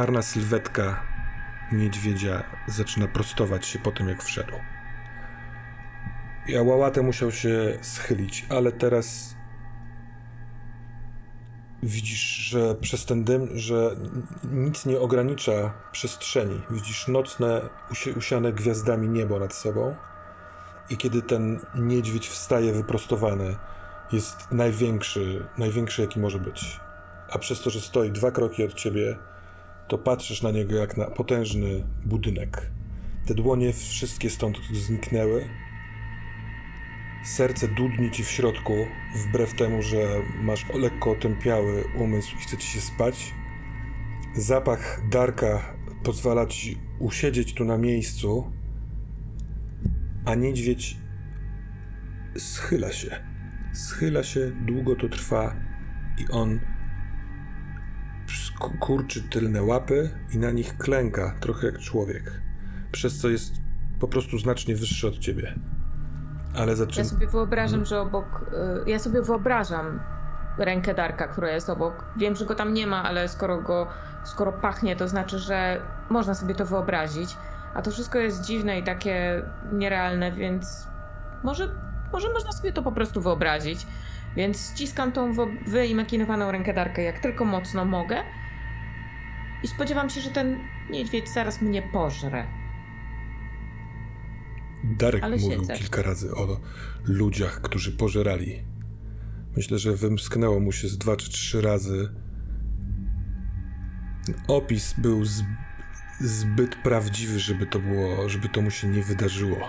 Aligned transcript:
Czarna 0.00 0.22
sylwetka 0.22 1.02
niedźwiedzia 1.72 2.42
zaczyna 2.66 3.08
prostować 3.08 3.66
się 3.66 3.78
po 3.78 3.92
tym, 3.92 4.08
jak 4.08 4.22
wszedł. 4.22 4.52
Ja 6.48 6.62
łałatę 6.62 7.02
musiał 7.02 7.32
się 7.32 7.78
schylić, 7.82 8.46
ale 8.48 8.72
teraz 8.72 9.36
widzisz, 11.82 12.20
że 12.20 12.74
przez 12.74 13.06
ten 13.06 13.24
dym, 13.24 13.48
że 13.58 13.96
nic 14.52 14.86
nie 14.86 15.00
ogranicza 15.00 15.72
przestrzeni. 15.92 16.62
Widzisz 16.70 17.08
nocne, 17.08 17.60
usi- 17.90 18.16
usiane 18.18 18.52
gwiazdami 18.52 19.08
niebo 19.08 19.38
nad 19.38 19.54
sobą. 19.54 19.96
I 20.90 20.96
kiedy 20.96 21.22
ten 21.22 21.60
niedźwiedź 21.74 22.28
wstaje 22.28 22.72
wyprostowany, 22.72 23.56
jest 24.12 24.50
największy, 24.50 25.46
największy 25.58 26.02
jaki 26.02 26.20
może 26.20 26.38
być. 26.38 26.80
A 27.30 27.38
przez 27.38 27.62
to, 27.62 27.70
że 27.70 27.80
stoi 27.80 28.10
dwa 28.10 28.30
kroki 28.30 28.64
od 28.64 28.74
ciebie, 28.74 29.16
to 29.90 29.98
patrzysz 29.98 30.42
na 30.42 30.50
niego 30.50 30.76
jak 30.76 30.96
na 30.96 31.04
potężny 31.04 31.84
budynek. 32.06 32.70
Te 33.26 33.34
dłonie 33.34 33.72
wszystkie 33.72 34.30
stąd 34.30 34.58
zniknęły. 34.72 35.48
Serce 37.24 37.68
dudni 37.68 38.10
ci 38.10 38.24
w 38.24 38.28
środku, 38.28 38.72
wbrew 39.14 39.54
temu, 39.54 39.82
że 39.82 40.22
masz 40.42 40.66
lekko 40.74 41.10
otępiały 41.10 41.84
umysł 41.98 42.36
i 42.36 42.38
chce 42.38 42.56
ci 42.56 42.66
się 42.66 42.80
spać. 42.80 43.34
Zapach 44.36 45.08
Darka 45.10 45.76
pozwala 46.02 46.46
ci 46.46 46.78
usiedzieć 46.98 47.54
tu 47.54 47.64
na 47.64 47.78
miejscu, 47.78 48.52
a 50.24 50.34
niedźwiedź 50.34 50.96
schyla 52.38 52.92
się. 52.92 53.24
Schyla 53.74 54.22
się, 54.22 54.52
długo 54.66 54.96
to 54.96 55.08
trwa 55.08 55.56
i 56.18 56.32
on 56.32 56.60
kurczy 58.80 59.22
tylne 59.22 59.62
łapy 59.62 60.10
i 60.34 60.38
na 60.38 60.50
nich 60.50 60.78
klęka, 60.78 61.34
trochę 61.40 61.66
jak 61.66 61.78
człowiek. 61.78 62.40
Przez 62.92 63.18
co 63.20 63.28
jest 63.28 63.54
po 64.00 64.08
prostu 64.08 64.38
znacznie 64.38 64.76
wyższy 64.76 65.08
od 65.08 65.18
ciebie. 65.18 65.54
Ale 66.56 66.70
Ja 66.72 66.76
zaczyna. 66.76 67.04
sobie 67.04 67.26
wyobrażam, 67.26 67.84
że 67.84 68.00
obok. 68.00 68.40
y, 68.86 68.90
Ja 68.90 68.98
sobie 68.98 69.22
wyobrażam 69.22 70.00
rękę 70.58 70.94
Darka, 70.94 71.28
która 71.28 71.50
jest 71.50 71.70
obok. 71.70 72.04
Wiem, 72.16 72.36
że 72.36 72.44
go 72.46 72.54
tam 72.54 72.74
nie 72.74 72.86
ma, 72.86 73.02
ale 73.02 73.28
skoro 73.28 73.60
go. 73.62 73.86
Skoro 74.24 74.52
pachnie, 74.52 74.96
to 74.96 75.08
znaczy, 75.08 75.38
że 75.38 75.80
można 76.10 76.34
sobie 76.34 76.54
to 76.54 76.66
wyobrazić. 76.66 77.36
A 77.74 77.82
to 77.82 77.90
wszystko 77.90 78.18
jest 78.18 78.44
dziwne 78.44 78.78
i 78.78 78.82
takie 78.84 79.42
nierealne, 79.72 80.32
więc 80.32 80.86
może, 81.44 81.68
może 82.12 82.32
można 82.32 82.52
sobie 82.52 82.72
to 82.72 82.82
po 82.82 82.92
prostu 82.92 83.20
wyobrazić. 83.20 83.86
Więc 84.36 84.70
ściskam 84.70 85.12
tą 85.12 85.32
wyimaginowaną 85.66 86.50
rękę 86.52 86.74
Darka 86.74 87.02
jak 87.02 87.18
tylko 87.18 87.44
mocno 87.44 87.84
mogę. 87.84 88.16
I 89.62 89.68
spodziewam 89.68 90.10
się, 90.10 90.20
że 90.20 90.30
ten 90.30 90.58
niedźwiedź 90.90 91.28
zaraz 91.28 91.62
mnie 91.62 91.82
pożre. 91.82 92.46
Darek 94.84 95.24
ale 95.24 95.36
mówił 95.36 95.60
siedzę. 95.60 95.74
kilka 95.74 96.02
razy 96.02 96.34
o 96.34 96.60
ludziach, 97.04 97.60
którzy 97.60 97.92
pożerali. 97.92 98.62
Myślę, 99.56 99.78
że 99.78 99.96
wymsknęło 99.96 100.60
mu 100.60 100.72
się 100.72 100.88
z 100.88 100.98
dwa 100.98 101.16
czy 101.16 101.30
trzy 101.30 101.60
razy. 101.60 102.08
Opis 104.48 104.94
był 104.98 105.24
zbyt 106.20 106.76
prawdziwy, 106.76 107.38
żeby 107.38 107.66
to 107.66 107.78
było, 107.78 108.28
żeby 108.28 108.48
to 108.48 108.62
mu 108.62 108.70
się 108.70 108.88
nie 108.88 109.02
wydarzyło. 109.02 109.68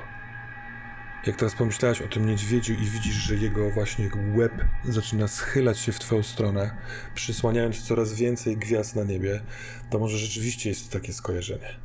Jak 1.25 1.35
teraz 1.35 1.55
pomyślałeś 1.55 2.01
o 2.01 2.07
tym 2.07 2.25
niedźwiedziu 2.25 2.73
i 2.73 2.85
widzisz, 2.85 3.15
że 3.15 3.35
jego 3.35 3.69
właśnie 3.69 4.09
łeb 4.35 4.53
zaczyna 4.83 5.27
schylać 5.27 5.79
się 5.79 5.91
w 5.91 5.99
twoją 5.99 6.23
stronę, 6.23 6.77
przysłaniając 7.15 7.81
coraz 7.81 8.13
więcej 8.13 8.57
gwiazd 8.57 8.95
na 8.95 9.03
niebie, 9.03 9.41
to 9.89 9.99
może 9.99 10.17
rzeczywiście 10.17 10.69
jest 10.69 10.91
takie 10.91 11.13
skojarzenie. 11.13 11.75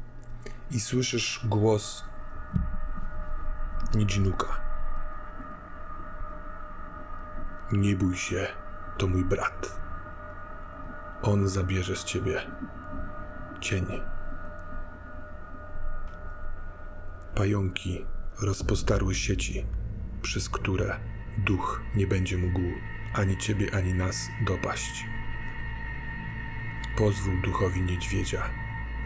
I 0.70 0.80
słyszysz 0.80 1.40
głos 1.44 2.04
Nijinuka. 3.94 4.60
Nie 7.72 7.96
bój 7.96 8.16
się, 8.16 8.46
to 8.98 9.06
mój 9.06 9.24
brat. 9.24 9.80
On 11.22 11.48
zabierze 11.48 11.96
z 11.96 12.04
ciebie 12.04 12.40
cień. 13.60 13.86
Pająki 17.34 18.06
rozpostarły 18.40 19.14
sieci, 19.14 19.64
przez 20.22 20.48
które 20.48 21.00
duch 21.38 21.82
nie 21.94 22.06
będzie 22.06 22.36
mógł 22.36 22.60
ani 23.14 23.36
ciebie, 23.36 23.74
ani 23.74 23.94
nas 23.94 24.28
dopaść. 24.46 25.06
Pozwól 26.96 27.42
duchowi 27.42 27.80
niedźwiedzia 27.80 28.42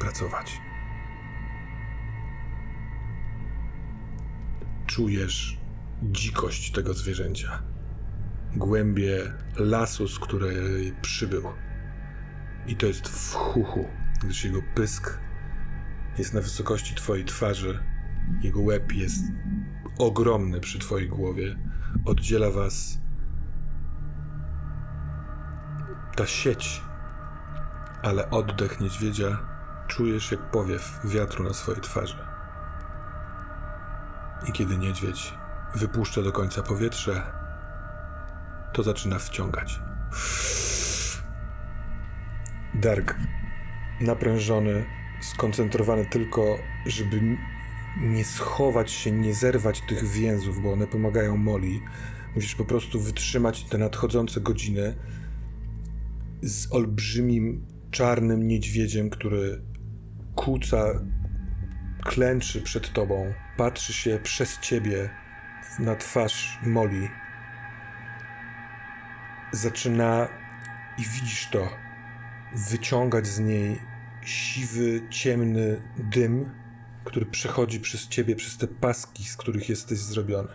pracować. 0.01 0.61
czujesz 4.91 5.59
dzikość 6.03 6.73
tego 6.73 6.95
zwierzęcia. 6.95 7.63
Głębie 8.57 9.33
lasu, 9.57 10.09
z 10.09 10.19
której 10.19 10.93
przybył. 11.03 11.43
I 12.67 12.77
to 12.77 12.87
jest 12.87 13.09
w 13.09 13.35
chuchu, 13.35 13.89
gdyż 14.23 14.45
jego 14.45 14.63
pysk 14.75 15.19
jest 16.19 16.35
na 16.35 16.41
wysokości 16.41 16.95
twojej 16.95 17.25
twarzy. 17.25 17.79
Jego 18.43 18.61
łeb 18.61 18.93
jest 18.93 19.25
ogromny 19.99 20.61
przy 20.61 20.79
twojej 20.79 21.09
głowie. 21.09 21.57
Oddziela 22.05 22.51
was 22.51 23.01
ta 26.17 26.27
sieć, 26.27 26.83
ale 28.03 28.31
oddech 28.31 28.81
niedźwiedzia 28.81 29.39
czujesz 29.87 30.31
jak 30.31 30.51
powiew 30.51 31.01
wiatru 31.05 31.45
na 31.45 31.53
swojej 31.53 31.81
twarzy. 31.81 32.17
I 34.49 34.53
kiedy 34.53 34.79
niedźwiedź 34.79 35.35
wypuszcza 35.75 36.23
do 36.23 36.33
końca 36.33 36.63
powietrze, 36.63 37.23
to 38.73 38.83
zaczyna 38.83 39.19
wciągać. 39.19 39.81
Dark, 42.75 43.17
naprężony, 44.01 44.87
skoncentrowany 45.21 46.07
tylko, 46.07 46.59
żeby 46.87 47.37
nie 47.97 48.25
schować 48.25 48.91
się, 48.91 49.11
nie 49.11 49.35
zerwać 49.35 49.81
tych 49.81 50.05
więzów, 50.05 50.63
bo 50.63 50.73
one 50.73 50.87
pomagają 50.87 51.37
Moli. 51.37 51.81
Musisz 52.35 52.55
po 52.55 52.65
prostu 52.65 53.01
wytrzymać 53.01 53.65
te 53.65 53.79
nadchodzące 53.79 54.41
godziny 54.41 54.95
z 56.43 56.73
olbrzymim 56.73 57.67
czarnym 57.91 58.49
niedźwiedziem, 58.49 59.11
który 59.11 59.63
kłóca 60.35 60.85
klęczy 62.05 62.63
przed 62.63 62.93
tobą, 62.93 63.35
patrzy 63.57 63.93
się 63.93 64.19
przez 64.23 64.59
ciebie 64.59 65.11
na 65.79 65.97
twarz 65.97 66.59
Molly. 66.67 67.09
Zaczyna 69.53 70.29
i 70.99 71.03
widzisz 71.03 71.49
to 71.51 71.69
wyciągać 72.71 73.27
z 73.27 73.39
niej 73.39 73.79
siwy, 74.23 75.01
ciemny 75.11 75.83
dym, 75.99 76.60
który 77.05 77.27
przechodzi 77.27 77.81
przez 77.81 78.09
ciebie, 78.09 78.37
przez 78.37 78.59
te 78.59 78.67
paski, 78.67 79.25
z 79.25 79.37
których 79.37 79.69
jesteś 79.69 79.99
zrobiony. 79.99 80.49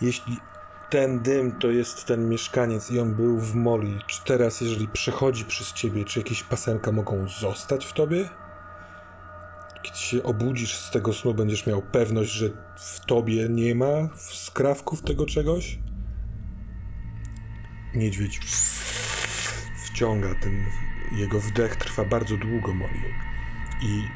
Jeśli 0.00 0.36
ten 0.90 1.20
dym 1.20 1.52
to 1.52 1.70
jest 1.70 2.04
ten 2.04 2.28
mieszkaniec 2.28 2.90
i 2.90 3.00
on 3.00 3.14
był 3.14 3.38
w 3.38 3.54
Moli, 3.54 3.98
czy 4.06 4.24
teraz, 4.24 4.60
jeżeli 4.60 4.88
przechodzi 4.88 5.44
przez 5.44 5.72
ciebie, 5.72 6.04
czy 6.04 6.18
jakieś 6.18 6.42
pasemka 6.42 6.92
mogą 6.92 7.28
zostać 7.28 7.86
w 7.86 7.92
tobie? 7.92 8.28
Kiedy 9.82 9.98
się 9.98 10.22
obudzisz 10.22 10.76
z 10.78 10.90
tego 10.90 11.12
snu, 11.12 11.34
będziesz 11.34 11.66
miał 11.66 11.82
pewność, 11.82 12.30
że 12.30 12.48
w 12.76 13.06
tobie 13.06 13.48
nie 13.48 13.74
ma 13.74 14.08
skrawków 14.16 15.02
tego 15.02 15.26
czegoś? 15.26 15.78
Niedźwiedź 17.94 18.40
wciąga 19.84 20.28
ten 20.42 20.66
jego 21.12 21.40
wdech 21.40 21.76
trwa 21.76 22.04
bardzo 22.04 22.36
długo, 22.36 22.74
Moli. 22.74 23.35
I 23.82 24.08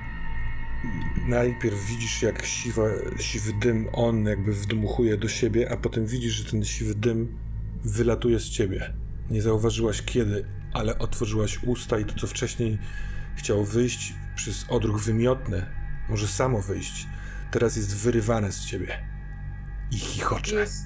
najpierw 1.26 1.86
widzisz, 1.86 2.22
jak 2.22 2.46
siwa, 2.46 2.82
siwy 3.18 3.52
dym 3.52 3.88
on 3.92 4.24
jakby 4.24 4.52
wdmuchuje 4.52 5.16
do 5.16 5.28
siebie, 5.28 5.72
a 5.72 5.76
potem 5.76 6.06
widzisz, 6.06 6.32
że 6.32 6.50
ten 6.50 6.64
siwy 6.64 6.94
dym 6.94 7.38
wylatuje 7.84 8.40
z 8.40 8.48
ciebie. 8.48 8.92
Nie 9.30 9.42
zauważyłaś 9.42 10.02
kiedy, 10.02 10.44
ale 10.72 10.98
otworzyłaś 10.98 11.62
usta 11.62 11.98
i 11.98 12.04
to, 12.04 12.14
co 12.14 12.26
wcześniej 12.26 12.78
chciało 13.36 13.64
wyjść 13.64 14.14
przez 14.36 14.66
odruch 14.68 15.00
wymiotny, 15.00 15.66
może 16.08 16.28
samo 16.28 16.60
wyjść, 16.60 17.06
teraz 17.50 17.76
jest 17.76 17.96
wyrywane 17.96 18.52
z 18.52 18.64
ciebie. 18.64 18.98
I 19.90 19.98
chichocze. 19.98 20.56
Jest... 20.56 20.84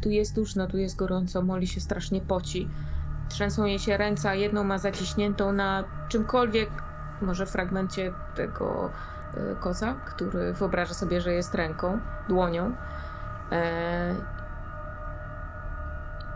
Tu 0.00 0.10
jest 0.10 0.34
duszno, 0.34 0.66
tu 0.66 0.78
jest 0.78 0.96
gorąco, 0.96 1.42
Moli 1.42 1.66
się 1.66 1.80
strasznie 1.80 2.20
poci. 2.20 2.68
Trzęsą 3.30 3.64
jej 3.64 3.78
się 3.78 3.96
ręce, 3.96 4.30
a 4.30 4.34
jedną 4.34 4.64
ma 4.64 4.78
zaciśniętą 4.78 5.52
na 5.52 5.84
czymkolwiek, 6.08 6.70
może 7.22 7.46
fragmencie 7.46 8.12
tego 8.34 8.90
y, 9.36 9.56
koza, 9.60 9.94
który 9.94 10.52
wyobraża 10.52 10.94
sobie, 10.94 11.20
że 11.20 11.32
jest 11.32 11.54
ręką, 11.54 12.00
dłonią. 12.28 12.72
E... 13.52 14.14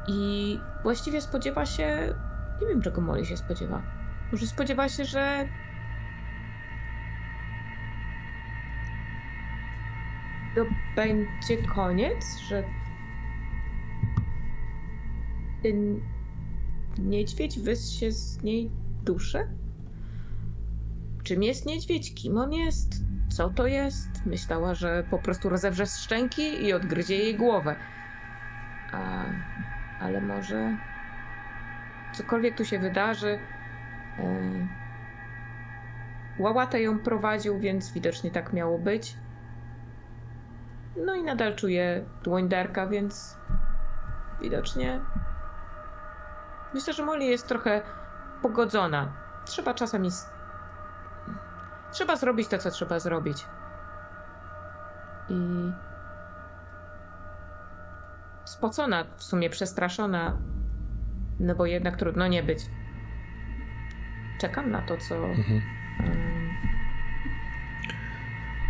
I 0.07 0.61
właściwie 0.83 1.21
spodziewa 1.21 1.67
się, 1.67 2.15
nie 2.61 2.67
wiem 2.67 2.83
czego 2.83 3.01
Molly 3.01 3.27
się 3.27 3.37
spodziewa. 3.37 3.83
Może 4.33 4.47
spodziewa 4.47 4.89
się, 4.89 5.05
że 5.05 5.49
to 10.55 10.61
będzie 10.97 11.69
koniec, 11.75 12.39
że 12.39 12.65
ten 15.63 16.01
niedźwiedź 16.99 17.59
wyssie 17.59 18.13
z 18.13 18.43
niej 18.43 18.71
duszę? 19.05 19.49
Czym 21.23 21.43
jest 21.43 21.67
niedźwiedź? 21.67 22.15
Kim 22.15 22.39
on 22.39 22.53
jest? 22.53 23.05
Co 23.29 23.49
to 23.51 23.67
jest? 23.67 24.27
Myślała, 24.27 24.75
że 24.75 25.05
po 25.11 25.19
prostu 25.19 25.49
rozewrze 25.49 25.87
szczęki 25.87 26.65
i 26.65 26.73
odgryzie 26.73 27.17
jej 27.17 27.37
głowę. 27.37 27.77
A, 28.93 29.25
ale 30.01 30.21
może 30.21 30.77
cokolwiek 32.13 32.57
tu 32.57 32.65
się 32.65 32.79
wydarzy. 32.79 33.39
E, 34.19 34.69
Łałatę 36.39 36.83
ją 36.83 36.99
prowadził, 36.99 37.59
więc 37.59 37.93
widocznie 37.93 38.31
tak 38.31 38.53
miało 38.53 38.79
być. 38.79 39.17
No 41.07 41.15
i 41.15 41.23
nadal 41.23 41.55
czuje 41.55 42.05
dłoń 42.23 42.49
Darka, 42.49 42.87
więc 42.87 43.39
widocznie 44.43 45.01
myślę, 46.75 46.93
że 46.93 47.05
Molly 47.05 47.25
jest 47.25 47.49
trochę 47.49 47.83
pogodzona. 48.43 49.13
Trzeba 49.45 49.75
czasami 49.75 50.09
s- 50.09 50.31
trzeba 51.93 52.17
zrobić 52.17 52.49
to, 52.49 52.59
co 52.59 52.71
trzeba 52.71 52.99
zrobić. 53.01 53.47
I 55.29 55.73
spocona, 58.45 59.05
w 59.17 59.23
sumie 59.25 59.51
przestraszona, 59.51 60.39
no 61.41 61.55
bo 61.55 61.67
jednak 61.67 61.97
trudno 61.97 62.27
nie 62.29 62.43
być. 62.43 62.59
Czekam 64.41 64.71
na 64.71 64.83
to, 64.83 64.97
co. 64.97 65.15
Mhm. 65.17 65.63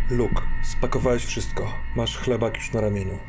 Luke, 0.09 0.41
spakowałeś 0.63 1.25
wszystko. 1.25 1.67
Masz 1.95 2.17
chlebak 2.17 2.55
już 2.55 2.73
na 2.73 2.81
ramieniu. 2.81 3.19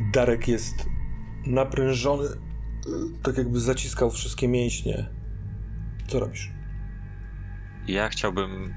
Darek 0.00 0.48
jest 0.48 0.86
naprężony, 1.46 2.24
tak 3.22 3.36
jakby 3.38 3.60
zaciskał 3.60 4.10
wszystkie 4.10 4.48
mięśnie. 4.48 5.08
Co 6.06 6.20
robisz? 6.20 6.52
Ja 7.86 8.08
chciałbym 8.08 8.74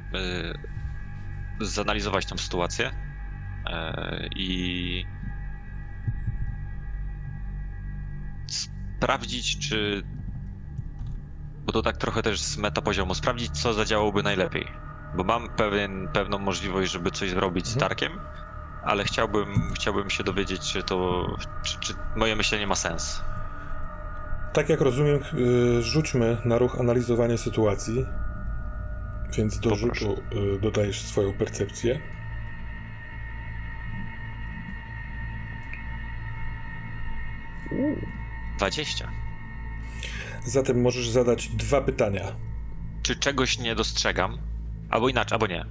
y, 1.61 1.65
zanalizować 1.65 2.25
tą 2.25 2.37
sytuację 2.37 2.87
y, 2.89 2.91
i 4.35 5.05
sprawdzić, 8.47 9.69
czy. 9.69 10.03
Bo 11.65 11.71
to 11.71 11.81
tak 11.81 11.97
trochę 11.97 12.21
też 12.23 12.41
z 12.41 12.57
metapoziomu, 12.57 13.15
sprawdzić, 13.15 13.51
co 13.61 13.73
zadziałałoby 13.73 14.23
najlepiej. 14.23 14.67
Bo 15.15 15.23
mam 15.23 15.49
pewien, 15.49 16.07
pewną 16.13 16.39
możliwość, 16.39 16.91
żeby 16.91 17.11
coś 17.11 17.29
zrobić 17.29 17.67
z 17.67 17.73
Mhm. 17.73 17.89
Darkiem, 17.89 18.11
ale 18.83 19.03
chciałbym, 19.03 19.73
chciałbym 19.75 20.09
się 20.09 20.23
dowiedzieć, 20.23 20.61
czy 20.61 20.83
to. 20.83 21.27
Czy, 21.63 21.79
czy 21.79 21.93
moje 22.15 22.36
myślenie 22.36 22.67
ma 22.67 22.75
sens. 22.75 23.21
Tak 24.53 24.70
jak 24.70 24.81
rozumiem, 24.81 25.20
y, 25.79 25.81
rzućmy 25.81 26.38
na 26.46 26.58
ruch 26.58 26.79
analizowanie 26.79 27.38
sytuacji. 27.38 28.05
Więc 29.38 29.60
do 29.60 29.70
Poproszę. 29.70 30.00
rzutu 30.00 30.22
y, 30.55 30.60
dodajesz 30.60 31.01
swoją 31.01 31.34
percepcję. 31.34 32.00
20. 38.58 39.12
Zatem 40.46 40.81
możesz 40.81 41.10
zadać 41.10 41.48
dwa 41.48 41.81
pytania. 41.81 42.36
czy 43.03 43.15
czegoś 43.15 43.60
nie 43.60 43.75
dostrzegam, 43.75 44.38
albo 44.89 45.10
inaczej, 45.10 45.36
albo 45.36 45.48
nie. 45.48 45.65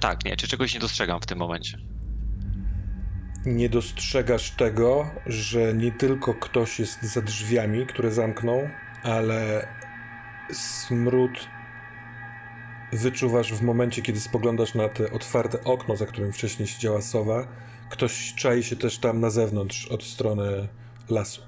Tak, 0.00 0.24
nie, 0.24 0.36
czy 0.36 0.48
czegoś 0.48 0.74
nie 0.74 0.80
dostrzegam 0.80 1.20
w 1.20 1.26
tym 1.26 1.38
momencie. 1.38 1.78
Nie 3.46 3.68
dostrzegasz 3.68 4.50
tego, 4.50 5.10
że 5.26 5.74
nie 5.74 5.92
tylko 5.92 6.34
ktoś 6.34 6.80
jest 6.80 7.02
za 7.02 7.22
drzwiami, 7.22 7.86
które 7.86 8.10
zamknął, 8.10 8.68
ale 9.02 9.68
smród 10.52 11.48
wyczuwasz 12.92 13.54
w 13.54 13.62
momencie, 13.62 14.02
kiedy 14.02 14.20
spoglądasz 14.20 14.74
na 14.74 14.88
te 14.88 15.10
otwarte 15.10 15.64
okno, 15.64 15.96
za 15.96 16.06
którym 16.06 16.32
wcześniej 16.32 16.68
siedziała 16.68 17.02
sowa. 17.02 17.46
Ktoś 17.90 18.34
czai 18.34 18.62
się 18.62 18.76
też 18.76 18.98
tam 18.98 19.20
na 19.20 19.30
zewnątrz, 19.30 19.86
od 19.86 20.02
strony 20.02 20.68
lasu. 21.10 21.45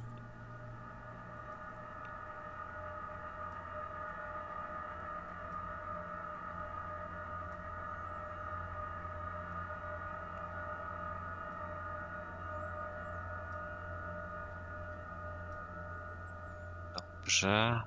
Dobrze. 17.28 17.80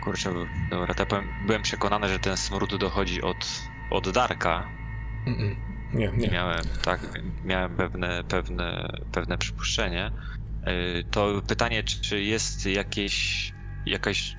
Kurczę, 0.00 0.34
dobra, 0.70 0.94
to 0.94 1.02
ja 1.02 1.06
powiem, 1.06 1.34
byłem 1.40 1.62
przekonany, 1.62 2.08
że 2.08 2.18
ten 2.18 2.36
smród 2.36 2.76
dochodzi 2.76 3.22
od, 3.22 3.70
od 3.90 4.10
Darka. 4.10 4.72
Mm-mm. 5.26 5.56
Nie, 5.92 6.12
nie. 6.16 6.28
Miałem, 6.30 6.64
tak, 6.82 7.00
miałem 7.44 7.76
pewne, 7.76 8.24
pewne, 8.24 8.88
pewne 9.10 9.38
przypuszczenie. 9.38 10.10
Yy, 10.66 11.04
To 11.10 11.42
pytanie, 11.48 11.82
czy- 11.82 12.22
jest 12.22 12.66
jakieś, 12.66 13.52
jakaś 13.86 14.37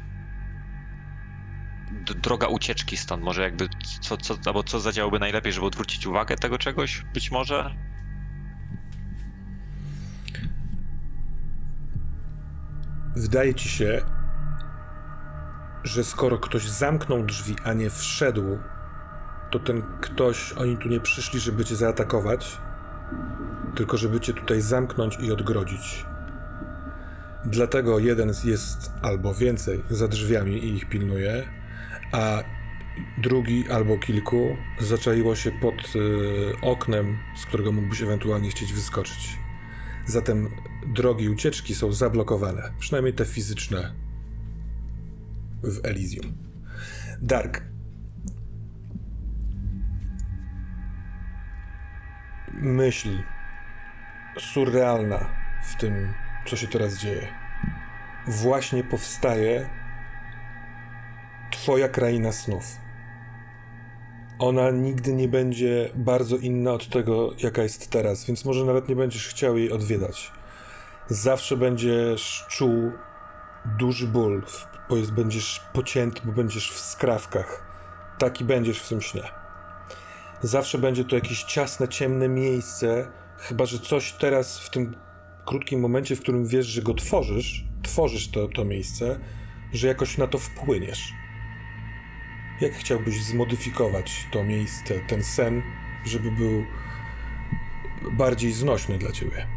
droga 1.92 2.48
ucieczki 2.48 2.98
stąd? 2.98 3.24
Może 3.24 3.42
jakby, 3.42 3.70
co, 4.02 4.18
co, 4.18 4.38
albo 4.46 4.64
co 4.64 4.80
zadziałoby 4.80 5.20
najlepiej, 5.20 5.54
żeby 5.54 5.66
odwrócić 5.66 6.08
uwagę 6.08 6.36
tego 6.36 6.58
czegoś? 6.58 7.06
Być 7.14 7.32
może? 7.32 7.76
Wydaje 13.16 13.56
ci 13.56 13.70
się, 13.70 14.02
że 15.84 16.04
skoro 16.04 16.38
ktoś 16.38 16.70
zamknął 16.70 17.26
drzwi, 17.26 17.56
a 17.64 17.74
nie 17.74 17.90
wszedł, 17.90 18.60
to 19.52 19.60
ten 19.60 19.82
ktoś, 20.02 20.54
oni 20.54 20.78
tu 20.78 20.90
nie 20.90 21.00
przyszli, 21.00 21.40
żeby 21.40 21.66
cię 21.66 21.76
zaatakować, 21.76 22.58
tylko 23.76 23.98
żeby 23.98 24.20
cię 24.20 24.34
tutaj 24.34 24.62
zamknąć 24.62 25.18
i 25.20 25.32
odgrodzić. 25.32 26.06
Dlatego 27.46 28.00
jeden 28.00 28.32
jest 28.44 28.92
albo 29.02 29.34
więcej 29.34 29.84
za 29.90 30.08
drzwiami 30.08 30.66
i 30.66 30.76
ich 30.76 30.90
pilnuje, 30.90 31.59
a 32.12 32.44
drugi 33.18 33.72
albo 33.72 33.98
kilku 33.98 34.58
zaczaiło 34.80 35.36
się 35.36 35.52
pod 35.52 35.96
y, 35.96 36.62
oknem, 36.62 37.18
z 37.36 37.46
którego 37.46 37.72
mógłbyś 37.72 38.02
ewentualnie 38.02 38.50
chcieć 38.50 38.74
wyskoczyć. 38.74 39.40
Zatem 40.06 40.50
drogi 40.88 41.30
ucieczki 41.30 41.76
są 41.76 41.92
zablokowane, 41.92 42.72
przynajmniej 42.80 43.14
te 43.14 43.26
fizyczne 43.26 43.94
w 45.64 45.86
Elysium. 45.86 46.38
Dark. 47.22 47.64
Myśl 52.54 53.10
surrealna 54.40 55.30
w 55.64 55.76
tym, 55.76 56.14
co 56.46 56.56
się 56.56 56.68
teraz 56.68 56.98
dzieje. 56.98 57.28
Właśnie 58.28 58.84
powstaje 58.84 59.70
Twoja 61.64 61.90
kraina 61.90 62.32
snów. 62.32 62.64
Ona 64.40 64.72
nigdy 64.72 65.14
nie 65.14 65.28
będzie 65.28 65.90
bardzo 65.96 66.38
inna 66.38 66.72
od 66.72 66.90
tego, 66.90 67.34
jaka 67.44 67.64
jest 67.64 67.90
teraz, 67.90 68.26
więc 68.26 68.46
może 68.46 68.66
nawet 68.66 68.90
nie 68.90 68.96
będziesz 68.96 69.28
chciał 69.28 69.58
jej 69.58 69.72
odwiedzać. 69.72 70.32
Zawsze 71.08 71.58
będziesz 71.58 72.46
czuł 72.50 72.92
duży 73.80 74.08
ból, 74.08 74.44
bo 74.90 74.98
jest, 74.98 75.12
będziesz 75.12 75.62
pocięty, 75.74 76.22
bo 76.24 76.32
będziesz 76.32 76.72
w 76.72 76.80
skrawkach. 76.80 77.64
Taki 78.18 78.44
będziesz 78.44 78.80
w 78.80 78.90
tym 78.90 79.02
śnie. 79.02 79.24
Zawsze 80.42 80.78
będzie 80.78 81.06
to 81.06 81.16
jakieś 81.16 81.44
ciasne, 81.44 81.88
ciemne 81.88 82.30
miejsce, 82.30 83.12
chyba 83.38 83.66
że 83.66 83.80
coś 83.80 84.12
teraz 84.12 84.60
w 84.60 84.70
tym 84.70 84.96
krótkim 85.46 85.80
momencie, 85.80 86.16
w 86.16 86.22
którym 86.22 86.46
wiesz, 86.46 86.66
że 86.66 86.82
go 86.82 86.94
tworzysz, 86.94 87.66
tworzysz 87.84 88.32
to, 88.32 88.48
to 88.48 88.66
miejsce, 88.66 89.20
że 89.74 89.88
jakoś 89.88 90.18
na 90.18 90.28
to 90.28 90.38
wpłyniesz. 90.38 91.14
Jak 92.62 92.74
chciałbyś 92.74 93.24
zmodyfikować 93.24 94.28
to 94.32 94.44
miejsce, 94.44 94.94
ten 95.08 95.24
sen, 95.24 95.62
żeby 96.06 96.32
był 96.32 96.64
bardziej 98.12 98.54
znośny 98.54 98.98
dla 98.98 99.12
ciebie? 99.12 99.48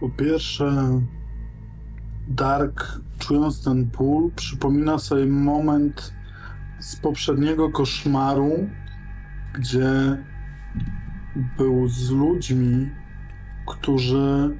Po 0.00 0.08
pierwsze, 0.08 1.00
Dark, 2.28 3.00
czując 3.18 3.64
ten 3.64 3.84
ból, 3.84 4.30
przypomina 4.36 4.98
sobie 4.98 5.26
moment 5.26 6.14
z 6.78 6.96
poprzedniego 6.96 7.70
koszmaru, 7.70 8.68
gdzie 9.54 10.16
był 11.56 11.88
z 11.88 12.10
ludźmi, 12.10 12.90
którzy 13.66 14.56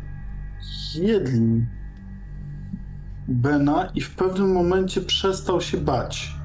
jedli 0.94 1.66
Bena 3.28 3.90
i 3.94 4.00
w 4.00 4.14
pewnym 4.14 4.52
momencie 4.52 5.00
przestał 5.00 5.60
się 5.60 5.78
bać. 5.78 6.35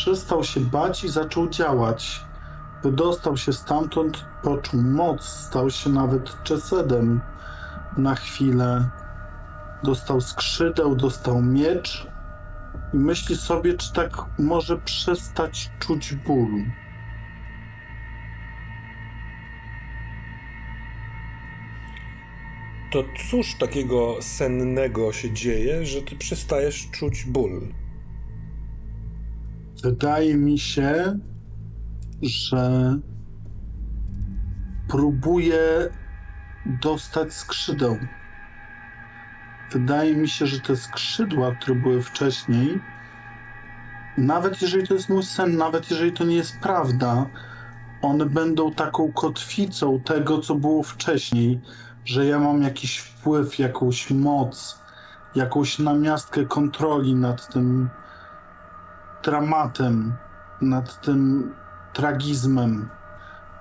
Przestał 0.00 0.44
się 0.44 0.60
bać 0.60 1.04
i 1.04 1.08
zaczął 1.08 1.48
działać. 1.48 2.24
Wydostał 2.82 3.36
się 3.36 3.52
stamtąd, 3.52 4.24
poczuł 4.42 4.82
moc, 4.82 5.24
stał 5.24 5.70
się 5.70 5.90
nawet 5.90 6.42
Czesedem 6.42 7.20
na 7.96 8.14
chwilę. 8.14 8.90
Dostał 9.82 10.20
skrzydeł, 10.20 10.96
dostał 10.96 11.42
miecz 11.42 12.06
i 12.94 12.96
myśli 12.96 13.36
sobie, 13.36 13.74
czy 13.74 13.92
tak 13.92 14.12
może 14.38 14.78
przestać 14.78 15.70
czuć 15.78 16.14
ból. 16.14 16.50
To 22.92 23.04
cóż 23.30 23.54
takiego 23.58 24.16
sennego 24.20 25.12
się 25.12 25.32
dzieje, 25.32 25.86
że 25.86 26.02
ty 26.02 26.16
przestajesz 26.16 26.90
czuć 26.90 27.24
ból? 27.24 27.60
Wydaje 29.82 30.36
mi 30.36 30.58
się, 30.58 31.18
że 32.22 32.94
próbuje 34.88 35.88
dostać 36.66 37.32
skrzydeł. 37.32 37.96
Wydaje 39.72 40.16
mi 40.16 40.28
się, 40.28 40.46
że 40.46 40.60
te 40.60 40.76
skrzydła, 40.76 41.54
które 41.54 41.74
były 41.74 42.02
wcześniej, 42.02 42.80
nawet 44.18 44.62
jeżeli 44.62 44.88
to 44.88 44.94
jest 44.94 45.08
mój 45.08 45.22
sen, 45.22 45.56
nawet 45.56 45.90
jeżeli 45.90 46.12
to 46.12 46.24
nie 46.24 46.36
jest 46.36 46.60
prawda, 46.62 47.26
one 48.02 48.26
będą 48.26 48.72
taką 48.72 49.12
kotwicą 49.12 50.00
tego, 50.00 50.38
co 50.38 50.54
było 50.54 50.82
wcześniej, 50.82 51.60
że 52.04 52.26
ja 52.26 52.38
mam 52.38 52.62
jakiś 52.62 52.98
wpływ, 52.98 53.58
jakąś 53.58 54.10
moc, 54.10 54.80
jakąś 55.34 55.78
namiastkę 55.78 56.44
kontroli 56.44 57.14
nad 57.14 57.52
tym 57.52 57.90
dramatem, 59.22 60.14
nad 60.60 61.00
tym 61.00 61.52
tragizmem, 61.92 62.88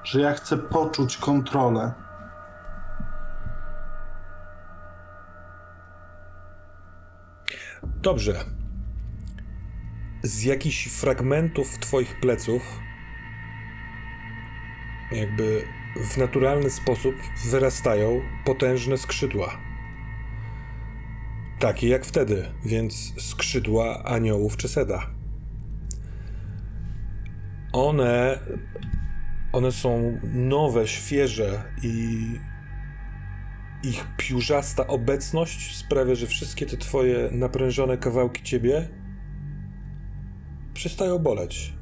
że 0.03 0.21
ja 0.21 0.33
chcę 0.33 0.57
poczuć 0.57 1.17
kontrolę. 1.17 1.93
Dobrze. 7.83 8.33
Z 10.23 10.43
jakichś 10.43 10.87
fragmentów 10.87 11.79
twoich 11.79 12.19
pleców 12.19 12.61
jakby 15.11 15.63
w 15.95 16.17
naturalny 16.17 16.69
sposób 16.69 17.15
wyrastają 17.45 18.21
potężne 18.45 18.97
skrzydła. 18.97 19.57
Takie 21.59 21.87
jak 21.87 22.05
wtedy, 22.05 22.45
więc 22.65 23.13
skrzydła 23.17 24.03
aniołów 24.03 24.57
Czeseda. 24.57 25.18
One 27.73 28.39
one 29.51 29.71
są 29.71 30.19
nowe, 30.23 30.87
świeże 30.87 31.63
i 31.83 32.39
ich 33.83 34.07
piórzasta 34.17 34.87
obecność 34.87 35.77
sprawia, 35.77 36.15
że 36.15 36.27
wszystkie 36.27 36.65
te 36.65 36.77
twoje 36.77 37.29
naprężone 37.31 37.97
kawałki 37.97 38.43
ciebie 38.43 38.89
przestają 40.73 41.19
boleć. 41.19 41.73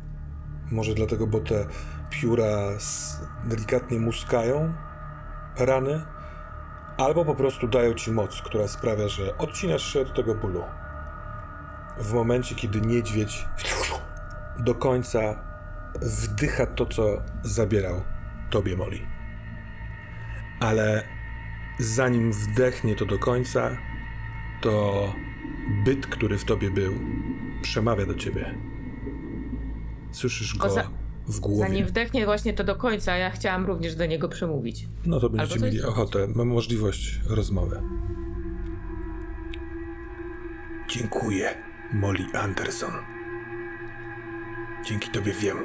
Może 0.72 0.94
dlatego, 0.94 1.28
bo 1.28 1.40
te 1.40 1.66
pióra 2.10 2.70
delikatnie 3.46 4.00
muskają 4.00 4.74
rany, 5.58 6.02
albo 6.98 7.26
po 7.26 7.36
prostu 7.36 7.68
dają 7.68 7.94
ci 7.94 8.12
moc, 8.12 8.42
która 8.42 8.68
sprawia, 8.68 9.08
że 9.08 9.38
odcinasz 9.38 9.94
się 9.94 10.02
od 10.02 10.16
tego 10.16 10.36
bólu. 10.36 10.64
W 11.98 12.14
momencie, 12.14 12.56
kiedy 12.56 12.82
niedźwiedź 12.82 13.46
do 14.60 14.76
końca 14.76 15.47
wdycha 16.02 16.66
to, 16.66 16.86
co 16.86 17.22
zabierał 17.44 18.02
tobie, 18.50 18.78
Molly. 18.78 19.00
Ale 20.60 21.04
zanim 21.80 22.32
wdechnie 22.34 22.96
to 22.96 23.06
do 23.06 23.20
końca, 23.20 23.78
to 24.62 25.14
byt, 25.86 26.08
który 26.08 26.38
w 26.38 26.46
tobie 26.46 26.72
był, 26.72 26.94
przemawia 27.62 28.06
do 28.06 28.16
ciebie. 28.16 28.56
Słyszysz 30.12 30.58
go 30.58 30.70
za- 30.70 30.90
w 31.28 31.40
głowie. 31.40 31.60
Zanim 31.70 31.86
wdechnie 31.86 32.26
właśnie 32.26 32.54
to 32.54 32.64
do 32.64 32.76
końca, 32.76 33.18
ja 33.18 33.30
chciałam 33.30 33.66
również 33.66 33.96
do 33.96 34.06
niego 34.06 34.30
przemówić. 34.30 34.88
No 35.06 35.20
to 35.20 35.30
będziecie 35.30 35.60
mieli 35.60 35.82
ochotę, 35.84 36.28
mam 36.36 36.48
możliwość 36.48 37.22
rozmowy. 37.30 37.82
Dziękuję, 40.90 41.56
Molly 41.94 42.26
Anderson. 42.34 42.92
Dzięki 44.86 45.10
tobie 45.10 45.34
wiem, 45.34 45.58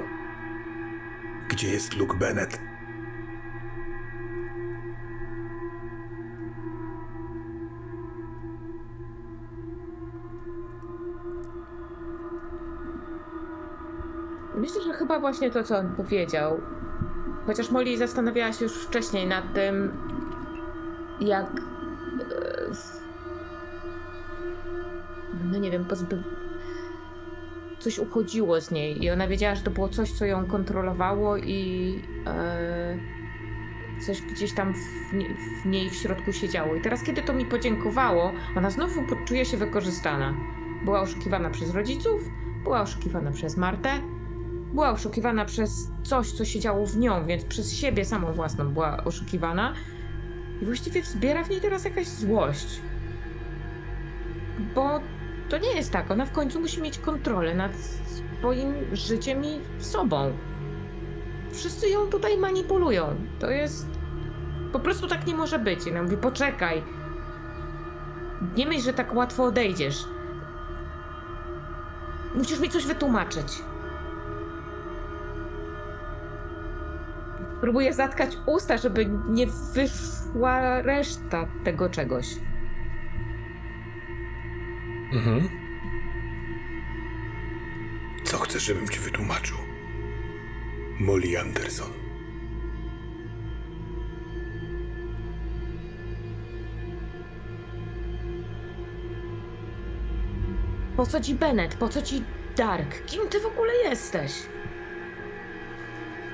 gdzie 1.52 1.68
jest 1.68 1.96
Luke 1.96 2.16
Bennett. 2.16 2.58
Myślę, 14.54 14.82
że 14.82 14.92
chyba 14.92 15.20
właśnie 15.20 15.50
to, 15.50 15.64
co 15.64 15.78
on 15.78 15.94
powiedział. 15.94 16.60
Chociaż 17.46 17.70
Molly 17.70 17.96
zastanawiała 17.96 18.52
się 18.52 18.64
już 18.64 18.74
wcześniej 18.74 19.26
nad 19.26 19.54
tym, 19.54 19.92
jak. 21.20 21.46
e, 21.46 22.70
No 25.52 25.58
nie 25.58 25.70
wiem, 25.70 25.84
pozby... 25.84 26.22
coś 27.82 27.98
uchodziło 27.98 28.60
z 28.60 28.70
niej 28.70 29.04
i 29.04 29.10
ona 29.10 29.28
wiedziała, 29.28 29.54
że 29.54 29.62
to 29.62 29.70
było 29.70 29.88
coś, 29.88 30.12
co 30.12 30.24
ją 30.24 30.46
kontrolowało 30.46 31.36
i 31.36 31.94
e, 32.26 32.98
coś 34.06 34.22
gdzieś 34.22 34.54
tam 34.54 34.74
w, 34.74 34.78
w 35.62 35.66
niej 35.66 35.90
w 35.90 35.94
środku 35.94 36.32
się 36.32 36.48
działo. 36.48 36.74
I 36.74 36.80
teraz, 36.80 37.02
kiedy 37.02 37.22
to 37.22 37.32
mi 37.32 37.44
podziękowało, 37.44 38.32
ona 38.56 38.70
znowu 38.70 39.02
poczuje 39.02 39.44
się 39.44 39.56
wykorzystana. 39.56 40.34
Była 40.84 41.00
oszukiwana 41.00 41.50
przez 41.50 41.74
rodziców, 41.74 42.20
była 42.64 42.80
oszukiwana 42.80 43.30
przez 43.30 43.56
Martę 43.56 44.00
była 44.72 44.90
oszukiwana 44.90 45.44
przez 45.44 45.90
coś, 46.02 46.32
co 46.32 46.44
się 46.44 46.60
działo 46.60 46.86
w 46.86 46.96
nią, 46.96 47.24
więc 47.26 47.44
przez 47.44 47.72
siebie 47.72 48.04
samą 48.04 48.32
własną 48.32 48.68
była 48.68 49.04
oszukiwana. 49.04 49.74
I 50.62 50.64
właściwie 50.64 51.02
wzbiera 51.02 51.44
w 51.44 51.50
niej 51.50 51.60
teraz 51.60 51.84
jakaś 51.84 52.06
złość. 52.06 52.80
Bo 54.74 55.00
to 55.52 55.58
nie 55.58 55.74
jest 55.74 55.90
tak. 55.90 56.10
Ona 56.10 56.26
w 56.26 56.32
końcu 56.32 56.60
musi 56.60 56.82
mieć 56.82 56.98
kontrolę 56.98 57.54
nad 57.54 57.72
swoim 57.76 58.74
życiem 58.92 59.44
i 59.44 59.60
sobą. 59.78 60.32
Wszyscy 61.52 61.88
ją 61.88 62.06
tutaj 62.06 62.38
manipulują. 62.38 63.16
To 63.38 63.50
jest. 63.50 63.86
Po 64.72 64.80
prostu 64.80 65.08
tak 65.08 65.26
nie 65.26 65.34
może 65.34 65.58
być. 65.58 65.86
I 65.86 65.90
ona 65.90 66.02
mówi: 66.02 66.16
poczekaj. 66.16 66.82
Nie 68.56 68.66
myśl, 68.66 68.82
że 68.82 68.92
tak 68.92 69.14
łatwo 69.14 69.44
odejdziesz. 69.44 70.04
Musisz 72.34 72.60
mi 72.60 72.68
coś 72.68 72.86
wytłumaczyć. 72.86 73.62
Próbuję 77.60 77.92
zatkać 77.92 78.38
usta, 78.46 78.76
żeby 78.76 79.06
nie 79.28 79.46
wyszła 79.46 80.82
reszta 80.82 81.46
tego 81.64 81.88
czegoś. 81.88 82.26
Mhm. 85.12 85.48
Co 88.24 88.38
chcesz, 88.38 88.62
żebym 88.62 88.88
ci 88.88 89.00
wytłumaczył? 89.00 89.56
Molly 91.00 91.40
Anderson. 91.40 91.92
Po 100.96 101.06
co 101.06 101.20
ci 101.20 101.34
Bennett? 101.34 101.74
Po 101.74 101.88
co 101.88 102.02
ci 102.02 102.22
Dark? 102.56 103.04
Kim 103.06 103.28
ty 103.28 103.40
w 103.40 103.46
ogóle 103.46 103.72
jesteś? 103.84 104.32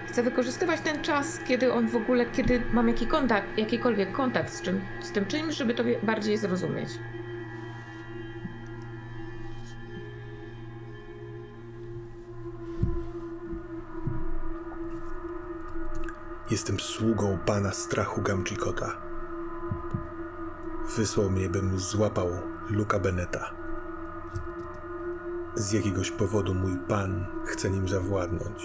Chcę 0.08 0.22
wykorzystywać 0.22 0.80
ten 0.80 1.02
czas, 1.02 1.40
kiedy 1.48 1.72
on 1.72 1.88
w 1.88 1.96
ogóle, 1.96 2.26
kiedy 2.26 2.62
mam 2.72 2.88
jaki 2.88 3.06
kontakt, 3.06 3.58
jakikolwiek 3.58 4.12
kontakt 4.12 4.52
z, 4.52 4.62
czym, 4.62 4.80
z 5.00 5.12
tym 5.12 5.26
czymś, 5.26 5.54
żeby 5.54 5.74
to 5.74 5.84
bardziej 6.02 6.36
zrozumieć. 6.36 6.88
Jestem 16.50 16.80
sługą 16.80 17.38
pana 17.46 17.72
strachu 17.72 18.22
Gamchikota. 18.22 18.96
Wysłał 20.96 21.30
mnie, 21.30 21.48
bym 21.48 21.78
złapał 21.78 22.28
Luka 22.70 22.98
Beneta. 22.98 23.54
Z 25.54 25.72
jakiegoś 25.72 26.10
powodu 26.10 26.54
mój 26.54 26.78
pan 26.88 27.26
chce 27.46 27.70
nim 27.70 27.88
zawładnąć. 27.88 28.62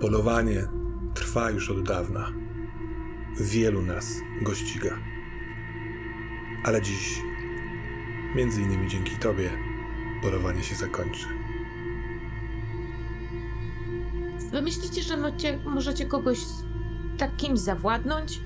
Polowanie 0.00 0.68
trwa 1.14 1.50
już 1.50 1.70
od 1.70 1.82
dawna. 1.82 2.32
Wielu 3.40 3.82
nas 3.82 4.14
go 4.42 4.54
ściga. 4.54 4.98
Ale 6.64 6.82
dziś, 6.82 7.22
między 8.34 8.62
innymi 8.62 8.88
dzięki 8.88 9.16
tobie, 9.16 9.50
polowanie 10.22 10.62
się 10.62 10.74
zakończy. 10.74 11.35
Wy 14.56 14.62
myślicie, 14.62 15.02
że 15.02 15.16
możecie, 15.16 15.58
możecie 15.64 16.06
kogoś 16.06 16.38
takim 17.18 17.56
zawładnąć? 17.56 18.40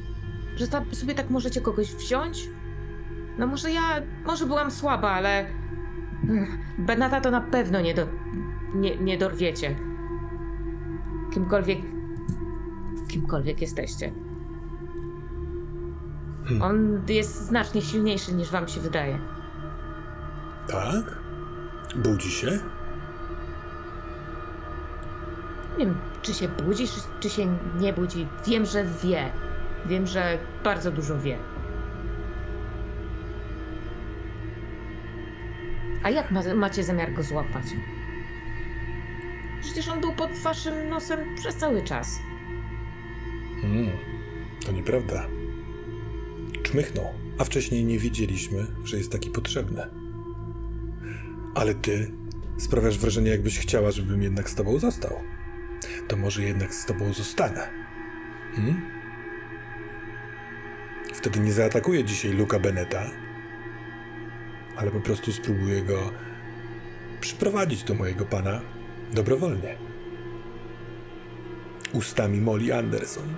Że 0.56 0.68
ta, 0.68 0.84
sobie 0.92 1.14
tak 1.14 1.30
możecie 1.30 1.60
kogoś 1.60 1.94
wziąć? 1.94 2.48
No 3.38 3.46
może 3.46 3.70
ja, 3.70 4.02
może 4.26 4.46
byłam 4.46 4.70
słaba, 4.70 5.10
ale... 5.10 5.46
Mm, 6.24 6.58
Benata 6.78 7.20
to 7.20 7.30
na 7.30 7.40
pewno 7.40 7.80
nie, 7.80 7.94
do, 7.94 8.06
nie, 8.74 8.96
nie 8.96 9.18
dorwiecie. 9.18 9.76
Kimkolwiek... 11.32 11.78
Kimkolwiek 13.08 13.60
jesteście. 13.60 14.12
Hmm. 16.44 16.62
On 16.62 17.02
jest 17.08 17.46
znacznie 17.46 17.82
silniejszy 17.82 18.34
niż 18.34 18.50
wam 18.50 18.68
się 18.68 18.80
wydaje. 18.80 19.18
Tak? 20.68 21.18
Budzi 21.96 22.30
się? 22.30 22.58
Wiem, 25.80 25.98
czy 26.22 26.34
się 26.34 26.48
budzi, 26.48 26.84
czy, 27.20 27.30
się 27.30 27.56
nie 27.80 27.92
budzi. 27.92 28.26
Wiem, 28.46 28.66
że 28.66 28.84
wie. 29.02 29.30
Wiem, 29.86 30.06
że 30.06 30.38
bardzo 30.64 30.90
dużo 30.90 31.18
wie. 31.18 31.38
A 36.02 36.10
jak 36.10 36.30
ma, 36.30 36.54
macie 36.54 36.84
zamiar 36.84 37.12
go 37.12 37.22
złapać? 37.22 37.64
Przecież 39.62 39.88
on 39.88 40.00
był 40.00 40.12
pod 40.12 40.30
waszym 40.32 40.88
nosem 40.88 41.36
przez 41.36 41.56
cały 41.56 41.82
czas. 41.82 42.18
Hmm, 43.60 43.90
to 44.66 44.72
nieprawda. 44.72 45.26
Czmychnął, 46.62 47.08
a 47.38 47.44
wcześniej 47.44 47.84
nie 47.84 47.98
wiedzieliśmy, 47.98 48.66
że 48.84 48.96
jest 48.96 49.12
taki 49.12 49.30
potrzebny. 49.30 49.82
Ale 51.54 51.74
ty 51.74 52.10
sprawiasz 52.58 52.98
wrażenie, 52.98 53.30
jakbyś 53.30 53.58
chciała, 53.58 53.90
żebym 53.90 54.22
jednak 54.22 54.50
z 54.50 54.54
tobą 54.54 54.78
został. 54.78 55.29
To 56.08 56.16
może 56.16 56.42
jednak 56.42 56.74
z 56.74 56.86
tobą 56.86 57.12
zostanę. 57.12 57.68
Hmm? 58.56 58.90
Wtedy 61.14 61.40
nie 61.40 61.52
zaatakuję 61.52 62.04
dzisiaj 62.04 62.32
Luka 62.32 62.58
Beneta, 62.58 63.02
ale 64.76 64.90
po 64.90 65.00
prostu 65.00 65.32
spróbuję 65.32 65.82
go 65.82 66.10
przyprowadzić 67.20 67.82
do 67.82 67.94
mojego 67.94 68.24
pana 68.24 68.60
dobrowolnie. 69.12 69.76
Ustami 71.92 72.40
Molly 72.40 72.74
Anderson. 72.74 73.34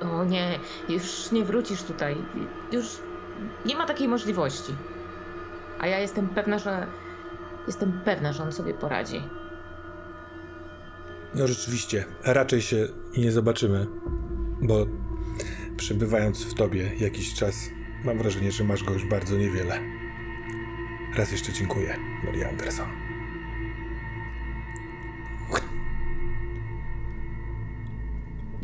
O 0.00 0.24
nie, 0.24 0.58
już 0.88 1.32
nie 1.32 1.44
wrócisz 1.44 1.82
tutaj. 1.82 2.16
Już 2.72 2.86
nie 3.64 3.76
ma 3.76 3.86
takiej 3.86 4.08
możliwości. 4.08 4.74
A 5.78 5.86
ja 5.86 5.98
jestem 5.98 6.28
pewna, 6.28 6.58
że. 6.58 6.86
Jestem 7.66 8.00
pewna, 8.04 8.32
że 8.32 8.42
on 8.42 8.52
sobie 8.52 8.74
poradzi. 8.74 9.22
No 11.34 11.46
rzeczywiście, 11.46 12.04
raczej 12.24 12.62
się 12.62 12.88
nie 13.18 13.32
zobaczymy, 13.32 13.86
bo 14.62 14.86
przebywając 15.76 16.44
w 16.44 16.54
tobie 16.54 16.92
jakiś 16.98 17.34
czas, 17.34 17.70
mam 18.04 18.18
wrażenie, 18.18 18.52
że 18.52 18.64
masz 18.64 18.84
go 18.84 18.92
już 18.92 19.08
bardzo 19.08 19.36
niewiele. 19.36 19.80
Raz 21.16 21.32
jeszcze 21.32 21.52
dziękuję, 21.52 21.96
Mary 22.24 22.46
Anderson. 22.46 22.88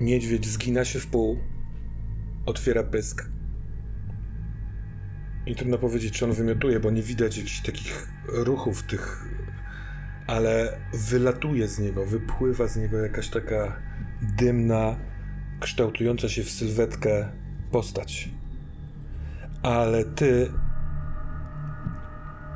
Niedźwiedź 0.00 0.46
zgina 0.46 0.84
się 0.84 1.00
w 1.00 1.06
pół, 1.06 1.38
otwiera 2.46 2.82
pysk. 2.82 3.28
I 5.46 5.54
trudno 5.56 5.78
powiedzieć, 5.78 6.18
czy 6.18 6.24
on 6.24 6.32
wymiotuje, 6.32 6.80
bo 6.80 6.90
nie 6.90 7.02
widać 7.02 7.36
jakichś 7.36 7.60
takich 7.60 8.08
ruchów 8.28 8.82
tych 8.82 9.26
ale 10.26 10.78
wylatuje 10.92 11.68
z 11.68 11.78
niego, 11.78 12.06
wypływa 12.06 12.66
z 12.66 12.76
niego 12.76 12.98
jakaś 12.98 13.28
taka 13.28 13.76
dymna, 14.22 14.96
kształtująca 15.60 16.28
się 16.28 16.42
w 16.42 16.50
sylwetkę 16.50 17.28
postać. 17.70 18.28
Ale 19.62 20.04
ty 20.04 20.52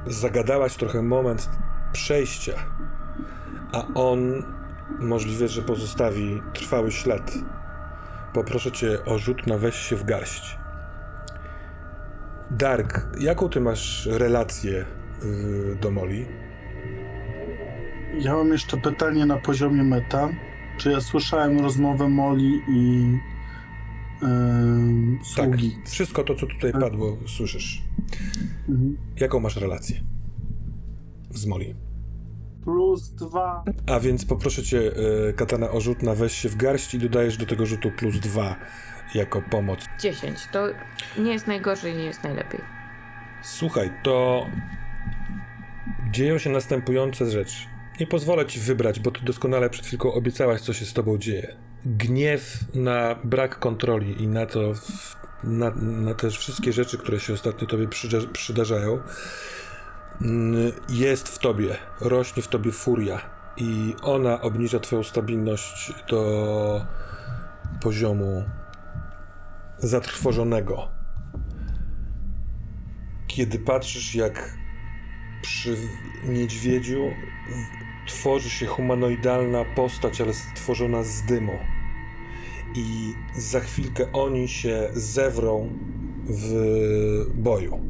zagadałaś 0.07 0.77
trochę 0.77 1.03
moment 1.03 1.51
przejścia, 1.93 2.53
a 3.73 3.87
on 3.95 4.43
możliwe, 4.99 5.49
że 5.49 5.63
pozostawi 5.63 6.43
trwały 6.53 6.93
ślad. 6.93 7.33
Poproszę 8.33 8.73
cię 8.73 9.05
o 9.05 9.19
rzut 9.19 9.47
na 9.47 9.59
weź 9.59 9.75
się 9.75 9.97
w 9.97 10.05
garść. 10.05 10.59
Dark, 12.51 13.07
jaką 13.21 13.49
ty 13.49 13.61
masz 13.61 14.07
relację 14.07 14.85
do 15.81 15.91
Molly? 15.91 16.27
Ja 18.19 18.35
mam 18.35 18.49
jeszcze 18.49 18.77
pytanie 18.77 19.27
na 19.27 19.37
poziomie 19.37 19.83
meta. 19.83 20.29
Czy 20.77 20.91
ja 20.91 21.01
słyszałem 21.01 21.61
rozmowę 21.61 22.09
Moli 22.09 22.63
i 22.69 23.13
yy, 24.23 24.29
sługi? 25.23 25.71
Tak, 25.71 25.89
wszystko 25.91 26.25
to, 26.25 26.35
co 26.35 26.47
tutaj 26.47 26.73
padło, 26.73 27.17
słyszysz. 27.27 27.83
Mhm. 28.69 28.97
Jaką 29.21 29.41
masz 29.41 29.57
relację 29.57 30.01
z 31.31 31.47
Molly? 31.47 31.75
Plus 32.65 33.11
dwa. 33.11 33.65
A 33.87 34.01
więc 34.01 34.25
poproszę 34.25 34.63
cię, 34.63 34.79
y, 35.29 35.35
Katana, 35.37 35.71
o 35.71 35.81
rzut 35.81 36.03
na 36.03 36.15
weź 36.15 36.33
się 36.33 36.49
w 36.49 36.57
garść 36.57 36.95
i 36.95 36.99
dodajesz 36.99 37.37
do 37.37 37.47
tego 37.47 37.67
rzutu 37.67 37.91
plus 37.91 38.21
dwa 38.21 38.57
jako 39.15 39.43
pomoc. 39.43 39.85
10. 40.01 40.39
To 40.53 40.67
nie 41.19 41.33
jest 41.33 41.47
najgorzej, 41.47 41.97
nie 41.97 42.05
jest 42.05 42.25
najlepiej. 42.25 42.61
Słuchaj, 43.43 43.91
to 44.03 44.47
dzieją 46.11 46.39
się 46.39 46.51
następujące 46.51 47.27
rzeczy. 47.31 47.67
Nie 48.01 48.07
pozwolę 48.07 48.47
ci 48.47 48.61
wybrać, 48.61 49.01
bo 49.01 49.11
ty 49.11 49.21
doskonale 49.25 49.71
przed 49.71 49.87
chwilką 49.87 50.13
obiecałaś, 50.13 50.61
co 50.61 50.73
się 50.73 50.85
z 50.85 50.93
tobą 50.93 51.19
dzieje. 51.19 51.57
Gniew 51.85 52.59
na 52.75 53.15
brak 53.25 53.59
kontroli 53.59 54.23
i 54.23 54.29
na 54.29 54.47
to, 54.47 54.73
na, 55.45 55.71
na 55.77 56.15
te 56.15 56.31
wszystkie 56.31 56.73
rzeczy, 56.73 56.99
które 56.99 57.21
się 57.21 57.33
ostatnio 57.33 57.67
tobie 57.67 57.89
przyda- 57.89 58.33
przydarzają, 58.33 58.99
mm, 60.23 60.73
jest 60.89 61.29
w 61.29 61.39
tobie, 61.39 61.77
rośnie 62.01 62.43
w 62.43 62.49
tobie 62.49 62.73
furia 62.73 63.21
i 63.57 63.95
ona 64.03 64.41
obniża 64.41 64.81
twoją 64.81 65.03
stabilność 65.03 65.93
do 66.09 66.87
poziomu 67.83 68.45
zatrwożonego. 69.79 70.89
Kiedy 73.27 73.59
patrzysz, 73.59 74.15
jak 74.15 74.60
przy 75.43 75.77
niedźwiedziu 76.25 77.11
tworzy 78.07 78.51
się 78.51 78.67
humanoidalna 78.67 79.65
postać, 79.65 80.21
ale 80.21 80.35
stworzona 80.35 81.03
z 81.03 81.23
dymu. 81.23 81.59
I 82.75 83.15
za 83.37 83.61
chwilkę 83.61 84.13
oni 84.13 84.49
się 84.49 84.91
zewrą 84.93 85.79
w 86.29 86.53
boju. 87.35 87.81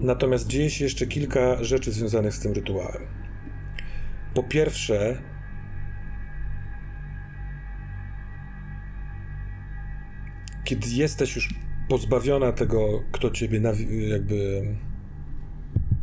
Natomiast 0.00 0.46
dzieje 0.46 0.70
się 0.70 0.84
jeszcze 0.84 1.06
kilka 1.06 1.64
rzeczy 1.64 1.92
związanych 1.92 2.34
z 2.34 2.40
tym 2.40 2.52
rytuałem. 2.52 3.02
Po 4.34 4.42
pierwsze, 4.42 5.22
kiedy 10.64 10.88
jesteś 10.88 11.36
już 11.36 11.54
pozbawiona 11.88 12.52
tego, 12.52 13.02
kto 13.12 13.30
ciebie 13.30 13.60
jakby. 14.08 14.62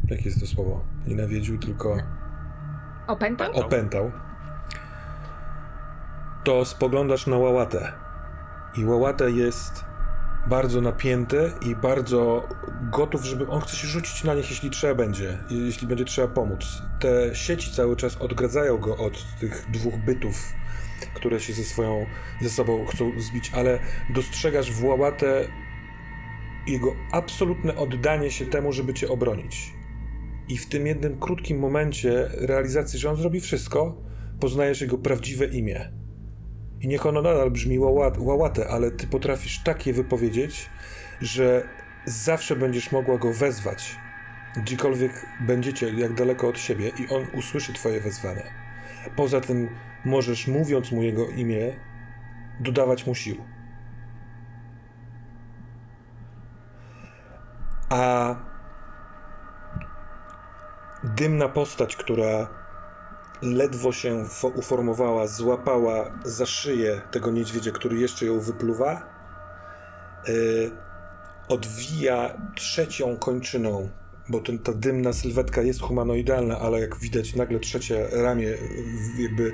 Jakie 0.09 0.23
jest 0.25 0.39
to 0.39 0.47
słowo? 0.47 0.83
Nie 1.07 1.15
nawiedził, 1.15 1.57
tylko 1.57 1.97
Opętał? 3.07 3.53
opętał, 3.53 4.11
to 6.43 6.65
spoglądasz 6.65 7.27
na 7.27 7.37
Łałatę. 7.37 7.91
I 8.77 8.85
Łałata 8.85 9.27
jest 9.27 9.85
bardzo 10.47 10.81
napięty 10.81 11.51
i 11.61 11.75
bardzo 11.75 12.49
gotów, 12.91 13.25
żeby 13.25 13.49
on 13.49 13.61
chce 13.61 13.75
się 13.75 13.87
rzucić 13.87 14.23
na 14.23 14.33
nich, 14.33 14.49
jeśli 14.49 14.69
trzeba 14.69 14.95
będzie, 14.95 15.37
jeśli 15.49 15.87
będzie 15.87 16.05
trzeba 16.05 16.27
pomóc. 16.27 16.81
Te 16.99 17.35
sieci 17.35 17.71
cały 17.71 17.95
czas 17.95 18.17
odgradzają 18.17 18.77
go 18.77 18.97
od 18.97 19.25
tych 19.39 19.65
dwóch 19.71 19.97
bytów, 20.05 20.53
które 21.15 21.39
się 21.39 21.53
ze 21.53 21.63
swoją, 21.63 22.05
ze 22.41 22.49
sobą 22.49 22.85
chcą 22.85 23.11
zbić, 23.17 23.51
ale 23.55 23.79
dostrzegasz 24.13 24.71
w 24.71 24.83
Łałatę 24.83 25.47
jego 26.67 26.95
absolutne 27.11 27.75
oddanie 27.75 28.31
się 28.31 28.45
temu, 28.45 28.71
żeby 28.73 28.93
cię 28.93 29.09
obronić. 29.09 29.73
I 30.49 30.57
w 30.57 30.69
tym 30.69 30.87
jednym 30.87 31.19
krótkim 31.19 31.59
momencie 31.59 32.29
realizacji, 32.37 32.99
że 32.99 33.09
on 33.09 33.15
zrobi 33.15 33.41
wszystko, 33.41 34.01
poznajesz 34.39 34.81
jego 34.81 34.97
prawdziwe 34.97 35.45
imię. 35.45 35.91
I 36.81 36.87
niech 36.87 37.05
ono 37.05 37.21
nadal 37.21 37.51
brzmi 37.51 37.79
łała- 37.79 38.19
łałate, 38.19 38.67
ale 38.67 38.91
ty 38.91 39.07
potrafisz 39.07 39.63
tak 39.63 39.87
je 39.87 39.93
wypowiedzieć, 39.93 40.69
że 41.21 41.67
zawsze 42.05 42.55
będziesz 42.55 42.91
mogła 42.91 43.17
go 43.17 43.33
wezwać. 43.33 43.95
Gdziekolwiek 44.57 45.25
będziecie, 45.47 45.89
jak 45.89 46.13
daleko 46.13 46.47
od 46.47 46.59
siebie, 46.59 46.91
i 46.99 47.07
on 47.09 47.25
usłyszy 47.33 47.73
twoje 47.73 48.01
wezwanie. 48.01 48.43
Poza 49.15 49.41
tym 49.41 49.69
możesz, 50.05 50.47
mówiąc 50.47 50.91
mu 50.91 51.03
jego 51.03 51.27
imię, 51.27 51.73
dodawać 52.59 53.07
mu 53.07 53.15
sił. 53.15 53.35
A 57.89 58.35
dymna 61.03 61.49
postać, 61.49 61.95
która 61.95 62.47
ledwo 63.41 63.91
się 63.91 64.23
fo- 64.23 64.51
uformowała, 64.55 65.27
złapała 65.27 66.11
za 66.25 66.45
szyję 66.45 67.01
tego 67.11 67.31
niedźwiedzia, 67.31 67.71
który 67.71 67.97
jeszcze 67.97 68.25
ją 68.25 68.39
wypluwa, 68.39 69.01
yy, 70.27 70.71
odwija 71.47 72.37
trzecią 72.55 73.17
kończyną, 73.17 73.89
bo 74.29 74.39
ten, 74.39 74.59
ta 74.59 74.73
dymna 74.73 75.13
sylwetka 75.13 75.61
jest 75.61 75.81
humanoidalna, 75.81 76.59
ale 76.59 76.79
jak 76.79 76.97
widać 76.97 77.35
nagle 77.35 77.59
trzecie 77.59 78.07
ramię 78.11 78.45
yy, 78.45 78.57
jakby 79.19 79.53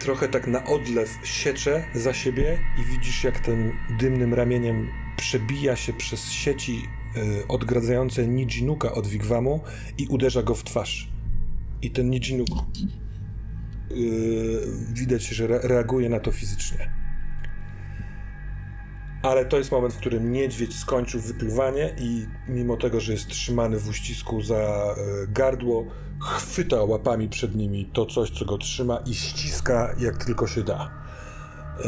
trochę 0.00 0.28
tak 0.28 0.46
na 0.46 0.64
odlew 0.64 1.10
siecze 1.24 1.84
za 1.94 2.14
siebie 2.14 2.58
i 2.80 2.84
widzisz 2.84 3.24
jak 3.24 3.38
tym 3.38 3.72
dymnym 3.98 4.34
ramieniem 4.34 4.88
przebija 5.16 5.76
się 5.76 5.92
przez 5.92 6.30
sieci 6.30 6.88
odgradzające 7.48 8.26
Nijinuka 8.28 8.92
od 8.92 9.06
Wigwamu 9.06 9.60
i 9.98 10.06
uderza 10.06 10.42
go 10.42 10.54
w 10.54 10.64
twarz. 10.64 11.10
I 11.82 11.90
ten 11.90 12.10
Nijinuk 12.10 12.48
y, 13.90 13.94
widać, 14.92 15.22
że 15.22 15.44
re- 15.44 15.60
reaguje 15.62 16.08
na 16.08 16.20
to 16.20 16.32
fizycznie. 16.32 16.98
Ale 19.22 19.44
to 19.44 19.58
jest 19.58 19.72
moment, 19.72 19.94
w 19.94 19.98
którym 19.98 20.32
niedźwiedź 20.32 20.76
skończył 20.76 21.20
wypluwanie 21.20 21.94
i 21.98 22.26
mimo 22.48 22.76
tego, 22.76 23.00
że 23.00 23.12
jest 23.12 23.28
trzymany 23.28 23.78
w 23.78 23.88
uścisku 23.88 24.42
za 24.42 24.56
e, 24.56 24.94
gardło, 25.28 25.86
chwyta 26.20 26.84
łapami 26.84 27.28
przed 27.28 27.54
nimi 27.54 27.90
to 27.92 28.06
coś, 28.06 28.30
co 28.30 28.44
go 28.44 28.58
trzyma 28.58 28.98
i 29.06 29.14
ściska 29.14 29.94
jak 29.98 30.24
tylko 30.24 30.46
się 30.46 30.62
da. 30.62 30.90
E, 31.78 31.84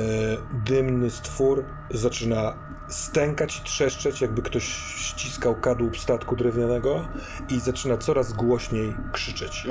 Dymny 0.64 1.10
stwór 1.10 1.64
zaczyna 1.90 2.69
stękać 2.90 3.58
i 3.58 3.62
trzeszczeć, 3.62 4.20
jakby 4.20 4.42
ktoś 4.42 4.64
ściskał 4.96 5.60
kadłub 5.60 5.98
statku 5.98 6.36
drewnianego 6.36 7.08
i 7.48 7.60
zaczyna 7.60 7.96
coraz 7.96 8.32
głośniej 8.32 8.94
krzyczeć. 9.12 9.66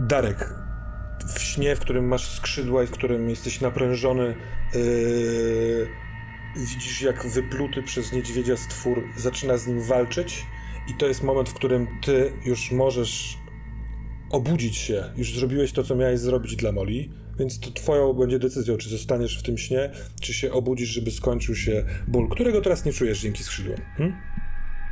Darek, 0.00 0.54
w 1.34 1.40
śnie, 1.40 1.76
w 1.76 1.80
którym 1.80 2.08
masz 2.08 2.30
skrzydła 2.30 2.82
i 2.82 2.86
w 2.86 2.90
którym 2.90 3.30
jesteś 3.30 3.60
naprężony, 3.60 4.36
yy, 4.74 5.88
widzisz 6.56 7.02
jak 7.02 7.26
wypluty 7.26 7.82
przez 7.82 8.12
niedźwiedzia 8.12 8.56
stwór 8.56 9.02
zaczyna 9.16 9.56
z 9.56 9.66
nim 9.66 9.80
walczyć 9.82 10.46
i 10.88 10.94
to 10.94 11.06
jest 11.06 11.22
moment, 11.22 11.48
w 11.48 11.54
którym 11.54 12.00
ty 12.02 12.32
już 12.44 12.72
możesz 12.72 13.38
obudzić 14.30 14.76
się. 14.76 15.04
Już 15.16 15.38
zrobiłeś 15.38 15.72
to, 15.72 15.84
co 15.84 15.96
miałeś 15.96 16.20
zrobić 16.20 16.56
dla 16.56 16.72
Moli, 16.72 17.10
więc 17.38 17.60
to 17.60 17.70
twoją 17.70 18.12
będzie 18.12 18.38
decyzją, 18.38 18.76
czy 18.76 18.88
zostaniesz 18.88 19.38
w 19.38 19.42
tym 19.42 19.58
śnie, 19.58 19.90
czy 20.20 20.34
się 20.34 20.52
obudzisz, 20.52 20.88
żeby 20.88 21.10
skończył 21.10 21.54
się 21.54 21.84
ból, 22.08 22.28
którego 22.28 22.60
teraz 22.60 22.84
nie 22.84 22.92
czujesz 22.92 23.20
dzięki 23.20 23.44
skrzydłom. 23.44 23.78
Hm? 23.96 24.12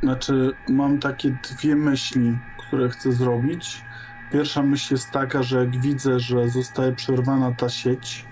Znaczy, 0.03 0.51
mam 0.69 0.99
takie 0.99 1.37
dwie 1.51 1.75
myśli, 1.75 2.37
które 2.57 2.89
chcę 2.89 3.11
zrobić. 3.11 3.81
Pierwsza 4.31 4.63
myśl 4.63 4.93
jest 4.93 5.11
taka, 5.11 5.43
że 5.43 5.59
jak 5.59 5.81
widzę, 5.81 6.19
że 6.19 6.49
zostaje 6.49 6.91
przerwana 6.91 7.51
ta 7.51 7.69
sieć, 7.69 8.25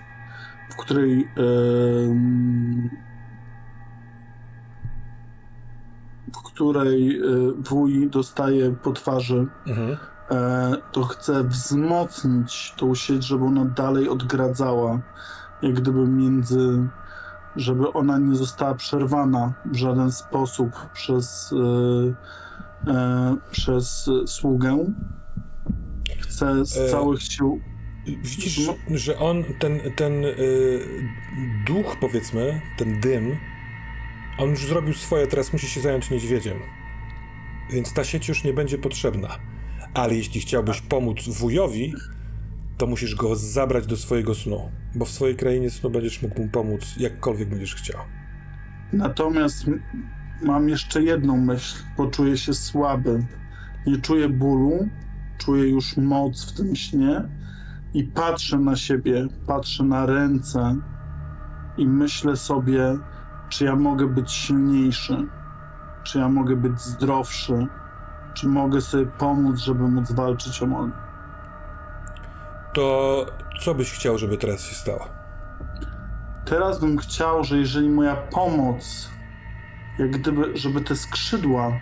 w 0.70 0.76
której 0.76 1.28
em, 1.36 2.90
w 6.34 6.42
której 6.42 7.16
e, 7.16 7.22
wuj 7.58 8.10
dostaje 8.10 8.70
po 8.70 8.92
twarzy, 8.92 9.46
Mhm. 9.66 9.96
E, 10.30 10.72
to 10.92 11.04
chcę 11.04 11.44
wzmocnić 11.44 12.74
tą 12.76 12.94
sieć, 12.94 13.24
żeby 13.24 13.44
ona 13.44 13.64
dalej 13.64 14.08
odgradzała, 14.08 15.00
jak 15.62 15.74
gdyby 15.74 16.06
między, 16.06 16.88
żeby 17.56 17.92
ona 17.92 18.18
nie 18.18 18.36
została 18.36 18.74
przerwana 18.74 19.52
w 19.64 19.76
żaden 19.76 20.12
sposób 20.12 20.70
przez, 20.92 21.54
e, 22.86 22.90
e, 22.92 23.36
przez 23.50 24.10
sługę. 24.26 24.84
Chcę 26.20 26.66
z 26.66 26.76
E, 26.76 26.90
całych 26.90 27.22
sił. 27.22 27.60
Widzisz, 28.06 28.60
że 28.90 29.18
on, 29.18 29.44
ten, 29.58 29.80
ten 29.96 30.24
y, 30.24 30.80
duch, 31.66 31.96
powiedzmy, 32.00 32.60
ten 32.76 33.00
dym, 33.00 33.36
on 34.38 34.50
już 34.50 34.66
zrobił 34.66 34.94
swoje, 34.94 35.26
teraz 35.26 35.52
musi 35.52 35.66
się 35.66 35.80
zająć 35.80 36.10
niedźwiedziem. 36.10 36.58
Więc 37.70 37.92
ta 37.92 38.04
sieć 38.04 38.28
już 38.28 38.44
nie 38.44 38.52
będzie 38.52 38.78
potrzebna. 38.78 39.38
Ale 39.94 40.14
jeśli 40.14 40.40
chciałbyś 40.40 40.80
pomóc 40.80 41.28
wujowi, 41.28 41.94
to 42.78 42.86
musisz 42.86 43.14
go 43.14 43.36
zabrać 43.36 43.86
do 43.86 43.96
swojego 43.96 44.34
snu. 44.34 44.70
Bo 44.94 45.04
w 45.04 45.10
swojej 45.10 45.36
krainie 45.36 45.70
snu 45.70 45.90
będziesz 45.90 46.22
mógł 46.22 46.42
mu 46.42 46.48
pomóc, 46.48 46.94
jakkolwiek 46.96 47.48
będziesz 47.48 47.74
chciał. 47.74 48.00
Natomiast 48.92 49.66
mam 50.42 50.68
jeszcze 50.68 51.02
jedną 51.02 51.36
myśl. 51.36 51.76
Poczuję 51.96 52.36
się 52.36 52.54
słaby. 52.54 53.26
Nie 53.86 53.98
czuję 53.98 54.28
bólu, 54.28 54.88
czuję 55.38 55.70
już 55.70 55.96
moc 55.96 56.52
w 56.52 56.56
tym 56.56 56.76
śnie 56.76 57.22
i 57.94 58.04
patrzę 58.04 58.58
na 58.58 58.76
siebie, 58.76 59.26
patrzę 59.46 59.84
na 59.84 60.06
ręce 60.06 60.76
i 61.78 61.86
myślę 61.86 62.36
sobie, 62.36 62.98
czy 63.48 63.64
ja 63.64 63.76
mogę 63.76 64.06
być 64.06 64.32
silniejszy, 64.32 65.26
czy 66.04 66.18
ja 66.18 66.28
mogę 66.28 66.56
być 66.56 66.80
zdrowszy, 66.80 67.66
czy 68.34 68.48
mogę 68.48 68.80
sobie 68.80 69.06
pomóc, 69.06 69.58
żeby 69.58 69.88
móc 69.88 70.12
walczyć 70.12 70.62
o 70.62 70.66
Molly. 70.66 70.92
To 72.74 73.26
co 73.60 73.74
byś 73.74 73.92
chciał, 73.92 74.18
żeby 74.18 74.36
teraz 74.36 74.60
się 74.68 74.74
stało? 74.74 75.08
Teraz 76.44 76.80
bym 76.80 76.98
chciał, 76.98 77.44
że 77.44 77.58
jeżeli 77.58 77.88
moja 77.90 78.16
pomoc, 78.16 79.10
jak 79.98 80.10
gdyby, 80.10 80.56
żeby 80.56 80.80
te 80.80 80.96
skrzydła, 80.96 81.72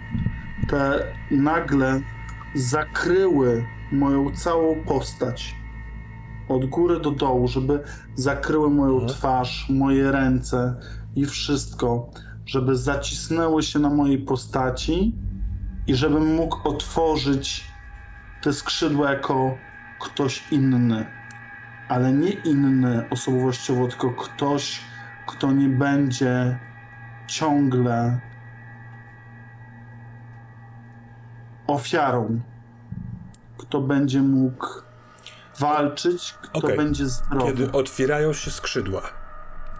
te 0.68 1.06
nagle 1.30 2.00
zakryły 2.54 3.64
moją 3.92 4.30
całą 4.36 4.84
postać. 4.84 5.54
Od 6.48 6.66
góry 6.66 7.00
do 7.00 7.10
dołu, 7.10 7.48
żeby 7.48 7.82
zakryły 8.14 8.70
moją 8.70 8.92
Mhm. 8.94 9.08
twarz, 9.12 9.66
moje 9.70 10.12
ręce 10.12 10.74
i 11.16 11.26
wszystko, 11.26 12.10
żeby 12.46 12.76
zacisnęły 12.76 13.62
się 13.62 13.78
na 13.78 13.90
mojej 13.90 14.18
postaci 14.18 15.14
i 15.86 15.94
żebym 15.94 16.34
mógł 16.34 16.68
otworzyć 16.68 17.72
te 18.42 18.52
skrzydła 18.52 19.10
jako 19.10 19.58
ktoś 20.00 20.52
inny, 20.52 21.06
ale 21.88 22.12
nie 22.12 22.30
inny 22.30 23.08
osobowościowo, 23.10 23.88
tylko 23.88 24.10
ktoś, 24.10 24.80
kto 25.26 25.52
nie 25.52 25.68
będzie 25.68 26.58
ciągle 27.26 28.20
ofiarą, 31.66 32.40
kto 33.58 33.80
będzie 33.80 34.22
mógł 34.22 34.66
walczyć, 35.58 36.34
kto 36.42 36.58
Okej. 36.58 36.76
będzie 36.76 37.06
zdrowy. 37.06 37.46
Kiedy 37.46 37.72
otwierają 37.72 38.32
się 38.32 38.50
skrzydła, 38.50 39.02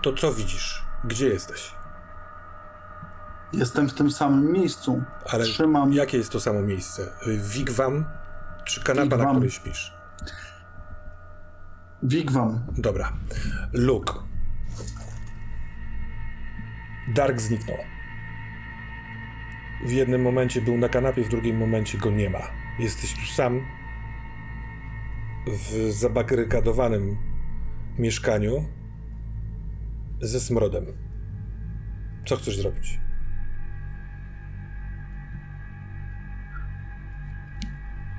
to 0.03 0.12
co 0.12 0.33
widzisz? 0.33 0.85
Gdzie 1.05 1.29
jesteś? 1.29 1.82
Jestem 3.53 3.88
w 3.88 3.95
tym 3.95 4.11
samym 4.11 4.53
miejscu. 4.53 5.03
Ale 5.33 5.45
Trzymam. 5.45 5.93
jakie 5.93 6.19
jest 6.19 6.33
to 6.33 6.41
samo 6.41 6.62
miejsce? 6.62 7.03
Wigwam 7.55 8.05
czy 8.65 8.85
kanapa, 8.85 9.09
na 9.09 9.17
Wigwam. 9.17 9.35
której 9.35 9.51
śpisz? 9.51 9.93
Wigwam. 12.03 12.61
Dobra. 12.79 13.12
Luke. 13.73 14.12
Dark 17.15 17.41
zniknął. 17.41 17.77
W 19.87 19.91
jednym 19.91 20.23
momencie 20.23 20.62
był 20.62 20.79
na 20.79 20.88
kanapie, 20.88 21.25
w 21.25 21.29
drugim 21.29 21.57
momencie 21.57 21.99
go 21.99 22.11
nie 22.11 22.31
ma. 22.31 22.43
Jesteś 22.79 23.15
tu 23.15 23.27
sam 23.35 23.61
w 25.47 25.91
zabarykadowanym 25.93 27.17
mieszkaniu 27.99 28.65
ze 30.21 30.41
smrodem. 30.41 30.87
Co 32.27 32.37
chcesz 32.37 32.57
zrobić? 32.57 33.01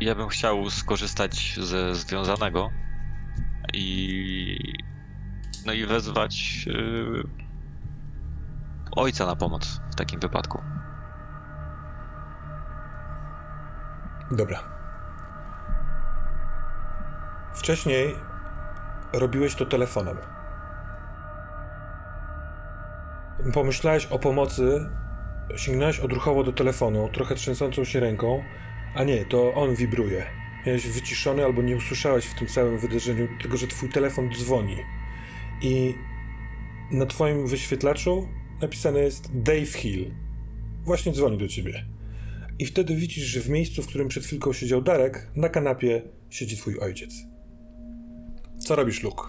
Ja 0.03 0.15
bym 0.15 0.27
chciał 0.27 0.69
skorzystać 0.69 1.55
ze 1.61 1.95
związanego 1.95 2.69
i. 3.73 4.73
No 5.65 5.73
i 5.73 5.85
wezwać 5.85 6.65
yy, 6.65 7.23
ojca 8.91 9.25
na 9.25 9.35
pomoc 9.35 9.81
w 9.91 9.95
takim 9.95 10.19
wypadku. 10.19 10.61
Dobra. 14.31 14.59
Wcześniej 17.53 18.15
robiłeś 19.13 19.55
to 19.55 19.65
telefonem. 19.65 20.17
Pomyślałeś 23.53 24.05
o 24.05 24.19
pomocy, 24.19 24.89
sięgnąłeś 25.55 25.99
odruchowo 25.99 26.43
do 26.43 26.53
telefonu, 26.53 27.09
trochę 27.13 27.35
trzęsącą 27.35 27.83
się 27.83 27.99
ręką, 27.99 28.43
a 28.95 29.03
nie, 29.03 29.25
to 29.25 29.53
on 29.53 29.75
wibruje. 29.75 30.25
Miałeś 30.65 30.87
wyciszony 30.87 31.45
albo 31.45 31.61
nie 31.61 31.75
usłyszałeś 31.75 32.25
w 32.25 32.39
tym 32.39 32.47
całym 32.47 32.77
wydarzeniu 32.77 33.27
tego, 33.41 33.57
że 33.57 33.67
twój 33.67 33.89
telefon 33.89 34.29
dzwoni. 34.33 34.77
I 35.61 35.93
na 36.91 37.05
twoim 37.05 37.47
wyświetlaczu 37.47 38.27
napisane 38.61 38.99
jest 38.99 39.41
Dave 39.41 39.73
Hill. 39.73 40.11
Właśnie 40.85 41.11
dzwoni 41.11 41.37
do 41.37 41.47
ciebie. 41.47 41.85
I 42.59 42.65
wtedy 42.65 42.95
widzisz, 42.95 43.23
że 43.23 43.39
w 43.39 43.49
miejscu, 43.49 43.81
w 43.81 43.87
którym 43.87 44.07
przed 44.07 44.25
chwilką 44.25 44.53
siedział 44.53 44.81
Darek, 44.81 45.31
na 45.35 45.49
kanapie 45.49 46.01
siedzi 46.29 46.57
twój 46.57 46.79
ojciec. 46.79 47.13
Co 48.59 48.75
robisz, 48.75 49.03
Luke? 49.03 49.23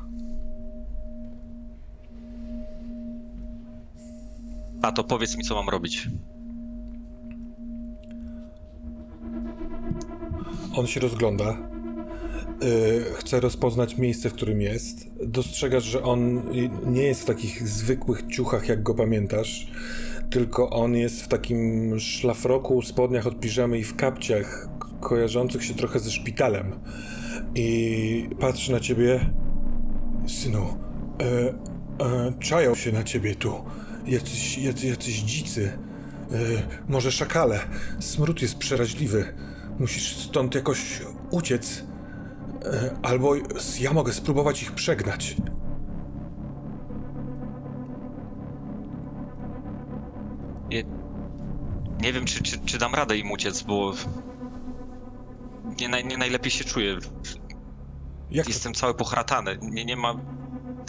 A 4.82 4.92
to 4.92 5.04
powiedz 5.04 5.36
mi, 5.36 5.44
co 5.44 5.54
mam 5.54 5.68
robić. 5.68 6.08
On 10.76 10.86
się 10.86 11.00
rozgląda. 11.00 11.56
Yy, 12.62 13.04
chce 13.14 13.40
rozpoznać 13.40 13.98
miejsce, 13.98 14.30
w 14.30 14.32
którym 14.32 14.60
jest. 14.60 15.10
Dostrzegasz, 15.26 15.84
że 15.84 16.02
on 16.02 16.42
nie 16.86 17.02
jest 17.02 17.22
w 17.22 17.24
takich 17.24 17.68
zwykłych 17.68 18.22
ciuchach, 18.26 18.68
jak 18.68 18.82
go 18.82 18.94
pamiętasz, 18.94 19.66
tylko 20.30 20.70
on 20.70 20.94
jest 20.94 21.22
w 21.22 21.28
takim 21.28 21.94
szlafroku, 22.00 22.82
spodniach 22.82 23.26
od 23.26 23.40
piżamy 23.40 23.78
i 23.78 23.84
w 23.84 23.96
kapciach, 23.96 24.68
kojarzących 25.00 25.64
się 25.64 25.74
trochę 25.74 26.00
ze 26.00 26.10
szpitalem. 26.10 26.72
I 27.54 28.28
patrzy 28.40 28.72
na 28.72 28.80
ciebie. 28.80 29.30
Synu, 30.26 30.78
e, 31.20 31.54
e, 32.04 32.32
czają 32.40 32.74
się 32.74 32.92
na 32.92 33.04
ciebie 33.04 33.34
tu. 33.34 33.52
Jacyś, 34.06 34.58
jacy, 34.58 34.86
jacyś 34.86 35.20
dzicy. 35.20 35.72
E, 36.32 36.36
może 36.88 37.12
szakale. 37.12 37.60
Smród 38.00 38.42
jest 38.42 38.58
przeraźliwy. 38.58 39.34
Musisz 39.78 40.16
stąd 40.16 40.54
jakoś 40.54 41.02
uciec. 41.30 41.84
E, 42.64 42.96
Albo 43.02 43.34
ja 43.80 43.92
mogę 43.92 44.12
spróbować 44.12 44.62
ich 44.62 44.72
przegnać. 44.72 45.36
Nie, 50.70 50.84
nie 52.00 52.12
wiem, 52.12 52.24
czy, 52.24 52.42
czy, 52.42 52.58
czy 52.58 52.78
dam 52.78 52.94
radę 52.94 53.16
im 53.18 53.30
uciec, 53.32 53.62
bo. 53.62 53.92
Nie, 55.80 55.88
naj, 55.88 56.04
nie 56.06 56.16
najlepiej 56.18 56.50
się 56.50 56.64
czuję. 56.64 56.98
Jak 58.30 58.46
to? 58.46 58.50
Jestem 58.50 58.74
cały 58.74 58.94
pochratany. 58.94 59.58
Nie, 59.62 59.84
nie 59.84 59.96
ma. 59.96 60.14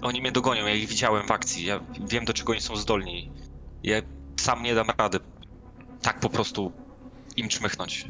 Oni 0.04 0.22
mnie 0.22 0.32
dogonią, 0.32 0.66
ja 0.66 0.74
ich 0.76 0.90
widziałem 0.90 1.28
w 1.28 1.32
akcji. 1.32 1.66
Ja 1.66 1.80
wiem, 2.08 2.26
do 2.26 2.34
czego 2.34 2.52
oni 2.52 2.62
są 2.62 2.76
zdolni. 2.76 3.32
Ja 3.84 4.02
sam 4.40 4.64
nie 4.64 4.76
dam 4.76 4.88
rady. 4.98 5.20
Tak 6.02 6.20
po 6.20 6.30
prostu 6.30 6.72
im 7.38 7.50
czmychnąć. 7.50 8.08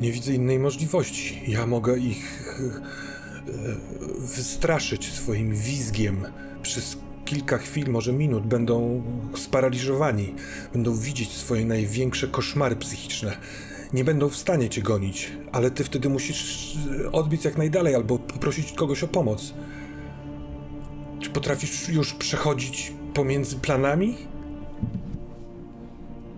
Nie 0.00 0.12
widzę 0.12 0.32
innej 0.32 0.58
możliwości. 0.58 1.42
Ja 1.46 1.66
mogę 1.66 1.98
ich 1.98 2.60
e, 2.60 3.48
wystraszyć 4.18 5.12
swoim 5.12 5.54
wizgiem. 5.54 6.26
Przez 6.62 6.98
kilka 7.24 7.58
chwil, 7.58 7.90
może 7.90 8.12
minut, 8.12 8.46
będą 8.46 9.02
sparaliżowani. 9.36 10.34
Będą 10.72 10.96
widzieć 10.96 11.32
swoje 11.32 11.64
największe 11.64 12.28
koszmary 12.28 12.76
psychiczne. 12.76 13.36
Nie 13.92 14.04
będą 14.04 14.28
w 14.28 14.36
stanie 14.36 14.68
cię 14.68 14.82
gonić, 14.82 15.32
ale 15.52 15.70
ty 15.70 15.84
wtedy 15.84 16.08
musisz 16.08 16.74
e, 17.04 17.12
odbiec 17.12 17.44
jak 17.44 17.58
najdalej 17.58 17.94
albo 17.94 18.18
poprosić 18.18 18.72
kogoś 18.72 19.02
o 19.02 19.08
pomoc. 19.08 19.54
Czy 21.20 21.30
potrafisz 21.30 21.88
już 21.88 22.14
przechodzić 22.14 22.92
pomiędzy 23.14 23.56
planami? 23.56 24.16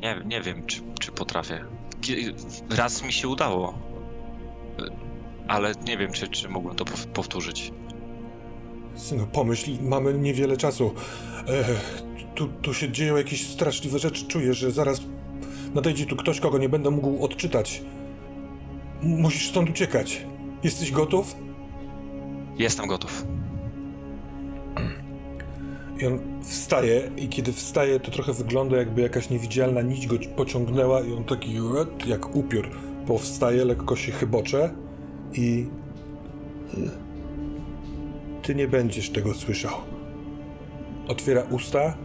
Nie, 0.02 0.22
nie 0.26 0.40
wiem, 0.40 0.66
czy, 0.66 0.82
czy 1.00 1.12
potrafię. 1.12 1.79
Raz 2.76 3.02
mi 3.04 3.12
się 3.12 3.28
udało. 3.28 3.74
Ale 5.48 5.72
nie 5.86 5.98
wiem, 5.98 6.12
czy, 6.12 6.28
czy 6.28 6.48
mógłbym 6.48 6.76
to 6.76 6.84
pow- 6.84 7.06
powtórzyć. 7.06 7.72
Synu, 8.94 9.26
pomyśl, 9.32 9.70
mamy 9.82 10.14
niewiele 10.14 10.56
czasu. 10.56 10.94
E, 11.48 11.64
tu, 12.34 12.48
tu 12.48 12.74
się 12.74 12.92
dzieją 12.92 13.16
jakieś 13.16 13.46
straszliwe 13.46 13.98
rzeczy. 13.98 14.26
Czuję, 14.26 14.54
że 14.54 14.70
zaraz 14.70 15.00
nadejdzie 15.74 16.06
tu 16.06 16.16
ktoś, 16.16 16.40
kogo 16.40 16.58
nie 16.58 16.68
będę 16.68 16.90
mógł 16.90 17.24
odczytać. 17.24 17.82
Musisz 19.02 19.48
stąd 19.48 19.70
uciekać. 19.70 20.26
Jesteś 20.62 20.90
gotów? 20.92 21.36
Jestem 22.58 22.86
gotów. 22.86 23.24
I 26.00 26.06
on 26.06 26.42
wstaje, 26.42 27.10
i 27.16 27.28
kiedy 27.28 27.52
wstaje, 27.52 28.00
to 28.00 28.10
trochę 28.10 28.32
wygląda, 28.32 28.76
jakby 28.76 29.00
jakaś 29.00 29.30
niewidzialna 29.30 29.82
nić 29.82 30.06
go 30.06 30.16
pociągnęła, 30.36 31.00
i 31.00 31.12
on 31.12 31.24
taki 31.24 31.58
jak 32.06 32.36
upiór 32.36 32.68
powstaje, 33.06 33.64
lekko 33.64 33.96
się 33.96 34.12
chybocze 34.12 34.74
i. 35.32 35.66
Ty 38.42 38.54
nie 38.54 38.68
będziesz 38.68 39.10
tego 39.10 39.34
słyszał. 39.34 39.74
Otwiera 41.08 41.42
usta, 41.50 41.96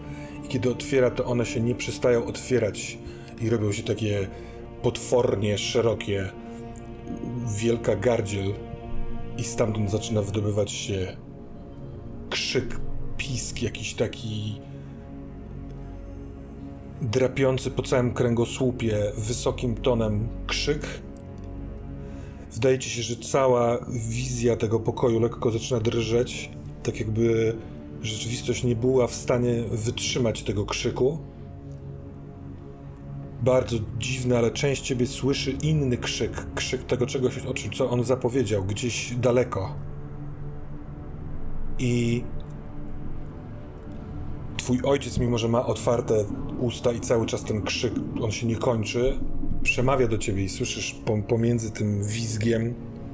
i 0.45 0.47
kiedy 0.47 0.69
otwiera, 0.69 1.11
to 1.11 1.25
one 1.25 1.45
się 1.45 1.61
nie 1.61 1.75
przestają 1.75 2.25
otwierać 2.25 2.97
i 3.41 3.49
robią 3.49 3.71
się 3.71 3.83
takie 3.83 4.27
potwornie 4.81 5.57
szerokie. 5.57 6.29
Wielka 7.57 7.95
gardziel, 7.95 8.53
i 9.37 9.43
stamtąd 9.43 9.91
zaczyna 9.91 10.21
wydobywać 10.21 10.71
się 10.71 11.17
krzyk, 12.29 12.79
pisk, 13.17 13.61
jakiś 13.61 13.93
taki 13.93 14.61
drapiący 17.01 17.71
po 17.71 17.83
całym 17.83 18.13
kręgosłupie 18.13 19.11
wysokim 19.17 19.75
tonem 19.75 20.27
krzyk. 20.47 20.87
Wydaje 22.53 22.79
ci 22.79 22.89
się, 22.89 23.01
że 23.01 23.15
cała 23.15 23.85
wizja 24.09 24.55
tego 24.55 24.79
pokoju 24.79 25.19
lekko 25.19 25.51
zaczyna 25.51 25.79
drżeć, 25.79 26.49
tak 26.83 26.99
jakby 26.99 27.55
rzeczywistość 28.01 28.63
nie 28.63 28.75
była 28.75 29.07
w 29.07 29.13
stanie 29.13 29.63
wytrzymać 29.71 30.43
tego 30.43 30.65
krzyku. 30.65 31.19
Bardzo 33.41 33.77
dziwne, 33.99 34.37
ale 34.37 34.51
część 34.51 34.81
ciebie 34.81 35.07
słyszy 35.07 35.51
inny 35.51 35.97
krzyk, 35.97 36.45
krzyk 36.55 36.83
tego 36.83 37.05
czegoś, 37.05 37.37
o 37.37 37.53
czym 37.53 37.71
co 37.71 37.89
on 37.89 38.03
zapowiedział, 38.03 38.63
gdzieś 38.63 39.15
daleko. 39.15 39.75
I 41.79 42.23
twój 44.57 44.79
ojciec, 44.83 45.17
mimo 45.17 45.37
że 45.37 45.47
ma 45.47 45.65
otwarte 45.65 46.25
usta 46.59 46.91
i 46.91 46.99
cały 46.99 47.25
czas 47.25 47.43
ten 47.43 47.61
krzyk, 47.61 47.93
on 48.21 48.31
się 48.31 48.47
nie 48.47 48.55
kończy, 48.55 49.19
przemawia 49.63 50.07
do 50.07 50.17
ciebie 50.17 50.43
i 50.43 50.49
słyszysz 50.49 50.95
pom- 51.05 51.23
pomiędzy 51.23 51.71
tym 51.71 52.03
wizgiem 52.03 52.73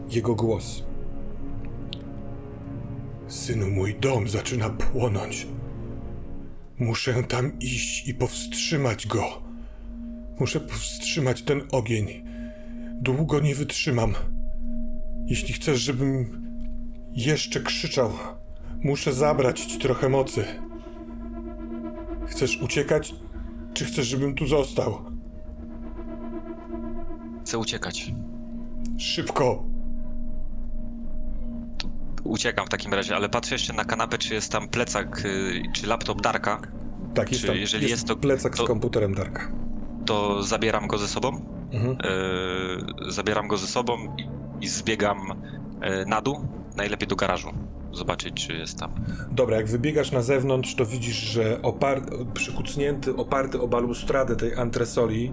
jego 0.10 0.36
głos. 0.36 0.84
Synu, 3.28 3.68
mój 3.68 3.96
dom 3.96 4.28
zaczyna 4.28 4.70
płonąć. 4.70 5.48
Muszę 6.80 7.24
tam 7.24 7.60
iść 7.60 8.08
i 8.08 8.14
powstrzymać 8.14 9.08
go. 9.08 9.42
Muszę 10.40 10.60
powstrzymać 10.60 11.42
ten 11.42 11.62
ogień. 11.72 12.24
Długo 13.02 13.40
nie 13.40 13.56
wytrzymam. 13.56 14.14
Jeśli 15.26 15.54
chcesz, 15.54 15.80
żebym 15.80 16.42
jeszcze 17.14 17.60
krzyczał, 17.60 18.12
muszę 18.84 19.14
zabrać 19.14 19.60
ci 19.60 19.80
trochę 19.80 20.10
mocy. 20.10 20.46
Chcesz 22.32 22.58
uciekać, 22.62 23.16
czy 23.74 23.86
chcesz, 23.86 24.08
żebym 24.08 24.36
tu 24.36 24.48
został? 24.48 25.02
Chcę 27.46 27.58
uciekać. 27.58 28.12
Szybko! 28.98 29.64
Uciekam 32.24 32.66
w 32.66 32.70
takim 32.70 32.94
razie, 32.94 33.16
ale 33.16 33.30
patrzę 33.30 33.56
jeszcze 33.56 33.74
na 33.74 33.86
kanapę, 33.86 34.18
czy 34.18 34.34
jest 34.34 34.52
tam 34.52 34.68
plecak, 34.68 35.26
y, 35.26 35.62
czy 35.74 35.88
laptop 35.88 36.22
Darka. 36.22 36.62
Tak, 37.14 37.30
jest 37.32 37.42
Czy 37.42 37.48
tam, 37.48 37.58
jeżeli 37.58 37.90
jest 37.90 38.08
to- 38.08 38.16
plecak 38.16 38.56
to- 38.56 38.64
z 38.64 38.68
komputerem 38.68 39.14
Darka. 39.16 39.52
To 40.06 40.44
zabieram 40.44 40.88
go 40.88 40.98
ze 40.98 41.08
sobą. 41.08 41.46
Mhm. 41.72 41.98
y, 43.08 43.12
zabieram 43.14 43.48
go 43.48 43.58
ze 43.58 43.68
sobą 43.68 44.16
i, 44.18 44.30
i 44.66 44.68
zbiegam 44.68 45.18
y, 45.32 46.06
na 46.06 46.22
dół, 46.22 46.48
najlepiej 46.78 47.08
do 47.08 47.16
garażu. 47.16 47.50
Zobaczyć, 47.94 48.48
czy 48.48 48.54
jest 48.54 48.80
tam. 48.80 48.92
Dobra, 49.32 49.58
jak 49.58 49.68
wybiegasz 49.68 50.12
na 50.12 50.22
zewnątrz, 50.22 50.76
to 50.76 50.86
widzisz, 50.86 51.16
że 51.16 51.60
opar- 51.62 52.26
przykucnięty, 52.34 53.16
oparty 53.16 53.62
o 53.62 53.68
balustradę 53.68 54.36
tej 54.36 54.56
antresoli 54.56 55.32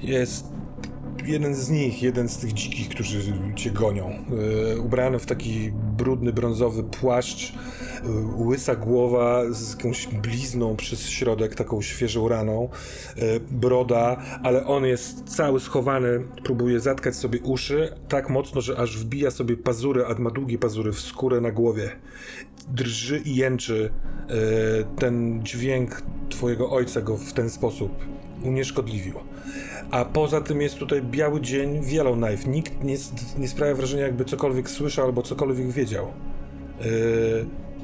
jest 0.00 0.46
jeden 1.26 1.54
z 1.54 1.70
nich, 1.70 2.02
jeden 2.02 2.28
z 2.28 2.38
tych 2.38 2.52
dzikich, 2.52 2.88
którzy 2.88 3.32
cię 3.56 3.70
gonią. 3.70 4.10
Yy, 4.70 4.80
ubrany 4.80 5.18
w 5.18 5.26
taki 5.26 5.72
brudny, 5.72 6.32
brązowy 6.32 6.82
płaszcz, 6.82 7.52
yy, 8.04 8.44
łysa 8.44 8.76
głowa 8.76 9.42
z 9.50 9.76
jakąś 9.76 10.06
blizną 10.06 10.76
przez 10.76 11.08
środek, 11.08 11.54
taką 11.54 11.82
świeżą 11.82 12.28
raną, 12.28 12.68
yy, 13.16 13.40
broda, 13.50 14.22
ale 14.42 14.66
on 14.66 14.84
jest 14.84 15.24
cały 15.24 15.60
schowany, 15.60 16.20
próbuje 16.44 16.80
zatkać 16.80 17.16
sobie 17.16 17.40
uszy 17.40 17.94
tak 18.08 18.30
mocno, 18.30 18.60
że 18.60 18.78
aż 18.78 18.98
wbija 18.98 19.30
sobie 19.30 19.56
pazury, 19.56 20.06
a 20.06 20.14
ma 20.20 20.30
długie 20.30 20.58
pazury 20.58 20.92
w 20.92 21.00
skórę 21.00 21.40
na 21.40 21.50
głowie 21.50 21.90
drży 22.68 23.18
i 23.24 23.36
jęczy 23.36 23.90
e, 24.28 24.34
ten 24.98 25.40
dźwięk 25.44 26.02
twojego 26.28 26.70
ojca 26.70 27.00
go 27.00 27.16
w 27.16 27.32
ten 27.32 27.50
sposób 27.50 27.92
unieszkodliwił. 28.44 29.14
A 29.90 30.04
poza 30.04 30.40
tym 30.40 30.60
jest 30.60 30.78
tutaj 30.78 31.02
biały 31.02 31.40
dzień 31.40 31.80
w. 31.80 32.46
Nikt 32.46 32.84
nie, 32.84 32.96
nie 33.38 33.48
sprawia 33.48 33.74
wrażenia, 33.74 34.02
jakby 34.02 34.24
cokolwiek 34.24 34.70
słyszał 34.70 35.04
albo 35.04 35.22
cokolwiek 35.22 35.70
wiedział. 35.70 36.06
E, 36.06 36.84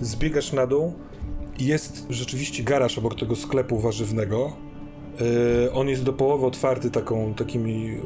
zbiegasz 0.01 0.53
na 0.53 0.67
dół 0.67 0.95
jest 1.59 2.07
rzeczywiście 2.11 2.63
garaż 2.63 2.99
obok 2.99 3.15
tego 3.15 3.37
sklepu 3.37 3.79
warzywnego. 3.79 4.53
E, 5.67 5.73
On 5.73 5.89
jest 5.89 6.03
do 6.03 6.13
połowy 6.13 6.47
otwarty 6.47 6.91
taką, 6.91 7.35
takimi 7.35 7.99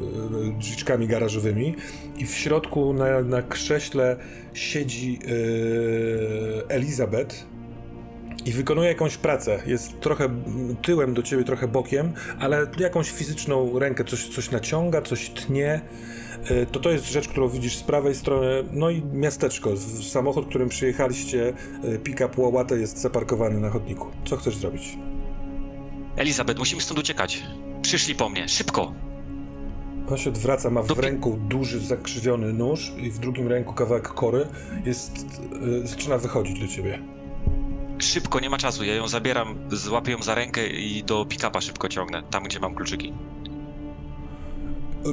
e, 0.55 0.59
drzwiczkami 0.59 1.07
garażowymi 1.07 1.75
i 2.17 2.25
w 2.25 2.35
środku 2.35 2.93
na, 2.93 3.21
na 3.21 3.41
krześle 3.41 4.17
siedzi 4.53 5.19
e, 5.23 6.69
Elizabeth 6.69 7.45
i 8.45 8.51
wykonuje 8.51 8.87
jakąś 8.89 9.17
pracę. 9.17 9.59
Jest 9.65 9.99
trochę 9.99 10.29
tyłem 10.81 11.13
do 11.13 11.23
ciebie, 11.23 11.43
trochę 11.43 11.67
bokiem, 11.67 12.13
ale 12.39 12.67
jakąś 12.79 13.11
fizyczną 13.11 13.79
rękę, 13.79 14.03
coś, 14.05 14.27
coś 14.27 14.51
naciąga, 14.51 15.01
coś 15.01 15.29
tnie. 15.29 15.81
E, 16.49 16.65
To 16.65 16.79
to 16.79 16.89
jest 16.91 17.11
rzecz, 17.11 17.27
którą 17.27 17.49
widzisz 17.49 17.77
z 17.77 17.83
prawej 17.83 18.15
strony. 18.15 18.47
No 18.71 18.89
i 18.89 19.01
miasteczko. 19.03 19.77
Samochód, 20.11 20.45
którym 20.49 20.69
przyjechaliście, 20.69 21.53
e, 21.83 21.97
pick-up 21.97 22.41
Łałata 22.41 22.75
jest 22.75 22.97
zaparkowany 22.97 23.59
na 23.59 23.69
chodniku. 23.69 24.07
Co 24.25 24.37
chcesz 24.37 24.55
zrobić? 24.57 24.97
Elizabeth, 26.15 26.59
musimy 26.59 26.81
stąd 26.81 26.99
uciekać. 26.99 27.43
Przyszli 27.81 28.15
po 28.15 28.29
mnie, 28.29 28.49
szybko! 28.49 28.93
On 30.09 30.17
się 30.17 30.29
odwraca, 30.29 30.69
ma 30.69 30.81
w 30.81 30.87
Dopi- 30.87 31.01
ręku 31.01 31.37
duży, 31.49 31.79
zakrzywiony 31.79 32.53
nóż 32.53 32.93
i 32.97 33.11
w 33.11 33.19
drugim 33.19 33.47
ręku 33.47 33.73
kawałek 33.73 34.07
kory. 34.07 34.47
Jest, 34.85 35.25
e, 35.83 35.87
zaczyna 35.87 36.17
wychodzić 36.17 36.59
do 36.59 36.67
ciebie. 36.67 36.99
Szybko, 38.03 38.39
nie 38.39 38.49
ma 38.49 38.57
czasu. 38.57 38.83
Ja 38.83 38.95
ją 38.95 39.07
zabieram, 39.07 39.55
złapię 39.71 40.11
ją 40.11 40.23
za 40.23 40.35
rękę 40.35 40.67
i 40.67 41.03
do 41.03 41.25
pick-upa 41.25 41.61
szybko 41.61 41.89
ciągnę, 41.89 42.23
tam 42.23 42.43
gdzie 42.43 42.59
mam 42.59 42.75
kluczyki. 42.75 43.13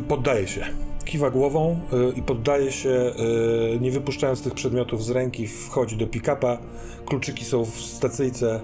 Poddaje 0.08 0.48
się. 0.48 0.66
Kiwa 1.04 1.30
głową 1.30 1.80
e, 1.92 2.18
i 2.18 2.22
poddaje 2.22 2.72
się, 2.72 2.90
e, 2.90 3.78
nie 3.78 3.90
wypuszczając 3.90 4.42
tych 4.42 4.54
przedmiotów 4.54 5.04
z 5.04 5.10
ręki, 5.10 5.46
wchodzi 5.46 5.96
do 5.96 6.06
pick-upa. 6.06 6.58
Kluczyki 7.06 7.44
są 7.44 7.64
w 7.64 7.80
stacyjce. 7.80 8.60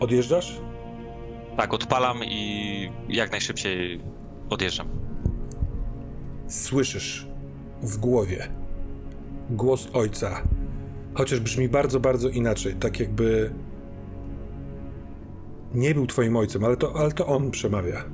Odjeżdżasz? 0.00 0.60
Tak, 1.56 1.74
odpalam 1.74 2.24
i 2.24 2.90
jak 3.08 3.30
najszybciej 3.30 4.00
odjeżdżam. 4.50 4.88
Słyszysz 6.48 7.26
w 7.82 7.96
głowie 7.96 8.48
głos 9.50 9.88
ojca, 9.92 10.42
chociaż 11.14 11.40
brzmi 11.40 11.68
bardzo, 11.68 12.00
bardzo 12.00 12.28
inaczej, 12.28 12.74
tak 12.74 13.00
jakby 13.00 13.50
nie 15.74 15.94
był 15.94 16.06
twoim 16.06 16.36
ojcem, 16.36 16.64
ale 16.64 16.76
to, 16.76 16.96
ale 16.96 17.12
to 17.12 17.26
on 17.26 17.50
przemawia. 17.50 18.04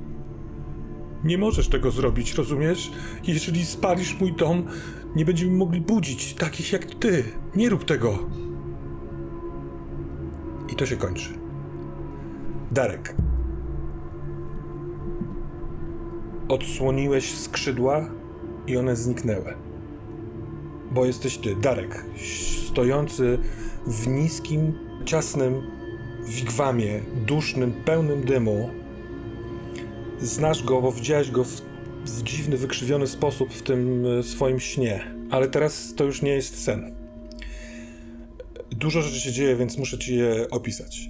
Nie 1.23 1.37
możesz 1.37 1.67
tego 1.67 1.91
zrobić, 1.91 2.33
rozumiesz? 2.33 2.91
Jeżeli 3.23 3.65
spalisz 3.65 4.19
mój 4.19 4.33
dom, 4.33 4.65
nie 5.15 5.25
będziemy 5.25 5.51
mogli 5.51 5.81
budzić 5.81 6.33
takich 6.33 6.73
jak 6.73 6.85
ty. 6.85 7.23
Nie 7.55 7.69
rób 7.69 7.85
tego. 7.85 8.19
I 10.69 10.75
to 10.75 10.85
się 10.85 10.97
kończy. 10.97 11.29
Darek. 12.71 13.15
Odsłoniłeś 16.47 17.37
skrzydła 17.37 18.09
i 18.67 18.77
one 18.77 18.95
zniknęły. 18.95 19.70
Bo 20.91 21.05
jesteś 21.05 21.37
ty, 21.37 21.55
Darek, 21.55 22.05
stojący 22.67 23.37
w 23.87 24.07
niskim, 24.07 24.73
ciasnym 25.05 25.61
wigwamie, 26.25 27.01
dusznym, 27.25 27.73
pełnym 27.85 28.23
dymu. 28.23 28.69
Znasz 30.19 30.63
go, 30.63 30.81
bo 30.81 30.91
widziałeś 30.91 31.31
go 31.31 31.43
w, 31.43 31.61
w 32.05 32.23
dziwny, 32.23 32.57
wykrzywiony 32.57 33.07
sposób 33.07 33.53
w 33.53 33.61
tym 33.61 34.05
e, 34.05 34.23
swoim 34.23 34.59
śnie. 34.59 35.03
Ale 35.31 35.47
teraz 35.47 35.93
to 35.95 36.03
już 36.03 36.21
nie 36.21 36.31
jest 36.31 36.63
sen. 36.63 36.95
Dużo 38.69 39.01
rzeczy 39.01 39.19
się 39.19 39.31
dzieje, 39.31 39.55
więc 39.55 39.77
muszę 39.77 39.97
ci 39.97 40.15
je 40.15 40.49
opisać. 40.49 41.09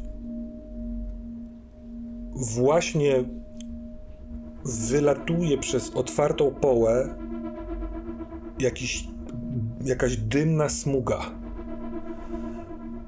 Właśnie 2.35 3.23
wylatuje 4.65 5.57
przez 5.57 5.89
otwartą 5.89 6.51
połę 6.51 7.15
jakiś, 8.59 9.07
jakaś 9.85 10.17
dymna 10.17 10.69
smuga. 10.69 11.19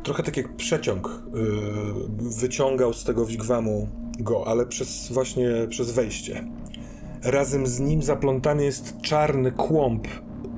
Trochę 0.03 0.24
tak 0.24 0.38
jak 0.38 0.55
przeciąg 0.55 1.24
yy, 1.34 2.30
wyciągał 2.39 2.93
z 2.93 3.03
tego 3.03 3.26
wigwamu 3.26 3.88
go, 4.19 4.47
ale 4.47 4.65
przez 4.65 5.11
właśnie 5.11 5.49
przez 5.69 5.91
wejście. 5.91 6.47
Razem 7.24 7.67
z 7.67 7.80
nim 7.80 8.01
zaplątany 8.01 8.65
jest 8.65 9.01
czarny 9.01 9.51
kłąb 9.51 10.07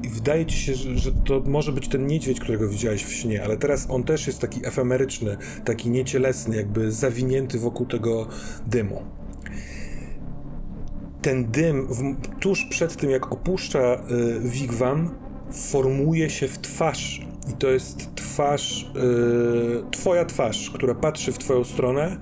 i 0.04 0.10
wydaje 0.10 0.46
ci 0.46 0.58
się, 0.58 0.76
że, 0.76 0.98
że 0.98 1.12
to 1.12 1.42
może 1.46 1.72
być 1.72 1.88
ten 1.88 2.08
niedźwiedź, 2.08 2.40
którego 2.40 2.68
widziałeś 2.70 3.04
w 3.04 3.14
śnie, 3.14 3.44
ale 3.44 3.58
teraz 3.58 3.88
on 3.90 4.04
też 4.04 4.28
jest 4.28 4.40
taki 4.40 4.66
efemeryczny, 4.66 5.38
taki 5.66 5.90
niecielesny, 5.90 6.56
jakby 6.56 6.92
zawinięty 6.92 7.60
wokół 7.60 7.86
tego 7.86 8.28
dymu 8.68 9.02
ten 11.26 11.52
dym 11.52 11.88
w, 11.88 12.16
tuż 12.40 12.66
przed 12.66 12.96
tym, 12.96 13.10
jak 13.10 13.32
opuszcza 13.32 13.96
y, 13.96 14.50
wigwam, 14.50 15.10
formuje 15.56 16.30
się 16.30 16.48
w 16.48 16.60
twarz. 16.60 17.28
I 17.50 17.54
to 17.54 17.68
jest 17.68 18.16
twarz, 18.16 18.92
y, 18.96 19.92
twoja 19.92 20.26
twarz, 20.26 20.70
która 20.70 20.96
patrzy 20.96 21.32
w 21.32 21.38
twoją 21.38 21.64
stronę 21.64 22.18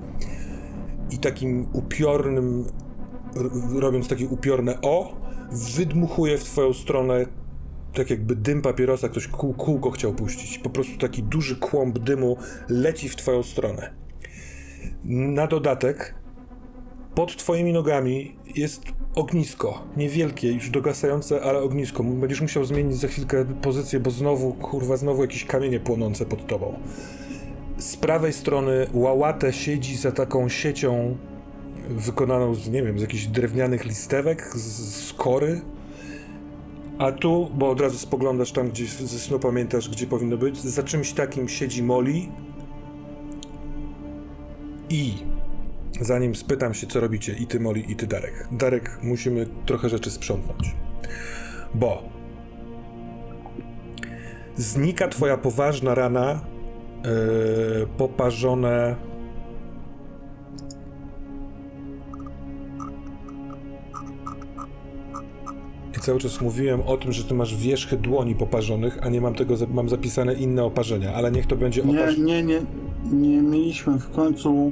i 1.12 1.18
takim 1.18 1.68
upiornym, 1.74 2.66
robiąc 3.76 4.08
takie 4.08 4.28
upiorne 4.28 4.82
o, 4.82 5.16
wydmuchuje 5.76 6.38
w 6.38 6.44
twoją 6.44 6.74
stronę 6.74 7.26
tak 7.94 8.10
jakby 8.10 8.36
dym 8.36 8.62
papierosa, 8.62 9.10
ktoś 9.10 9.28
kół, 9.28 9.54
kółko 9.54 9.92
chciał 9.92 10.14
puścić. 10.14 10.58
Po 10.58 10.70
prostu 10.70 10.98
taki 10.98 11.24
duży 11.24 11.56
kłąb 11.56 12.00
dymu 12.00 12.38
leci 12.70 13.10
w 13.10 13.16
twoją 13.16 13.44
stronę. 13.44 13.94
Na 15.04 15.48
dodatek 15.48 16.16
pod 17.16 17.38
twoimi 17.38 17.74
nogami 17.74 18.36
jest 18.56 18.84
ognisko. 19.16 19.84
Niewielkie, 19.98 20.52
już 20.52 20.70
dogasające, 20.70 21.42
ale 21.42 21.60
ognisko. 21.60 22.04
Będziesz 22.04 22.42
musiał 22.42 22.66
zmienić 22.66 22.98
za 22.98 23.08
chwilkę 23.08 23.46
pozycję, 23.46 24.00
bo 24.00 24.12
znowu, 24.12 24.54
kurwa, 24.54 24.98
znowu 24.98 25.22
jakieś 25.22 25.46
kamienie 25.46 25.80
płonące 25.80 26.26
pod 26.26 26.48
tobą. 26.48 26.74
z 27.78 27.98
prawej 27.98 28.34
strony 28.34 28.88
Łałatę 28.94 29.54
siedzi 29.54 29.98
za 29.98 30.12
taką 30.12 30.50
siecią 30.50 31.18
wykonaną 31.90 32.56
z, 32.56 32.70
nie 32.70 32.84
wiem, 32.84 33.00
z 33.00 33.02
jakichś 33.02 33.26
drewnianych 33.26 33.86
listewek, 33.86 34.50
z, 34.56 35.06
z 35.08 35.14
kory. 35.14 35.62
A 36.98 37.12
tu, 37.12 37.52
bo 37.56 37.70
od 37.70 37.82
razu 37.82 37.98
spoglądasz 37.98 38.52
tam, 38.52 38.70
gdzie 38.70 38.86
ze 38.86 39.20
snu 39.20 39.40
pamiętasz, 39.40 39.90
gdzie 39.90 40.08
powinno 40.08 40.38
być, 40.38 40.58
za 40.58 40.84
czymś 40.84 41.14
takim 41.14 41.50
siedzi 41.50 41.84
Molly. 41.84 42.22
I 44.90 45.14
zanim 46.04 46.36
spytam 46.36 46.74
się, 46.74 46.88
co 46.88 47.00
robicie, 47.00 47.34
i 47.34 47.48
ty 47.48 47.60
Molly, 47.60 47.80
i 47.80 47.96
ty 47.96 48.08
Darek. 48.08 48.48
Darek, 48.52 49.00
musimy 49.04 49.48
trochę 49.66 49.90
rzeczy 49.90 50.12
sprzątnąć. 50.12 50.76
Bo 51.74 52.04
znika 54.56 55.08
twoja 55.08 55.38
poważna 55.38 55.96
rana, 55.96 56.42
yy, 57.80 57.88
poparzone. 57.98 58.96
I 65.98 66.00
cały 66.00 66.20
czas 66.20 66.42
mówiłem 66.42 66.82
o 66.82 66.98
tym, 66.98 67.12
że 67.12 67.24
ty 67.24 67.34
masz 67.34 67.56
wierzchy 67.56 67.98
dłoni 67.98 68.36
poparzonych, 68.36 68.98
a 69.02 69.10
nie 69.10 69.22
mam 69.22 69.36
tego, 69.36 69.56
mam 69.74 69.90
zapisane 69.90 70.34
inne 70.34 70.64
oparzenia, 70.64 71.14
ale 71.14 71.32
niech 71.32 71.48
to 71.48 71.56
będzie 71.56 71.84
Nie, 71.84 72.02
oparzenie. 72.02 72.24
nie, 72.24 72.44
nie, 72.44 72.60
nie 72.60 72.66
mieliśmy 73.12 74.00
w 74.00 74.12
końcu, 74.12 74.72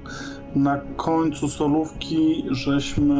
na 0.56 0.82
końcu 0.96 1.50
solówki, 1.50 2.46
żeśmy 2.52 3.16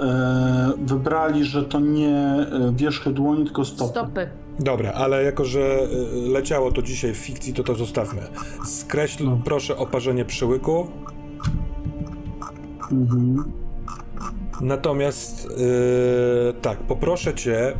e, 0.00 0.72
wybrali, 0.78 1.44
że 1.44 1.62
to 1.64 1.80
nie 1.80 2.16
e, 2.16 2.72
wierzchy 2.76 3.10
dłoni, 3.10 3.44
tylko 3.44 3.64
stopy. 3.64 3.90
Stopy. 3.90 4.28
Dobra, 4.58 4.92
ale 4.92 5.24
jako, 5.24 5.44
że 5.44 5.60
y, 5.60 6.28
leciało 6.28 6.72
to 6.72 6.82
dzisiaj 6.82 7.14
w 7.14 7.16
fikcji, 7.16 7.52
to 7.52 7.64
to 7.64 7.74
zostawmy. 7.74 8.22
Skreśl 8.64 9.24
No. 9.24 9.40
proszę 9.44 9.76
oparzenie 9.76 10.24
przełyku. 10.24 10.86
Mhm. 12.92 13.52
Natomiast 14.60 15.44
yy, 15.44 16.54
tak, 16.62 16.78
poproszę 16.78 17.34
cię 17.34 17.72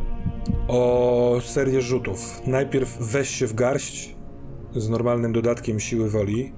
o 0.67 1.37
serię 1.41 1.81
rzutów. 1.81 2.41
Najpierw 2.47 2.97
weź 2.99 3.29
się 3.29 3.47
w 3.47 3.53
garść 3.53 4.15
z 4.75 4.89
normalnym 4.89 5.33
dodatkiem 5.33 5.79
siły 5.79 6.09
woli. 6.09 6.51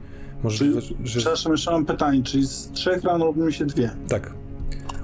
Możliwe, 0.43 0.81
Czyli- 0.81 0.97
że. 1.03 1.19
Przepraszam, 1.19 1.51
jeszcze 1.51 1.71
mam 1.71 1.85
pytanie, 1.85 2.23
czyli 2.23 2.47
z 2.47 2.71
trzech 2.71 3.03
ran 3.03 3.21
robimy 3.21 3.51
się 3.53 3.65
dwie. 3.65 3.91
Tak. 4.07 4.33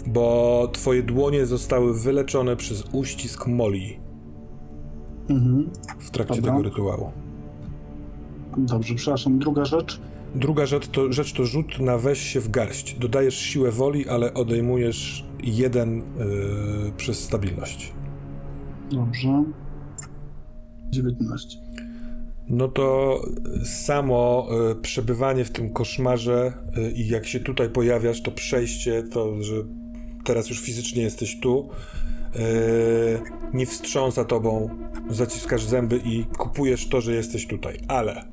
Bo 0.07 0.67
twoje 0.73 1.03
dłonie 1.03 1.45
zostały 1.45 1.99
wyleczone 1.99 2.55
przez 2.55 2.83
uścisk 2.91 3.47
Moli 3.47 3.99
Mhm. 5.29 5.69
w 5.99 6.11
trakcie 6.11 6.35
Dobra. 6.35 6.51
tego 6.51 6.63
rytuału. 6.63 7.11
Dobrze, 8.57 8.95
przepraszam. 8.95 9.39
Druga 9.39 9.65
rzecz. 9.65 9.99
Druga 10.35 10.65
rzecz 10.65 10.87
to, 10.87 11.13
rzecz 11.13 11.33
to 11.33 11.45
rzut 11.45 11.79
na 11.79 11.97
weź 11.97 12.19
się 12.19 12.39
w 12.39 12.49
garść. 12.49 12.95
Dodajesz 12.99 13.35
siłę 13.39 13.71
woli, 13.71 14.09
ale 14.09 14.33
odejmujesz 14.33 15.25
jeden 15.43 15.97
yy, 15.97 16.03
przez 16.97 17.19
stabilność. 17.23 17.93
Dobrze. 18.91 19.43
19. 20.91 21.57
No 22.49 22.67
to 22.67 23.19
samo 23.63 24.47
y, 24.71 24.75
przebywanie 24.75 25.45
w 25.45 25.51
tym 25.51 25.69
koszmarze 25.69 26.53
y, 26.77 26.91
i 26.91 27.07
jak 27.07 27.27
się 27.27 27.39
tutaj 27.39 27.69
pojawiasz, 27.69 28.21
to 28.21 28.31
przejście, 28.31 29.03
to, 29.03 29.43
że 29.43 29.53
teraz 30.23 30.49
już 30.49 30.61
fizycznie 30.61 31.03
jesteś 31.03 31.39
tu, 31.39 31.69
y, 32.35 32.39
nie 33.53 33.65
wstrząsa 33.65 34.25
tobą, 34.25 34.69
zaciskasz 35.09 35.63
zęby 35.63 36.01
i 36.05 36.25
kupujesz 36.25 36.87
to, 36.87 37.01
że 37.01 37.13
jesteś 37.13 37.47
tutaj. 37.47 37.77
Ale 37.87 38.23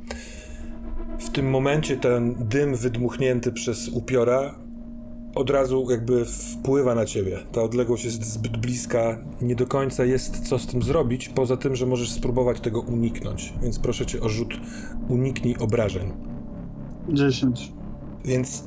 w 1.18 1.30
tym 1.30 1.50
momencie 1.50 1.96
ten 1.96 2.34
dym 2.38 2.74
wydmuchnięty 2.74 3.52
przez 3.52 3.88
upiora 3.88 4.65
od 5.36 5.50
razu 5.50 5.86
jakby 5.90 6.24
wpływa 6.24 6.94
na 6.94 7.06
ciebie. 7.06 7.38
Ta 7.52 7.62
odległość 7.62 8.04
jest 8.04 8.24
zbyt 8.24 8.56
bliska, 8.56 9.18
nie 9.42 9.54
do 9.54 9.66
końca 9.66 10.04
jest 10.04 10.48
co 10.48 10.58
z 10.58 10.66
tym 10.66 10.82
zrobić, 10.82 11.28
poza 11.28 11.56
tym, 11.56 11.76
że 11.76 11.86
możesz 11.86 12.10
spróbować 12.10 12.60
tego 12.60 12.80
uniknąć. 12.80 13.54
Więc 13.62 13.78
proszę 13.78 14.06
cię 14.06 14.20
o 14.20 14.28
rzut 14.28 14.54
uniknij 15.08 15.56
obrażeń. 15.56 16.12
10. 17.08 17.72
Więc 18.24 18.64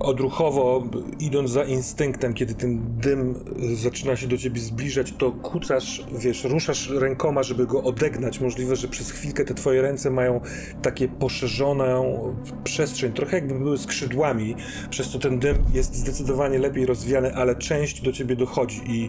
odruchowo, 0.00 0.86
idąc 1.20 1.50
za 1.50 1.64
instynktem, 1.64 2.34
kiedy 2.34 2.54
ten 2.54 2.80
dym 2.98 3.34
zaczyna 3.74 4.16
się 4.16 4.26
do 4.26 4.36
ciebie 4.38 4.60
zbliżać, 4.60 5.12
to 5.18 5.32
kucasz, 5.32 6.06
wiesz, 6.18 6.44
ruszasz 6.44 6.90
rękoma, 6.90 7.42
żeby 7.42 7.66
go 7.66 7.82
odegnać. 7.82 8.40
Możliwe, 8.40 8.76
że 8.76 8.88
przez 8.88 9.10
chwilkę 9.10 9.44
te 9.44 9.54
twoje 9.54 9.82
ręce 9.82 10.10
mają 10.10 10.40
takie 10.82 11.08
poszerzoną 11.08 12.18
przestrzeń, 12.64 13.12
trochę 13.12 13.36
jakby 13.36 13.54
były 13.54 13.78
skrzydłami, 13.78 14.54
przez 14.90 15.08
co 15.08 15.18
ten 15.18 15.38
dym 15.38 15.56
jest 15.74 15.94
zdecydowanie 15.94 16.58
lepiej 16.58 16.86
rozwiany, 16.86 17.34
ale 17.34 17.56
część 17.56 18.02
do 18.02 18.12
ciebie 18.12 18.36
dochodzi 18.36 18.80
i 18.86 19.08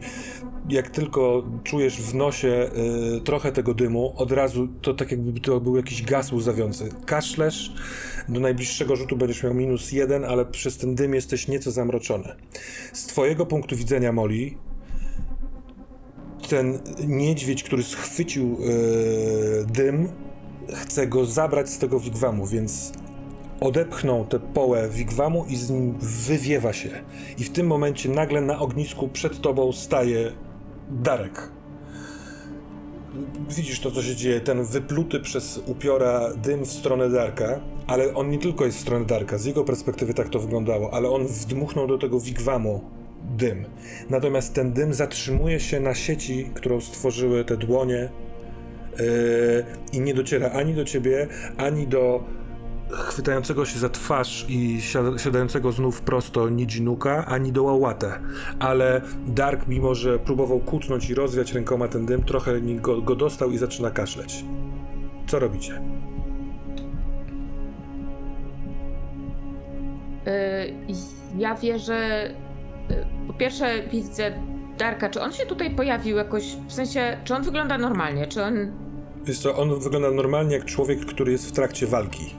jak 0.70 0.90
tylko 0.90 1.44
czujesz 1.64 2.02
w 2.02 2.16
nosie 2.16 2.70
y, 3.18 3.22
trochę 3.22 3.52
tego 3.52 3.74
dymu, 3.74 4.14
od 4.18 4.32
razu 4.32 4.68
to 4.82 4.94
tak 4.94 5.12
jakby 5.12 5.40
to 5.40 5.60
był 5.60 5.78
jakiś 5.78 6.04
gaz 6.04 6.32
łzawiący. 6.32 6.90
Kaszlesz, 7.06 7.74
do 8.30 8.40
najbliższego 8.40 8.96
rzutu 8.96 9.18
będziesz 9.18 9.44
miał 9.44 9.54
minus 9.54 9.92
jeden, 9.92 10.26
ale 10.26 10.46
przez 10.46 10.78
ten 10.78 10.96
dym 10.96 11.14
jesteś 11.14 11.48
nieco 11.48 11.72
zamroczony. 11.72 12.36
Z 12.94 13.06
twojego 13.06 13.46
punktu 13.46 13.76
widzenia, 13.76 14.12
Moli, 14.12 14.58
ten 16.50 16.80
niedźwiedź, 17.08 17.64
który 17.64 17.84
schwycił 17.84 18.58
y, 18.62 19.66
dym, 19.66 20.10
chce 20.74 21.08
go 21.08 21.26
zabrać 21.26 21.70
z 21.70 21.78
tego 21.78 22.00
wigwamu, 22.00 22.48
więc 22.48 22.92
odepchnął 23.62 24.26
tę 24.26 24.40
połę 24.40 24.90
wigwamu 24.90 25.46
i 25.50 25.56
z 25.56 25.70
nim 25.70 25.96
wywiewa 26.00 26.74
się. 26.74 26.90
I 27.38 27.44
w 27.44 27.50
tym 27.50 27.68
momencie 27.68 28.10
nagle 28.10 28.42
na 28.42 28.60
ognisku 28.60 29.08
przed 29.08 29.42
tobą 29.42 29.72
staje 29.72 30.32
Darek. 30.90 31.50
Widzisz 33.50 33.80
to, 33.80 33.92
co 33.92 34.04
się 34.04 34.16
dzieje, 34.16 34.42
ten 34.42 34.64
wypluty 34.64 35.20
przez 35.20 35.64
upiora 35.66 36.34
dym 36.34 36.66
w 36.66 36.72
stronę 36.72 37.10
Darka, 37.10 37.60
ale 37.88 38.14
on 38.14 38.30
nie 38.30 38.38
tylko 38.38 38.66
jest 38.66 38.78
w 38.78 38.82
stronę 38.82 39.06
Darka, 39.06 39.38
z 39.38 39.46
jego 39.46 39.64
perspektywy 39.64 40.14
tak 40.14 40.30
to 40.30 40.40
wyglądało, 40.40 40.94
ale 40.94 41.10
on 41.10 41.28
wdmuchnął 41.28 41.88
do 41.88 41.98
tego 41.98 42.20
wigwamu 42.20 42.82
dym. 43.38 43.66
Natomiast 44.10 44.54
ten 44.54 44.74
dym 44.74 44.94
zatrzymuje 44.94 45.60
się 45.60 45.80
na 45.80 45.94
sieci, 45.94 46.52
którą 46.54 46.82
stworzyły 46.82 47.46
te 47.46 47.58
dłonie 47.58 48.10
yy, 49.00 49.06
i 49.94 50.00
nie 50.02 50.14
dociera 50.14 50.50
ani 50.50 50.74
do 50.74 50.86
ciebie, 50.86 51.28
ani 51.58 51.88
do 51.88 52.24
chwytającego 52.92 53.66
się 53.66 53.80
za 53.80 53.90
twarz 53.90 54.46
i 54.50 54.78
siada- 54.82 55.18
siadającego 55.18 55.72
znów 55.72 56.02
prosto 56.02 56.50
Nijinuka, 56.50 57.26
ani 57.26 57.52
do 57.52 57.64
Łałatę. 57.64 58.20
Ale 58.60 59.02
Dark, 59.28 59.68
mimo 59.68 59.96
że 59.96 60.20
próbował 60.20 60.60
kucnąć 60.60 61.10
i 61.10 61.14
rozwiać 61.16 61.54
rękoma 61.54 61.88
ten 61.88 62.06
dym, 62.06 62.24
trochę 62.24 62.62
go, 62.62 63.02
go 63.02 63.16
dostał 63.16 63.52
i 63.52 63.58
zaczyna 63.58 63.92
kaszleć. 63.92 64.46
Co 65.28 65.40
robicie? 65.40 65.82
Y, 70.28 70.74
ja 71.38 71.56
wierzę. 71.56 72.30
y, 72.92 73.06
Po 73.28 73.34
pierwsze, 73.34 73.84
widzę 73.92 74.32
Darka. 74.78 75.10
Czy 75.10 75.22
on 75.22 75.32
się 75.32 75.46
tutaj 75.46 75.76
pojawił 75.76 76.18
jakoś? 76.18 76.44
W 76.68 76.74
sensie, 76.74 77.18
czy 77.24 77.36
on 77.36 77.44
wygląda 77.44 77.78
normalnie? 77.78 78.28
Czy 78.28 78.44
on. 78.44 78.54
Jest 79.28 79.44
to, 79.44 79.56
on 79.58 79.80
wygląda 79.80 80.12
normalnie 80.12 80.56
jak 80.56 80.66
człowiek, 80.66 81.06
który 81.06 81.32
jest 81.32 81.50
w 81.50 81.52
trakcie 81.52 81.88
walki. 81.88 82.36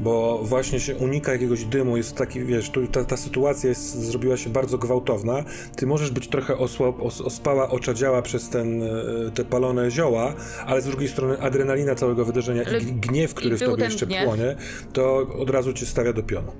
Bo 0.00 0.38
właśnie 0.42 0.80
się 0.80 0.96
unika 0.96 1.32
jakiegoś 1.32 1.64
dymu, 1.64 1.96
jest 1.96 2.16
taki, 2.16 2.44
wiesz, 2.44 2.70
tu 2.70 2.86
ta, 2.86 3.04
ta 3.04 3.16
sytuacja 3.16 3.68
jest, 3.68 3.94
zrobiła 3.94 4.36
się 4.36 4.50
bardzo 4.50 4.78
gwałtowna. 4.78 5.44
Ty 5.76 5.86
możesz 5.86 6.10
być 6.10 6.28
trochę 6.28 6.58
osła, 6.58 6.88
os, 6.88 7.20
ospała, 7.20 7.70
oczadziała 7.70 8.22
przez 8.22 8.48
ten, 8.48 8.82
e, 8.82 8.88
te 9.34 9.44
palone 9.44 9.90
zioła, 9.90 10.34
ale 10.66 10.82
z 10.82 10.84
drugiej 10.84 11.08
strony 11.08 11.40
adrenalina 11.40 11.94
całego 11.94 12.24
wydarzenia 12.24 12.62
Ale 12.66 12.78
i 12.78 12.92
gniew, 12.92 13.34
który 13.34 13.54
i 13.54 13.58
w 13.58 13.60
tobie 13.60 13.84
jeszcze 13.84 14.06
gniew. 14.06 14.24
płonie, 14.24 14.56
to 14.92 15.26
od 15.38 15.50
razu 15.50 15.72
cię 15.72 15.86
stawia 15.86 16.12
do 16.12 16.22
pionu. 16.22 16.52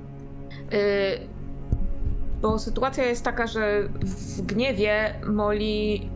Y, 0.73 0.77
bo 2.43 2.59
sytuacja 2.59 3.05
jest 3.05 3.25
taka, 3.25 3.47
że 3.47 3.89
w 4.03 4.43
gniewie 4.43 5.15
Moli. 5.27 6.11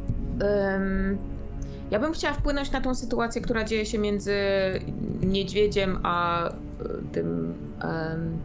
ja 1.91 1.99
bym 1.99 2.13
chciała 2.13 2.35
wpłynąć 2.35 2.73
na 2.73 2.81
tą 2.81 2.95
sytuację, 2.95 3.43
która 3.43 3.65
dzieje 3.65 3.87
się 3.87 3.99
między 3.99 4.35
niedźwiedziem 5.23 5.99
a 6.03 6.43
tym, 7.13 7.55
em, 7.83 8.39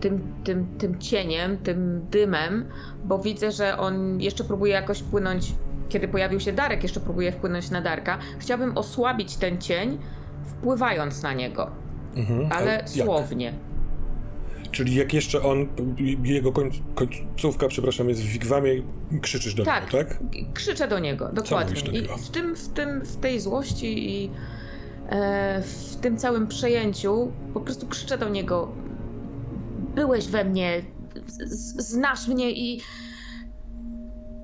tym, 0.00 0.20
tym, 0.44 0.66
tym 0.78 0.98
cieniem, 0.98 1.58
tym 1.58 2.06
dymem, 2.10 2.64
bo 3.04 3.18
widzę, 3.18 3.52
że 3.52 3.78
on 3.78 4.20
jeszcze 4.20 4.44
próbuje 4.44 4.72
jakoś 4.72 4.98
wpłynąć. 4.98 5.52
Kiedy 5.88 6.08
pojawił 6.08 6.40
się 6.40 6.52
Darek, 6.52 6.82
jeszcze 6.82 7.00
próbuje 7.00 7.32
wpłynąć 7.32 7.70
na 7.70 7.80
Darka. 7.80 8.18
Chciałabym 8.38 8.78
osłabić 8.78 9.36
ten 9.36 9.58
cień, 9.58 9.98
wpływając 10.44 11.22
na 11.22 11.32
niego, 11.34 11.70
Mhm. 12.16 12.48
ale 12.52 12.72
jak? 12.72 12.88
słownie. 12.88 13.52
Czyli 14.70 14.94
jak 14.94 15.14
jeszcze 15.14 15.42
on, 15.42 15.66
jego 16.24 16.52
koń, 16.52 16.70
końcówka, 16.94 17.68
przepraszam, 17.68 18.08
jest 18.08 18.22
w 18.22 18.26
wigwamie, 18.26 18.70
krzyczysz 19.22 19.54
do 19.54 19.64
Tak. 19.64 19.92
niego, 19.92 20.04
tak? 20.04 20.18
Krzyczę 20.54 20.88
do 20.88 20.98
niego, 20.98 21.28
dokładnie. 21.32 21.82
do 21.82 21.90
I 21.90 21.94
niego? 21.94 22.16
w 22.16 22.30
tym, 22.30 22.56
w 22.56 22.68
tym, 22.68 23.00
w 23.00 23.16
tej 23.16 23.40
złości 23.40 24.10
i 24.10 24.30
w 25.62 25.96
tym 26.00 26.16
całym 26.16 26.46
przejęciu 26.46 27.32
po 27.54 27.60
prostu 27.60 27.86
krzyczę 27.86 28.18
do 28.18 28.28
niego: 28.28 28.72
Byłeś 29.94 30.26
we 30.28 30.44
mnie, 30.44 30.82
znasz 31.76 32.28
mnie 32.28 32.50
i. 32.50 32.80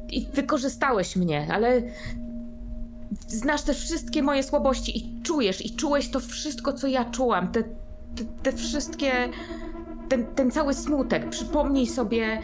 i 0.08 0.26
wykorzystałeś 0.32 1.16
mnie, 1.16 1.46
ale. 1.52 1.82
Znasz 3.28 3.62
też 3.62 3.84
wszystkie 3.84 4.22
moje 4.22 4.42
słabości 4.42 4.98
i 4.98 5.22
czujesz, 5.22 5.66
i 5.66 5.76
czułeś 5.76 6.08
to 6.08 6.20
wszystko, 6.20 6.72
co 6.72 6.86
ja 6.86 7.04
czułam. 7.04 7.52
Te, 7.52 7.62
te, 7.62 8.24
te 8.42 8.52
wszystkie. 8.52 9.12
Ten, 10.08 10.26
ten 10.26 10.50
cały 10.50 10.74
smutek. 10.74 11.30
Przypomnij 11.30 11.86
sobie, 11.86 12.42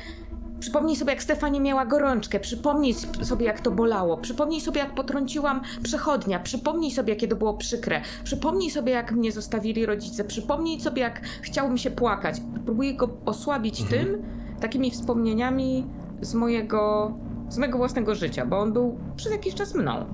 Przypomnij 0.63 0.97
sobie, 0.97 1.13
jak 1.13 1.23
Stefanie 1.23 1.61
miała 1.61 1.87
gorączkę, 1.87 2.41
przypomnij 2.41 2.95
sobie, 3.23 3.47
jak 3.47 3.61
to 3.61 3.71
bolało, 3.71 4.17
przypomnij 4.17 4.61
sobie, 4.61 4.81
jak 4.81 4.95
potrąciłam 4.95 5.61
przechodnia, 5.83 6.41
przypomnij 6.41 6.91
sobie, 6.91 7.13
jakie 7.13 7.29
to 7.29 7.37
było 7.37 7.55
przykre, 7.55 8.01
przypomnij 8.25 8.71
sobie, 8.71 8.93
jak 8.93 9.13
mnie 9.13 9.33
zostawili 9.33 9.87
rodzice, 9.87 10.25
przypomnij 10.25 10.81
sobie, 10.81 11.03
jak 11.03 11.21
chciał 11.43 11.71
mi 11.71 11.79
się 11.79 11.91
płakać. 11.91 12.37
Próbuję 12.65 12.95
go 12.95 13.09
osłabić 13.25 13.83
tym, 13.83 14.23
takimi 14.61 14.91
wspomnieniami 14.91 15.87
z 16.21 16.35
mojego, 16.35 17.13
z 17.49 17.59
mojego 17.59 17.79
własnego 17.79 18.15
życia, 18.15 18.47
bo 18.47 18.59
on 18.59 18.73
był 18.73 18.99
przez 19.17 19.33
jakiś 19.33 19.55
czas 19.55 19.75
mną. 19.75 20.05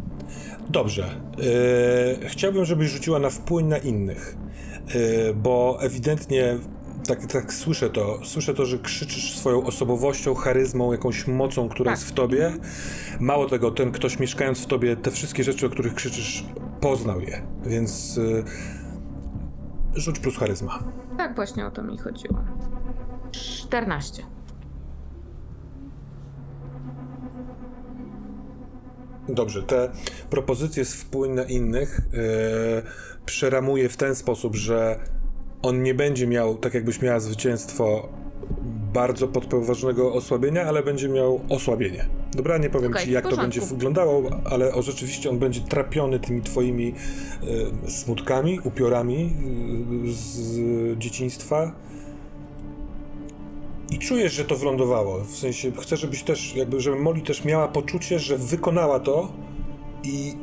Dobrze. 0.71 1.11
Yy, 2.21 2.29
chciałbym, 2.29 2.65
żebyś 2.65 2.91
rzuciła 2.91 3.19
na 3.19 3.31
wpływ 3.31 3.67
na 3.67 3.79
innych, 3.79 4.37
yy, 4.95 5.35
bo 5.35 5.79
ewidentnie 5.81 6.59
tak, 7.09 7.27
tak 7.27 7.53
słyszę 7.53 7.91
to. 7.91 8.21
Słyszę 8.25 8.55
to, 8.55 8.67
że 8.67 8.79
krzyczysz 8.79 9.37
swoją 9.39 9.65
osobowością, 9.65 10.35
charyzmą, 10.35 10.93
jakąś 10.93 11.27
mocą, 11.27 11.69
która 11.69 11.91
Tak. 11.91 11.99
jest 12.01 12.11
w 12.11 12.15
tobie. 12.15 12.53
Mało 13.21 13.49
tego, 13.49 13.71
ten 13.71 13.93
ktoś 13.93 14.19
mieszkając 14.19 14.61
w 14.61 14.67
tobie, 14.67 14.97
te 14.97 15.11
wszystkie 15.11 15.45
rzeczy, 15.45 15.67
o 15.67 15.71
których 15.71 15.95
krzyczysz, 15.95 16.45
poznał 16.81 17.21
je. 17.21 17.43
Więc 17.67 18.17
yy, 18.17 18.45
rzuć 19.95 20.19
plus 20.19 20.37
charyzma. 20.37 20.79
Tak 21.19 21.35
właśnie 21.37 21.67
o 21.67 21.71
to 21.71 21.83
mi 21.83 21.99
chodziło. 21.99 22.45
14. 23.33 24.23
Dobrze, 29.29 29.63
te 29.63 29.91
propozycje 30.31 30.85
z 30.85 30.95
wpływ 30.95 31.33
na 31.33 31.43
innych 31.43 32.01
yy, 32.13 32.21
przeramuje 33.27 33.89
w 33.89 33.97
ten 33.97 34.15
sposób, 34.15 34.57
że 34.57 35.01
on 35.63 35.83
nie 35.83 35.95
będzie 35.95 36.27
miał, 36.27 36.55
tak 36.55 36.75
jakbyś 36.75 37.03
miała 37.03 37.21
zwycięstwo 37.21 38.09
bardzo 38.93 39.29
podpoważnego 39.29 40.13
osłabienia, 40.13 40.63
ale 40.63 40.83
będzie 40.83 41.09
miał 41.09 41.41
osłabienie. 41.49 42.07
Dobra, 42.33 42.59
nie 42.59 42.71
powiem 42.71 42.93
Okej, 42.93 43.07
ci 43.07 43.13
jak 43.13 43.29
to 43.29 43.37
będzie 43.37 43.61
wyglądało, 43.61 44.23
ale 44.45 44.75
o, 44.75 44.83
rzeczywiście 44.83 45.31
on 45.31 45.39
będzie 45.39 45.61
trapiony 45.61 46.21
tymi 46.21 46.43
twoimi 46.43 46.95
yy, 47.85 47.91
smutkami, 47.91 48.61
upiorami 48.65 49.33
yy, 50.03 50.13
z 50.13 50.99
dzieciństwa. 50.99 51.73
I 53.91 53.99
czujesz, 53.99 54.33
że 54.33 54.45
to 54.45 54.57
wylądowało. 54.57 55.25
W 55.25 55.37
sensie 55.37 55.73
chcę, 55.73 55.97
żebyś 55.97 56.23
też, 56.23 56.57
jakby, 56.57 56.81
żeby 56.81 56.97
Molly 56.97 57.21
też 57.21 57.45
miała 57.45 57.69
poczucie, 57.69 58.19
że 58.19 58.39
wykonała 58.39 59.01
to 59.01 59.33
i 60.05 60.35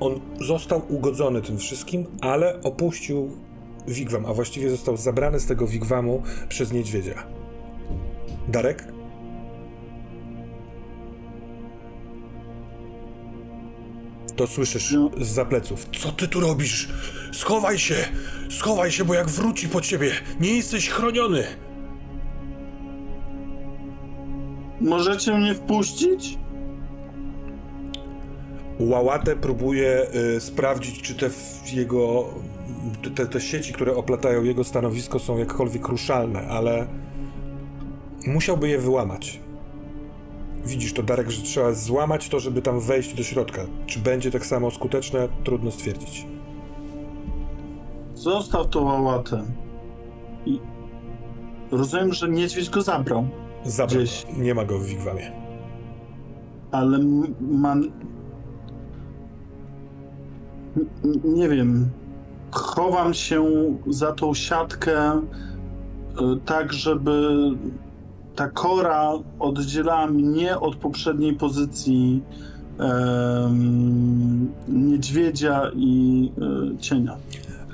on 0.00 0.20
został 0.40 0.82
ugodzony 0.88 1.42
tym 1.42 1.58
wszystkim, 1.58 2.06
ale 2.20 2.62
opuścił 2.62 3.30
wigwam, 3.88 4.26
a 4.26 4.34
właściwie 4.34 4.70
został 4.70 4.96
zabrany 4.96 5.40
z 5.40 5.46
tego 5.46 5.66
wigwamu 5.66 6.22
przez 6.48 6.72
niedźwiedzia. 6.72 7.26
Darek? 8.48 8.84
To 14.36 14.46
słyszysz 14.46 14.92
No. 14.92 15.10
z 15.20 15.26
zapleców. 15.28 15.86
Co 16.00 16.12
ty 16.12 16.28
tu 16.28 16.40
robisz? 16.40 16.88
Schowaj 17.32 17.78
się! 17.78 17.94
Schowaj 18.50 18.92
się, 18.92 19.04
bo 19.04 19.14
jak 19.14 19.30
wróci 19.30 19.68
po 19.68 19.80
ciebie, 19.80 20.10
nie 20.40 20.56
jesteś 20.56 20.88
chroniony! 20.88 21.44
Możecie 24.80 25.34
mnie 25.38 25.54
wpuścić? 25.54 26.38
Łałatę 28.80 29.36
próbuje 29.36 30.06
y, 30.36 30.40
sprawdzić, 30.40 31.02
czy 31.02 31.14
te 31.14 31.30
w 31.30 31.72
jego. 31.72 32.24
Te, 33.14 33.26
te 33.26 33.40
sieci, 33.40 33.72
które 33.72 33.96
oplatają 33.96 34.42
jego 34.42 34.64
stanowisko, 34.64 35.18
są 35.18 35.38
jakkolwiek 35.38 35.88
ruszalne, 35.88 36.48
ale 36.48 36.86
musiałby 38.26 38.68
je 38.68 38.78
wyłamać. 38.78 39.40
Widzisz 40.66 40.92
to, 40.92 41.02
Darek, 41.02 41.30
że 41.30 41.42
trzeba 41.42 41.72
złamać 41.72 42.28
to, 42.28 42.40
żeby 42.40 42.62
tam 42.62 42.80
wejść 42.80 43.14
do 43.14 43.22
środka. 43.22 43.62
Czy 43.86 43.98
będzie 44.00 44.30
tak 44.30 44.46
samo 44.46 44.70
skuteczne? 44.70 45.28
Trudno 45.44 45.70
stwierdzić. 45.70 46.26
Zostaw 48.14 48.66
to 48.70 48.82
łałatę. 48.82 49.44
I 50.46 50.60
rozumiem, 51.70 52.12
że 52.12 52.28
niedźwiedź 52.28 52.70
go 52.70 52.82
zabrał, 52.82 53.28
Zabrał. 53.64 53.98
Gdzieś. 54.02 54.26
Nie 54.38 54.54
ma 54.54 54.64
go 54.64 54.78
w 54.78 54.84
wigwamie. 54.86 55.32
ale 56.72 56.96
m- 56.96 57.34
man... 57.40 57.90
N- 61.04 61.20
Nie 61.34 61.48
wiem. 61.48 61.88
Chowam 62.54 63.14
się 63.14 63.44
za 63.86 64.12
tą 64.12 64.34
siatkę 64.34 65.12
y, 65.16 65.20
tak, 66.44 66.72
żeby 66.72 67.30
ta 68.36 68.48
kora 68.48 69.12
oddzielała 69.38 70.06
mnie 70.06 70.58
od 70.60 70.76
poprzedniej 70.76 71.34
pozycji 71.34 72.22
em, 72.78 74.52
niedźwiedzia 74.68 75.70
i 75.74 76.30
y, 76.74 76.78
cienia. 76.78 77.16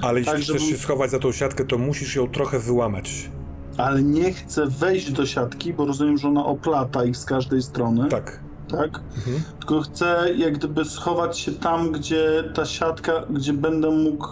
Ale 0.03 0.19
jeśli 0.19 0.33
Tak, 0.33 0.43
chcesz 0.43 0.47
żebym- 0.63 0.69
się 0.69 0.77
schować 0.79 1.11
za 1.11 1.19
tą 1.19 1.33
siatkę, 1.33 1.65
to 1.65 1.79
musisz 1.79 2.17
ją 2.17 2.29
trochę 2.29 2.59
wyłamać. 2.59 3.31
Ale 3.77 4.03
nie 4.03 4.33
chcę 4.33 4.67
wejść 4.67 5.13
do 5.13 5.27
siatki, 5.27 5.73
bo 5.73 5.87
rozumiem, 5.87 6.19
że 6.19 6.29
ona 6.29 6.45
oplata 6.45 7.05
ich 7.05 7.17
z 7.17 7.25
każdej 7.25 7.63
strony. 7.63 8.09
Tak. 8.09 8.41
tak? 8.71 9.01
Mhm. 9.17 9.43
Tylko 9.59 9.81
chcę 9.81 10.27
jak 10.37 10.59
gdyby 10.59 10.85
schować 10.85 11.39
się 11.39 11.53
tam, 11.53 11.93
gdzie 11.93 12.45
ta 12.55 12.65
siatka, 12.65 13.13
gdzie 13.31 13.53
będę 13.53 13.91
mógł 13.91 14.27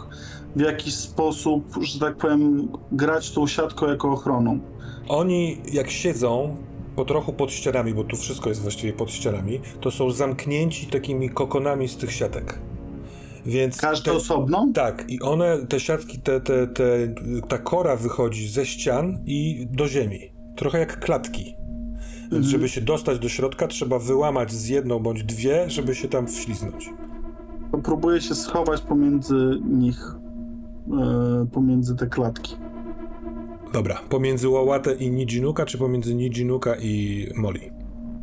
w 0.56 0.60
jakiś 0.60 0.94
sposób, 0.94 1.74
że 1.82 2.00
tak 2.00 2.16
powiem, 2.16 2.68
grać 2.92 3.30
tą 3.30 3.46
siatką 3.46 3.86
jako 3.88 4.10
ochroną. 4.10 4.58
Oni, 5.08 5.58
jak 5.72 5.90
siedzą 5.90 6.56
po 6.96 7.04
trochu 7.04 7.32
pod 7.32 7.52
ścianami, 7.52 7.94
bo 7.94 8.04
tu 8.04 8.16
wszystko 8.16 8.48
jest 8.48 8.62
właściwie 8.62 8.92
pod 8.92 9.10
ścianami, 9.10 9.60
to 9.80 9.90
są 9.90 10.10
zamknięci 10.10 10.86
takimi 10.86 11.30
kokonami 11.30 11.88
z 11.88 11.96
tych 11.96 12.12
siatek. 12.12 12.58
Więc 13.46 13.76
Każdy 13.80 14.04
te, 14.10 14.16
osobno? 14.16 14.68
tak, 14.74 15.04
i 15.08 15.20
one, 15.22 15.66
te 15.66 15.80
siatki, 15.80 16.18
te, 16.18 16.40
te, 16.40 16.66
te, 16.66 16.84
ta 17.48 17.58
kora 17.58 17.96
wychodzi 17.96 18.48
ze 18.48 18.66
ścian 18.66 19.18
i 19.26 19.66
do 19.70 19.88
ziemi. 19.88 20.18
Trochę 20.56 20.78
jak 20.78 21.00
klatki. 21.00 21.44
Więc 22.20 22.32
Mhm. 22.32 22.44
żeby 22.44 22.68
się 22.68 22.80
dostać 22.80 23.18
do 23.18 23.28
środka, 23.28 23.66
trzeba 23.68 23.98
wyłamać 23.98 24.52
z 24.52 24.68
jedną 24.68 24.98
bądź 24.98 25.24
dwie, 25.24 25.70
żeby 25.70 25.94
się 25.94 26.08
tam 26.08 26.26
wśliznąć. 26.26 26.90
Próbuję 27.84 28.20
się 28.20 28.34
schować 28.34 28.80
pomiędzy 28.80 29.60
nich, 29.70 30.14
pomiędzy 31.52 31.96
te 31.96 32.06
klatki. 32.06 32.56
Dobra, 33.72 34.00
pomiędzy 34.08 34.48
Łałatę 34.48 34.94
i 34.94 35.10
Nijinuka, 35.10 35.66
czy 35.66 35.78
pomiędzy 35.78 36.14
Nijinuka 36.14 36.74
i 36.80 37.26
Molly? 37.36 37.60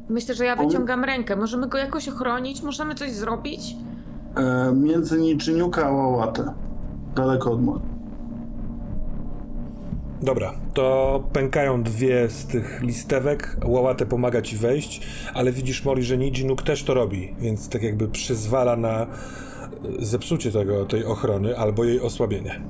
Myślę, 0.10 0.36
że 0.36 0.46
ja 0.46 0.58
On- 0.58 0.68
wyciągam 0.68 1.04
rękę. 1.04 1.36
Możemy 1.36 1.68
go 1.68 1.78
jakoś 1.78 2.08
ochronić? 2.10 2.64
Możemy 2.64 2.96
coś 2.96 3.12
zrobić? 3.12 3.76
E, 4.36 4.74
między 4.76 5.20
Niczyniuka 5.22 5.86
a 5.86 5.92
Łałatę. 5.92 6.54
Daleko 7.16 7.52
od 7.52 7.62
mnie. 7.62 7.74
Dobra, 10.22 10.54
to 10.74 11.24
pękają 11.34 11.84
dwie 11.84 12.30
z 12.30 12.46
tych 12.46 12.82
listewek. 12.82 13.58
Łałatę 13.66 14.06
pomaga 14.06 14.42
ci 14.42 14.58
wejść, 14.58 15.02
ale 15.34 15.52
widzisz, 15.52 15.86
Mori, 15.86 16.04
że 16.04 16.18
Nijinuk 16.18 16.64
też 16.64 16.84
to 16.84 16.94
robi, 16.94 17.36
więc 17.40 17.70
tak 17.70 17.84
jakby 17.84 18.08
przyzwala 18.08 18.76
na 18.76 19.02
e, 19.02 19.08
zepsucie 20.00 20.52
tego, 20.52 20.86
tej 20.86 21.06
ochrony 21.06 21.58
albo 21.58 21.84
jej 21.84 22.02
osłabienie. 22.02 22.62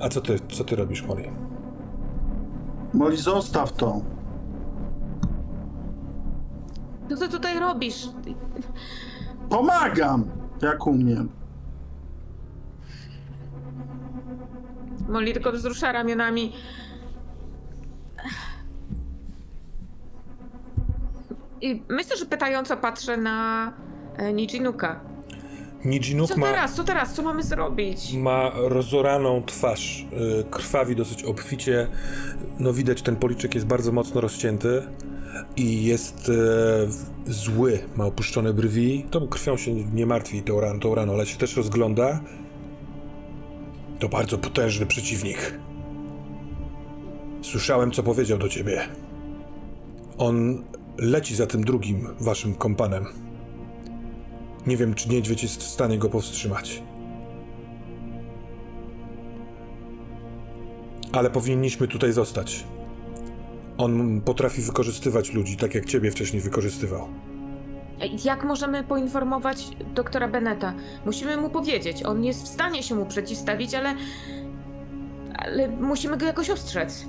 A 0.00 0.08
co 0.08 0.20
ty, 0.20 0.36
co 0.52 0.64
ty 0.64 0.76
robisz, 0.76 1.02
Mori? 1.06 1.30
Moli, 2.94 3.16
zostaw 3.16 3.72
to. 3.72 4.00
Co 7.10 7.16
ty 7.16 7.28
tutaj 7.28 7.60
robisz? 7.60 8.08
Pomagam! 9.48 10.24
Jak 10.62 10.86
umiem. 10.86 11.28
Molly 15.08 15.32
tylko 15.32 15.52
wzrusza 15.52 15.92
ramionami. 15.92 16.52
I 21.60 21.82
myślę, 21.88 22.16
że 22.16 22.26
pytająco 22.26 22.76
patrzę 22.76 23.16
na 23.16 23.72
e, 24.16 24.32
Nijinuka. 24.32 25.00
Nijinuk 25.84 26.28
Co 26.28 26.36
ma, 26.36 26.46
teraz? 26.46 26.74
Co 26.74 26.84
teraz? 26.84 27.14
Co 27.14 27.22
mamy 27.22 27.42
zrobić? 27.42 28.12
ma 28.12 28.50
rozoraną 28.54 29.42
twarz, 29.46 30.06
y, 30.40 30.44
krwawi 30.50 30.96
dosyć 30.96 31.24
obficie. 31.24 31.88
No 32.58 32.72
widać, 32.72 33.02
ten 33.02 33.16
policzek 33.16 33.54
jest 33.54 33.66
bardzo 33.66 33.92
mocno 33.92 34.20
rozcięty 34.20 34.82
i 35.56 35.84
jest 35.84 36.28
e, 37.28 37.32
zły, 37.32 37.78
ma 37.96 38.04
opuszczone 38.04 38.52
brwi. 38.52 39.06
Tą 39.10 39.28
krwią 39.28 39.56
się 39.56 39.74
nie 39.74 40.06
martwi 40.06 40.42
tą, 40.42 40.60
ran, 40.60 40.80
tą 40.80 40.94
raną, 40.94 41.12
ale 41.12 41.26
się 41.26 41.38
też 41.38 41.56
rozgląda. 41.56 42.20
To 43.98 44.08
bardzo 44.08 44.38
potężny 44.38 44.86
przeciwnik. 44.86 45.58
Słyszałem, 47.42 47.90
co 47.90 48.02
powiedział 48.02 48.38
do 48.38 48.48
ciebie. 48.48 48.82
On 50.18 50.64
leci 50.98 51.34
za 51.34 51.46
tym 51.46 51.64
drugim 51.64 52.08
waszym 52.20 52.54
kompanem. 52.54 53.06
Nie 54.66 54.76
wiem, 54.76 54.94
czy 54.94 55.08
niedźwiedź 55.08 55.42
jest 55.42 55.62
w 55.62 55.66
stanie 55.66 55.98
go 55.98 56.08
powstrzymać. 56.08 56.82
Ale 61.12 61.30
powinniśmy 61.30 61.88
tutaj 61.88 62.12
zostać. 62.12 62.64
On 63.78 64.20
potrafi 64.20 64.62
wykorzystywać 64.62 65.32
ludzi, 65.32 65.56
tak 65.56 65.74
jak 65.74 65.84
ciebie 65.84 66.10
wcześniej 66.10 66.42
wykorzystywał. 66.42 67.08
Jak 68.24 68.44
możemy 68.44 68.84
poinformować 68.84 69.68
doktora 69.94 70.28
Beneta? 70.28 70.74
Musimy 71.06 71.36
mu 71.36 71.50
powiedzieć. 71.50 72.02
On 72.04 72.24
jest 72.24 72.42
w 72.42 72.48
stanie 72.48 72.82
się 72.82 72.94
mu 72.94 73.06
przeciwstawić, 73.06 73.74
ale. 73.74 73.94
Ale 75.34 75.68
musimy 75.68 76.16
go 76.16 76.26
jakoś 76.26 76.50
ostrzec. 76.50 77.06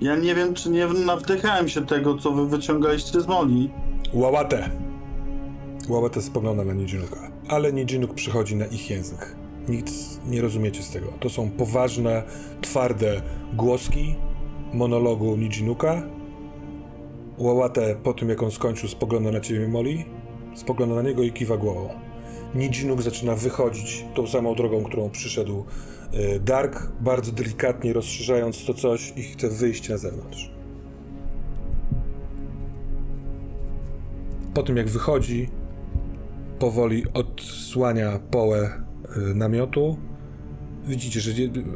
Ja 0.00 0.16
nie 0.16 0.34
wiem, 0.34 0.54
czy 0.54 0.70
nie 0.70 0.86
nawdechałem 0.86 1.68
się 1.68 1.86
tego, 1.86 2.18
co 2.18 2.30
wy 2.30 2.48
wyciągaliście 2.48 3.20
z 3.20 3.26
Moli. 3.26 3.70
Łałatę! 4.12 4.87
Łałatę 5.88 6.22
spogląda 6.22 6.64
na 6.64 6.74
Nijinuka, 6.74 7.30
ale 7.48 7.72
Nijinuk 7.72 8.14
przychodzi 8.14 8.56
na 8.56 8.66
ich 8.66 8.90
język. 8.90 9.36
Nic 9.68 10.20
nie 10.26 10.40
rozumiecie 10.40 10.82
z 10.82 10.90
tego. 10.90 11.12
To 11.20 11.30
są 11.30 11.50
poważne, 11.50 12.22
twarde 12.60 13.22
głoski 13.54 14.16
monologu 14.72 15.36
Nijinuka. 15.36 16.02
Łałatę 17.38 17.96
po 18.02 18.12
tym, 18.14 18.28
jak 18.28 18.42
on 18.42 18.50
skończył, 18.50 18.88
spogląda 18.88 19.30
na 19.30 19.40
ciebie, 19.40 19.68
Moli, 19.68 20.04
spogląda 20.54 20.94
na 20.94 21.02
niego 21.02 21.22
i 21.22 21.32
kiwa 21.32 21.56
głową. 21.56 21.88
Nijinuk 22.54 23.02
zaczyna 23.02 23.34
wychodzić 23.34 24.04
tą 24.14 24.26
samą 24.26 24.54
drogą, 24.54 24.84
którą 24.84 25.10
przyszedł 25.10 25.64
y, 26.14 26.40
Dark, 26.40 26.92
bardzo 27.00 27.32
delikatnie 27.32 27.92
rozszerzając 27.92 28.64
to 28.64 28.74
coś 28.74 29.12
i 29.16 29.22
chce 29.22 29.48
wyjść 29.48 29.88
na 29.88 29.96
zewnątrz. 29.96 30.50
Po 34.54 34.62
tym 34.62 34.76
jak 34.76 34.88
wychodzi, 34.88 35.48
powoli 36.58 37.04
odsłania 37.14 38.18
połę 38.30 38.82
y, 39.16 39.34
namiotu. 39.34 39.98
Widzicie, 40.84 41.20
że 41.20 41.32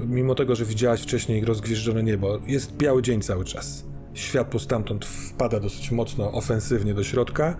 mimo 0.07 0.35
tego, 0.35 0.55
że 0.55 0.65
widziałaś 0.65 1.03
wcześniej 1.03 1.45
rozgwieżdżone 1.45 2.03
niebo, 2.03 2.39
jest 2.47 2.77
biały 2.77 3.03
dzień 3.03 3.23
cały 3.23 3.45
czas. 3.45 3.85
Światło 4.15 4.61
stamtąd 4.61 5.05
wpada 5.05 5.61
dosyć 5.61 5.91
mocno, 5.91 6.33
ofensywnie 6.33 6.95
do 6.95 7.05
środka 7.05 7.57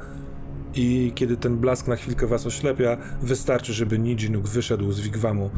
i 0.75 1.13
kiedy 1.15 1.37
ten 1.37 1.59
blask 1.59 1.89
na 1.89 1.97
chwilkę 1.97 2.27
was 2.27 2.47
oślepia, 2.47 2.97
wystarczy, 3.23 3.73
żeby 3.73 3.99
Nijinuk 3.99 4.49
wyszedł 4.49 4.93
z 4.93 5.01
wigwamu. 5.01 5.51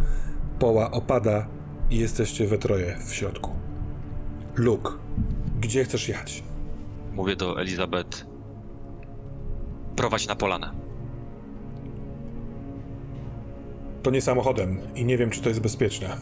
Poła 0.59 0.91
opada 0.91 1.47
i 1.91 1.99
jesteście 1.99 2.47
we 2.47 2.59
troje 2.59 2.99
w 3.07 3.15
środku. 3.15 3.51
Luke, 4.57 4.91
gdzie 5.61 5.85
chcesz 5.85 6.09
jechać? 6.09 6.43
Mówię 7.13 7.37
do 7.37 7.61
Elizabeth. 7.61 8.27
Prowadź 9.97 10.27
na 10.27 10.37
polanę. 10.37 10.84
To 14.05 14.11
nie 14.11 14.21
samochodem 14.21 14.79
i 14.95 15.05
nie 15.05 15.19
wiem, 15.19 15.31
czy 15.31 15.41
to 15.41 15.49
jest 15.49 15.61
bezpieczne. 15.61 16.17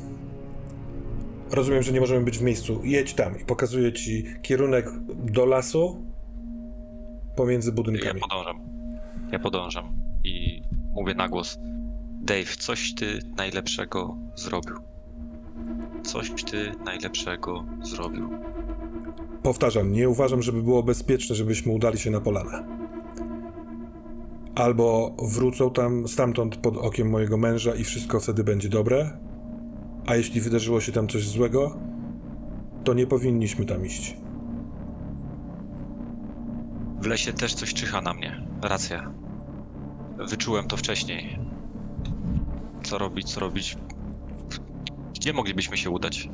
Rozumiem, 1.50 1.82
że 1.82 1.92
nie 1.92 2.00
możemy 2.00 2.24
być 2.24 2.38
w 2.38 2.42
miejscu. 2.42 2.80
Jedź 2.84 3.14
tam 3.14 3.40
i 3.40 3.44
pokazuję 3.44 3.92
ci 3.92 4.24
kierunek 4.42 4.86
do 5.14 5.46
lasu 5.46 6.04
pomiędzy 7.36 7.70
Ja 7.70 7.74
budynkami. 7.74 8.20
podążam. 8.20 8.60
Ja 9.32 9.38
podążam 9.38 9.92
i 10.24 10.62
mówię 10.94 11.14
na 11.14 11.28
głos. 11.28 11.58
Dave, 12.22 12.56
coś 12.58 12.94
ty 12.94 13.18
najlepszego 13.36 14.16
zrobił. 14.34 14.76
Coś 16.02 16.44
ty 16.44 16.72
najlepszego 16.84 17.64
zrobił. 17.82 18.28
Powtarzam, 19.42 19.92
nie 19.92 20.08
uważam, 20.08 20.42
żeby 20.42 20.62
było 20.62 20.82
bezpieczne, 20.82 21.34
żebyśmy 21.36 21.72
udali 21.72 21.98
się 21.98 22.10
na 22.10 22.20
polanę. 22.20 22.64
Albo 24.54 25.16
wrócą 25.22 25.70
tam 25.70 26.08
stamtąd 26.08 26.56
pod 26.56 26.76
okiem 26.76 27.10
mojego 27.10 27.36
męża 27.36 27.74
i 27.74 27.84
wszystko 27.84 28.20
wtedy 28.20 28.44
będzie 28.44 28.68
dobre. 28.68 29.18
A 30.06 30.16
jeśli 30.16 30.40
wydarzyło 30.40 30.80
się 30.80 30.92
tam 30.92 31.08
coś 31.08 31.28
złego, 31.28 31.76
to 32.84 32.94
nie 32.94 33.06
powinniśmy 33.06 33.64
tam 33.64 33.86
iść. 33.86 34.16
W 37.00 37.06
lesie 37.06 37.32
też 37.32 37.54
coś 37.54 37.74
czyha 37.74 38.00
na 38.00 38.14
mnie. 38.14 38.46
Racja. 38.62 39.12
Wyczułem 40.28 40.66
to 40.66 40.76
wcześniej. 40.76 41.38
Co 42.82 42.98
robić, 42.98 43.32
co 43.32 43.40
robić? 43.40 43.76
Gdzie 45.14 45.32
moglibyśmy 45.32 45.76
się 45.76 45.90
udać? 45.90 46.28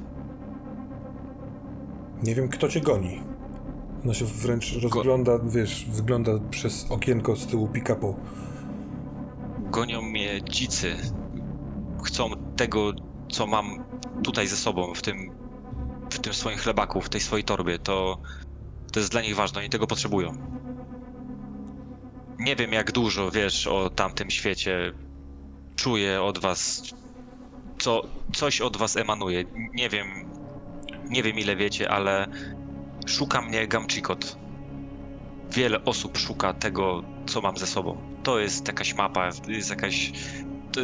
Nie 2.22 2.34
wiem, 2.34 2.48
kto 2.48 2.68
cię 2.68 2.80
goni. 2.80 3.20
Ona 4.04 4.14
się 4.14 4.24
wręcz 4.24 4.76
rozgląda, 4.82 5.38
wiesz, 5.38 5.86
wygląda 5.90 6.32
przez 6.50 6.90
okienko 6.90 7.36
z 7.36 7.46
tyłu 7.46 7.68
pick-upu. 7.68 8.14
Gonią 9.70 10.02
mnie 10.02 10.42
dzicy. 10.42 10.96
Chcą 12.04 12.30
tego, 12.56 12.92
co 13.32 13.46
mam 13.46 13.84
tutaj 14.24 14.46
ze 14.46 14.56
sobą, 14.56 14.94
w 14.94 15.02
tym, 15.02 15.30
w 16.10 16.18
tym 16.18 16.34
swoim 16.34 16.58
chlebaku, 16.58 17.00
w 17.00 17.08
tej 17.08 17.20
swojej 17.20 17.44
torbie. 17.44 17.78
To, 17.78 18.18
to 18.92 19.00
jest 19.00 19.12
dla 19.12 19.22
nich 19.22 19.36
ważne, 19.36 19.60
oni 19.60 19.70
tego 19.70 19.86
potrzebują. 19.86 20.32
Nie 22.38 22.56
wiem, 22.56 22.72
jak 22.72 22.92
dużo 22.92 23.30
wiesz 23.30 23.66
o 23.66 23.90
tamtym 23.90 24.30
świecie. 24.30 24.92
Czuję 25.76 26.22
od 26.22 26.38
was, 26.38 26.82
co, 27.78 28.02
coś 28.34 28.60
od 28.60 28.76
was 28.76 28.96
emanuje. 28.96 29.44
Nie 29.74 29.88
wiem, 29.88 30.06
nie 31.10 31.22
wiem 31.22 31.38
ile 31.38 31.56
wiecie, 31.56 31.90
ale 31.90 32.26
szuka 33.08 33.40
mnie 33.42 33.68
Gamchikot. 33.68 34.36
Wiele 35.52 35.84
osób 35.84 36.18
szuka 36.18 36.52
tego, 36.52 37.02
co 37.26 37.40
mam 37.40 37.56
ze 37.56 37.66
sobą. 37.66 37.96
To 38.22 38.38
jest 38.38 38.66
jakaś 38.68 38.94
mapa, 38.94 39.30
jest 39.48 39.70
jakaś. 39.70 40.12
To, 40.72 40.80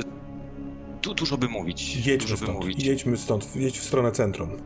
tu 1.00 1.14
dużo 1.14 1.38
by 1.38 1.48
mówić. 1.48 1.96
Jedźmy 2.06 2.16
dużo 2.18 2.34
by 2.36 2.42
stąd, 2.42 2.58
mówić. 2.60 2.84
jedźmy 2.84 3.16
stąd, 3.16 3.56
jedź 3.56 3.78
w 3.78 3.84
stronę 3.84 4.12
centrum. 4.12 4.50
E, 4.50 4.58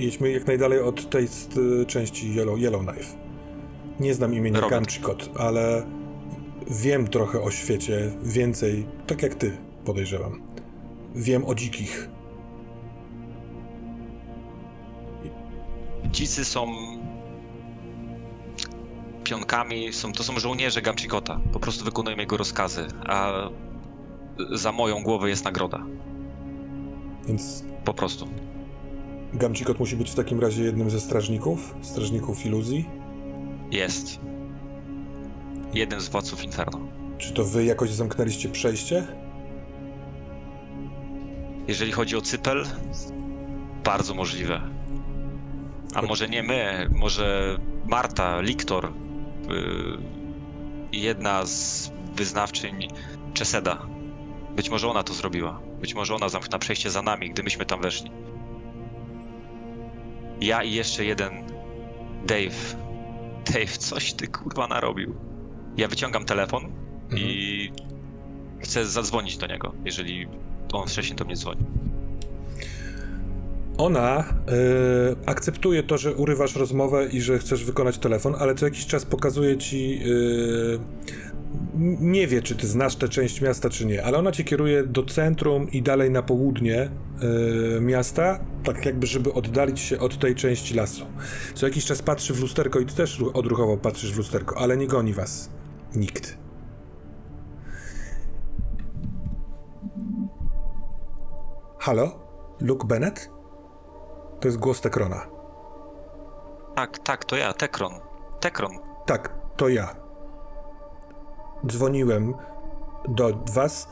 Jedźmy 0.00 0.30
jak 0.30 0.46
najdalej 0.46 0.80
od 0.80 1.10
tej 1.10 1.28
części 1.86 2.34
Yellow, 2.34 2.58
Yellowknife. 2.58 3.16
Nie 4.00 4.14
znam 4.14 4.34
imienia 4.34 4.60
Robert. 4.60 4.72
Kamchikot, 4.86 5.30
ale 5.38 5.86
wiem 6.70 7.06
trochę 7.08 7.40
o 7.42 7.50
świecie, 7.50 8.12
więcej, 8.22 8.86
tak 9.06 9.22
jak 9.22 9.34
ty, 9.34 9.56
podejrzewam. 9.84 10.42
Wiem 11.14 11.44
o 11.44 11.54
dzikich. 11.54 12.08
Dzicy 16.10 16.44
są 16.44 16.66
pionkami, 19.24 19.92
są, 19.92 20.12
to 20.12 20.24
są 20.24 20.38
żołnierze 20.38 20.82
Gamchikota. 20.82 21.40
Po 21.52 21.60
prostu 21.60 21.84
wykonują 21.84 22.16
jego 22.16 22.36
rozkazy, 22.36 22.86
a 23.06 23.32
za 24.52 24.72
moją 24.72 25.02
głowę 25.02 25.28
jest 25.28 25.44
nagroda. 25.44 25.86
Więc 27.26 27.64
Po 27.84 27.94
prostu. 27.94 28.28
Gamchikot 29.34 29.78
musi 29.78 29.96
być 29.96 30.10
w 30.10 30.14
takim 30.14 30.40
razie 30.40 30.62
jednym 30.64 30.90
ze 30.90 31.00
strażników, 31.00 31.74
strażników 31.82 32.46
iluzji. 32.46 32.88
Jest. 33.70 34.20
Jeden 35.74 36.00
z 36.00 36.08
władców 36.08 36.44
Inferno. 36.44 36.80
Czy 37.18 37.32
to 37.32 37.44
wy 37.44 37.64
jakoś 37.64 37.90
zamknęliście 37.90 38.48
przejście? 38.48 39.06
Jeżeli 41.68 41.92
chodzi 41.92 42.16
o 42.16 42.20
Cypel, 42.20 42.66
bardzo 43.84 44.14
możliwe. 44.14 44.75
A 45.96 46.02
może 46.02 46.28
nie 46.28 46.42
my, 46.42 46.88
może 46.94 47.56
Marta, 47.86 48.40
Liktor, 48.40 48.92
yy, 49.48 49.98
jedna 50.92 51.46
z 51.46 51.92
wyznawczyń 52.14 52.88
Czeseda. 53.34 53.86
Być 54.56 54.70
może 54.70 54.88
ona 54.88 55.02
to 55.02 55.14
zrobiła. 55.14 55.60
Być 55.80 55.94
może 55.94 56.14
ona 56.14 56.28
zamknęła 56.28 56.58
przejście 56.58 56.90
za 56.90 57.02
nami, 57.02 57.30
gdy 57.30 57.42
myśmy 57.42 57.66
tam 57.66 57.82
weszli. 57.82 58.10
Ja 60.40 60.62
i 60.62 60.72
jeszcze 60.72 61.04
jeden 61.04 61.32
Dave. 62.26 62.76
Dave, 63.52 63.78
coś 63.78 64.12
ty 64.12 64.28
kurwa 64.28 64.68
narobił. 64.68 65.14
Ja 65.76 65.88
wyciągam 65.88 66.24
telefon 66.24 66.72
i 67.16 67.70
chcę 68.60 68.86
zadzwonić 68.86 69.36
do 69.36 69.46
niego, 69.46 69.74
jeżeli 69.84 70.26
on 70.72 70.88
wcześniej 70.88 71.16
do 71.16 71.24
mnie 71.24 71.36
dzwoni. 71.36 71.60
Ona 73.78 74.18
e, 74.18 74.24
akceptuje 75.26 75.82
to, 75.82 75.98
że 75.98 76.14
urywasz 76.14 76.56
rozmowę 76.56 77.06
i 77.06 77.20
że 77.20 77.38
chcesz 77.38 77.64
wykonać 77.64 77.98
telefon, 77.98 78.34
ale 78.38 78.54
co 78.54 78.64
jakiś 78.66 78.86
czas 78.86 79.04
pokazuje 79.04 79.56
ci 79.58 80.00
n- 81.74 81.96
nie 82.00 82.26
wie, 82.26 82.42
czy 82.42 82.54
ty 82.56 82.66
znasz 82.66 82.96
tę 82.96 83.08
część 83.08 83.40
miasta, 83.40 83.70
czy 83.70 83.86
nie, 83.86 84.04
ale 84.04 84.18
ona 84.18 84.32
cię 84.32 84.44
kieruje 84.44 84.82
do 84.84 85.02
centrum 85.04 85.70
i 85.70 85.82
dalej 85.82 86.10
na 86.10 86.22
południe 86.22 86.90
yy, 87.74 87.80
miasta, 87.80 88.40
tak 88.64 88.86
jakby, 88.86 89.06
żeby 89.06 89.32
oddalić 89.32 89.80
się 89.80 89.98
od 89.98 90.18
tej 90.18 90.34
części 90.34 90.74
lasu. 90.74 91.06
Co 91.54 91.66
jakiś 91.66 91.84
czas 91.84 92.02
patrzy 92.02 92.34
w 92.34 92.40
lusterko 92.40 92.80
i 92.80 92.86
ty 92.86 92.94
też 92.94 93.18
ru- 93.20 93.30
odruchowo 93.34 93.76
patrzysz 93.76 94.12
w 94.12 94.18
lusterko, 94.18 94.58
ale 94.58 94.76
nie 94.76 94.86
goni 94.86 95.12
was 95.12 95.50
nikt. 95.94 96.36
Halo? 101.78 102.18
Luke 102.60 102.86
Bennett? 102.86 103.30
To 104.46 104.48
jest 104.48 104.58
głos 104.58 104.80
Tekrona. 104.80 105.26
Tak, 106.74 106.98
tak, 106.98 107.24
to 107.24 107.36
ja, 107.36 107.52
Tekron. 107.52 107.92
Tekron. 108.40 108.78
Tak, 109.06 109.34
to 109.56 109.68
ja. 109.68 109.96
Dzwoniłem 111.66 112.34
do 113.08 113.32
was, 113.52 113.88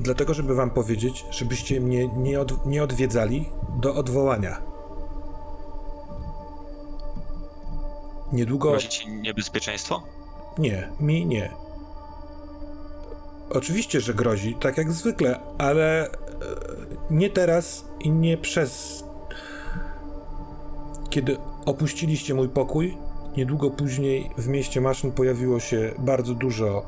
dlatego 0.00 0.34
żeby 0.34 0.54
wam 0.54 0.70
powiedzieć, 0.70 1.24
żebyście 1.30 1.80
mnie 1.80 2.08
nie, 2.08 2.40
od, 2.40 2.66
nie 2.66 2.82
odwiedzali 2.82 3.48
do 3.76 3.94
odwołania. 3.94 4.62
Niedługo. 8.32 8.70
Grozi 8.70 8.88
ci 8.88 9.08
niebezpieczeństwo? 9.08 10.02
Nie, 10.58 10.92
mi 11.00 11.26
nie. 11.26 11.67
Oczywiście, 13.50 14.00
że 14.00 14.14
grozi, 14.14 14.54
tak 14.54 14.78
jak 14.78 14.92
zwykle, 14.92 15.40
ale 15.58 16.06
e, 16.06 16.10
nie 17.10 17.30
teraz 17.30 17.84
i 18.00 18.10
nie 18.10 18.36
przez. 18.36 19.04
Kiedy 21.10 21.36
opuściliście 21.64 22.34
mój 22.34 22.48
pokój, 22.48 22.98
niedługo 23.36 23.70
później 23.70 24.30
w 24.38 24.48
mieście 24.48 24.80
maszyn 24.80 25.12
pojawiło 25.12 25.60
się 25.60 25.94
bardzo 25.98 26.34
dużo 26.34 26.86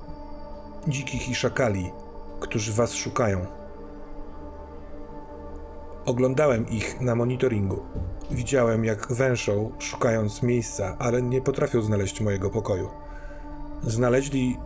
dzikich 0.88 1.28
i 1.28 1.34
szakali, 1.34 1.90
którzy 2.40 2.72
was 2.72 2.94
szukają. 2.94 3.46
Oglądałem 6.06 6.68
ich 6.68 7.00
na 7.00 7.14
monitoringu. 7.14 7.82
Widziałem, 8.30 8.84
jak 8.84 9.12
węszą, 9.12 9.72
szukając 9.78 10.42
miejsca, 10.42 10.96
ale 10.98 11.22
nie 11.22 11.42
potrafią 11.42 11.82
znaleźć 11.82 12.20
mojego 12.20 12.50
pokoju. 12.50 12.88
Znaleźli 13.82 14.58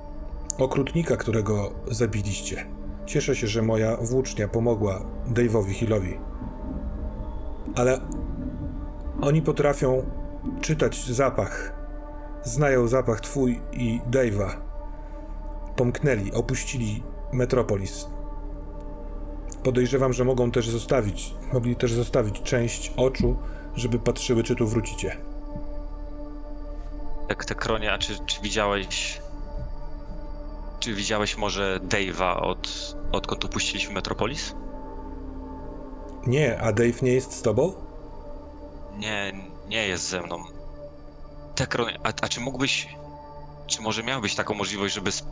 okrutnika, 0.58 1.16
którego 1.16 1.72
zabiliście. 1.90 2.66
Cieszę 3.06 3.36
się, 3.36 3.46
że 3.46 3.62
moja 3.62 3.96
włócznia 3.96 4.48
pomogła 4.48 5.04
Dave'owi 5.28 5.70
Hillowi. 5.70 6.18
Ale 7.76 8.00
oni 9.20 9.42
potrafią 9.42 10.04
czytać 10.60 11.06
zapach. 11.06 11.72
Znają 12.42 12.88
zapach 12.88 13.20
twój 13.20 13.60
i 13.72 14.00
Dave'a. 14.10 14.50
Pomknęli, 15.76 16.32
opuścili 16.32 17.02
Metropolis. 17.32 18.08
Podejrzewam, 19.62 20.12
że 20.12 20.24
mogą 20.24 20.50
też 20.50 20.68
zostawić, 20.68 21.34
mogli 21.52 21.76
też 21.76 21.92
zostawić 21.92 22.42
część 22.42 22.92
oczu, 22.96 23.36
żeby 23.76 23.98
patrzyły, 23.98 24.42
czy 24.42 24.56
tu 24.56 24.66
wrócicie. 24.66 25.16
Tak, 27.28 27.44
Tekronie, 27.44 27.92
a 27.92 27.98
czy, 27.98 28.18
czy 28.26 28.40
widziałeś... 28.42 29.23
Czy 30.84 30.94
widziałeś 30.94 31.36
może 31.36 31.80
Dave'a 31.82 32.36
od, 32.42 32.96
odkąd 33.12 33.44
opuściliśmy 33.44 33.94
Metropolis? 33.94 34.54
Nie, 36.26 36.60
a 36.60 36.72
Dave 36.72 37.02
nie 37.02 37.12
jest 37.12 37.32
z 37.32 37.42
tobą? 37.42 37.74
Nie, 38.98 39.32
nie 39.68 39.88
jest 39.88 40.08
ze 40.08 40.20
mną. 40.20 40.44
Tekron, 41.54 41.88
a, 42.02 42.08
a 42.22 42.28
czy 42.28 42.40
mógłbyś... 42.40 42.96
Czy 43.66 43.82
może 43.82 44.02
miałbyś 44.02 44.34
taką 44.34 44.54
możliwość, 44.54 44.94
żeby 44.94 45.08
sp- 45.18 45.30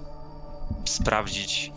sprawdzić... 0.84 1.72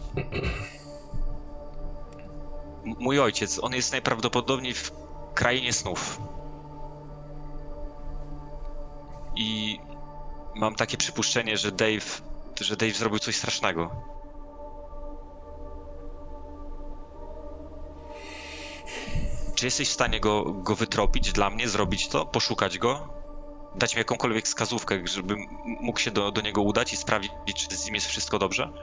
M- 2.86 2.95
Mój 2.99 3.19
ojciec, 3.19 3.59
on 3.63 3.73
jest 3.73 3.91
najprawdopodobniej 3.91 4.73
w 4.73 4.91
krainie 5.34 5.73
snów. 5.73 6.21
I 9.36 9.80
mam 10.55 10.76
takie 10.76 10.97
przypuszczenie, 10.97 11.57
że 11.57 11.71
Dave, 11.71 12.21
że 12.64 12.76
Dave 12.76 12.93
zrobił 12.93 13.20
coś 13.20 13.36
strasznego. 13.36 13.91
Czy 19.56 19.66
jesteś 19.66 19.89
w 19.89 19.93
stanie 19.93 20.20
go, 20.20 20.43
go 20.43 20.76
wytropić 20.76 21.32
dla 21.32 21.49
mnie, 21.49 21.70
zrobić 21.70 22.08
to, 22.08 22.26
poszukać 22.26 22.78
go? 22.78 23.08
Dać 23.76 23.95
mi 23.95 23.99
jakąkolwiek 23.99 24.45
wskazówkę, 24.45 25.08
żebym 25.08 25.39
mógł 25.66 25.99
się 25.99 26.12
do, 26.12 26.32
do 26.32 26.41
niego 26.41 26.62
udać 26.62 26.93
i 26.93 26.97
sprawdzić, 26.97 27.32
czy 27.70 27.78
z 27.78 27.86
nim 27.86 27.95
jest 27.95 28.08
wszystko 28.08 28.39
dobrze? 28.39 28.74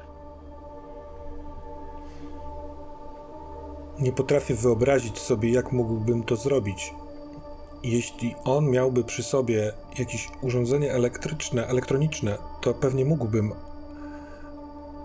Nie 3.98 4.12
potrafię 4.12 4.54
wyobrazić 4.54 5.18
sobie, 5.18 5.52
jak 5.52 5.72
mógłbym 5.72 6.22
to 6.22 6.36
zrobić. 6.36 6.94
Jeśli 7.82 8.34
on 8.44 8.70
miałby 8.70 9.04
przy 9.04 9.22
sobie 9.22 9.72
jakieś 9.98 10.30
urządzenie 10.42 10.92
elektryczne, 10.92 11.66
elektroniczne, 11.66 12.38
to 12.60 12.74
pewnie 12.74 13.04
mógłbym. 13.04 13.52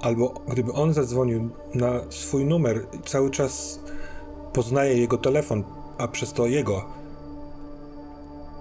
Albo 0.01 0.33
gdyby 0.47 0.73
on 0.73 0.93
zadzwonił 0.93 1.49
na 1.75 2.01
swój 2.09 2.45
numer, 2.45 2.87
cały 3.05 3.31
czas 3.31 3.79
poznaje 4.53 4.97
jego 4.97 5.17
telefon, 5.17 5.63
a 5.97 6.07
przez 6.07 6.33
to 6.33 6.47
jego. 6.47 6.85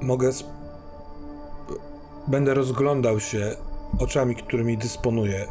Mogę. 0.00 0.28
Sp- 0.38 0.56
będę 2.28 2.54
rozglądał 2.54 3.20
się 3.20 3.56
oczami, 3.98 4.34
którymi 4.34 4.78
dysponuję. 4.78 5.46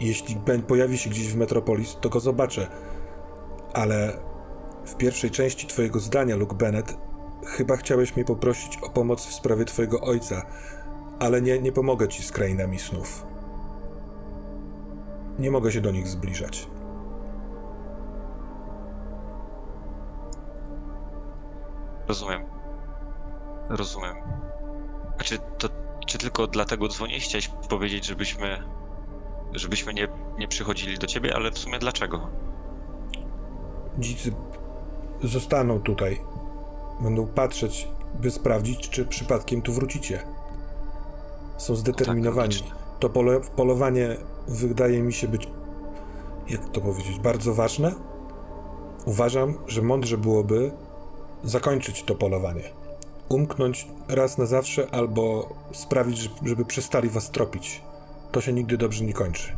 Jeśli 0.00 0.36
pojawi 0.66 0.98
się 0.98 1.10
gdzieś 1.10 1.28
w 1.28 1.36
Metropolis, 1.36 1.96
to 2.00 2.08
go 2.08 2.20
zobaczę. 2.20 2.66
Ale 3.72 4.18
w 4.86 4.94
pierwszej 4.94 5.30
części 5.30 5.66
Twojego 5.66 6.00
zdania, 6.00 6.36
Luke 6.36 6.54
Bennett, 6.54 6.96
chyba 7.46 7.76
chciałeś 7.76 8.16
mnie 8.16 8.24
poprosić 8.24 8.78
o 8.82 8.90
pomoc 8.90 9.26
w 9.26 9.34
sprawie 9.34 9.64
Twojego 9.64 10.00
ojca, 10.00 10.42
ale 11.18 11.42
nie, 11.42 11.58
nie 11.58 11.72
pomogę 11.72 12.08
Ci 12.08 12.22
z 12.22 12.32
krainami 12.32 12.78
snów. 12.78 13.26
Nie 15.38 15.50
mogę 15.50 15.72
się 15.72 15.80
do 15.80 15.90
nich 15.90 16.08
zbliżać. 16.08 16.68
Rozumiem. 22.08 22.42
Rozumiem. 23.68 24.14
A 25.20 25.22
czy 25.22 25.38
to, 25.38 25.68
czy 26.06 26.18
tylko 26.18 26.46
dlatego 26.46 26.88
dzwoniłeś? 26.88 27.24
Chciałeś 27.24 27.48
powiedzieć, 27.68 28.06
żebyśmy, 28.06 28.62
żebyśmy 29.52 29.94
nie, 29.94 30.08
nie 30.38 30.48
przychodzili 30.48 30.98
do 30.98 31.06
ciebie, 31.06 31.36
ale 31.36 31.50
w 31.50 31.58
sumie 31.58 31.78
dlaczego? 31.78 32.30
Dzicy 33.98 34.32
zostaną 35.22 35.80
tutaj. 35.80 36.20
Będą 37.00 37.26
patrzeć, 37.26 37.88
by 38.20 38.30
sprawdzić, 38.30 38.88
czy 38.90 39.04
przypadkiem 39.06 39.62
tu 39.62 39.72
wrócicie. 39.72 40.22
Są 41.58 41.74
zdeterminowani. 41.76 42.48
logiczne. 42.54 42.76
to 43.00 43.08
pole, 43.10 43.40
polowanie 43.56 44.16
wydaje 44.48 45.02
mi 45.02 45.12
się 45.12 45.28
być, 45.28 45.48
jak 46.48 46.68
to 46.70 46.80
powiedzieć, 46.80 47.18
bardzo 47.18 47.54
ważne. 47.54 47.94
Uważam, 49.04 49.58
że 49.66 49.82
mądrze 49.82 50.18
byłoby 50.18 50.72
zakończyć 51.44 52.02
to 52.02 52.14
polowanie. 52.14 52.62
Umknąć 53.28 53.88
raz 54.08 54.38
na 54.38 54.46
zawsze, 54.46 54.94
albo 54.94 55.54
sprawić, 55.72 56.18
że- 56.18 56.28
żeby 56.42 56.64
przestali 56.64 57.08
was 57.08 57.30
tropić. 57.30 57.82
To 58.32 58.40
się 58.40 58.52
nigdy 58.52 58.76
dobrze 58.78 59.04
nie 59.04 59.12
kończy. 59.12 59.56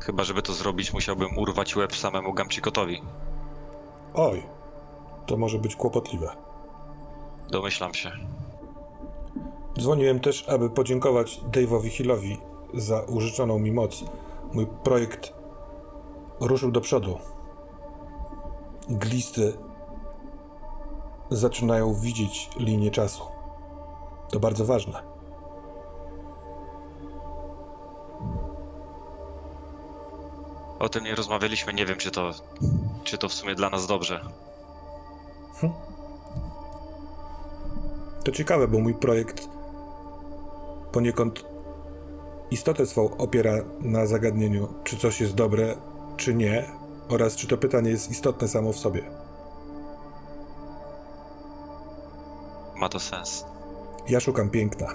Chyba, 0.00 0.24
żeby 0.24 0.42
to 0.42 0.52
zrobić, 0.52 0.92
musiałbym 0.92 1.38
urwać 1.38 1.76
łeb 1.76 1.96
samemu 1.96 2.32
Gamczykotowi. 2.32 3.02
Oj, 4.14 4.46
to 5.26 5.36
może 5.36 5.58
być 5.58 5.76
kłopotliwe. 5.76 6.36
Domyślam 7.50 7.94
się. 7.94 8.12
Dzwoniłem 9.78 10.20
też, 10.20 10.48
aby 10.48 10.70
podziękować 10.70 11.40
Dave'owi 11.52 11.88
Hillowi 11.88 12.38
za 12.74 13.00
użyczoną 13.00 13.58
mi 13.58 13.72
moc. 13.72 14.04
Mój 14.52 14.66
projekt 14.66 15.32
ruszył 16.40 16.70
do 16.70 16.80
przodu. 16.80 17.18
Glisty 18.88 19.52
zaczynają 21.30 21.94
widzieć 21.94 22.50
linię 22.56 22.90
czasu. 22.90 23.22
To 24.30 24.40
bardzo 24.40 24.64
ważne. 24.64 25.02
O 30.78 30.88
tym 30.88 31.04
nie 31.04 31.14
rozmawialiśmy, 31.14 31.74
nie 31.74 31.86
wiem, 31.86 31.96
czy 31.98 32.10
to, 32.10 32.30
czy 33.04 33.18
to 33.18 33.28
w 33.28 33.32
sumie 33.32 33.54
dla 33.54 33.70
nas 33.70 33.86
dobrze. 33.86 34.20
To 38.24 38.32
ciekawe, 38.32 38.68
bo 38.68 38.78
mój 38.78 38.94
projekt 38.94 39.48
poniekąd 40.92 41.44
istotę 42.50 42.86
swą 42.86 43.16
opiera 43.16 43.52
na 43.80 44.06
zagadnieniu, 44.06 44.68
czy 44.84 44.96
coś 44.96 45.20
jest 45.20 45.34
dobre, 45.34 45.76
czy 46.16 46.34
nie, 46.34 46.64
oraz 47.08 47.36
czy 47.36 47.46
to 47.46 47.58
pytanie 47.58 47.90
jest 47.90 48.10
istotne 48.10 48.48
samo 48.48 48.72
w 48.72 48.78
sobie. 48.78 49.02
Ma 52.76 52.88
to 52.88 53.00
sens. 53.00 53.44
Ja 54.08 54.20
szukam 54.20 54.50
piękna. 54.50 54.86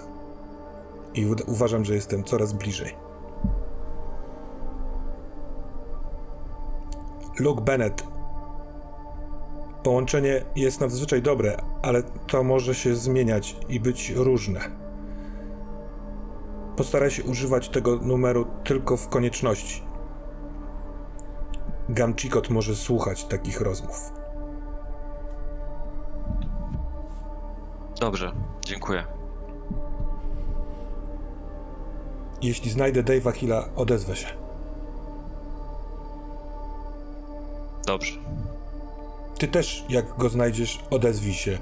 I 1.14 1.26
uważam, 1.48 1.86
że 1.86 1.96
jestem 1.96 2.24
coraz 2.24 2.54
bliżej. 2.54 3.09
Luke 7.40 7.62
Bennett. 7.62 8.08
Połączenie 9.84 10.42
jest 10.56 10.82
nadzwyczaj 10.82 11.22
dobre, 11.22 11.58
ale 11.82 12.04
to 12.04 12.44
może 12.44 12.76
się 12.76 12.96
zmieniać 12.96 13.56
i 13.70 13.80
być 13.80 14.10
różne. 14.10 14.60
Postaraj 16.76 17.12
się 17.12 17.24
używać 17.24 17.70
tego 17.70 17.96
numeru 17.96 18.46
tylko 18.64 18.98
w 18.98 19.10
konieczności. 19.10 19.84
Gamchikot 21.90 22.50
może 22.50 22.76
słuchać 22.76 23.26
takich 23.26 23.62
rozmów. 23.62 24.12
Dobrze, 28.00 28.32
dziękuję. 28.66 29.04
Jeśli 32.42 32.72
znajdę 32.72 33.04
Dave'a 33.04 33.34
Hilla, 33.34 33.70
odezwę 33.76 34.16
się. 34.16 34.49
Dobrze. 37.90 38.20
Ty 39.38 39.48
też, 39.48 39.86
jak 39.90 40.18
go 40.18 40.30
znajdziesz, 40.30 40.80
odezwij 40.90 41.34
się. 41.34 41.58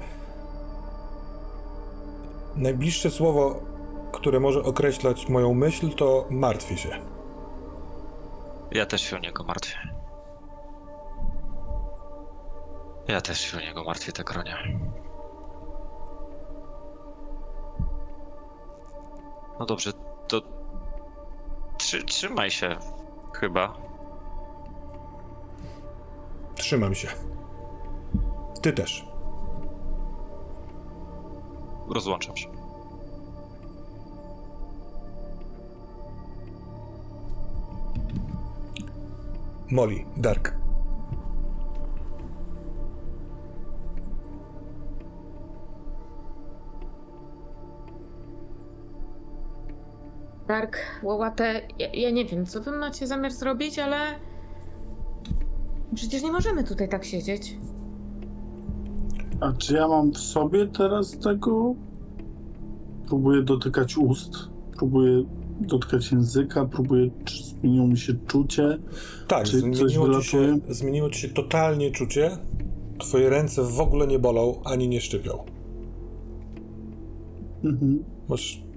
Najbliższe 2.56 3.10
słowo, 3.10 3.60
które 4.12 4.40
może 4.40 4.62
określać 4.62 5.28
moją 5.28 5.54
myśl, 5.54 5.90
to 5.90 6.26
martwię 6.30 6.76
się. 6.76 6.88
Ja 8.72 8.86
też 8.86 9.02
się 9.02 9.16
o 9.16 9.18
niego 9.18 9.44
martwię. 9.44 9.78
Ja 13.08 13.20
też 13.20 13.40
się 13.40 13.58
o 13.58 13.60
niego 13.60 13.84
martwię, 13.84 14.12
tak 14.12 14.26
Tekronie. 14.26 14.56
No 19.60 19.66
dobrze, 19.66 19.92
to... 20.28 20.42
Trzy, 21.78 22.04
trzymaj 22.04 22.50
się, 22.50 22.76
chyba. 23.34 23.87
Trzymam 26.58 26.94
się. 26.94 27.08
Ty 28.62 28.72
też. 28.72 29.06
Rozłączam 31.88 32.36
się. 32.36 32.48
Molly, 39.70 40.04
Dark. 40.16 40.54
Dark, 50.48 50.78
Łałatę, 51.02 51.60
ja, 51.78 51.88
ja 51.92 52.10
nie 52.10 52.24
wiem, 52.24 52.46
co 52.46 52.60
wy 52.60 52.72
macie 52.72 53.06
zamiar 53.06 53.32
zrobić, 53.32 53.78
ale... 53.78 54.27
Przecież 55.94 56.22
nie 56.22 56.32
możemy 56.32 56.64
tutaj 56.64 56.88
tak 56.88 57.04
siedzieć. 57.04 57.56
A 59.40 59.52
czy 59.52 59.74
ja 59.74 59.88
mam 59.88 60.12
w 60.12 60.18
sobie 60.18 60.66
teraz 60.66 61.18
tego? 61.18 61.74
Próbuję 63.06 63.42
dotykać 63.42 63.96
ust, 63.96 64.32
próbuję 64.76 65.24
dotykać 65.60 66.12
języka, 66.12 66.64
próbuję, 66.64 67.10
czy 67.24 67.44
zmieniło 67.44 67.86
mi 67.86 67.98
się 67.98 68.14
czucie. 68.26 68.78
Tak, 69.28 69.44
Czy 69.44 69.52
coś 69.52 69.60
zmieniło 69.92 70.20
ci, 70.20 70.28
się, 70.28 70.58
zmieniło 70.68 71.10
ci 71.10 71.20
się 71.20 71.28
totalnie 71.28 71.90
czucie. 71.90 72.30
Twoje 72.98 73.30
ręce 73.30 73.62
w 73.62 73.80
ogóle 73.80 74.06
nie 74.06 74.18
bolą, 74.18 74.60
ani 74.64 74.88
nie 74.88 75.00
szczypią. 75.00 75.44
Mhm. 77.64 78.04
Masz 78.28 78.67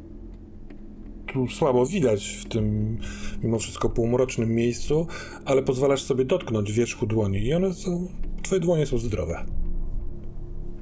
tu 1.33 1.47
słabo 1.47 1.85
widać 1.85 2.41
w 2.45 2.49
tym 2.49 2.97
mimo 3.43 3.59
wszystko 3.59 3.89
półmrocznym 3.89 4.49
miejscu, 4.49 5.07
ale 5.45 5.63
pozwalasz 5.63 6.03
sobie 6.03 6.25
dotknąć 6.25 6.71
wierzchu 6.71 7.05
dłoni 7.07 7.45
i 7.45 7.53
one 7.53 7.73
są, 7.73 8.07
twoje 8.43 8.61
dłonie 8.61 8.85
są 8.85 8.97
zdrowe. 8.97 9.45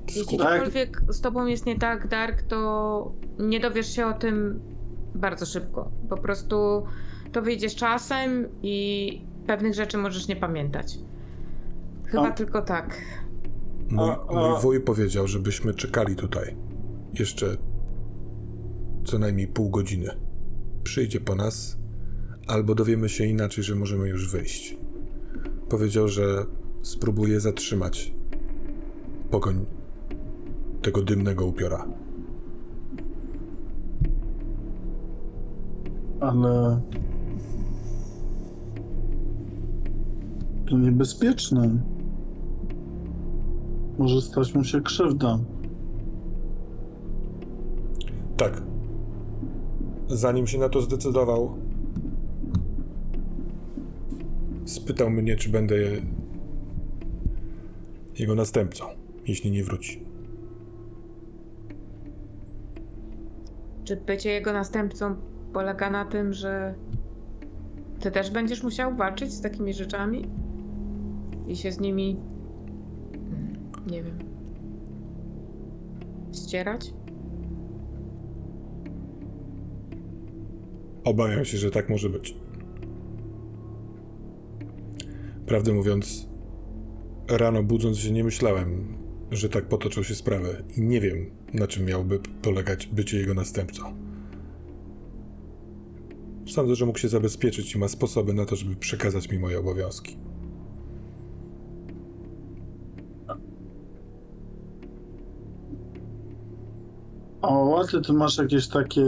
Jeśli 0.08 0.38
cokolwiek 0.38 1.02
z 1.10 1.22
tobą 1.22 1.45
jest 1.45 1.66
nie 1.66 1.80
tak, 1.80 2.08
Dark, 2.08 2.41
to 2.41 3.12
nie 3.39 3.60
dowiesz 3.60 3.95
się 3.95 4.06
o 4.06 4.14
tym 4.14 4.60
bardzo 5.16 5.45
szybko. 5.45 5.91
Po 6.10 6.18
prostu 6.18 6.84
to 7.32 7.41
wyjdzie 7.41 7.70
z 7.70 7.76
czasem 7.76 8.47
i 8.64 9.22
pewnych 9.47 9.74
rzeczy 9.74 9.97
możesz 9.97 10.28
nie 10.28 10.36
pamiętać. 10.36 10.97
Chyba 12.06 12.28
A- 12.28 12.32
tylko 12.32 12.62
tak. 12.62 13.02
Mój, 13.89 14.10
mój 14.30 14.62
wuj 14.62 14.82
powiedział, 14.82 15.28
żebyśmy 15.28 15.74
czekali 15.74 16.16
tutaj 16.16 16.56
jeszcze 17.14 17.58
co 19.06 19.20
najmniej 19.20 19.47
pół 19.47 19.70
godziny. 19.70 20.29
Przyjdzie 20.84 21.20
po 21.20 21.36
nas, 21.36 21.78
albo 22.48 22.76
dowiemy 22.76 23.10
się 23.10 23.26
inaczej, 23.26 23.64
że 23.64 23.76
możemy 23.76 24.10
już 24.10 24.32
wyjść. 24.32 24.78
Powiedział, 25.70 26.08
że 26.08 26.46
spróbuje 26.82 27.40
zatrzymać 27.40 28.14
pogoń 29.32 29.66
tego 30.82 31.02
dymnego 31.02 31.46
upiora. 31.46 31.88
Ale... 36.20 36.82
To 40.70 40.78
niebezpieczne. 40.78 41.80
Może 43.98 44.22
stać 44.22 44.56
mu 44.56 44.64
się 44.64 44.82
krzywda. 44.82 45.40
Tak. 48.38 48.68
Zanim 50.10 50.47
się 50.47 50.57
na 50.57 50.70
to 50.70 50.82
zdecydował, 50.82 51.57
spytał 54.66 55.10
mnie, 55.10 55.36
czy 55.36 55.49
będę 55.49 55.76
jego 58.20 58.36
następcą, 58.36 58.86
jeśli 59.28 59.51
nie 59.51 59.64
wróci. 59.64 60.05
Czy 63.84 63.95
bycie 63.97 64.30
jego 64.30 64.53
następcą 64.53 65.16
polega 65.53 65.89
na 65.89 66.05
tym, 66.05 66.34
że 66.34 66.76
ty 67.99 68.12
też 68.12 68.32
będziesz 68.32 68.64
musiał 68.64 68.95
walczyć 68.95 69.34
z 69.34 69.41
takimi 69.41 69.74
rzeczami? 69.74 70.30
I 71.47 71.55
się 71.55 71.72
z 71.72 71.80
nimi. 71.80 72.20
Nie 73.91 74.03
wiem. 74.03 74.20
ścierać? 76.34 76.93
Obawiam 81.10 81.45
się, 81.45 81.57
że 81.57 81.72
tak 81.72 81.89
może 81.89 82.10
być. 82.10 82.36
Prawdę 85.45 85.74
mówiąc, 85.74 86.28
rano 87.28 87.64
budząc 87.64 87.97
się 87.97 88.12
nie 88.12 88.24
myślałem, 88.24 88.97
że 89.32 89.49
tak 89.49 89.66
potoczą 89.66 90.03
się 90.03 90.16
sprawy 90.16 90.64
i 90.78 90.82
nie 90.82 91.01
wiem, 91.01 91.32
na 91.53 91.68
czym 91.68 91.86
miałby 91.86 92.20
polegać 92.41 92.88
bycie 92.88 93.18
jego 93.18 93.34
następcą. 93.34 93.84
Sądzę, 96.47 96.76
że 96.76 96.86
mógł 96.86 96.99
się 96.99 97.07
zabezpieczyć 97.10 97.76
i 97.76 97.78
ma 97.78 97.88
sposoby 97.88 98.34
na 98.34 98.45
to, 98.45 98.55
żeby 98.55 98.76
przekazać 98.76 99.30
mi 99.32 99.39
moje 99.39 99.60
obowiązki. 99.60 100.18
O, 107.41 107.84
ty, 107.91 108.01
ty 108.01 108.14
masz 108.14 108.38
jakieś 108.38 108.68
takie 108.68 109.03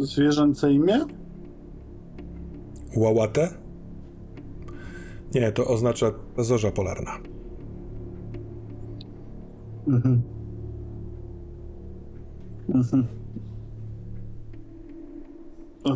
zwierzęce 0.00 0.72
imię? 0.72 1.06
Łałatę? 2.98 3.48
Nie, 5.34 5.52
to 5.52 5.66
oznacza 5.66 6.12
zorza 6.38 6.70
polarna. 6.70 7.18
Mhm. 9.88 10.22
Mhm. 12.74 13.06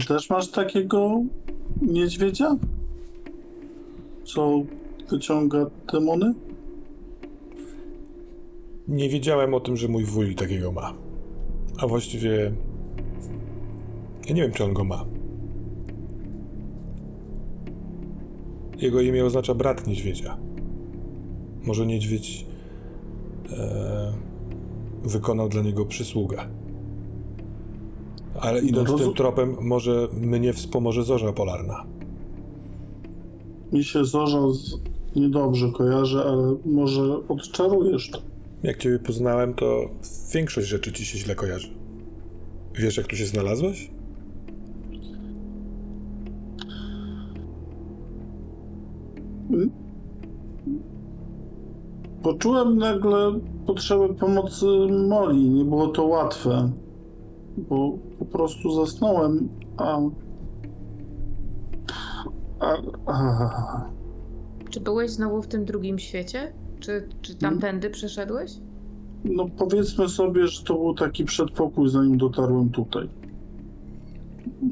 Też 0.09 0.30
masz 0.30 0.50
takiego 0.50 1.22
niedźwiedzia? 1.82 2.57
Co 4.24 4.62
wyciąga 5.11 5.66
demony? 5.92 6.34
Nie 8.88 9.09
wiedziałem 9.09 9.55
o 9.55 9.61
tym, 9.61 9.76
że 9.76 9.88
mój 9.88 10.05
wuj 10.05 10.34
takiego 10.34 10.72
ma. 10.72 10.94
A 11.78 11.86
właściwie. 11.86 12.53
Ja 14.28 14.34
nie 14.34 14.42
wiem, 14.42 14.53
czy 14.53 14.64
on 14.64 14.72
go 14.72 14.84
ma. 14.84 15.05
Jego 18.83 19.01
imię 19.01 19.24
oznacza 19.24 19.55
brat 19.55 19.87
niedźwiedzia. 19.87 20.37
Może 21.64 21.87
niedźwiedź 21.87 22.47
e, 23.53 24.12
wykonał 25.05 25.49
dla 25.49 25.62
niego 25.62 25.87
przysługę. 25.87 26.39
Ale 28.41 28.61
idąc 28.61 28.89
No, 28.89 28.99
tym 28.99 29.07
rozum- 29.07 29.16
tropem, 29.16 29.57
może 29.61 30.09
mnie 30.12 30.53
wspomoże 30.53 31.03
zorza 31.03 31.33
polarna. 31.33 31.85
Mi 33.72 33.85
się 33.85 34.05
zorza 34.05 34.51
z... 34.51 34.74
niedobrze 35.16 35.72
kojarzy, 35.72 36.20
ale 36.20 36.57
może 36.66 37.28
odczarujesz 37.28 38.11
to. 38.11 38.18
Jak 38.62 38.76
ciebie 38.78 38.99
poznałem, 38.99 39.55
to 39.55 39.80
większość 40.35 40.68
rzeczy 40.68 40.93
ci 40.93 41.05
się 41.05 41.18
źle 41.18 41.35
kojarzy. 41.35 41.68
Wiesz, 42.74 42.97
jak 42.97 43.07
tu 43.07 43.16
się 43.16 43.26
znalazłeś? 43.26 43.91
Poczułem 52.22 52.78
nagle 52.78 53.40
potrzebę 53.66 54.14
pomocy 54.14 54.66
Moli. 55.09 55.50
Nie 55.50 55.64
było 55.64 55.88
to 55.88 56.07
łatwe, 56.07 56.70
bo 57.57 57.98
po 58.18 58.24
prostu 58.24 58.72
zasnąłem, 58.74 59.48
a. 59.76 59.98
a, 62.61 62.76
a 63.07 63.90
Czy 64.70 64.80
byłeś 64.80 65.11
znowu 65.11 65.42
w 65.42 65.46
tym 65.46 65.64
drugim 65.64 65.98
świecie? 65.98 66.53
Czy, 66.80 67.09
czy 67.22 67.34
tamtędy 67.34 67.90
przeszedłeś? 67.90 68.53
no 69.24 69.46
powiedzmy 69.59 70.09
sobie, 70.09 70.46
że 70.46 70.64
to 70.64 70.74
był 70.74 70.94
taki 70.94 71.24
przedpokój, 71.24 71.88
zanim 71.88 72.18
dotarłem 72.18 72.70
tutaj. 72.70 73.09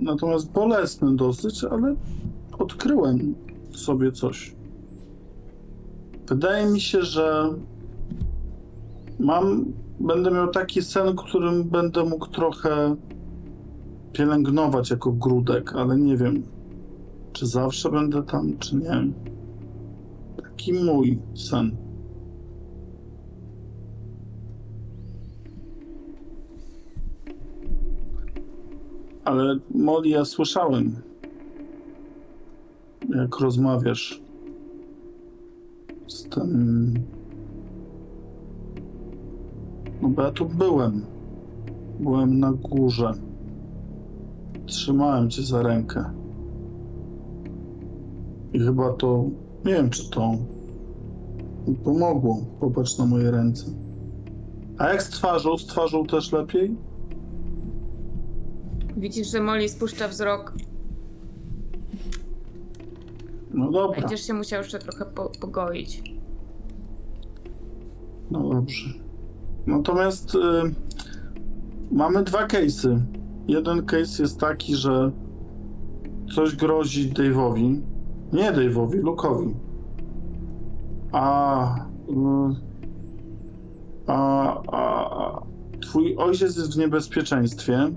Natomiast 0.03 0.53
bolesny 0.53 1.17
dosyć, 1.17 1.65
ale 1.65 1.95
odkryłem 2.59 3.35
sobie 3.71 4.13
coś. 4.13 4.55
Wydaje 6.31 6.67
mi 6.67 6.81
się, 6.81 7.03
że 7.03 7.55
mam, 9.19 9.73
będę 10.01 10.31
miał 10.31 10.49
taki 10.51 10.83
sen, 10.83 11.17
którym 11.17 11.65
będę 11.65 12.05
mógł 12.05 12.27
trochę 12.27 12.97
pielęgnować 14.13 14.91
jako 14.91 15.13
grudek, 15.13 15.73
ale 15.75 15.99
nie 15.99 16.17
wiem, 16.17 16.43
czy 17.33 17.47
zawsze 17.47 17.91
będę 17.91 18.23
tam, 18.23 18.59
czy 18.59 18.77
nie. 18.77 19.13
Taki 20.43 20.73
mój 20.73 21.19
sen. 21.35 21.77
Ale 29.25 29.59
Molly, 29.75 30.09
ja 30.09 30.25
słyszałem, 30.25 30.97
jak 33.17 33.41
rozmawiasz 33.41 34.30
z 36.11 36.29
tym. 36.29 36.95
No 40.03 40.09
bo 40.09 40.23
ja 40.23 40.31
tu 40.31 40.47
byłem. 40.47 41.05
Byłem 42.01 42.39
na 42.39 42.53
górze. 42.53 43.13
Trzymałem 44.67 45.31
cię 45.31 45.43
za 45.43 45.63
rękę. 45.63 46.05
I 48.53 48.59
chyba 48.59 48.93
to. 48.93 49.25
Nie 49.65 49.73
wiem, 49.73 49.91
czy 49.91 50.11
to 50.11 50.33
pomogło. 51.85 52.45
Popatrz 52.61 52.99
na 52.99 53.07
moje 53.07 53.31
ręce. 53.31 53.67
A 54.79 54.89
jak 54.89 55.03
z 55.03 55.09
twarzą? 55.09 55.59
Z 55.59 55.67
twarzą 55.67 56.07
też 56.07 56.33
lepiej? 56.33 56.77
Widzisz, 58.97 59.31
że 59.31 59.41
Molly 59.41 59.69
spuszcza 59.69 60.09
wzrok. 60.09 60.55
No 63.55 63.71
dobra. 63.71 64.01
Będziesz 64.01 64.27
się 64.27 64.35
musiał 64.35 64.63
jeszcze 64.63 64.79
trochę 64.79 65.05
po, 65.05 65.31
pogoić. 65.41 66.03
No 68.31 68.49
dobrze. 68.49 68.91
Natomiast 69.67 70.35
y, 70.35 70.39
mamy 71.91 72.23
dwa 72.23 72.47
case'y. 72.47 73.01
Jeden 73.49 73.87
case 73.87 74.23
jest 74.23 74.41
taki, 74.41 74.77
że 74.77 75.11
coś 76.35 76.57
grozi 76.57 77.13
Dave'owi. 77.13 77.81
Nie 78.33 78.53
Dave'owi, 78.53 79.03
Luke'owi. 79.03 79.55
A, 81.13 81.75
y, 81.77 82.55
a, 84.07 84.63
a, 84.73 85.11
a 85.25 85.43
twój 85.81 86.17
ojciec 86.17 86.57
jest 86.57 86.75
w 86.75 86.79
niebezpieczeństwie. 86.79 87.91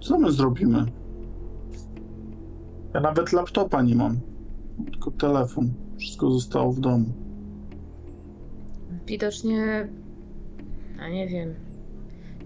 Co 0.00 0.18
my 0.18 0.32
zrobimy? 0.32 0.86
Ja 2.94 3.00
nawet 3.00 3.32
laptopa 3.32 3.82
nie 3.82 3.94
mam. 3.94 4.20
Tylko 4.92 5.10
telefon. 5.10 5.74
Wszystko 5.98 6.30
zostało 6.30 6.72
w 6.72 6.80
domu. 6.80 7.06
Widocznie. 9.06 9.88
A 11.00 11.08
nie 11.08 11.28
wiem. 11.28 11.54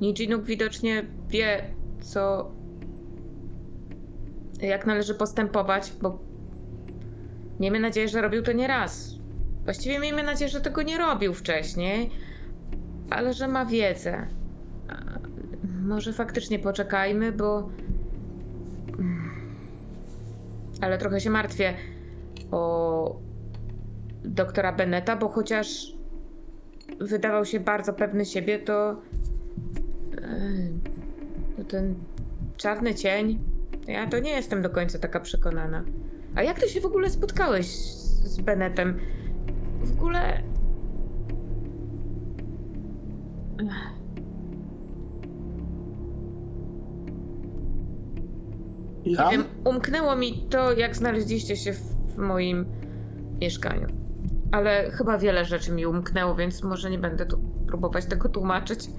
Nijinuk 0.01 0.45
widocznie 0.45 1.07
wie, 1.29 1.65
co. 2.01 2.51
Jak 4.61 4.87
należy 4.87 5.15
postępować, 5.15 5.93
bo. 6.03 6.19
Miejmy 7.61 7.81
nadzieję, 7.81 8.09
że 8.09 8.23
robił 8.23 8.43
to 8.43 8.53
nie 8.53 8.67
raz. 8.67 9.15
Właściwie 9.65 9.99
miejmy 9.99 10.23
nadzieję, 10.23 10.49
że 10.49 10.61
tego 10.61 10.83
nie 10.83 10.99
robił 10.99 11.35
wcześniej, 11.35 12.11
ale 13.11 13.35
że 13.35 13.49
ma 13.49 13.67
wiedzę. 13.67 14.27
Może 15.83 16.13
faktycznie 16.13 16.59
poczekajmy, 16.59 17.33
bo. 17.33 17.69
Ale 20.83 20.99
trochę 20.99 21.21
się 21.21 21.31
martwię 21.31 21.75
o 22.51 23.17
doktora 24.25 24.73
Beneta, 24.73 25.17
bo 25.17 25.29
chociaż 25.29 25.93
wydawał 27.01 27.45
się 27.45 27.61
bardzo 27.61 27.93
pewny 27.93 28.27
siebie, 28.27 28.59
to, 28.59 28.97
Ej, 30.23 30.73
to 31.57 31.65
ten 31.65 31.95
czarny 32.57 32.95
cień, 32.95 33.39
ja 33.89 34.07
to 34.07 34.19
nie 34.19 34.31
jestem 34.31 34.63
do 34.63 34.71
końca 34.71 34.99
taka 34.99 35.21
przekonana. 35.21 35.85
A 36.35 36.43
jak 36.43 36.61
ty 36.61 36.69
się 36.69 36.81
w 36.81 36.87
ogóle 36.87 37.11
spotkałeś 37.11 37.67
z, 37.67 38.41
Benetem? 38.41 38.99
W 39.81 39.93
ogóle... 39.93 40.43
Ja? 49.05 49.25
Nie 49.25 49.31
wiem, 49.31 49.45
umknęło 49.65 50.17
mi 50.17 50.47
to, 50.51 50.73
jak 50.73 50.97
znaleźliście 50.97 51.57
się 51.57 51.73
w, 51.73 51.81
w 52.15 52.19
moim 52.19 52.67
mieszkaniu. 53.41 53.87
Ale 54.53 54.91
chyba 54.91 55.19
wiele 55.19 55.45
rzeczy 55.45 55.73
mi 55.73 55.87
umknęło, 55.87 56.35
więc 56.35 56.63
może 56.63 56.91
nie 56.91 56.99
będę 56.99 57.27
tu 57.27 57.39
próbować 57.67 58.07
tego 58.07 58.29
tłumaczyć. 58.29 58.91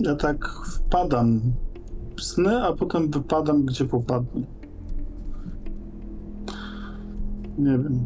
Ja 0.00 0.16
tak 0.16 0.48
wpadam 0.48 1.40
w 2.16 2.22
sny, 2.22 2.62
a 2.62 2.72
potem 2.72 3.10
wypadam, 3.10 3.64
gdzie 3.64 3.84
popadnę. 3.84 4.42
Nie 7.58 7.78
wiem. 7.78 8.04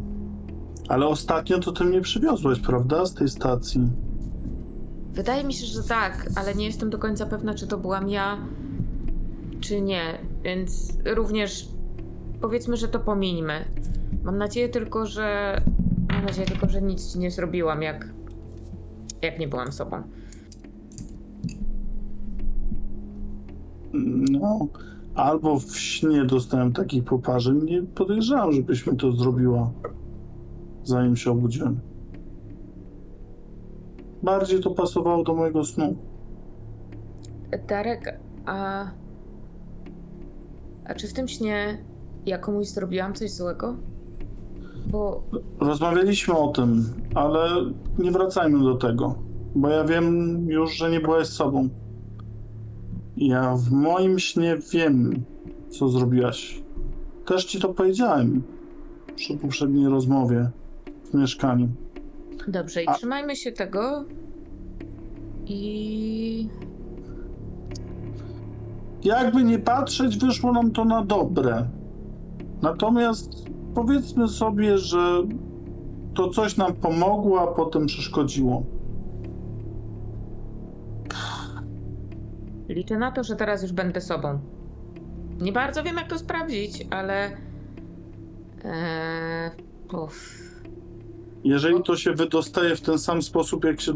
Ale 0.89 1.07
ostatnio 1.07 1.59
to 1.59 1.71
ty 1.71 1.83
mnie 1.83 2.01
przywiozłeś, 2.01 2.59
prawda? 2.59 3.05
Z 3.05 3.13
tej 3.13 3.29
stacji. 3.29 3.89
Wydaje 5.15 5.43
mi 5.43 5.53
się, 5.53 5.65
że 5.65 5.83
tak, 5.83 6.29
ale 6.35 6.55
nie 6.55 6.65
jestem 6.65 6.89
do 6.89 6.97
końca 6.97 7.25
pewna, 7.25 7.53
czy 7.53 7.67
to 7.67 7.77
byłam 7.77 8.09
ja, 8.09 8.37
czy 9.59 9.81
nie, 9.81 10.17
więc 10.43 10.97
również 11.15 11.67
powiedzmy, 12.41 12.77
że 12.77 12.87
to 12.87 12.99
pomińmy. 12.99 13.65
Mam 14.23 14.37
nadzieję 14.37 14.69
tylko, 14.69 15.05
że. 15.05 15.57
Mam 16.09 16.25
nadzieję 16.25 16.47
tylko, 16.47 16.69
że 16.69 16.81
nic 16.81 17.13
ci 17.13 17.19
nie 17.19 17.31
zrobiłam, 17.31 17.81
jak. 17.81 18.09
jak 19.21 19.39
nie 19.39 19.47
byłam 19.47 19.71
sobą. 19.71 20.03
No, 24.31 24.67
albo 25.15 25.59
w 25.59 25.77
śnie 25.77 26.25
dostałem 26.25 26.73
takich 26.73 27.03
poparzeń. 27.03 27.63
Nie 27.63 27.83
podejrzewam, 27.83 28.51
żebyś 28.51 28.87
mi 28.87 28.97
to 28.97 29.11
zrobiła, 29.11 29.71
zanim 30.83 31.15
się 31.15 31.31
obudziłem. 31.31 31.79
Bardziej 34.25 34.59
to 34.59 34.71
pasowało 34.71 35.23
do 35.23 35.33
mojego 35.33 35.63
snu. 35.63 35.95
Darek, 37.67 38.19
a. 38.45 38.85
A 40.85 40.93
czy 40.95 41.07
w 41.07 41.13
tym 41.13 41.27
śnie 41.27 41.77
ja 42.25 42.37
komuś 42.37 42.67
zrobiłam 42.67 43.13
coś 43.13 43.31
złego? 43.31 43.75
Bo 44.87 45.23
Rozmawialiśmy 45.59 46.33
o 46.37 46.47
tym, 46.47 46.93
ale 47.15 47.49
nie 47.99 48.11
wracajmy 48.11 48.63
do 48.63 48.75
tego, 48.75 49.15
bo 49.55 49.69
ja 49.69 49.83
wiem 49.83 50.37
już, 50.49 50.77
że 50.77 50.91
nie 50.91 50.99
byłeś 50.99 51.27
sobą. 51.27 51.69
Ja 53.17 53.55
w 53.55 53.71
moim 53.71 54.19
śnie 54.19 54.57
wiem, 54.73 55.23
co 55.69 55.89
zrobiłaś. 55.89 56.63
Też 57.25 57.45
ci 57.45 57.59
to 57.59 57.73
powiedziałem 57.73 58.43
przy 59.15 59.37
poprzedniej 59.37 59.87
rozmowie 59.87 60.49
w 61.03 61.13
mieszkaniu. 61.13 61.67
Dobrze, 62.47 62.83
i 62.83 62.87
A- 62.87 62.93
trzymajmy 62.93 63.35
się 63.35 63.51
tego. 63.51 64.05
I. 65.45 66.49
Jakby 69.03 69.43
nie 69.43 69.59
patrzeć, 69.59 70.17
wyszło 70.17 70.51
nam 70.51 70.71
to 70.71 70.85
na 70.85 71.03
dobre. 71.05 71.67
Natomiast 72.61 73.45
powiedzmy 73.75 74.27
sobie, 74.27 74.77
że 74.77 75.23
to 76.13 76.29
coś 76.29 76.57
nam 76.57 76.73
pomogło, 76.73 77.41
a 77.41 77.47
potem 77.47 77.85
przeszkodziło. 77.85 78.63
Liczę 82.69 82.97
na 82.97 83.11
to, 83.11 83.23
że 83.23 83.35
teraz 83.35 83.61
już 83.61 83.71
będę 83.71 84.01
sobą. 84.01 84.39
Nie 85.41 85.51
bardzo 85.51 85.83
wiem, 85.83 85.95
jak 85.95 86.07
to 86.07 86.19
sprawdzić, 86.19 86.87
ale. 86.89 87.29
Eee. 88.63 89.51
Jeżeli 91.45 91.83
to 91.83 91.97
się 91.97 92.13
wydostaje 92.13 92.75
w 92.75 92.81
ten 92.81 92.99
sam 92.99 93.21
sposób, 93.21 93.65
jak 93.65 93.81
się 93.81 93.93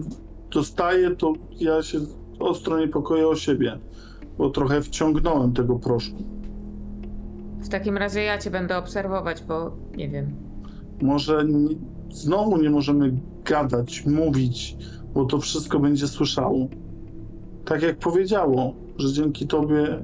dostaje, 0.52 1.16
to 1.16 1.34
ja 1.60 1.82
się 1.84 2.00
ostro 2.39 2.80
niepokoję 2.80 3.28
o 3.28 3.36
siebie, 3.36 3.80
bo 4.38 4.50
trochę 4.50 4.82
wciągnąłem 4.82 5.54
tego 5.54 5.76
proszku. 5.76 6.24
W 7.62 7.70
takim 7.70 7.97
razie 7.97 8.24
ja 8.24 8.38
cię 8.38 8.52
będę 8.52 8.78
obserwować, 8.78 9.43
bo 9.43 9.72
nie 9.95 10.10
wiem. 10.10 10.36
Może 11.02 11.45
znowu 12.12 12.58
nie 12.58 12.70
możemy 12.70 13.20
gadać, 13.45 14.06
mówić, 14.06 14.78
bo 15.14 15.26
to 15.26 15.39
wszystko 15.39 15.80
będzie 15.80 16.08
słyszało. 16.08 16.68
Tak 17.66 17.82
jak 17.82 17.97
powiedziało, 17.97 18.74
że 18.97 19.14
dzięki 19.14 19.47
tobie 19.47 20.04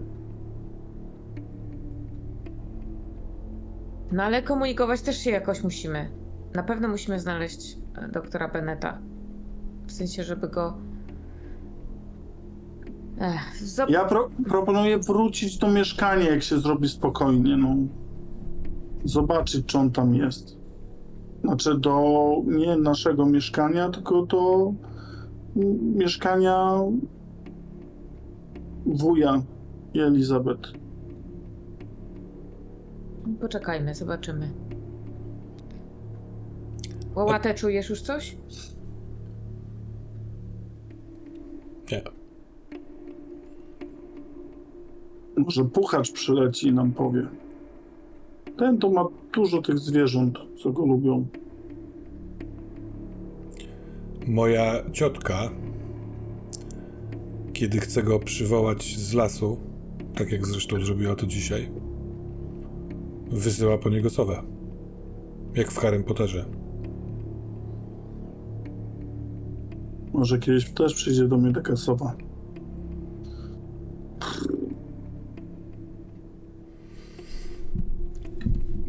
No 4.11 4.23
ale 4.23 4.41
komunikować 4.41 5.01
też 5.01 5.17
się 5.17 5.31
jakoś 5.31 5.63
musimy. 5.63 6.24
Na 6.55 6.63
pewno 6.63 6.87
musimy 6.87 7.19
znaleźć 7.19 7.77
e, 7.95 8.07
doktora 8.07 8.47
Beneta. 8.47 8.97
W 9.87 9.91
sensie, 9.91 10.23
żeby 10.23 10.47
go. 10.49 10.73
Ech, 13.19 13.63
zob- 13.63 13.89
Ja 13.89 14.05
pro, 14.05 14.29
proponuję 14.47 14.97
wrócić 14.99 15.57
do 15.57 15.71
mieszkania, 15.71 16.29
jak 16.31 16.43
się 16.43 16.59
zrobi 16.59 16.89
spokojnie, 16.89 17.57
no. 17.57 17.75
Zobaczyć, 19.03 19.65
czy 19.65 19.77
on 19.77 19.91
tam 19.91 20.15
jest. 20.15 20.57
Znaczy 21.43 21.77
do 21.79 22.01
nie 22.45 22.77
naszego 22.77 23.25
mieszkania, 23.25 23.89
tylko 23.89 24.25
do 24.25 24.73
mieszkania 25.95 26.71
wuja 28.85 29.41
i 29.93 29.99
Elizabeth. 29.99 30.69
Poczekajmy, 33.41 33.95
zobaczymy. 33.95 34.49
Łałatę, 37.15 37.53
czujesz 37.53 37.89
już 37.89 38.01
coś? 38.01 38.37
Nie. 41.91 42.01
Może 45.37 45.65
puchacz 45.65 46.11
przyleci 46.11 46.67
i 46.67 46.73
nam 46.73 46.91
powie. 46.91 47.27
Ten 48.57 48.77
to 48.77 48.89
ma 48.89 49.05
dużo 49.33 49.61
tych 49.61 49.79
zwierząt, 49.79 50.37
co 50.63 50.71
go 50.71 50.85
lubią. 50.85 51.25
Moja 54.27 54.91
ciotka, 54.91 55.49
kiedy 57.53 57.79
chce 57.79 58.03
go 58.03 58.19
przywołać 58.19 58.97
z 58.97 59.13
lasu, 59.13 59.57
tak 60.15 60.31
jak 60.31 60.47
zresztą 60.47 60.85
zrobiła 60.85 61.15
to 61.15 61.25
dzisiaj, 61.25 61.69
wysyła 63.31 63.77
po 63.77 63.89
niego 63.89 64.09
sowę. 64.09 64.43
Jak 65.55 65.71
w 65.71 65.77
Harrym 65.77 66.03
Potterze. 66.03 66.64
Może 70.15 70.39
kiedyś 70.39 70.69
też 70.69 70.93
przyjdzie 70.93 71.27
do 71.27 71.37
mnie 71.37 71.53
taka 71.53 71.75
sowa. 71.75 72.15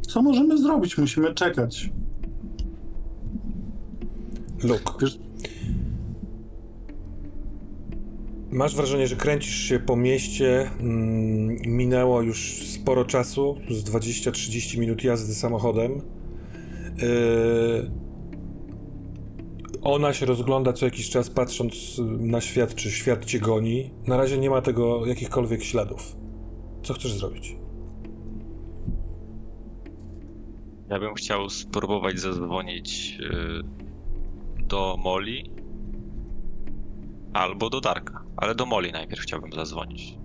Co 0.09 0.23
możemy 0.23 0.59
zrobić? 0.59 0.99
Musimy 0.99 1.35
czekać. 1.35 1.91
Luke, 4.63 4.93
Wiesz, 5.01 5.19
masz 8.51 8.77
wrażenie, 8.77 9.07
że 9.07 9.17
kręcisz 9.17 9.55
się 9.55 9.79
po 9.79 9.97
mieście. 9.97 10.71
Mm, 10.81 11.57
minęło 11.67 12.23
już 12.23 12.67
sporo 12.67 13.05
czasu, 13.05 13.57
z 13.71 13.85
20-30 13.85 14.79
minut 14.79 15.05
jazdy 15.05 15.35
samochodem. 15.35 15.93
Yy, 17.03 18.06
ona 19.87 20.13
się 20.13 20.27
rozgląda 20.27 20.73
co 20.73 20.85
jakiś 20.85 21.11
czas, 21.11 21.31
patrząc 21.31 22.01
na 22.19 22.41
świat, 22.41 22.75
czy 22.75 22.91
świat 22.91 23.25
cię 23.25 23.41
goni. 23.41 23.91
Na 24.07 24.17
razie 24.17 24.39
nie 24.39 24.51
ma 24.51 24.63
tego 24.63 25.07
jakichkolwiek 25.07 25.65
śladów. 25.65 26.17
Co 26.83 26.95
chcesz 26.95 27.13
zrobić? 27.13 27.57
Ja 30.89 30.99
bym 30.99 31.15
chciał 31.15 31.51
spróbować 31.51 32.19
zadzwonić 32.19 33.19
y, 33.21 34.65
do 34.67 34.97
Moli 35.05 35.51
albo 37.33 37.71
do 37.71 37.81
Darka, 37.81 38.25
ale 38.37 38.55
do 38.55 38.67
Moli 38.67 38.93
najpierw 38.93 39.23
chciałbym 39.23 39.53
zadzwonić. 39.53 40.19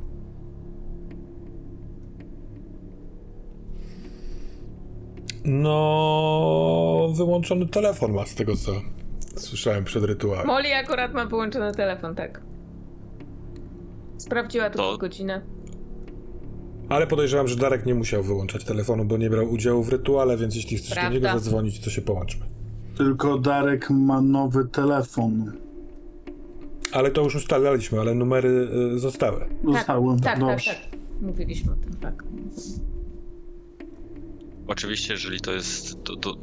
No, 5.45 7.13
wyłączony 7.15 7.67
telefon 7.67 8.13
ma 8.13 8.25
z 8.25 8.35
tego, 8.35 8.55
co 8.55 8.71
słyszałem 9.41 9.83
przed 9.83 10.03
rytuałem. 10.03 10.47
Molly 10.47 10.75
akurat 10.75 11.13
ma 11.13 11.25
wyłączony 11.25 11.71
telefon, 11.71 12.15
tak. 12.15 12.41
Sprawdziła 14.17 14.69
tylko 14.69 14.91
To- 14.91 14.97
godzinę. 14.97 15.41
Ale 16.89 17.07
podejrzewam, 17.07 17.47
że 17.47 17.55
Darek 17.55 17.85
nie 17.85 17.95
musiał 17.95 18.23
wyłączać 18.23 18.63
telefonu, 18.63 19.05
bo 19.05 19.17
nie 19.17 19.29
brał 19.29 19.51
udziału 19.51 19.83
w 19.83 19.89
rytuale, 19.89 20.37
więc 20.37 20.55
jeśli 20.55 20.77
chcesz 20.77 20.89
do 20.89 20.95
Prawda. 20.95 21.13
niego 21.13 21.27
zadzwonić, 21.27 21.79
to 21.79 21.89
się 21.89 22.01
połączmy. 22.01 22.45
tylko 22.97 23.37
Darek 23.37 23.89
ma 23.89 24.21
nowy 24.21 24.65
telefon. 24.65 25.51
Ale 26.91 27.11
to 27.11 27.21
już 27.23 27.35
ustalaliśmy, 27.35 27.99
ale 27.99 28.15
numery 28.15 28.67
y, 28.95 28.99
zostały. 28.99 29.45
Zostałem. 29.73 30.19
Tak, 30.19 30.23
tak, 30.23 30.39
Dobrze. 30.39 30.71
tak. 30.71 30.99
Mówiliśmy 31.21 31.71
o 31.71 31.75
tym, 31.75 31.93
tak. 31.95 32.23
Oczywiście, 34.67 35.13
jeżeli 35.13 35.39
to 35.41 35.51
jest 35.51 36.01
do, 36.01 36.15
do, 36.15 36.37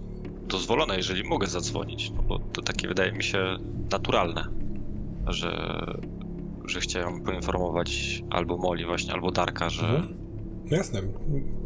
dozwolone, 0.49 0.97
jeżeli 0.97 1.29
mogę 1.29 1.47
zadzwonić, 1.47 2.11
no 2.11 2.23
bo 2.23 2.39
to 2.39 2.63
takie 2.63 2.89
wydaje 2.89 3.13
mi 3.13 3.23
się 3.23 3.57
naturalne, 3.91 4.45
że, 5.27 5.51
że 6.65 6.81
chciałem 6.81 7.23
poinformować 7.23 8.23
albo 8.31 8.57
Moli 8.57 8.85
właśnie, 8.85 9.13
albo 9.13 9.31
Darka, 9.31 9.71
że 9.71 9.87
Mhm. 9.89 10.29
Jasne, 10.71 11.01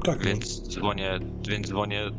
tak. 0.04 0.18
no. 0.18 0.24
więc 0.24 0.68
dzwonię, 0.68 1.18
więc 1.48 1.68
dzwonię, 1.68 2.10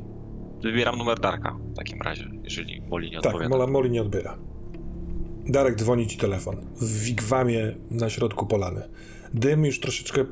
wybieram 0.62 0.98
numer 0.98 1.20
Darka 1.20 1.58
w 1.74 1.76
takim 1.76 2.02
razie, 2.02 2.30
jeżeli 2.44 2.82
Moli 2.82 3.12
nie 3.12 3.18
tak, 3.18 3.26
odpowiada. 3.26 3.50
Mola 3.50 3.68
Moli 3.68 3.92
nie 3.92 4.02
odbiera. 4.02 4.38
Darek 5.48 5.76
dzwoni 5.76 6.08
ci 6.08 6.18
telefon. 6.18 6.56
W 6.82 7.04
wigwamie 7.04 7.76
na 7.92 8.10
środku 8.10 8.46
polany. 8.46 8.82
Dym 9.34 9.66
już 9.66 9.80
troszeczkę 9.80 10.26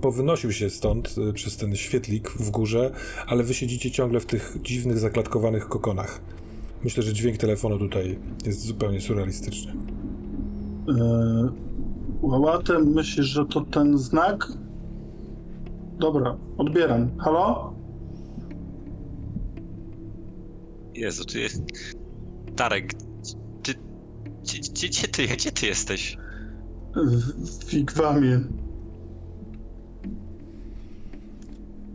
powynosił 0.00 0.52
się 0.52 0.70
stąd 0.70 1.14
y, 1.18 1.32
przez 1.32 1.56
ten 1.56 1.76
świetlik 1.76 2.30
w 2.30 2.50
górze, 2.50 2.90
ale 3.26 3.42
wy 3.42 3.54
siedzicie 3.54 3.90
ciągle 3.90 4.20
w 4.20 4.26
tych 4.26 4.56
dziwnych, 4.62 4.98
zaklatkowanych 4.98 5.68
kokonach. 5.68 6.20
Myślę, 6.84 7.02
że 7.02 7.12
dźwięk 7.12 7.36
telefonu 7.36 7.78
tutaj 7.78 8.18
jest 8.46 8.60
zupełnie 8.60 9.00
surrealistyczny. 9.00 9.72
Eee, 10.88 11.48
Łałatem, 12.22 12.92
myślisz, 12.92 13.26
że 13.26 13.46
to 13.46 13.60
ten 13.60 13.98
znak? 13.98 14.48
Dobra, 15.98 16.36
odbieram. 16.58 17.18
Halo? 17.18 17.74
Jezu, 20.94 21.24
tu 21.24 21.38
jest... 21.38 21.62
Darek, 22.56 22.92
ty, 23.62 23.74
gdzie, 24.42 24.58
gdzie, 24.58 24.88
gdzie 24.88 25.08
ty, 25.08 25.26
gdzie 25.26 25.52
ty 25.52 25.66
jesteś? 25.66 26.16
W, 26.96 27.64
Wigwamie. 27.64 28.40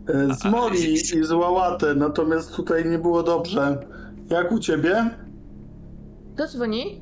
E, 0.08 0.34
Z 0.34 0.44
Moli 0.44 0.92
i 0.92 0.98
z 1.24 1.30
Łałatę, 1.32 1.94
natomiast 1.94 2.54
tutaj 2.56 2.88
nie 2.88 2.98
było 2.98 3.22
dobrze. 3.22 3.86
Jak 4.30 4.52
u 4.52 4.58
ciebie? 4.58 5.10
Kto 6.34 6.46
dzwoni? 6.48 7.00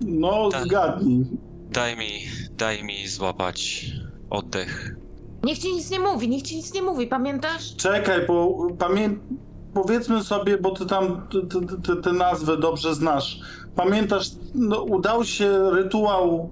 No, 0.00 0.48
Tak. 0.52 0.64
zgadnij. 0.64 1.24
Daj 1.72 1.96
mi, 1.96 2.10
daj 2.58 2.84
mi 2.84 3.08
złapać 3.08 3.86
oddech. 4.30 4.96
Niech 5.44 5.58
ci 5.58 5.72
nic 5.72 5.90
nie 5.90 6.00
mówi, 6.00 6.28
niech 6.28 6.42
ci 6.42 6.56
nic 6.56 6.74
nie 6.74 6.82
mówi, 6.82 7.06
pamiętasz? 7.06 7.76
Czekaj, 7.76 8.26
bo 8.26 8.66
pamię... 8.78 9.10
powiedzmy 9.74 10.24
sobie, 10.24 10.58
bo 10.58 10.70
ty 10.70 10.86
tam 10.86 11.28
te 12.02 12.12
nazwy 12.12 12.56
dobrze 12.56 12.94
znasz. 12.94 13.40
Pamiętasz, 13.76 14.30
no, 14.54 14.82
udał 14.82 15.24
się 15.24 15.70
rytuał 15.70 16.50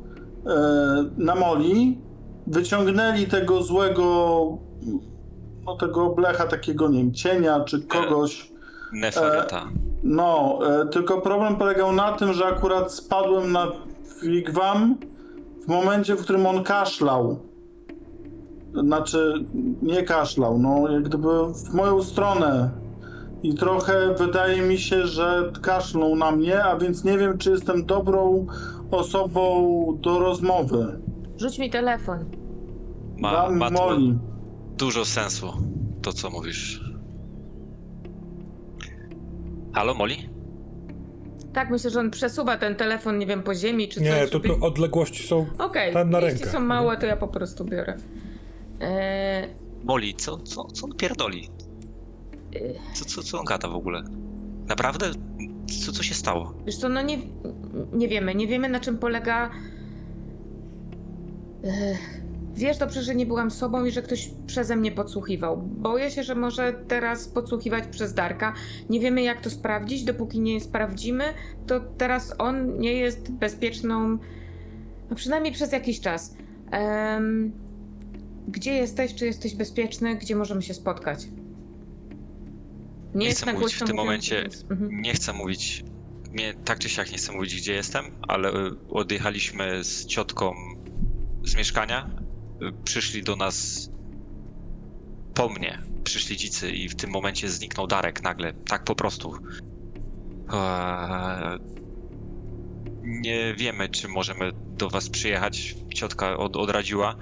na 1.17 1.35
Moli, 1.35 1.99
wyciągnęli 2.47 3.27
tego 3.27 3.63
złego, 3.63 4.59
no 5.67 5.77
tego 5.77 6.11
blecha 6.11 6.47
takiego, 6.47 6.89
nie 6.89 6.99
wiem, 6.99 7.15
cienia 7.15 7.61
czy 7.61 7.83
kogoś. 7.83 8.51
Nefereta. 8.93 9.65
No, 10.03 10.59
e, 10.83 10.87
tylko 10.87 11.21
problem 11.21 11.57
polegał 11.57 11.93
na 11.93 12.13
tym, 12.13 12.33
że 12.33 12.47
akurat 12.47 12.93
spadłem 12.93 13.53
na 13.53 13.67
wigwam 14.23 14.97
w 15.65 15.69
momencie, 15.69 16.15
w 16.15 16.23
którym 16.23 16.47
on 16.47 16.65
kaszlał. 16.65 17.39
Znaczy, 18.75 19.35
nie 19.83 20.03
kaszlał, 20.03 20.59
no 20.59 20.91
jak 20.93 21.03
gdyby 21.03 21.29
w 21.55 21.75
moją 21.75 22.03
stronę. 22.03 22.71
I 23.43 23.55
trochę 23.55 24.15
wydaje 24.19 24.63
mi 24.63 24.79
się, 24.79 25.07
że 25.07 25.53
kaszlnął 25.63 26.17
na 26.17 26.31
mnie, 26.33 26.65
a 26.65 26.77
więc 26.79 27.05
nie 27.05 27.19
wiem, 27.19 27.39
czy 27.39 27.51
jestem 27.51 27.87
dobrą 27.87 28.47
osobą 28.91 29.99
do 30.01 30.19
rozmowy. 30.19 31.01
Rzuć 31.37 31.59
mi 31.59 31.71
telefon. 31.71 32.25
ma, 33.19 33.33
Dam 33.33 33.57
ma 33.57 33.71
to 33.71 33.75
Moli. 33.75 34.19
dużo 34.79 35.05
sensu, 35.05 35.47
to 36.03 36.13
co 36.13 36.31
mówisz. 36.31 36.81
Halo, 39.73 39.95
Moli? 39.95 40.29
Tak, 41.53 41.71
myślę, 41.71 41.91
że 41.91 42.01
on 42.01 42.11
przesuwa 42.11 42.57
ten 42.57 42.75
telefon, 42.77 43.19
nie 43.19 43.27
wiem, 43.27 43.43
po 43.43 43.55
ziemi 43.55 43.89
czy 43.89 44.01
Nie, 44.01 44.11
coś. 44.21 44.31
to, 44.31 44.41
to 44.41 44.59
odległości 44.61 45.23
są 45.29 45.47
Okej, 45.59 45.95
na- 45.95 46.05
na 46.05 46.21
jeśli 46.21 46.39
rękę. 46.39 46.51
są 46.53 46.61
małe, 46.61 46.97
to 46.97 47.07
ja 47.07 47.17
po 47.17 47.29
prostu 47.29 47.65
biorę. 47.65 47.97
Eee, 48.81 49.49
Moli, 49.85 50.15
co, 50.15 50.39
co, 50.39 50.65
co 50.65 50.85
on 50.87 50.93
pierdoli? 50.97 51.49
Co, 52.95 53.05
co, 53.05 53.23
co 53.23 53.39
on 53.39 53.45
gada 53.45 53.69
w 53.69 53.75
ogóle? 53.75 54.03
Naprawdę? 54.69 55.11
Co, 55.85 55.93
co 55.93 56.03
się 56.03 56.15
stało? 56.15 56.55
wiesz 56.67 56.77
co, 56.77 56.89
no 56.89 57.03
nie, 57.03 57.19
nie 57.93 58.09
wiemy, 58.09 58.35
nie 58.35 58.47
wiemy 58.47 58.69
na 58.69 58.81
czym 58.81 58.99
polega... 58.99 59.51
Eee, 61.65 61.97
wiesz 62.55 62.79
dobrze, 62.79 63.03
że 63.03 63.15
nie 63.15 63.27
byłam 63.27 63.51
sobą 63.51 63.85
i 63.85 63.91
że 63.91 64.03
ktoś 64.03 64.31
przeze 64.47 64.77
mnie 64.77 64.93
podsłuchiwał. 64.93 65.57
Boję 65.57 66.11
się, 66.11 66.23
że 66.23 66.35
może 66.35 66.73
teraz 66.89 67.29
podsłuchiwać 67.29 67.85
przez 67.87 68.15
Darka. 68.15 68.55
Nie 68.91 69.01
wiemy 69.01 69.23
jak 69.23 69.41
to 69.41 69.51
sprawdzić, 69.51 70.05
dopóki 70.05 70.41
nie 70.41 70.61
sprawdzimy, 70.61 71.25
to 71.67 71.81
teraz 71.81 72.35
on 72.39 72.79
nie 72.79 72.93
jest 72.93 73.33
bezpieczną, 73.33 74.19
no 75.11 75.17
przynajmniej 75.17 75.53
przez 75.53 75.73
jakiś 75.73 76.01
czas. 76.01 76.35
Em, 76.71 77.53
gdzie 78.49 78.73
jesteś? 78.75 79.15
Czy 79.15 79.27
jesteś 79.27 79.55
bezpieczny? 79.55 80.17
Gdzie 80.17 80.37
możemy 80.37 80.63
się 80.63 80.75
spotkać? 80.75 81.29
Nie 83.15 83.27
jest 83.27 83.43
chcę 83.43 83.53
mówić 83.53 83.75
w 83.75 83.79
tym 83.85 83.97
momencie- 83.97 84.49
mhm. 84.71 85.01
Nie 85.03 85.15
chcę 85.15 85.33
mówić, 85.33 85.85
nie, 86.33 86.55
tak 86.55 86.79
czy 86.79 86.89
siak 86.89 87.13
nie 87.13 87.19
chcę 87.19 87.33
mówić, 87.33 87.57
gdzie 87.57 87.73
jestem, 87.73 88.05
ale 88.29 88.49
y, 88.51 88.55
odjechaliśmy 88.91 89.85
z 89.85 90.07
ciotką 90.07 90.55
z 91.45 91.55
mieszkania. 91.57 92.11
Y, 92.63 92.73
Przyszli 92.85 93.23
do 93.23 93.37
nas 93.37 93.91
po 95.35 95.49
mnie. 95.49 95.83
Przyszli 96.05 96.37
dzicy 96.37 96.71
i 96.71 96.89
w 96.89 96.95
tym 96.95 97.11
momencie 97.11 97.49
zniknął 97.49 97.87
Darek 97.87 98.23
nagle, 98.23 98.53
tak 98.53 98.85
po 98.85 98.95
prostu. 98.95 99.35
Eee, 100.53 101.59
Nie 103.03 103.55
wiemy, 103.55 103.89
czy 103.89 104.09
możemy 104.09 104.51
do 104.55 104.91
was 104.91 105.09
przyjechać. 105.11 105.75
Ciotka 105.95 106.37
od, 106.37 106.57
odradziła. 106.57 107.17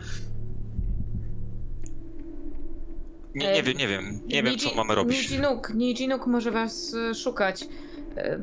Nie, 3.34 3.46
nie 3.46 3.52
E, 3.58 3.62
wiem, 3.62 3.76
nie 3.78 3.88
wiem, 3.88 4.20
nie 4.26 4.42
wiem, 4.42 4.58
co 4.58 4.74
mamy 4.74 4.94
robić. 4.94 5.30
Nijinuk, 5.30 5.74
Nijinuk 5.74 6.26
może 6.26 6.50
was 6.50 6.94
y, 6.94 7.14
szukać. 7.14 7.62
Y, 7.62 7.68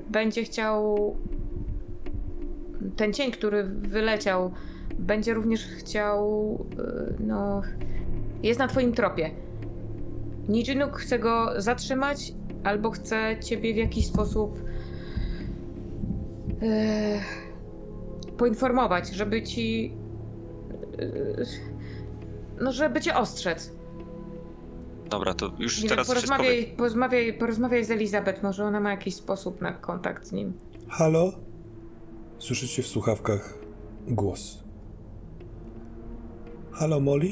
Będzie 0.10 0.44
chciał. 0.44 1.16
Ten 2.95 3.14
cień, 3.14 3.32
który 3.32 3.64
wyleciał, 3.64 4.52
będzie 4.99 5.34
również 5.34 5.66
chciał. 5.68 6.57
No. 7.20 7.62
Jest 8.44 8.60
na 8.60 8.68
twoim 8.68 8.94
tropie. 8.94 9.32
Nijinuk 10.49 10.98
chce 10.98 11.20
go 11.20 11.62
zatrzymać, 11.62 12.34
albo 12.64 12.91
chce 12.91 13.36
ciebie 13.44 13.74
w 13.74 13.78
jakiś 13.78 14.06
sposób. 14.07 14.60
poinformować, 18.38 19.10
żeby 19.10 19.44
ci. 19.44 19.94
No, 22.62 22.72
żeby 22.72 23.02
cię 23.02 23.16
ostrzec. 23.16 23.74
Dobra, 25.16 25.34
to 25.34 25.52
już 25.60 25.76
Nie 25.78 25.82
wiem, 25.82 25.90
teraz 25.90 26.08
wszystko 26.08 26.30
porozmawiaj, 26.30 26.74
porozmawiaj, 26.78 27.34
porozmawiaj 27.34 27.86
z 27.86 27.92
Elizabeth, 27.92 28.44
może 28.44 28.66
ona 28.66 28.80
ma 28.80 28.92
jakiś 28.92 29.16
sposób 29.16 29.62
na 29.62 29.72
kontakt 29.72 30.28
z 30.28 30.32
nim. 30.32 30.54
Halo? 30.88 31.32
Słyszycie 32.40 32.84
w 32.84 32.88
słuchawkach 32.88 33.60
głos. 34.08 34.64
Halo, 36.72 37.00
Molly? 37.00 37.32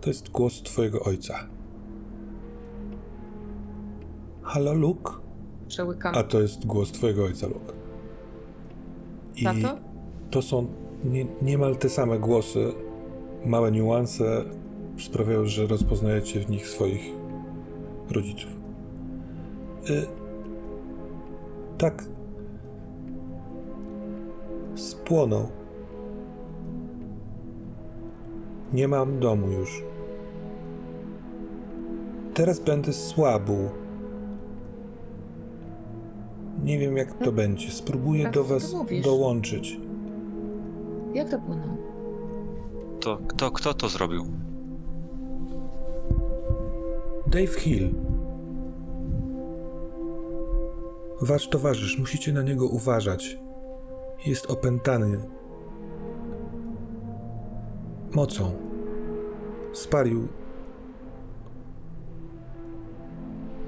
To 0.00 0.10
jest 0.10 0.30
głos 0.30 0.62
twojego 0.62 1.00
ojca. 1.00 1.46
Halo, 4.42 4.74
Luke? 4.74 5.12
Przełykam. 5.68 6.14
A 6.14 6.22
to 6.22 6.40
jest 6.40 6.66
głos 6.66 6.92
twojego 6.92 7.24
ojca, 7.24 7.46
Luke. 7.46 7.72
I 9.36 9.44
Tato? 9.44 9.78
to 10.30 10.42
są 10.42 10.66
nie, 11.04 11.26
niemal 11.42 11.76
te 11.76 11.88
same 11.88 12.18
głosy. 12.18 12.72
Małe 13.46 13.72
niuanse 13.72 14.44
sprawiają, 14.98 15.44
że 15.44 15.66
rozpoznajecie 15.66 16.40
w 16.40 16.50
nich 16.50 16.68
swoich 16.68 17.02
rodziców. 18.10 18.50
Y, 19.90 20.06
tak. 21.78 22.04
Spłonął. 24.74 25.48
Nie 28.72 28.88
mam 28.88 29.20
domu 29.20 29.50
już. 29.50 29.82
Teraz 32.34 32.60
będę 32.60 32.92
słabł. 32.92 33.56
Nie 36.62 36.78
wiem, 36.78 36.96
jak 36.96 37.12
to 37.24 37.32
będzie. 37.32 37.70
Spróbuję 37.70 38.24
tak 38.24 38.32
do 38.32 38.44
was 38.44 38.74
dołączyć. 39.04 39.80
Jak 41.14 41.30
to 41.30 41.38
płynął? 41.38 41.76
To 43.00 43.18
kto, 43.28 43.50
kto 43.50 43.74
to 43.74 43.88
zrobił? 43.88 44.24
Dave 47.30 47.60
Hill. 47.60 47.94
Wasz 51.20 51.48
towarzysz, 51.48 51.98
musicie 51.98 52.32
na 52.32 52.42
niego 52.42 52.66
uważać. 52.66 53.38
Jest 54.26 54.50
opętany 54.50 55.18
mocą. 58.14 58.52
Spalił. 59.72 60.28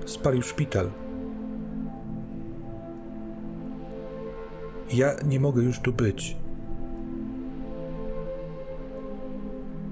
Spalił 0.07 0.43
szpital. 0.43 0.91
Ja 4.93 5.17
nie 5.27 5.41
mogę 5.41 5.63
już 5.63 5.81
tu 5.81 5.93
być. 5.93 6.37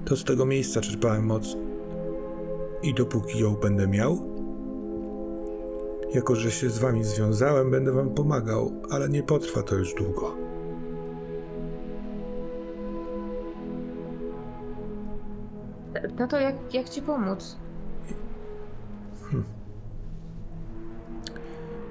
To 0.04 0.16
z 0.16 0.24
tego 0.24 0.46
miejsca 0.46 0.80
czerpałem 0.80 1.26
moc. 1.26 1.67
I 2.82 2.94
dopóki 2.94 3.38
ją 3.38 3.54
będę 3.54 3.88
miał, 3.88 4.18
jako 6.14 6.34
że 6.34 6.50
się 6.50 6.70
z 6.70 6.78
wami 6.78 7.04
związałem, 7.04 7.70
będę 7.70 7.92
wam 7.92 8.10
pomagał, 8.10 8.72
ale 8.90 9.08
nie 9.08 9.22
potrwa 9.22 9.62
to 9.62 9.74
już 9.74 9.94
długo. 9.94 10.34
Tato, 16.18 16.40
jak, 16.40 16.74
jak 16.74 16.88
ci 16.88 17.02
pomóc? 17.02 17.56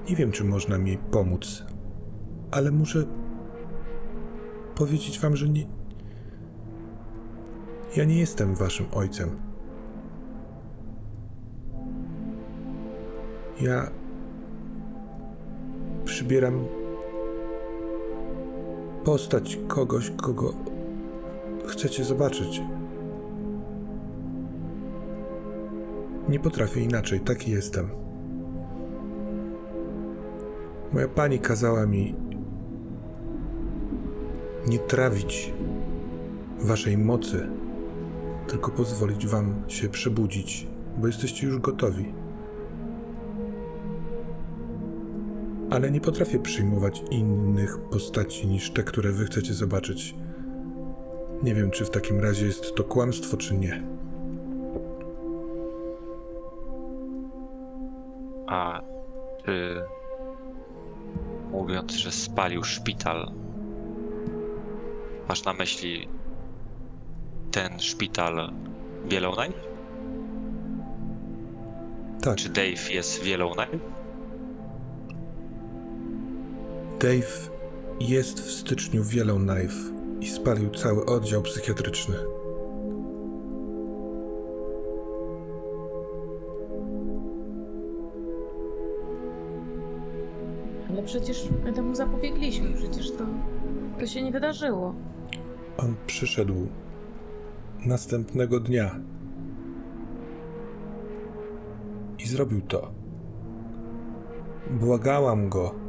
Nie 0.09 0.15
wiem, 0.15 0.31
czy 0.31 0.43
można 0.43 0.77
mi 0.77 0.97
pomóc, 0.97 1.63
ale 2.51 2.71
muszę 2.71 3.03
powiedzieć 4.75 5.19
wam, 5.19 5.35
że 5.35 5.49
nie. 5.49 5.67
Ja 7.95 8.03
nie 8.03 8.19
jestem 8.19 8.55
waszym 8.55 8.85
ojcem. 8.93 9.46
Ja 13.61 13.91
przybieram 16.05 16.65
postać 19.03 19.59
kogoś, 19.67 20.11
kogo 20.17 20.53
chcecie 21.67 22.03
zobaczyć. 22.03 22.61
Nie 26.29 26.39
potrafię 26.39 26.81
inaczej, 26.81 27.19
taki 27.19 27.51
jestem. 27.51 27.89
Moja 30.93 31.07
pani 31.07 31.39
kazała 31.39 31.85
mi 31.85 32.15
nie 34.67 34.79
trawić 34.79 35.53
waszej 36.59 36.97
mocy, 36.97 37.47
tylko 38.47 38.71
pozwolić 38.71 39.27
wam 39.27 39.55
się 39.67 39.89
przebudzić, 39.89 40.67
bo 40.97 41.07
jesteście 41.07 41.47
już 41.47 41.59
gotowi. 41.59 42.26
Ale 45.69 45.91
nie 45.91 46.01
potrafię 46.01 46.39
przyjmować 46.39 47.03
innych 47.11 47.77
postaci 47.79 48.47
niż 48.47 48.71
te, 48.71 48.83
które 48.83 49.11
wy 49.11 49.25
chcecie 49.25 49.53
zobaczyć. 49.53 50.15
Nie 51.43 51.55
wiem, 51.55 51.71
czy 51.71 51.85
w 51.85 51.89
takim 51.89 52.19
razie 52.19 52.45
jest 52.45 52.75
to 52.75 52.83
kłamstwo, 52.83 53.37
czy 53.37 53.57
nie. 53.57 53.83
A 58.47 58.81
ty, 59.45 59.81
mówiąc, 61.51 61.91
że 61.91 62.11
spalił 62.11 62.63
szpital, 62.63 63.31
masz 65.29 65.45
na 65.45 65.53
myśli 65.53 66.07
ten 67.51 67.79
szpital 67.79 68.53
w 69.05 69.13
Yellowknife? 69.13 69.59
Tak, 72.21 72.35
Czy 72.35 72.49
Dave 72.49 72.93
jest 72.93 73.23
w 73.23 73.27
Dave 76.99 77.49
jest 77.99 78.39
w 78.39 78.51
styczniu 78.51 79.03
w 79.03 79.13
Yellowknife 79.13 79.93
i 80.21 80.27
spalił 80.27 80.69
cały 80.69 81.05
oddział 81.05 81.41
psychiatryczny. 81.41 82.15
Ale 90.89 91.03
przecież 91.03 91.49
my 91.63 91.73
temu 91.73 91.95
zapobiegliśmy, 91.95 92.73
przecież 92.73 93.11
to, 93.11 93.25
to 93.99 94.07
się 94.07 94.23
nie 94.23 94.31
wydarzyło. 94.31 94.95
On 95.77 95.95
przyszedł 96.07 96.67
następnego 97.85 98.59
dnia 98.59 98.99
i 102.19 102.27
zrobił 102.27 102.61
to. 102.61 102.91
Błagałam 104.69 105.49
go. 105.49 105.86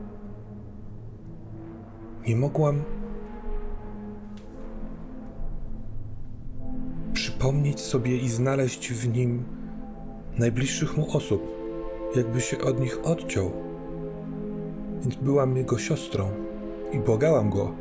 Nie 2.29 2.37
mogłam 2.37 2.83
przypomnieć 7.13 7.81
sobie 7.81 8.17
i 8.17 8.29
znaleźć 8.29 8.93
w 8.93 9.17
nim 9.17 9.45
najbliższych 10.39 10.97
mu 10.97 11.17
osób, 11.17 11.43
jakby 12.17 12.41
się 12.41 12.59
od 12.59 12.81
nich 12.81 12.99
odciął. 13.05 13.51
Więc 15.01 15.15
byłam 15.15 15.57
jego 15.57 15.79
siostrą 15.79 16.29
i 16.93 16.99
błagałam 16.99 17.51
go, 17.51 17.73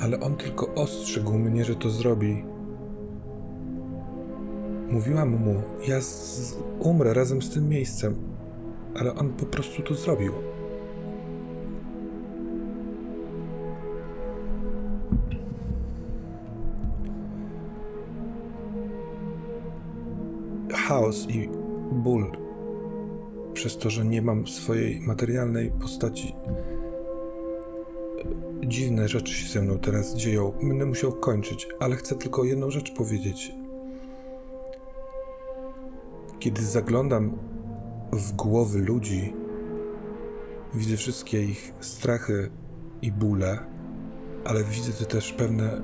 ale 0.00 0.20
on 0.20 0.36
tylko 0.36 0.74
ostrzegł 0.74 1.32
mnie, 1.38 1.64
że 1.64 1.74
to 1.76 1.90
zrobi. 1.90 2.44
Mówiłam 4.90 5.28
mu, 5.30 5.54
ja 5.88 6.00
z- 6.00 6.56
umrę 6.80 7.14
razem 7.14 7.42
z 7.42 7.50
tym 7.50 7.68
miejscem, 7.68 8.14
ale 9.00 9.14
on 9.14 9.30
po 9.30 9.46
prostu 9.46 9.82
to 9.82 9.94
zrobił. 9.94 10.32
Chaos 20.88 21.26
i 21.30 21.48
ból 21.92 22.32
przez 23.52 23.78
to, 23.78 23.90
że 23.90 24.04
nie 24.04 24.22
mam 24.22 24.46
swojej 24.46 25.00
materialnej 25.00 25.70
postaci 25.70 26.34
dziwne 28.66 29.08
rzeczy 29.08 29.34
się 29.34 29.48
ze 29.48 29.62
mną 29.62 29.78
teraz 29.78 30.14
dzieją. 30.14 30.52
Będę 30.62 30.86
musiał 30.86 31.12
kończyć, 31.12 31.68
ale 31.80 31.96
chcę 31.96 32.14
tylko 32.14 32.44
jedną 32.44 32.70
rzecz 32.70 32.94
powiedzieć. 32.94 33.52
Kiedy 36.38 36.62
zaglądam 36.62 37.38
w 38.12 38.32
głowy 38.32 38.78
ludzi, 38.78 39.32
widzę 40.74 40.96
wszystkie 40.96 41.44
ich 41.44 41.72
strachy 41.80 42.50
i 43.02 43.12
bóle, 43.12 43.58
ale 44.44 44.64
widzę 44.64 45.04
też 45.04 45.32
pewne 45.32 45.82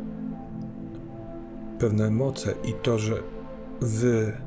pewne 1.78 2.10
moce 2.10 2.54
i 2.64 2.72
to, 2.82 2.98
że 2.98 3.22
wy 3.80 4.43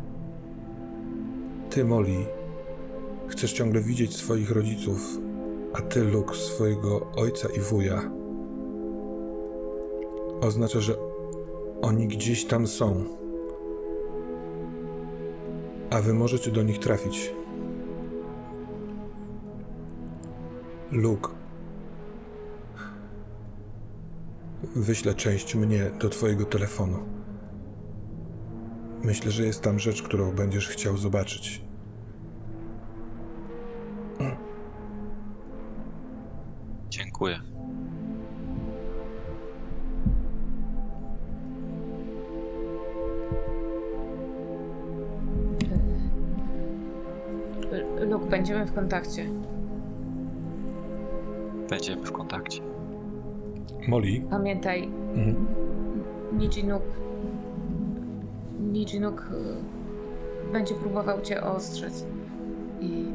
ty, 1.78 1.86
Molly, 1.86 2.26
chcesz 3.28 3.54
ciągle 3.54 3.82
widzieć 3.82 4.16
swoich 4.16 4.52
rodziców, 4.52 5.20
a 5.74 5.82
ty, 5.82 6.04
Luke, 6.04 6.36
swojego 6.36 7.12
ojca 7.16 7.50
i 7.58 7.60
wuja. 7.60 8.12
Oznacza, 10.42 10.80
że 10.80 10.96
oni 11.82 12.08
gdzieś 12.08 12.46
tam 12.46 12.68
są. 12.68 13.04
A 15.90 16.02
wy 16.02 16.14
możecie 16.14 16.52
do 16.52 16.64
nich 16.64 16.80
trafić. 16.80 17.34
Luke. 20.92 21.30
Wyślę 24.76 25.14
część 25.14 25.56
mnie 25.56 25.92
do 26.00 26.10
twojego 26.10 26.46
telefonu. 26.46 26.98
Myślę, 29.04 29.32
że 29.32 29.46
jest 29.46 29.62
tam 29.62 29.80
rzecz, 29.80 30.02
którą 30.02 30.32
będziesz 30.32 30.68
chciał 30.68 30.98
zobaczyć. 30.98 31.67
Dziękuję. 37.18 37.40
Luke, 48.10 48.26
będziemy 48.30 48.66
w 48.66 48.74
kontakcie. 48.74 49.26
Będziemy 51.70 52.06
w 52.06 52.12
kontakcie. 52.12 52.62
Molly. 53.88 54.22
Pamiętaj, 54.30 54.90
Mhm. 55.16 55.48
Nijinuk... 56.38 56.82
Nijinuk 58.72 59.22
y, 60.50 60.54
będzie 60.54 60.76
próbował 60.76 61.22
cię 61.22 61.44
ostrzec 61.44 62.06
i, 62.82 63.06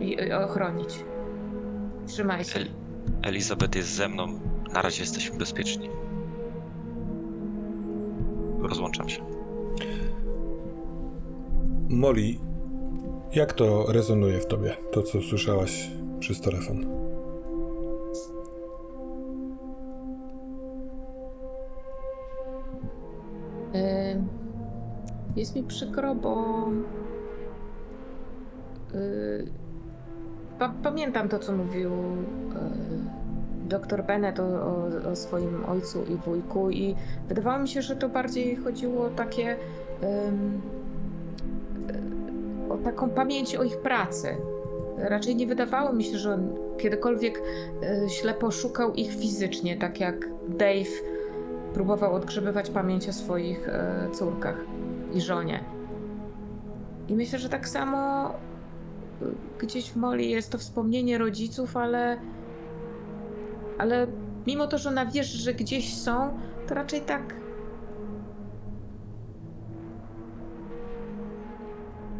i, 0.00 0.12
i 0.14 0.32
ochronić. 0.32 1.04
Trzymaj 2.06 2.44
się. 2.44 2.58
El- 2.60 2.81
Elizabeth 3.22 3.76
jest 3.76 3.88
ze 3.88 4.08
mną. 4.08 4.26
Na 4.74 4.82
razie 4.82 5.00
jesteśmy 5.02 5.38
bezpieczni. 5.38 5.90
Rozłączam 8.58 9.08
się. 9.08 9.22
Molly, 11.88 12.34
jak 13.34 13.52
to 13.52 13.92
rezonuje 13.92 14.40
w 14.40 14.46
tobie, 14.46 14.76
to 14.92 15.02
co 15.02 15.22
słyszałaś 15.22 15.90
przez 16.20 16.40
telefon? 16.40 17.02
Jest 25.36 25.56
mi 25.56 25.62
przykro, 25.62 26.14
bo. 26.14 26.64
y, 28.94 29.46
Pa, 30.58 30.74
pamiętam 30.82 31.28
to, 31.28 31.38
co 31.38 31.52
mówił 31.52 31.90
dr 33.72 34.04
Bennett 34.04 34.40
o, 34.40 34.44
o, 34.44 34.88
o 35.12 35.16
swoim 35.16 35.64
ojcu 35.64 36.04
i 36.04 36.16
wujku, 36.16 36.70
i 36.70 36.94
wydawało 37.28 37.58
mi 37.58 37.68
się, 37.68 37.82
że 37.82 37.96
to 37.96 38.08
bardziej 38.08 38.56
chodziło 38.56 39.04
o 39.04 39.10
takie. 39.10 39.52
y, 39.52 39.56
o 42.68 42.76
taką 42.76 43.10
pamięć 43.10 43.56
o 43.56 43.62
ich 43.62 43.78
pracy. 43.78 44.36
Raczej 44.98 45.36
nie 45.36 45.46
wydawało 45.46 45.92
mi 45.92 46.04
się, 46.04 46.18
że 46.18 46.34
on 46.34 46.48
kiedykolwiek 46.78 47.42
y, 48.06 48.10
ślepo 48.10 48.50
szukał 48.50 48.94
ich 48.94 49.14
fizycznie, 49.14 49.76
tak 49.76 50.00
jak 50.00 50.28
Dave 50.48 51.12
próbował 51.74 52.14
odgrzebywać 52.14 52.70
pamięć 52.70 53.08
o 53.08 53.12
swoich 53.12 53.68
e, 53.68 54.08
córkach 54.12 54.64
i 55.14 55.20
żonie. 55.20 55.64
I 57.08 57.14
myślę, 57.14 57.38
że 57.38 57.48
tak 57.48 57.68
samo 57.68 58.28
e, 58.28 58.32
gdzieś 59.58 59.90
w 59.90 59.96
Moli 59.96 60.30
jest 60.30 60.52
to 60.52 60.58
wspomnienie 60.58 61.18
rodziców, 61.18 61.76
ale 61.76 62.16
ale 63.82 64.06
mimo 64.46 64.66
to, 64.66 64.78
że 64.78 64.88
ona 64.88 65.06
wierzy, 65.06 65.38
że 65.38 65.54
gdzieś 65.54 65.94
są, 65.96 66.38
to 66.68 66.74
raczej 66.74 67.00
tak 67.00 67.34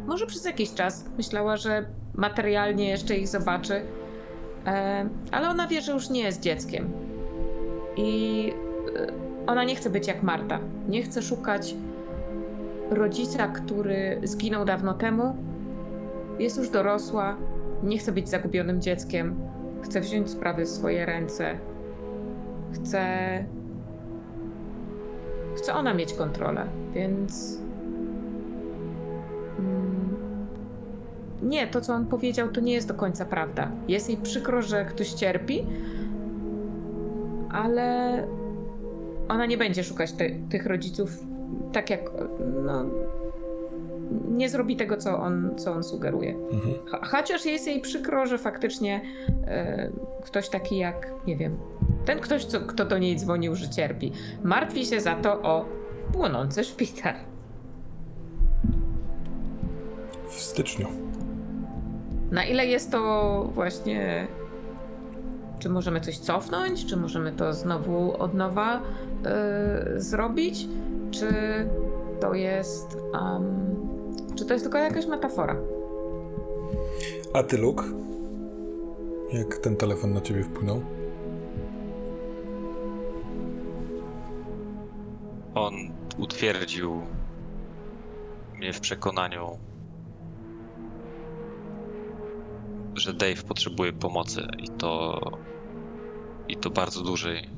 może 0.07 0.25
przez 0.25 0.45
jakiś 0.45 0.73
czas 0.73 1.05
myślała, 1.17 1.57
że 1.57 1.85
materialnie 2.15 2.89
jeszcze 2.89 3.15
ich 3.15 3.27
zobaczy, 3.27 3.81
e, 4.65 5.09
ale 5.31 5.49
ona 5.49 5.67
wie, 5.67 5.81
że 5.81 5.91
już 5.91 6.09
nie 6.09 6.21
jest 6.21 6.41
dzieckiem. 6.41 6.91
I 7.97 8.53
e, 8.95 9.07
ona 9.47 9.63
nie 9.63 9.75
chce 9.75 9.89
być 9.89 10.07
jak 10.07 10.23
Marta. 10.23 10.59
Nie 10.89 11.03
chce 11.03 11.21
szukać 11.21 11.75
rodzica, 12.89 13.47
który 13.47 14.21
zginął 14.23 14.65
dawno 14.65 14.93
temu. 14.93 15.35
Jest 16.39 16.57
już 16.57 16.69
dorosła, 16.69 17.37
nie 17.83 17.97
chce 17.97 18.11
być 18.11 18.29
zagubionym 18.29 18.81
dzieckiem. 18.81 19.52
Chce 19.83 20.01
wziąć 20.01 20.29
sprawy 20.29 20.65
w 20.65 20.69
swoje 20.69 21.05
ręce. 21.05 21.57
Chce. 22.73 23.05
Chce 25.55 25.73
ona 25.73 25.93
mieć 25.93 26.13
kontrolę, 26.13 26.65
więc. 26.93 27.59
Mm, 29.59 30.17
Nie, 31.41 31.67
to 31.67 31.81
co 31.81 31.93
on 31.93 32.05
powiedział, 32.05 32.47
to 32.49 32.61
nie 32.61 32.73
jest 32.73 32.87
do 32.87 32.93
końca 32.93 33.25
prawda. 33.25 33.71
Jest 33.87 34.09
jej 34.09 34.17
przykro, 34.17 34.61
że 34.61 34.85
ktoś 34.85 35.13
cierpi, 35.13 35.65
ale 37.51 38.27
ona 39.29 39.45
nie 39.45 39.57
będzie 39.57 39.83
szukać 39.83 40.11
ty, 40.11 40.39
tych 40.49 40.65
rodziców 40.65 41.23
tak 41.73 41.89
jak. 41.89 42.11
No, 42.65 42.85
nie 44.31 44.49
zrobi 44.49 44.75
tego, 44.77 44.97
co 44.97 45.17
on, 45.19 45.51
co 45.57 45.71
on 45.73 45.83
sugeruje. 45.83 46.35
Mhm. 46.51 46.73
Cho- 46.91 47.05
Chociaż 47.07 47.45
jest 47.45 47.67
jej 47.67 47.81
przykro, 47.81 48.25
że 48.25 48.37
faktycznie 48.37 49.01
e, 49.47 49.89
ktoś 50.25 50.49
taki 50.49 50.77
jak, 50.77 51.13
nie 51.27 51.35
wiem, 51.37 51.57
ten 52.05 52.19
ktoś, 52.19 52.45
co, 52.45 52.59
kto 52.61 52.85
do 52.85 52.97
niej 52.97 53.15
dzwonił, 53.15 53.55
że 53.55 53.69
cierpi, 53.69 54.11
martwi 54.43 54.85
się 54.85 54.99
za 55.01 55.15
to 55.15 55.41
o 55.41 55.65
płonący 56.13 56.63
szpital. 56.63 57.13
W 60.29 60.33
styczniu. 60.41 60.87
Na 62.31 62.45
ile 62.45 62.65
jest 62.65 62.91
to 62.91 63.49
właśnie. 63.53 64.27
Czy 65.59 65.69
możemy 65.69 66.01
coś 66.01 66.17
cofnąć? 66.17 66.85
Czy 66.85 66.97
możemy 66.97 67.31
to 67.31 67.53
znowu 67.53 68.21
od 68.21 68.33
nowa 68.33 68.81
y, 69.95 70.01
zrobić? 70.01 70.67
Czy 71.11 71.27
to 72.19 72.33
jest. 72.33 72.97
em, 73.35 73.92
czy 74.35 74.45
to 74.45 74.53
jest 74.53 74.65
tylko 74.65 74.77
jakaś 74.77 75.05
metafora? 75.05 75.55
A 77.33 77.43
ty, 77.43 77.57
Luke? 77.57 77.83
jak 79.33 79.57
ten 79.57 79.75
telefon 79.75 80.13
na 80.13 80.21
ciebie 80.21 80.43
wpłynął? 80.43 80.83
On 85.55 85.73
utwierdził 86.17 87.01
mnie 88.53 88.73
w 88.73 88.79
przekonaniu, 88.79 89.57
że 92.95 93.13
Dave 93.13 93.43
potrzebuje 93.47 93.93
pomocy 93.93 94.41
i 94.57 94.67
to 94.67 95.19
i 96.47 96.57
to 96.57 96.69
bardzo 96.69 97.03
dużej. 97.03 97.49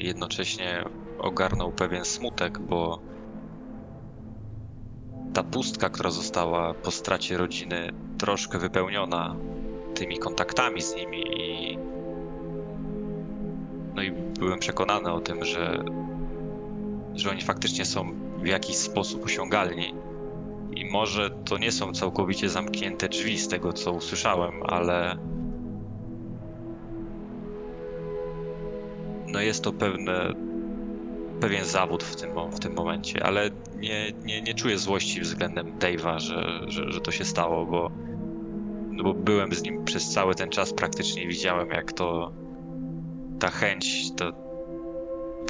Jednocześnie 0.00 0.84
ogarnął 1.18 1.72
pewien 1.72 2.04
smutek, 2.04 2.58
bo 2.58 3.02
ta 5.32 5.42
pustka, 5.42 5.90
która 5.90 6.10
została 6.10 6.74
po 6.74 6.90
stracie 6.90 7.36
rodziny, 7.36 7.92
troszkę 8.18 8.58
wypełniona 8.58 9.36
tymi 9.94 10.18
kontaktami 10.18 10.82
z 10.82 10.94
nimi 10.94 11.22
i 11.40 11.78
no 13.94 14.02
i 14.02 14.12
byłem 14.38 14.58
przekonany 14.58 15.12
o 15.12 15.20
tym, 15.20 15.44
że 15.44 15.84
że 17.14 17.30
oni 17.30 17.42
faktycznie 17.42 17.84
są 17.84 18.12
w 18.38 18.46
jakiś 18.46 18.76
sposób 18.76 19.24
osiągalni. 19.24 19.94
I 20.76 20.90
może 20.90 21.30
to 21.30 21.58
nie 21.58 21.72
są 21.72 21.92
całkowicie 21.92 22.48
zamknięte 22.48 23.08
drzwi 23.08 23.38
z 23.38 23.48
tego, 23.48 23.72
co 23.72 23.92
usłyszałem, 23.92 24.62
ale. 24.62 25.18
No 29.26 29.40
jest 29.40 29.64
to 29.64 29.72
pewne, 29.72 30.32
pewien 31.42 31.64
zawód 31.64 32.04
w 32.04 32.16
tym, 32.16 32.30
w 32.50 32.58
tym 32.58 32.74
momencie, 32.74 33.26
ale 33.26 33.50
nie, 33.76 34.12
nie, 34.12 34.42
nie 34.42 34.54
czuję 34.54 34.78
złości 34.78 35.20
względem 35.20 35.78
Dave'a, 35.78 36.18
że, 36.18 36.60
że, 36.66 36.92
że 36.92 37.00
to 37.00 37.10
się 37.10 37.24
stało, 37.24 37.66
bo, 37.66 37.90
no 38.90 39.04
bo 39.04 39.14
byłem 39.14 39.52
z 39.52 39.62
nim 39.62 39.84
przez 39.84 40.10
cały 40.10 40.34
ten 40.34 40.50
czas 40.50 40.72
praktycznie 40.72 41.28
widziałem, 41.28 41.68
jak 41.68 41.92
to 41.92 42.32
ta 43.40 43.50
chęć, 43.50 44.12
ta 44.16 44.32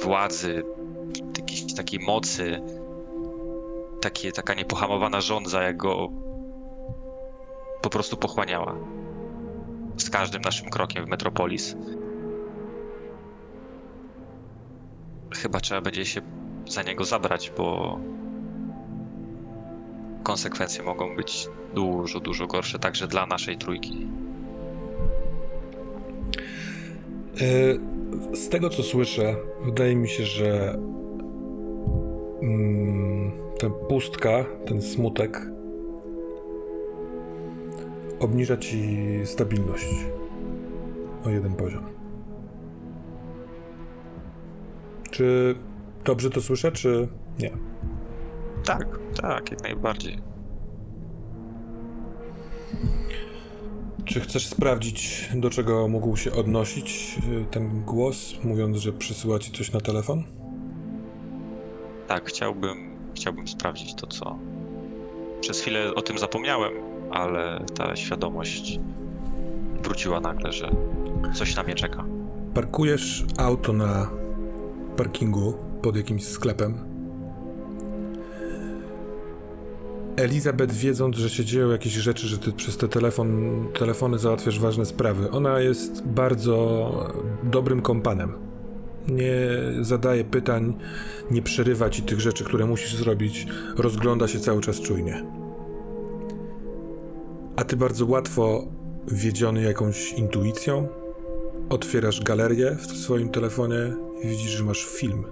władzy, 0.03 0.63
jakiejś 1.37 1.73
takiej 1.73 1.99
mocy, 1.99 2.61
takie, 4.01 4.31
taka 4.31 4.53
niepohamowana 4.53 5.21
żądza, 5.21 5.63
jak 5.63 5.77
go 5.77 6.09
po 7.81 7.89
prostu 7.89 8.17
pochłaniała. 8.17 8.75
Z 9.97 10.09
każdym 10.09 10.41
naszym 10.41 10.69
krokiem 10.69 11.05
w 11.05 11.09
Metropolis. 11.09 11.75
Chyba 15.35 15.59
trzeba 15.59 15.81
będzie 15.81 16.05
się 16.05 16.21
za 16.69 16.83
niego 16.83 17.05
zabrać, 17.05 17.51
bo 17.57 17.99
konsekwencje 20.23 20.83
mogą 20.83 21.15
być 21.15 21.47
dużo, 21.75 22.19
dużo 22.19 22.47
gorsze 22.47 22.79
także 22.79 23.07
dla 23.07 23.25
naszej 23.25 23.57
trójki. 23.57 24.07
E, 27.41 28.35
Z 28.35 28.49
tego 28.49 28.69
co 28.69 28.83
słyszę, 28.83 29.35
wydaje 29.65 29.95
mi 29.95 30.09
się, 30.09 30.23
że 30.25 30.79
mm, 32.41 33.31
ta 33.59 33.69
pustka, 33.69 34.45
ten 34.65 34.81
smutek 34.81 35.41
obniża 38.19 38.57
ci 38.57 38.97
stabilność 39.25 39.87
o 41.25 41.29
jeden 41.29 41.55
poziom. 41.55 41.92
Czy 45.13 45.55
dobrze 46.05 46.29
to 46.29 46.41
słyszę, 46.41 46.71
czy 46.71 47.07
nie? 47.39 47.51
Tak, 48.65 48.99
tak, 49.21 49.51
jak 49.51 49.63
najbardziej. 49.63 50.17
Czy 54.05 54.19
chcesz 54.19 54.47
sprawdzić, 54.47 55.29
do 55.35 55.49
czego 55.49 55.87
mógł 55.87 56.17
się 56.17 56.31
odnosić 56.31 57.17
y, 57.41 57.45
ten 57.51 57.83
głos, 57.83 58.33
mówiąc, 58.43 58.77
że 58.77 58.93
przysyła 58.93 59.39
ci 59.39 59.51
coś 59.51 59.71
na 59.71 59.81
telefon? 59.81 60.23
Tak, 62.07 62.25
chciałbym, 62.29 62.77
chciałbym 63.15 63.47
sprawdzić 63.47 63.95
to, 63.95 64.07
co. 64.07 64.39
Przez 65.41 65.61
chwilę 65.61 65.95
o 65.95 66.01
tym 66.01 66.17
zapomniałem, 66.17 66.73
ale 67.11 67.65
ta 67.75 67.95
świadomość 67.95 68.79
wróciła 69.83 70.19
nagle, 70.19 70.51
że 70.51 70.71
coś 71.33 71.55
na 71.55 71.63
mnie 71.63 71.75
czeka. 71.75 72.05
Parkujesz 72.53 73.25
auto 73.37 73.73
na 73.73 74.22
parkingu 74.97 75.53
pod 75.81 75.95
jakimś 75.95 76.27
sklepem. 76.27 76.93
Elizabeth, 80.15 80.73
wiedząc, 80.73 81.17
że 81.17 81.29
się 81.29 81.45
dzieją 81.45 81.69
jakieś 81.69 81.93
rzeczy, 81.93 82.27
że 82.27 82.37
ty 82.37 82.51
przez 82.51 82.77
te 82.77 82.87
telefon, 82.87 83.65
telefony 83.79 84.19
załatwiasz 84.19 84.59
ważne 84.59 84.85
sprawy, 84.85 85.31
ona 85.31 85.59
jest 85.59 86.07
bardzo 86.07 86.91
dobrym 87.43 87.81
kompanem. 87.81 88.33
Nie 89.07 89.47
zadaje 89.81 90.23
pytań, 90.23 90.73
nie 91.31 91.41
przerywa 91.41 91.89
ci 91.89 92.01
tych 92.01 92.21
rzeczy, 92.21 92.43
które 92.43 92.65
musisz 92.65 92.95
zrobić, 92.95 93.47
rozgląda 93.77 94.27
się 94.27 94.39
cały 94.39 94.61
czas 94.61 94.81
czujnie. 94.81 95.25
A 97.55 97.63
ty 97.63 97.77
bardzo 97.77 98.05
łatwo, 98.05 98.67
wiedziony 99.07 99.61
jakąś 99.61 100.13
intuicją, 100.13 100.87
otwierasz 101.73 102.21
galerię 102.21 102.75
w 102.75 102.97
swoim 102.97 103.29
telefonie 103.29 103.93
i 104.23 104.27
widzisz, 104.27 104.51
że 104.51 104.63
masz 104.63 104.85
film. 104.85 105.23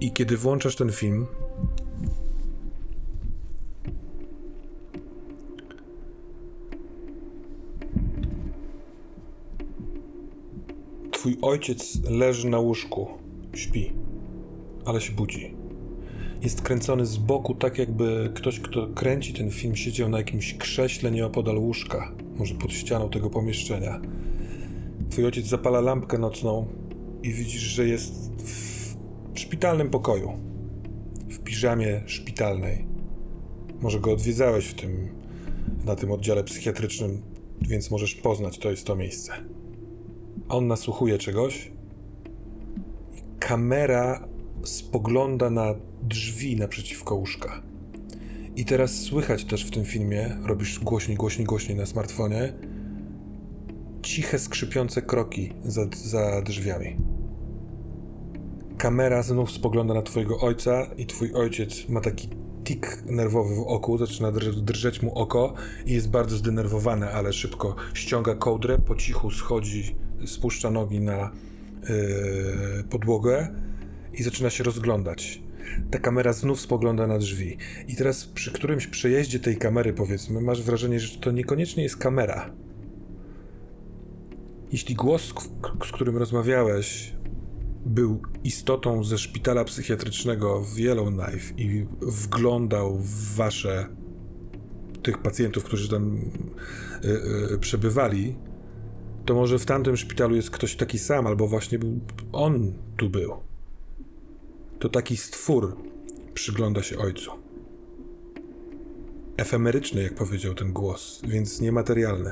I 0.00 0.12
kiedy 0.12 0.36
włączasz 0.36 0.76
ten 0.76 0.92
film, 0.92 1.26
twój 11.12 11.36
ojciec 11.42 11.98
leży 12.10 12.48
na 12.48 12.58
łóżku, 12.58 13.08
śpi, 13.54 13.92
ale 14.84 15.00
się 15.00 15.12
budzi. 15.12 15.54
Jest 16.42 16.62
kręcony 16.62 17.06
z 17.06 17.16
boku, 17.16 17.54
tak 17.54 17.78
jakby 17.78 18.30
ktoś, 18.34 18.60
kto 18.60 18.86
kręci 18.86 19.34
ten 19.34 19.50
film, 19.50 19.76
siedział 19.76 20.08
na 20.08 20.18
jakimś 20.18 20.54
krześle 20.54 21.10
nieopodal 21.10 21.58
łóżka, 21.58 22.12
może 22.38 22.54
pod 22.54 22.72
ścianą 22.72 23.10
tego 23.10 23.30
pomieszczenia. 23.30 24.00
Twój 25.10 25.24
ojciec 25.24 25.46
zapala 25.46 25.80
lampkę 25.80 26.18
nocną 26.18 26.66
i 27.22 27.32
widzisz, 27.32 27.62
że 27.62 27.86
jest 27.86 28.14
w 28.42 28.94
szpitalnym 29.38 29.90
pokoju. 29.90 30.32
W 31.28 31.38
piżamie 31.38 32.02
szpitalnej. 32.06 32.86
Może 33.80 34.00
go 34.00 34.12
odwiedzałeś 34.12 34.66
w 34.66 34.74
tym, 34.74 35.08
na 35.84 35.96
tym 35.96 36.12
oddziale 36.12 36.44
psychiatrycznym, 36.44 37.22
więc 37.60 37.90
możesz 37.90 38.14
poznać, 38.14 38.58
to 38.58 38.70
jest 38.70 38.86
to 38.86 38.96
miejsce. 38.96 39.32
On 40.48 40.66
nasłuchuje 40.66 41.18
czegoś. 41.18 41.72
Kamera 43.38 44.28
spogląda 44.64 45.50
na 45.50 45.74
drzwi 46.02 46.56
naprzeciwko 46.56 47.14
łóżka. 47.14 47.67
I 48.58 48.64
teraz 48.64 49.00
słychać 49.02 49.44
też 49.44 49.64
w 49.64 49.70
tym 49.70 49.84
filmie, 49.84 50.36
robisz 50.44 50.78
głośniej, 50.78 51.16
głośniej, 51.16 51.46
głośniej 51.46 51.78
na 51.78 51.86
smartfonie, 51.86 52.52
ciche, 54.02 54.38
skrzypiące 54.38 55.02
kroki 55.02 55.52
za, 55.64 55.86
za 56.04 56.42
drzwiami. 56.42 56.96
Kamera 58.78 59.22
znów 59.22 59.50
spogląda 59.50 59.94
na 59.94 60.02
twojego 60.02 60.40
ojca 60.40 60.86
i 60.96 61.06
twój 61.06 61.32
ojciec 61.34 61.88
ma 61.88 62.00
taki 62.00 62.28
tik 62.64 63.02
nerwowy 63.06 63.54
w 63.54 63.60
oku, 63.60 63.98
zaczyna 63.98 64.32
drż- 64.32 64.60
drżeć 64.60 65.02
mu 65.02 65.14
oko 65.18 65.54
i 65.86 65.92
jest 65.92 66.10
bardzo 66.10 66.36
zdenerwowany, 66.36 67.12
ale 67.12 67.32
szybko 67.32 67.76
ściąga 67.94 68.34
kołdrę, 68.34 68.78
po 68.78 68.94
cichu 68.94 69.30
schodzi, 69.30 69.96
spuszcza 70.26 70.70
nogi 70.70 71.00
na 71.00 71.30
yy, 71.82 72.84
podłogę 72.90 73.48
i 74.12 74.22
zaczyna 74.22 74.50
się 74.50 74.64
rozglądać. 74.64 75.47
Ta 75.90 75.98
kamera 75.98 76.32
znów 76.32 76.60
spogląda 76.60 77.06
na 77.06 77.18
drzwi. 77.18 77.56
I 77.88 77.96
teraz 77.96 78.24
przy 78.24 78.52
którymś 78.52 78.86
przejeździe 78.86 79.40
tej 79.40 79.56
kamery, 79.56 79.92
powiedzmy, 79.92 80.40
masz 80.40 80.62
wrażenie, 80.62 81.00
że 81.00 81.18
to 81.18 81.30
niekoniecznie 81.30 81.82
jest 81.82 81.96
kamera. 81.96 82.50
Jeśli 84.72 84.94
głos, 84.94 85.34
z 85.86 85.92
którym 85.92 86.16
rozmawiałeś, 86.16 87.14
był 87.86 88.22
istotą 88.44 89.04
ze 89.04 89.18
szpitala 89.18 89.64
psychiatrycznego 89.64 90.60
w 90.60 90.78
Yellowknife 90.78 91.54
i 91.56 91.86
wglądał 92.00 92.98
w 92.98 93.34
wasze 93.34 93.88
tych 95.02 95.18
pacjentów, 95.18 95.64
którzy 95.64 95.88
tam 95.88 96.16
y, 97.04 97.54
y, 97.54 97.58
przebywali, 97.58 98.36
to 99.24 99.34
może 99.34 99.58
w 99.58 99.66
tamtym 99.66 99.96
szpitalu 99.96 100.36
jest 100.36 100.50
ktoś 100.50 100.76
taki 100.76 100.98
sam, 100.98 101.26
albo 101.26 101.48
właśnie 101.48 101.78
był, 101.78 102.00
on 102.32 102.72
tu 102.96 103.10
był. 103.10 103.47
To 104.78 104.88
taki 104.88 105.16
stwór 105.16 105.76
przygląda 106.34 106.82
się 106.82 106.98
ojcu. 106.98 107.30
Efemeryczny, 109.36 110.02
jak 110.02 110.14
powiedział 110.14 110.54
ten 110.54 110.72
głos, 110.72 111.22
więc 111.28 111.60
niematerialny. 111.60 112.30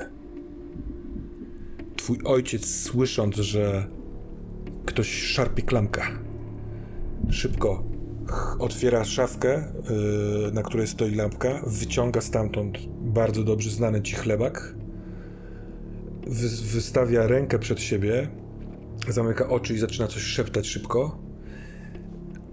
Twój 1.97 2.19
ojciec, 2.25 2.67
słysząc, 2.67 3.37
że 3.37 3.87
ktoś 4.87 5.09
szarpie 5.09 5.63
klamkę, 5.63 6.03
szybko 7.31 7.85
otwiera 8.59 9.05
szafkę, 9.05 9.73
yy, 10.45 10.53
na 10.53 10.63
której 10.63 10.87
stoi 10.87 11.15
lampka, 11.15 11.63
wyciąga 11.67 12.21
stamtąd 12.21 12.79
bardzo 13.01 13.45
dobrze 13.45 13.71
znany 13.71 14.03
ci 14.03 14.15
chlebak 14.15 14.75
wy, 16.27 16.49
wystawia 16.49 17.27
rękę 17.27 17.59
przed 17.59 17.81
siebie, 17.81 18.29
zamyka 19.09 19.49
oczy 19.49 19.75
i 19.75 19.79
zaczyna 19.79 20.07
coś 20.07 20.23
szeptać 20.23 20.67
szybko. 20.67 21.26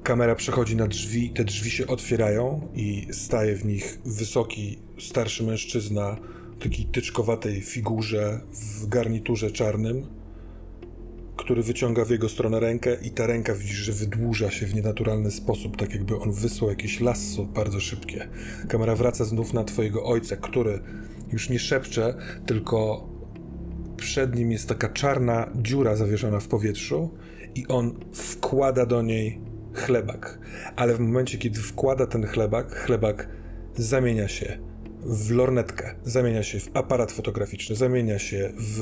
Kamera 0.04 0.36
przechodzi 0.36 0.76
na 0.76 0.88
drzwi, 0.88 1.30
te 1.30 1.44
drzwi 1.44 1.72
się 1.72 1.88
otwierają 1.88 2.68
i 2.76 3.08
staje 3.12 3.56
w 3.56 3.66
nich 3.66 4.00
wysoki, 4.06 4.80
starszy 5.00 5.44
mężczyzna, 5.44 6.18
takiej 6.60 6.86
tyczkowatej 6.86 7.62
figurze 7.62 8.42
w 8.54 8.88
garniturze 8.88 9.52
czarnym, 9.52 10.08
który 11.38 11.64
wyciąga 11.64 12.06
w 12.06 12.10
jego 12.10 12.30
stronę 12.30 12.60
rękę 12.60 12.98
i 13.02 13.12
ta 13.12 13.28
ręka 13.28 13.56
widzisz, 13.56 13.78
że 13.78 13.92
wydłuża 13.92 14.52
się 14.52 14.66
w 14.66 14.76
nienaturalny 14.76 15.32
sposób, 15.32 15.78
tak 15.78 15.94
jakby 15.94 16.20
on 16.20 16.32
wysłał 16.32 16.70
jakieś 16.70 17.02
lasso 17.02 17.44
bardzo 17.46 17.80
szybkie. 17.80 18.28
Kamera 18.70 18.96
wraca 18.96 19.26
znów 19.26 19.54
na 19.54 19.64
twojego 19.64 20.06
ojca, 20.06 20.36
który 20.36 20.80
już 21.32 21.50
nie 21.50 21.60
szepcze, 21.60 22.14
tylko 22.46 23.10
przed 23.98 24.36
nim 24.36 24.52
jest 24.52 24.70
taka 24.70 24.90
czarna 24.90 25.50
dziura 25.56 25.96
zawieszona 25.96 26.40
w 26.40 26.48
powietrzu 26.48 27.10
i 27.56 27.68
on 27.68 28.00
wkłada 28.14 28.86
do 28.86 29.02
niej 29.02 29.53
chlebak. 29.74 30.40
Ale 30.76 30.96
w 30.96 31.00
momencie, 31.00 31.38
kiedy 31.38 31.60
wkłada 31.60 32.08
ten 32.08 32.28
chlebak, 32.28 32.76
chlebak 32.76 33.28
zamienia 33.76 34.28
się 34.28 34.60
w 35.06 35.32
lornetkę, 35.32 35.96
zamienia 36.04 36.44
się 36.44 36.60
w 36.60 36.70
aparat 36.74 37.12
fotograficzny, 37.12 37.76
zamienia 37.76 38.20
się 38.20 38.54
w 38.58 38.82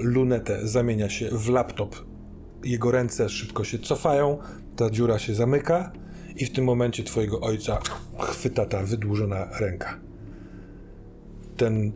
lunetę, 0.00 0.68
zamienia 0.68 1.08
się 1.08 1.28
w 1.32 1.48
laptop. 1.48 1.96
Jego 2.64 2.90
ręce 2.90 3.28
szybko 3.28 3.64
się 3.64 3.78
cofają, 3.78 4.38
ta 4.76 4.90
dziura 4.90 5.18
się 5.18 5.34
zamyka 5.34 5.92
i 6.36 6.44
w 6.44 6.52
tym 6.52 6.64
momencie 6.64 7.04
twojego 7.04 7.40
ojca 7.40 7.78
chwyta 8.18 8.66
ta 8.66 8.82
wydłużona 8.82 9.48
ręka. 9.60 10.00
Ten 11.56 11.92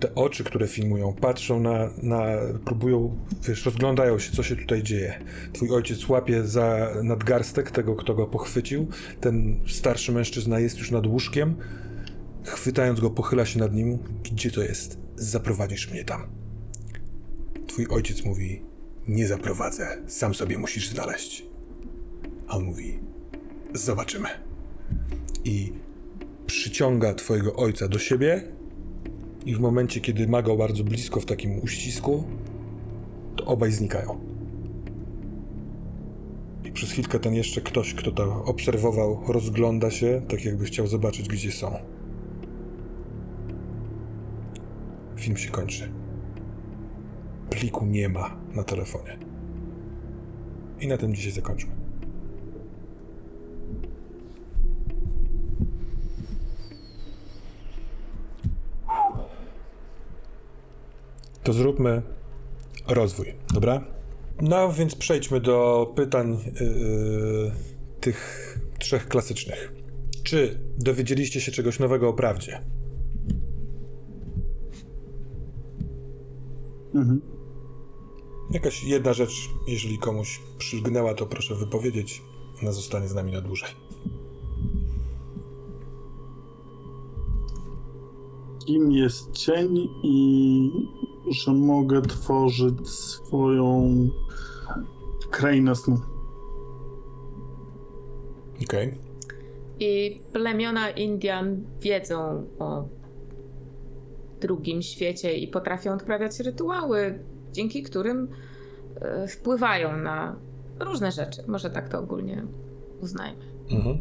te 0.00 0.14
oczy, 0.14 0.44
które 0.44 0.68
filmują, 0.68 1.12
patrzą 1.12 1.60
na, 1.60 1.90
na, 2.02 2.24
próbują, 2.64 3.18
wiesz, 3.48 3.64
rozglądają 3.64 4.18
się, 4.18 4.32
co 4.32 4.42
się 4.42 4.56
tutaj 4.56 4.82
dzieje. 4.82 5.24
Twój 5.52 5.70
ojciec 5.70 6.08
łapie 6.08 6.44
za 6.44 6.90
nadgarstek 7.02 7.70
tego, 7.70 7.94
kto 7.96 8.14
go 8.14 8.26
pochwycił. 8.26 8.88
Ten 9.20 9.60
starszy 9.68 10.12
mężczyzna 10.12 10.60
jest 10.60 10.78
już 10.78 10.90
nad 10.90 11.06
łóżkiem. 11.06 11.56
Chwytając 12.44 13.00
go, 13.00 13.10
pochyla 13.10 13.46
się 13.46 13.58
nad 13.58 13.74
nim. 13.74 13.98
Gdzie 14.32 14.50
to 14.50 14.62
jest? 14.62 14.98
Zaprowadzisz 15.16 15.90
mnie 15.90 16.04
tam. 16.04 16.26
Twój 17.66 17.86
ojciec 17.90 18.24
mówi, 18.24 18.62
nie 19.08 19.26
zaprowadzę, 19.26 20.02
sam 20.06 20.34
sobie 20.34 20.58
musisz 20.58 20.88
znaleźć. 20.88 21.46
A 22.48 22.56
on 22.56 22.64
mówi, 22.64 22.98
zobaczymy. 23.74 24.28
I 25.44 25.72
przyciąga 26.46 27.14
twojego 27.14 27.56
ojca 27.56 27.88
do 27.88 27.98
siebie 27.98 28.55
i 29.46 29.54
w 29.54 29.60
momencie, 29.60 30.00
kiedy 30.00 30.28
ma 30.28 30.42
go 30.42 30.56
bardzo 30.56 30.84
blisko 30.84 31.20
w 31.20 31.24
takim 31.24 31.60
uścisku, 31.62 32.24
to 33.36 33.44
obaj 33.44 33.72
znikają. 33.72 34.18
I 36.64 36.72
przez 36.72 36.90
chwilkę 36.90 37.18
ten 37.18 37.34
jeszcze 37.34 37.60
ktoś, 37.60 37.94
kto 37.94 38.12
to 38.12 38.44
obserwował, 38.44 39.20
rozgląda 39.28 39.90
się, 39.90 40.22
tak 40.28 40.44
jakby 40.44 40.64
chciał 40.64 40.86
zobaczyć, 40.86 41.28
gdzie 41.28 41.52
są. 41.52 41.72
Film 45.16 45.36
się 45.36 45.50
kończy. 45.50 45.92
Pliku 47.50 47.86
nie 47.86 48.08
ma 48.08 48.36
na 48.54 48.64
telefonie. 48.64 49.18
I 50.80 50.86
na 50.88 50.96
tym 50.96 51.14
dzisiaj 51.14 51.32
zakończmy. 51.32 51.75
To 61.46 61.52
zróbmy 61.52 62.02
rozwój, 62.88 63.34
dobra? 63.54 63.84
No 64.40 64.72
więc 64.72 64.94
przejdźmy 64.94 65.40
do 65.40 65.86
pytań 65.96 66.38
yy, 66.60 67.52
tych 68.00 68.58
trzech 68.78 69.08
klasycznych. 69.08 69.72
Czy 70.22 70.60
dowiedzieliście 70.78 71.40
się 71.40 71.52
czegoś 71.52 71.78
nowego 71.78 72.08
o 72.08 72.12
prawdzie? 72.12 72.64
Mhm. 76.94 77.20
Jakaś 78.50 78.84
jedna 78.84 79.12
rzecz, 79.12 79.48
jeżeli 79.68 79.98
komuś 79.98 80.40
przylgnęła, 80.58 81.14
to 81.14 81.26
proszę 81.26 81.54
wypowiedzieć. 81.54 82.22
Ona 82.62 82.72
zostanie 82.72 83.08
z 83.08 83.14
nami 83.14 83.32
na 83.32 83.40
dłużej. 83.40 83.70
Kim 88.66 88.92
jest 88.92 89.32
cień 89.32 89.88
i 90.02 90.70
że 91.30 91.52
mogę 91.52 92.02
tworzyć 92.02 92.88
swoją 92.88 93.98
krainę 95.30 95.74
snu. 95.74 95.98
Okej. 98.64 98.94
I 99.80 100.20
plemiona 100.32 100.90
Indian 100.90 101.64
wiedzą 101.80 102.46
o 102.58 102.88
drugim 104.40 104.82
świecie 104.82 105.34
i 105.34 105.48
potrafią 105.48 105.92
odprawiać 105.92 106.40
rytuały, 106.40 107.18
dzięki 107.52 107.82
którym 107.82 108.28
e, 109.00 109.28
wpływają 109.28 109.96
na 109.96 110.36
różne 110.80 111.12
rzeczy. 111.12 111.42
Może 111.46 111.70
tak 111.70 111.88
to 111.88 111.98
ogólnie 111.98 112.46
uznajmy. 113.00 113.44
Mhm. 113.70 113.98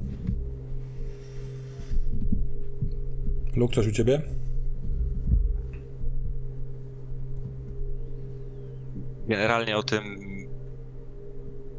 Luke, 3.56 3.76
coś 3.76 3.88
u 3.88 3.92
ciebie? 3.92 4.22
Generalnie 9.28 9.78
o 9.78 9.84
tym, 9.84 10.04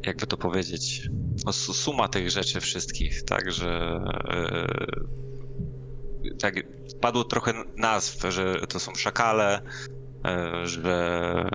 jakby 0.05 0.27
to 0.27 0.37
powiedzieć, 0.37 1.09
no, 1.45 1.53
su- 1.53 1.73
suma 1.73 2.07
tych 2.07 2.29
rzeczy 2.29 2.59
wszystkich, 2.61 3.23
tak, 3.23 3.51
że 3.51 3.99
e, 4.29 4.67
tak, 6.39 6.55
padło 7.01 7.23
trochę 7.23 7.53
nazw, 7.77 8.23
że 8.29 8.55
to 8.69 8.79
są 8.79 8.95
szakale, 8.95 9.61
e, 10.25 10.61
że 10.67 11.49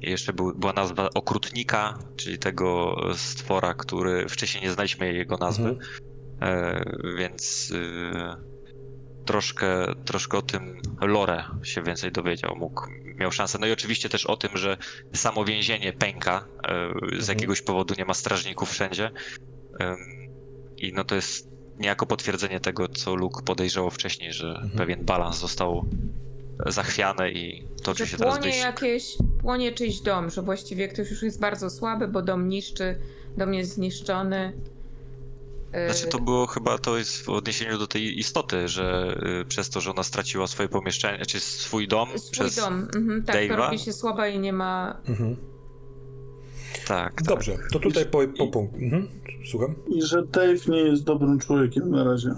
jeszcze 0.00 0.32
był, 0.32 0.54
była 0.58 0.72
nazwa 0.72 1.08
okrutnika, 1.14 1.98
czyli 2.16 2.38
tego 2.38 2.96
stwora, 3.14 3.74
który 3.74 4.28
wcześniej 4.28 4.62
nie 4.64 4.70
znaliśmy 4.72 5.12
jego 5.12 5.36
nazwy, 5.36 5.68
Mhm. 5.68 5.78
e, 6.40 6.84
więc 7.18 7.72
e, 7.76 8.53
troszkę, 9.24 9.86
troszkę 10.04 10.38
o 10.38 10.42
tym 10.42 10.80
Lore 11.00 11.44
się 11.62 11.82
więcej 11.82 12.12
dowiedział, 12.12 12.56
mógł, 12.56 12.82
miał 13.04 13.32
szansę. 13.32 13.58
No 13.60 13.66
i 13.66 13.72
oczywiście 13.72 14.08
też 14.08 14.26
o 14.26 14.36
tym, 14.36 14.50
że 14.54 14.76
samo 15.12 15.44
więzienie 15.44 15.92
pęka, 15.92 16.44
e, 16.68 16.94
z 17.22 17.28
jakiegoś 17.28 17.62
powodu 17.62 17.94
nie 17.98 18.04
ma 18.04 18.14
strażników 18.14 18.70
wszędzie. 18.70 19.10
I 20.76 20.92
no 20.92 21.04
to 21.04 21.14
jest 21.14 21.48
niejako 21.78 22.06
potwierdzenie 22.06 22.60
tego, 22.60 22.88
co 22.88 23.14
Luke 23.14 23.42
podejrzewał 23.42 23.90
wcześniej, 23.90 24.32
że 24.32 24.62
pewien 24.76 25.04
balans 25.04 25.38
został 25.38 25.86
zachwiany 26.66 27.32
i 27.32 27.66
toczy 27.82 28.04
Że 28.04 28.10
się 28.10 28.16
teraz 28.16 28.34
płonie 28.34 28.50
wyścig. 28.50 28.64
jakieś, 28.64 29.16
płonie 29.40 29.72
czyjś 29.72 30.00
dom, 30.00 30.30
że 30.30 30.42
właściwie 30.42 30.88
ktoś 30.88 31.10
już 31.10 31.22
jest 31.22 31.40
bardzo 31.40 31.70
słaby, 31.70 32.08
bo 32.08 32.22
dom 32.22 32.48
niszczy, 32.48 32.98
dom 33.36 33.54
jest 33.54 33.74
zniszczony. 33.74 34.52
Znaczy 35.74 36.06
to 36.06 36.18
było 36.18 36.46
chyba 36.46 36.78
to 36.78 36.98
jest 36.98 37.22
w 37.22 37.28
odniesieniu 37.28 37.78
do 37.78 37.86
tej 37.86 38.18
istoty, 38.18 38.68
że 38.68 39.16
y, 39.42 39.44
przez 39.44 39.70
to, 39.70 39.80
że 39.80 39.90
ona 39.90 40.02
straciła 40.02 40.46
swoje 40.46 40.68
pomieszczenie, 40.68 41.26
czy 41.26 41.40
swój 41.40 41.88
dom 41.88 42.08
Swój 42.08 42.30
przez 42.30 42.56
dom, 42.56 42.88
mhm, 42.96 43.24
tak, 43.24 43.36
to 43.36 43.40
Dave'a? 43.42 43.56
robi 43.56 43.78
się 43.78 43.92
słaba 43.92 44.28
i 44.28 44.38
nie 44.38 44.52
ma... 44.52 45.00
Mhm. 45.08 45.36
tak, 46.86 47.12
tak. 47.14 47.22
Dobrze, 47.22 47.56
to 47.72 47.78
tutaj 47.78 48.06
po, 48.06 48.18
po 48.38 48.46
punkt. 48.46 48.74
Mhm. 48.74 49.08
Słucham? 49.50 49.74
I 49.88 50.02
że 50.02 50.26
Dave 50.26 50.68
nie 50.68 50.80
jest 50.80 51.04
dobrym 51.04 51.38
człowiekiem 51.38 51.90
na 51.90 52.04
razie. 52.04 52.34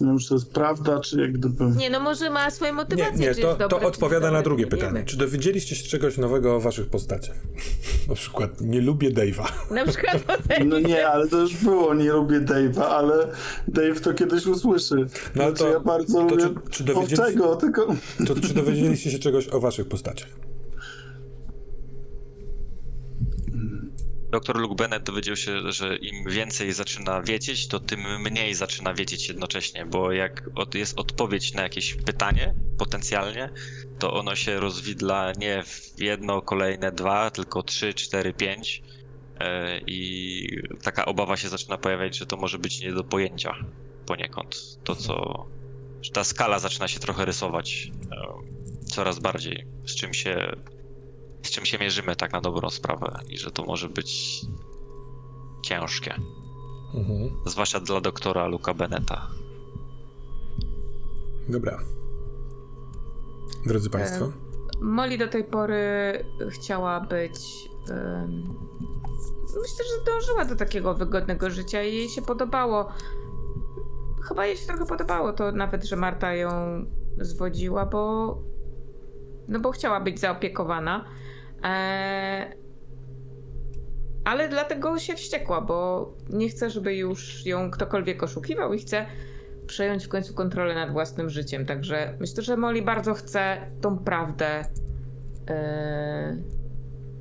Nie 0.00 0.06
wiem, 0.06 0.18
czy 0.18 0.28
to 0.28 0.34
jest 0.34 0.52
prawda, 0.52 1.00
czy 1.00 1.20
jak 1.20 1.32
gdyby... 1.32 1.64
Nie, 1.76 1.90
no 1.90 2.00
może 2.00 2.30
ma 2.30 2.50
swoje 2.50 2.70
Nie, 2.70 2.76
motywacje, 2.76 3.18
nie, 3.28 3.34
czy 3.34 3.40
to, 3.42 3.48
jest 3.58 3.70
to 3.70 3.80
odpowiada 3.80 4.26
nie 4.28 4.32
na 4.32 4.42
drugie 4.42 4.64
nie 4.64 4.70
pytanie. 4.70 4.92
wiemy. 4.92 5.04
Czy 5.04 5.16
dowiedzieliście 5.16 5.76
się 5.76 5.88
czegoś 5.88 6.18
nowego 6.18 6.56
o 6.56 6.60
waszych 6.60 6.86
postaciach? 6.86 7.36
Na 8.08 8.14
przykład, 8.14 8.60
nie 8.60 8.80
lubię 8.80 9.10
Dave'a. 9.10 9.44
Na 9.74 9.86
przykład. 9.86 10.18
No 10.66 10.78
nie, 10.78 11.08
ale 11.08 11.28
to 11.28 11.38
już 11.40 11.56
było, 11.56 11.94
nie 11.94 12.12
lubię 12.12 12.40
Dave'a, 12.40 12.80
ale 12.82 13.28
Dave 13.68 14.00
to 14.00 14.14
kiedyś 14.14 14.46
usłyszy. 14.46 14.94
No 15.34 15.42
ale 15.44 15.56
znaczy, 15.56 15.64
to- 15.64 15.70
ja 15.72 15.80
bardzo 15.80 16.14
to 16.14 16.22
lubię 16.22 16.42
czy- 16.64 16.70
czy 16.70 16.84
dowiedzieliście- 16.84 17.22
Owczego, 17.24 17.56
tylko... 17.56 17.86
To 18.26 18.34
czy 18.34 18.54
dowiedzieliście 18.54 19.10
się 19.10 19.18
czegoś 19.18 19.48
o 19.48 19.60
waszych 19.60 19.88
postaciach? 19.88 20.28
Doktor 24.30 24.58
Luke 24.60 24.74
Bennett 24.74 25.02
dowiedział 25.02 25.36
się, 25.36 25.72
że 25.72 25.96
im 25.96 26.30
więcej 26.30 26.72
zaczyna 26.72 27.22
wiedzieć, 27.22 27.68
to 27.68 27.80
tym 27.80 28.22
mniej 28.22 28.54
zaczyna 28.54 28.94
wiedzieć 28.94 29.28
jednocześnie, 29.28 29.86
bo 29.86 30.12
jak 30.12 30.50
jest 30.74 30.98
odpowiedź 30.98 31.54
na 31.54 31.62
jakieś 31.62 31.94
pytanie 31.94 32.54
potencjalnie, 32.78 33.50
to 33.98 34.12
ono 34.12 34.36
się 34.36 34.60
rozwidla 34.60 35.32
nie 35.32 35.62
w 35.62 36.00
jedno, 36.00 36.42
kolejne 36.42 36.92
dwa, 36.92 37.30
tylko 37.30 37.62
trzy, 37.62 37.94
cztery, 37.94 38.32
pięć. 38.32 38.82
E, 39.40 39.78
I 39.86 40.46
taka 40.82 41.04
obawa 41.04 41.36
się 41.36 41.48
zaczyna 41.48 41.78
pojawiać, 41.78 42.18
że 42.18 42.26
to 42.26 42.36
może 42.36 42.58
być 42.58 42.80
nie 42.80 42.92
do 42.92 43.04
pojęcia 43.04 43.54
poniekąd. 44.06 44.78
To 44.84 44.96
co. 44.96 45.46
ta 46.12 46.24
skala 46.24 46.58
zaczyna 46.58 46.88
się 46.88 47.00
trochę 47.00 47.24
rysować. 47.24 47.90
E, 48.12 48.86
coraz 48.86 49.18
bardziej, 49.18 49.66
z 49.86 49.94
czym 49.94 50.14
się, 50.14 50.56
z 51.42 51.50
czym 51.50 51.64
się 51.64 51.78
mierzymy 51.78 52.16
tak 52.16 52.32
na 52.32 52.40
dobrą 52.40 52.70
sprawę 52.70 53.20
i 53.28 53.38
że 53.38 53.50
to 53.50 53.64
może 53.64 53.88
być 53.88 54.40
ciężkie, 55.62 56.14
Mhm. 56.94 57.30
zwłaszcza 57.46 57.80
dla 57.80 58.00
doktora 58.00 58.46
Luka 58.46 58.74
Beneta. 58.74 59.26
Dobra. 61.48 61.78
Drodzy 63.66 63.90
Państwo, 63.90 64.32
Molly 64.80 65.18
do 65.18 65.28
tej 65.28 65.44
pory 65.44 65.82
chciała 66.50 67.00
być. 67.00 67.68
myślę, 69.62 69.84
że 69.84 70.04
dążyła 70.12 70.44
do 70.44 70.56
takiego 70.56 70.94
wygodnego 70.94 71.50
życia 71.50 71.82
i 71.82 71.94
jej 71.94 72.08
się 72.08 72.22
podobało. 72.22 72.88
Chyba 74.28 74.46
jej 74.46 74.56
się 74.56 74.66
trochę 74.66 74.86
podobało 74.86 75.32
to 75.32 75.52
nawet, 75.52 75.84
że 75.84 75.96
Marta 75.96 76.34
ją 76.34 76.50
zwodziła, 77.20 77.86
bo. 77.86 78.42
No 79.50 79.60
bo 79.60 79.70
chciała 79.72 80.00
być 80.00 80.20
zaopiekowana. 80.20 81.04
E, 81.64 82.52
ale 84.24 84.48
dlatego 84.48 84.98
się 84.98 85.14
wściekła, 85.14 85.60
bo 85.60 86.10
nie 86.30 86.48
chce, 86.48 86.70
żeby 86.70 86.96
już 86.96 87.46
ją 87.46 87.70
ktokolwiek 87.70 88.22
oszukiwał 88.22 88.72
i 88.74 88.78
chce 88.78 89.06
przejąć 89.66 90.04
w 90.04 90.08
końcu 90.08 90.34
kontrolę 90.34 90.74
nad 90.74 90.92
własnym 90.92 91.30
życiem. 91.30 91.66
Także 91.66 92.16
myślę, 92.20 92.42
że 92.42 92.56
Molly 92.56 92.82
bardzo 92.82 93.14
chce 93.14 93.56
tą 93.80 93.98
prawdę. 93.98 94.64
Yy, 95.48 95.54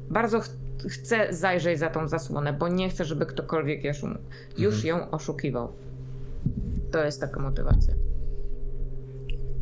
bardzo 0.10 0.39
ch- 0.39 0.49
chce 0.89 1.34
zajrzeć 1.34 1.80
za 1.80 1.89
tą 1.89 2.07
zasłonę, 2.07 2.53
bo 2.53 2.68
nie 2.68 2.89
chce, 2.89 3.06
żeby 3.06 3.26
ktokolwiek 3.26 3.84
już, 3.84 3.97
już 4.57 4.84
ją 4.84 5.11
oszukiwał. 5.11 5.73
To 6.91 7.03
jest 7.03 7.22
taka 7.22 7.39
motywacja. 7.39 7.93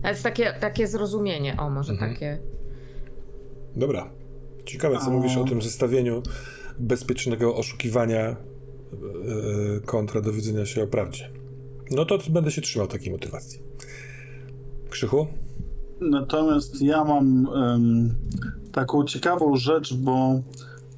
To 0.02 0.08
jest 0.08 0.24
takie, 0.24 0.54
takie 0.54 0.88
zrozumienie, 0.88 1.58
o 1.60 1.70
może 1.70 1.94
Mhm. 1.94 2.14
takie. 2.14 2.40
Dobra. 3.78 4.10
Ciekawe, 4.66 4.98
co 4.98 5.06
A- 5.06 5.10
mówisz 5.10 5.38
o 5.38 5.44
tym 5.44 5.62
zestawieniu 5.62 6.24
bezpiecznego 6.80 7.56
oszukiwania 7.56 8.22
e, 8.22 8.36
kontra 9.86 10.22
dowiedzenia 10.22 10.66
się 10.66 10.84
o 10.84 10.88
prawdzie. 10.88 11.30
No 11.92 12.06
to 12.06 12.20
będę 12.30 12.52
się 12.52 12.62
trzymał 12.62 12.88
takiej 12.88 13.12
motywacji. 13.12 13.60
Krzychu? 14.90 15.28
Natomiast 16.02 16.82
ja 16.82 17.04
mam 17.04 17.48
em, 17.56 18.16
taką 18.72 19.06
ciekawą 19.06 19.56
rzecz, 19.56 19.94
bo 19.94 20.42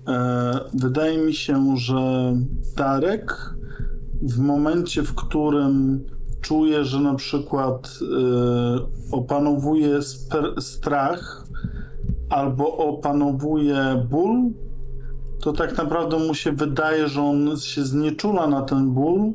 e, 0.08 0.60
wydaje 0.74 1.18
mi 1.18 1.34
się, 1.34 1.78
że 1.78 2.34
Darek 2.76 3.54
w 4.22 4.40
momencie, 4.40 5.04
w 5.04 5.16
którym 5.16 6.04
czuje, 6.42 6.84
że 6.84 7.00
na 7.00 7.16
przykład 7.16 8.00
e, 8.02 9.16
opanowuje 9.16 10.00
strach 10.60 11.39
albo 12.30 12.78
opanowuje 12.78 14.06
ból, 14.10 14.52
to 15.42 15.54
tak 15.54 15.78
naprawdę 15.78 16.20
mu 16.20 16.34
się 16.34 16.52
wydaje, 16.52 17.08
że 17.08 17.22
on 17.22 17.58
się 17.58 17.84
znieczula 17.84 18.48
na 18.48 18.62
ten 18.62 18.92
ból, 18.92 19.34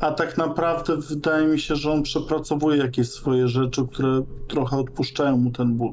a 0.00 0.10
tak 0.10 0.38
naprawdę 0.38 0.96
wydaje 0.96 1.46
mi 1.46 1.60
się, 1.60 1.76
że 1.76 1.92
on 1.92 2.02
przepracowuje 2.02 2.76
jakieś 2.78 3.08
swoje 3.10 3.48
rzeczy, 3.48 3.86
które 3.92 4.22
trochę 4.48 4.76
odpuszczają 4.76 5.36
mu 5.36 5.50
ten 5.50 5.76
ból. 5.76 5.92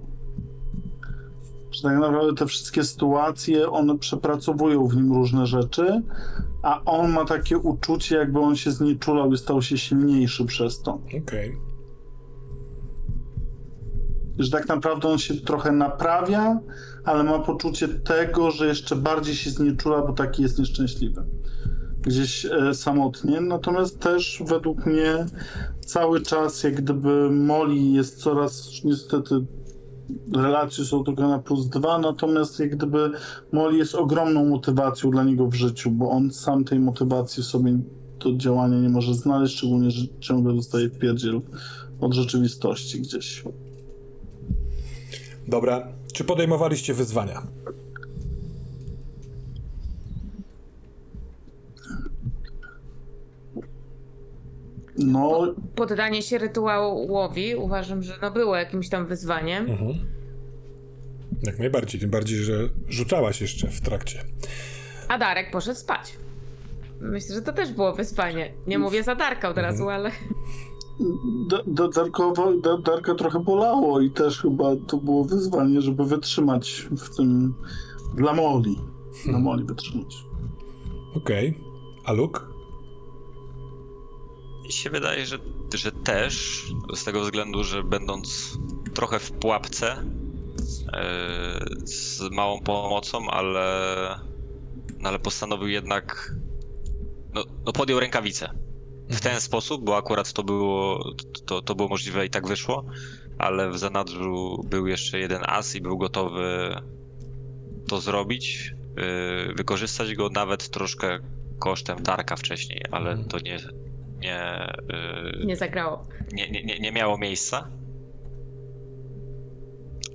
Że 1.72 1.82
tak 1.82 1.98
naprawdę 1.98 2.34
te 2.34 2.46
wszystkie 2.46 2.84
sytuacje, 2.84 3.70
one 3.70 3.98
przepracowują 3.98 4.88
w 4.88 4.96
nim 4.96 5.14
różne 5.14 5.46
rzeczy, 5.46 6.02
a 6.62 6.84
on 6.86 7.12
ma 7.12 7.26
takie 7.26 7.58
uczucie, 7.58 8.16
jakby 8.16 8.40
on 8.40 8.56
się 8.56 8.72
znieczulał 8.72 9.34
i 9.34 9.38
stał 9.38 9.62
się 9.62 9.78
silniejszy 9.78 10.46
przez 10.46 10.82
to. 10.82 11.00
Okej. 11.24 11.69
Że 14.40 14.52
tak 14.52 14.68
naprawdę 14.68 15.08
on 15.08 15.18
się 15.20 15.34
trochę 15.36 15.72
naprawia, 15.72 16.60
ale 17.04 17.24
ma 17.24 17.40
poczucie 17.40 17.88
tego, 17.88 18.52
że 18.52 18.68
jeszcze 18.68 18.96
bardziej 18.96 19.36
się 19.36 19.50
znieczula, 19.50 20.02
bo 20.02 20.14
taki 20.14 20.42
jest 20.42 20.60
nieszczęśliwy. 20.60 21.24
Gdzieś 22.02 22.46
e, 22.46 22.74
samotnie. 22.74 23.42
Natomiast 23.42 24.00
też 24.00 24.44
według 24.48 24.86
mnie 24.86 25.26
cały 25.86 26.22
czas, 26.22 26.64
jak 26.64 26.76
gdyby 26.76 27.32
Molly 27.32 27.76
jest 27.76 28.22
coraz, 28.22 28.70
niestety 28.84 29.46
relacje 30.36 30.86
są 30.86 31.04
tylko 31.04 31.28
na 31.28 31.40
plus 31.40 31.68
dwa, 31.68 32.00
natomiast 32.00 32.60
jak 32.60 32.76
gdyby 32.76 33.12
Molly 33.52 33.78
jest 33.78 33.96
ogromną 33.96 34.46
motywacją 34.46 35.12
dla 35.12 35.24
niego 35.24 35.48
w 35.48 35.54
życiu, 35.54 35.92
bo 35.92 36.10
on 36.10 36.32
sam 36.32 36.64
tej 36.64 36.80
motywacji 36.80 37.44
sobie 37.44 37.80
do 38.20 38.38
działania 38.38 38.80
nie 38.80 38.90
może 38.90 39.14
znaleźć, 39.14 39.58
szczególnie, 39.58 39.92
że 39.92 40.08
ciągle 40.20 40.54
dostaje 40.54 40.90
pierdziel 40.90 41.42
od 42.02 42.14
rzeczywistości 42.14 43.02
gdzieś. 43.02 43.44
Dobra. 45.48 45.88
Czy 46.14 46.24
podejmowaliście 46.24 46.94
wyzwania? 46.94 47.42
No, 54.98 55.56
Poddanie 55.76 56.22
się 56.22 56.38
rytuałowi 56.38 57.56
uważam, 57.56 58.04
że 58.04 58.14
no 58.22 58.32
było 58.32 58.56
jakimś 58.56 58.90
tam 58.90 59.06
wyzwaniem. 59.06 59.70
Mhm. 59.70 59.94
Jak 61.44 61.60
najbardziej. 61.60 62.02
Tym 62.02 62.10
bardziej, 62.10 62.38
że 62.38 62.54
rzucałaś 62.88 63.42
jeszcze 63.42 63.68
w 63.68 63.82
trakcie. 63.82 64.24
A 65.08 65.18
Darek 65.18 65.52
poszedł 65.52 65.80
spać. 65.80 66.14
Myślę, 67.02 67.36
że 67.36 67.42
to 67.42 67.54
też 67.54 67.74
było 67.74 67.94
wyzwanie. 67.94 68.54
Nie 68.68 68.80
mówię 68.80 69.04
za 69.04 69.16
Darka 69.16 69.50
od 69.50 69.58
razu, 69.58 69.90
ale. 69.90 70.12
Da- 71.48 71.64
da- 71.68 71.88
Darkowo, 71.88 72.54
da- 72.54 72.78
Darka 72.78 73.16
trochę 73.16 73.40
bolało 73.40 74.02
i 74.02 74.12
też 74.12 74.42
chyba 74.42 74.76
to 74.88 74.98
było 74.98 75.24
wyzwanie, 75.26 75.82
żeby 75.82 76.06
wytrzymać 76.06 76.88
w 76.92 77.16
tym 77.16 77.54
dla 78.16 78.34
Moli. 78.34 78.78
Dla 79.26 79.40
Moli 79.40 79.64
wytrzymać. 79.64 80.26
Okej. 81.16 81.58
A 82.06 82.14
Luke? 82.14 82.42
Mi 84.64 84.72
się 84.72 84.90
wydaje, 84.90 85.26
że, 85.26 85.38
że 85.74 85.92
też, 85.92 86.66
z 86.96 87.04
tego 87.04 87.22
względu, 87.22 87.64
że 87.64 87.84
będąc 87.84 88.58
trochę 88.94 89.20
w 89.20 89.32
pułapce 89.32 89.96
e, 90.94 91.66
z 91.84 92.22
małą 92.32 92.60
pomocą, 92.60 93.30
ale, 93.30 93.66
no 95.00 95.10
ale 95.10 95.20
postanowił 95.20 95.68
jednak, 95.68 96.36
no, 97.34 97.44
no 97.66 97.74
podjął 97.74 98.00
rękawice. 98.00 98.69
W 99.10 99.22
ten 99.22 99.42
sposób, 99.42 99.84
bo 99.86 99.98
akurat 99.98 100.34
to 100.34 100.44
było, 100.44 101.04
to, 101.46 101.62
to 101.62 101.76
było 101.76 101.90
możliwe 101.90 102.26
i 102.26 102.30
tak 102.30 102.48
wyszło, 102.48 102.86
ale 103.38 103.70
w 103.72 103.78
zanadrzu 103.78 104.64
był 104.70 104.88
jeszcze 104.88 105.20
jeden 105.20 105.42
as 105.46 105.76
i 105.76 105.82
był 105.82 105.98
gotowy 105.98 106.76
to 107.88 108.02
zrobić, 108.02 108.74
e, 108.98 109.54
wykorzystać 109.54 110.16
go 110.16 110.30
nawet 110.30 110.70
troszkę 110.70 111.20
kosztem 111.60 112.04
Darka 112.04 112.36
wcześniej, 112.36 112.82
ale 112.92 113.10
Mhm. 113.12 113.28
to 113.30 113.40
nie, 113.40 113.58
nie, 114.20 114.74
y, 115.42 115.46
Nie 115.46 115.56
zagrało. 115.56 116.06
nie, 116.34 116.50
nie, 116.52 116.64
nie, 116.64 116.80
nie 116.80 116.92
miało 116.92 117.18
miejsca. 117.18 117.68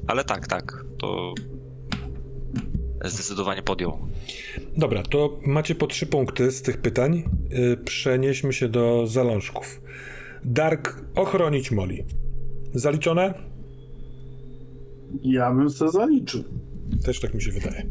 Ale 0.08 0.24
tak, 0.24 0.46
tak, 0.46 0.84
to 0.98 1.34
zdecydowanie 3.10 3.62
podjął. 3.62 3.98
Dobra, 4.76 5.02
to 5.02 5.38
macie 5.46 5.74
po 5.74 5.86
trzy 5.86 6.06
punkty 6.06 6.50
z 6.50 6.62
tych 6.62 6.76
pytań. 6.76 7.22
Yy, 7.50 7.76
przenieśmy 7.76 8.52
się 8.52 8.68
do 8.68 9.06
zalążków. 9.06 9.80
Dark, 10.44 11.00
ochronić 11.14 11.70
Molly. 11.70 12.04
Zaliczone? 12.74 13.34
Ja 15.22 15.52
bym 15.52 15.70
se 15.70 15.88
zaliczył. 15.88 16.44
Też 17.04 17.20
tak 17.20 17.34
mi 17.34 17.42
się 17.42 17.52
wydaje. 17.52 17.86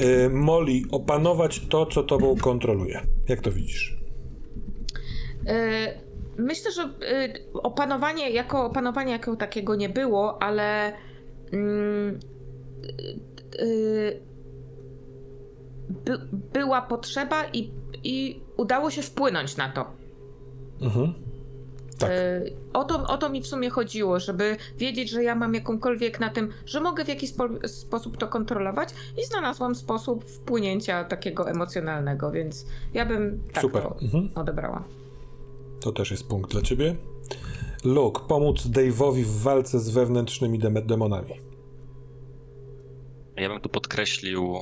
Yy, 0.00 0.30
Molly, 0.30 0.82
opanować 0.90 1.60
to, 1.60 1.86
co 1.86 2.02
tobą 2.02 2.36
kontroluje. 2.36 3.00
Jak 3.28 3.40
to 3.40 3.52
widzisz? 3.52 3.96
Y, 5.48 6.04
Myślę, 6.38 6.70
że 6.72 6.82
y, 6.82 7.52
opanowanie 7.52 8.30
jako 8.30 8.64
opanowanie 8.64 9.12
jako 9.12 9.36
takiego 9.36 9.74
nie 9.74 9.88
było, 9.88 10.42
ale 10.42 10.92
mm, 11.52 12.18
y, 12.84 12.88
y, 12.88 13.33
by, 16.04 16.18
była 16.52 16.82
potrzeba 16.82 17.44
i, 17.52 17.70
i 18.04 18.40
udało 18.56 18.90
się 18.90 19.02
wpłynąć 19.02 19.56
na 19.56 19.68
to. 19.72 19.84
Mhm. 20.80 21.14
Tak. 21.98 22.10
Y, 22.10 22.52
O 22.72 22.84
to, 22.84 23.06
o 23.06 23.16
to 23.18 23.28
mi 23.28 23.42
w 23.42 23.46
sumie 23.46 23.70
chodziło, 23.70 24.20
żeby 24.20 24.56
wiedzieć, 24.76 25.10
że 25.10 25.22
ja 25.24 25.34
mam 25.34 25.54
jakąkolwiek 25.54 26.20
na 26.20 26.30
tym, 26.30 26.48
że 26.66 26.80
mogę 26.80 27.04
w 27.04 27.08
jakiś 27.08 27.30
spo, 27.30 27.48
sposób 27.66 28.16
to 28.16 28.28
kontrolować 28.28 28.88
i 29.22 29.24
znalazłam 29.26 29.74
sposób 29.74 30.24
wpłynięcia 30.24 31.04
takiego 31.04 31.48
emocjonalnego, 31.50 32.30
więc 32.30 32.66
ja 32.94 33.06
bym 33.06 33.42
tak 33.52 33.62
Super. 33.62 33.82
to 33.82 33.96
Mhm. 34.02 34.28
odebrała. 34.34 34.84
To 35.80 35.92
też 35.92 36.10
jest 36.10 36.28
punkt 36.28 36.50
dla 36.50 36.62
ciebie. 36.62 36.96
Luke, 37.84 38.20
pomóc 38.28 38.66
Dave'owi 38.66 39.22
w 39.24 39.42
walce 39.42 39.80
z 39.80 39.90
wewnętrznymi 39.90 40.58
dem- 40.58 40.86
demonami. 40.86 41.34
Ja 43.36 43.48
bym 43.48 43.60
tu 43.60 43.68
podkreślił, 43.68 44.58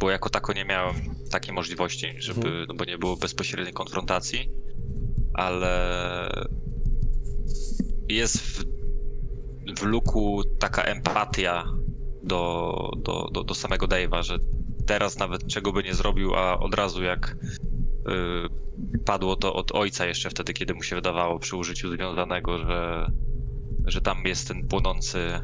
bo 0.00 0.10
jako 0.10 0.30
tako 0.30 0.52
nie 0.52 0.64
miałem 0.64 0.96
takiej 1.30 1.54
możliwości, 1.54 2.06
żeby, 2.18 2.48
Mhm. 2.48 2.66
no 2.68 2.74
bo 2.74 2.84
nie 2.84 2.98
było 2.98 3.16
bezpośredniej 3.16 3.72
konfrontacji, 3.74 4.48
ale 5.34 6.46
jest 8.08 8.38
w 8.38 8.64
w 9.78 9.82
luku 9.82 10.42
taka 10.58 10.82
empatia 10.82 11.64
do, 12.22 12.90
do, 12.96 13.28
do, 13.32 13.44
do 13.44 13.54
samego 13.54 13.86
Dave'a, 13.86 14.22
że 14.22 14.38
teraz 14.86 15.18
nawet 15.18 15.46
czego 15.46 15.72
by 15.72 15.82
nie 15.82 15.94
zrobił, 15.94 16.34
a 16.34 16.58
od 16.58 16.74
razu 16.74 17.02
jak 17.02 17.36
y, 18.96 18.98
padło 19.04 19.36
to 19.36 19.54
od 19.54 19.72
ojca 19.72 20.06
jeszcze 20.06 20.30
wtedy, 20.30 20.52
kiedy 20.52 20.74
mu 20.74 20.82
się 20.82 20.96
wydawało 20.96 21.38
przy 21.38 21.56
użyciu 21.56 21.90
związanego, 21.90 22.58
że, 22.58 23.06
że 23.84 24.00
tam 24.00 24.22
jest 24.24 24.48
ten 24.48 24.68
płonący, 24.68 25.40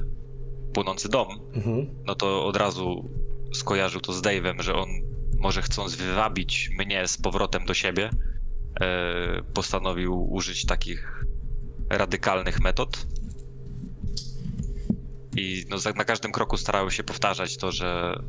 płonący 0.72 1.08
dom, 1.08 1.28
Mhm. 1.54 1.86
no 2.06 2.14
to 2.14 2.46
od 2.46 2.56
razu 2.56 3.10
skojarzył 3.54 4.00
to 4.00 4.12
z 4.12 4.22
Dave'em, 4.22 4.60
że 4.62 4.74
on 4.74 4.88
może 5.38 5.62
chcąc 5.62 5.94
wywabić 5.94 6.70
mnie 6.78 7.08
z 7.08 7.18
powrotem 7.18 7.64
do 7.66 7.74
siebie, 7.74 8.10
e, 8.80 9.42
postanowił 9.54 10.32
użyć 10.32 10.66
takich 10.66 11.24
radykalnych 11.90 12.60
metod. 12.60 13.06
I 15.36 15.64
no, 15.70 15.76
na 15.96 16.04
każdym 16.04 16.32
kroku 16.32 16.56
starał 16.56 16.90
się 16.90 17.02
powtarzać 17.04 17.56
to, 17.56 17.72
że, 17.72 18.22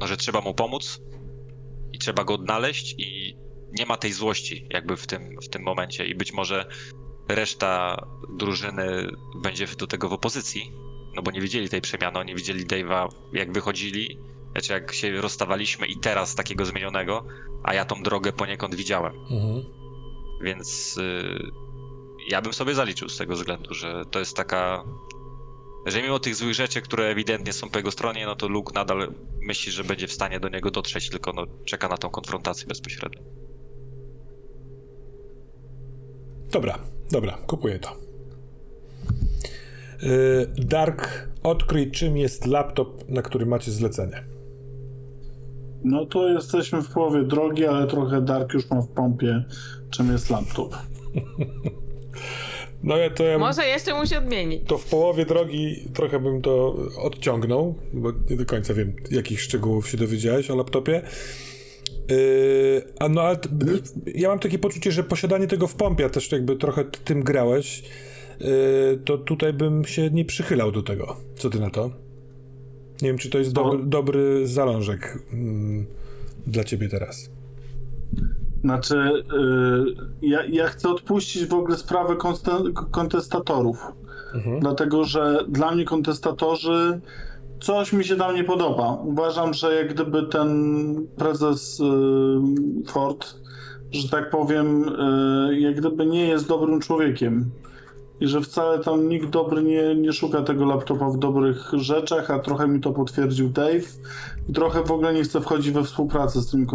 no, 0.00 0.06
że 0.06 0.16
trzeba 0.16 0.40
mu 0.40 0.54
pomóc 0.54 1.00
i 1.92 1.98
trzeba 1.98 2.24
go 2.24 2.34
odnaleźć 2.34 2.94
i 2.98 3.36
nie 3.78 3.86
ma 3.86 3.96
tej 3.96 4.12
złości 4.12 4.66
jakby 4.70 4.96
w 4.96 5.06
tym, 5.06 5.36
w 5.42 5.48
tym 5.48 5.62
momencie 5.62 6.06
i 6.06 6.14
być 6.14 6.32
może 6.32 6.66
reszta 7.28 8.06
drużyny 8.36 9.08
będzie 9.42 9.66
do 9.66 9.86
tego 9.86 10.08
w 10.08 10.12
opozycji, 10.12 10.72
no 11.16 11.22
bo 11.22 11.30
nie 11.30 11.40
widzieli 11.40 11.68
tej 11.68 11.80
przemiany, 11.80 12.18
oni 12.18 12.34
widzieli 12.34 12.66
Dave'a 12.66 13.08
jak 13.32 13.52
wychodzili, 13.52 14.18
znaczy 14.52 14.72
jak 14.72 14.92
się 14.92 15.20
rozstawaliśmy 15.20 15.86
i 15.86 15.96
teraz 15.96 16.34
takiego 16.34 16.66
zmienionego, 16.66 17.24
a 17.62 17.74
ja 17.74 17.84
tą 17.84 18.02
drogę 18.02 18.32
poniekąd 18.32 18.74
widziałem, 18.74 19.12
Mhm. 19.30 19.64
więc 20.42 20.96
y, 20.98 21.38
ja 22.28 22.42
bym 22.42 22.52
sobie 22.52 22.74
zaliczył 22.74 23.08
z 23.08 23.16
tego 23.16 23.34
względu, 23.34 23.74
że 23.74 24.02
to 24.10 24.18
jest 24.18 24.36
taka, 24.36 24.84
że 25.86 26.02
mimo 26.02 26.18
tych 26.18 26.34
złych 26.34 26.54
rzeczy, 26.54 26.80
które 26.82 27.04
ewidentnie 27.06 27.52
są 27.52 27.70
po 27.70 27.78
jego 27.78 27.90
stronie, 27.90 28.26
no 28.26 28.36
to 28.36 28.48
Luke 28.48 28.72
nadal 28.74 29.12
myśli, 29.40 29.72
że 29.72 29.84
będzie 29.84 30.06
w 30.06 30.12
stanie 30.12 30.40
do 30.40 30.48
niego 30.48 30.70
dotrzeć, 30.70 31.10
tylko 31.10 31.32
no 31.32 31.44
czeka 31.64 31.88
na 31.88 31.96
tą 31.96 32.10
konfrontację 32.10 32.66
bezpośrednią. 32.66 33.22
Dobra, 36.50 36.78
dobra, 37.10 37.38
kupuję 37.46 37.78
to. 37.78 37.96
Yy, 40.04 40.46
Dark, 40.66 41.28
odkryj 41.42 41.90
czym 41.90 42.16
jest 42.16 42.46
laptop, 42.46 43.08
na 43.08 43.22
który 43.22 43.46
macie 43.46 43.70
zlecenie. 43.70 44.24
No 45.84 46.06
to 46.06 46.28
jesteśmy 46.28 46.82
w 46.82 46.88
połowie 46.92 47.22
drogi, 47.22 47.66
ale 47.66 47.86
trochę 47.86 48.22
Dark 48.22 48.54
już 48.54 48.70
ma 48.70 48.82
w 48.82 48.88
pompie, 48.88 49.44
czym 49.90 50.12
jest 50.12 50.30
laptop. 50.30 50.74
No 52.82 52.96
ja 52.96 53.10
to 53.10 53.24
ja 53.24 53.38
Może 53.38 53.66
jeszcze 53.66 53.94
musi 53.94 54.16
odmienić. 54.16 54.62
to 54.68 54.78
w 54.78 54.84
połowie 54.84 55.26
drogi 55.26 55.88
trochę 55.94 56.20
bym 56.20 56.42
to 56.42 56.76
odciągnął, 57.02 57.74
bo 57.92 58.12
nie 58.30 58.36
do 58.36 58.46
końca 58.46 58.74
wiem, 58.74 58.92
jakich 59.10 59.40
szczegółów 59.40 59.88
się 59.88 59.96
dowiedziałeś 59.98 60.50
o 60.50 60.56
laptopie. 60.56 61.02
Yy, 62.10 62.82
a 63.00 63.08
no 63.08 63.22
ale 63.22 63.36
t- 63.36 63.48
ja 64.14 64.28
mam 64.28 64.38
takie 64.38 64.58
poczucie, 64.58 64.92
że 64.92 65.04
posiadanie 65.04 65.46
tego 65.46 65.66
w 65.66 65.74
pompie, 65.74 66.04
a 66.04 66.08
też 66.08 66.32
jakby 66.32 66.56
trochę 66.56 66.84
t- 66.84 66.98
tym 67.04 67.22
grałeś, 67.22 67.80
yy, 67.82 67.88
to 69.04 69.18
tutaj 69.18 69.52
bym 69.52 69.84
się 69.84 70.10
nie 70.10 70.24
przychylał 70.24 70.72
do 70.72 70.82
tego. 70.82 71.16
Co 71.36 71.50
ty 71.50 71.60
na 71.60 71.70
to? 71.70 71.90
Nie 73.02 73.08
wiem, 73.08 73.18
czy 73.18 73.30
to 73.30 73.38
jest 73.38 73.52
dobry, 73.52 73.78
dobry 73.84 74.46
zalążek 74.46 75.18
mm, 75.32 75.86
dla 76.46 76.64
ciebie 76.64 76.88
teraz. 76.88 77.30
Znaczy, 78.60 79.12
yy, 79.32 79.96
ja, 80.22 80.44
ja 80.44 80.66
chcę 80.66 80.88
odpuścić 80.88 81.46
w 81.46 81.54
ogóle 81.54 81.76
sprawę 81.76 82.16
kontestatorów. 82.90 83.86
Mhm. 84.34 84.60
Dlatego, 84.60 85.04
że 85.04 85.44
dla 85.48 85.74
mnie 85.74 85.84
kontestatorzy 85.84 87.00
coś 87.60 87.92
mi 87.92 88.04
się 88.04 88.16
tam 88.16 88.34
nie 88.34 88.44
podoba. 88.44 88.98
Uważam, 89.04 89.54
że 89.54 89.74
jak 89.74 89.94
gdyby 89.94 90.22
ten 90.22 91.06
prezes 91.16 91.78
yy, 91.78 92.86
Ford, 92.86 93.34
że 93.90 94.08
tak 94.08 94.30
powiem, 94.30 94.84
yy, 95.48 95.60
jak 95.60 95.76
gdyby 95.76 96.06
nie 96.06 96.26
jest 96.26 96.48
dobrym 96.48 96.80
człowiekiem. 96.80 97.50
I 98.20 98.26
że 98.26 98.40
wcale 98.40 98.78
tam 98.78 99.08
nikt 99.08 99.26
dobry 99.26 99.62
nie, 99.62 99.94
nie 99.94 100.12
szuka 100.12 100.42
tego 100.42 100.64
laptopa 100.64 101.08
w 101.08 101.18
dobrych 101.18 101.70
rzeczach, 101.72 102.30
a 102.30 102.38
trochę 102.38 102.68
mi 102.68 102.80
to 102.80 102.92
potwierdził 102.92 103.48
Dave. 103.48 103.84
I 104.48 104.52
trochę 104.52 104.84
w 104.84 104.90
ogóle 104.90 105.14
nie 105.14 105.22
chcę 105.22 105.40
wchodzić 105.40 105.70
we 105.70 105.84
współpracę 105.84 106.40
z 106.40 106.50
tymi 106.50 106.66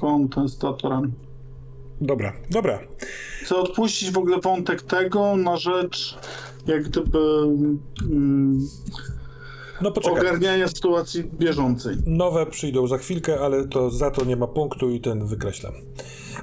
kontestatorami. 0.00 1.12
Dobra, 2.00 2.32
dobra. 2.50 2.78
Chcę 3.42 3.56
odpuścić 3.56 4.10
w 4.10 4.18
ogóle 4.18 4.40
wątek 4.40 4.82
tego 4.82 5.36
na 5.36 5.56
rzecz 5.56 6.18
jak 6.66 6.82
gdyby 6.82 7.18
mm, 8.02 8.68
No 9.82 9.90
poczekaj. 9.92 10.20
ogarniania 10.20 10.68
sytuacji 10.68 11.24
bieżącej. 11.24 11.96
Nowe 12.06 12.46
przyjdą 12.46 12.86
za 12.86 12.98
chwilkę, 12.98 13.40
ale 13.40 13.68
to 13.68 13.90
za 13.90 14.10
to 14.10 14.24
nie 14.24 14.36
ma 14.36 14.46
punktu 14.46 14.90
i 14.90 15.00
ten 15.00 15.26
wykreślam. 15.26 15.72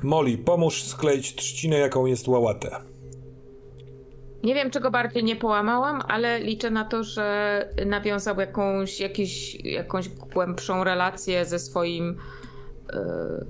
Molly, 0.03 0.37
pomóż 0.37 0.83
skleić 0.83 1.35
trzcinę, 1.35 1.77
jaką 1.77 2.05
jest 2.05 2.27
łałatę. 2.27 2.75
Nie 4.45 4.55
wiem, 4.55 4.71
czego 4.71 4.91
bardziej 4.91 5.23
nie 5.23 5.35
połamałam, 5.35 6.01
ale 6.07 6.39
liczę 6.39 6.71
na 6.71 6.85
to, 6.85 7.03
że 7.03 7.69
nawiązał 7.85 8.39
jakąś, 8.39 8.99
jakiś, 8.99 9.55
jakąś 9.65 10.09
głębszą 10.09 10.83
relację 10.83 11.45
ze 11.45 11.59
swoim. 11.59 12.17
e, 12.93 13.45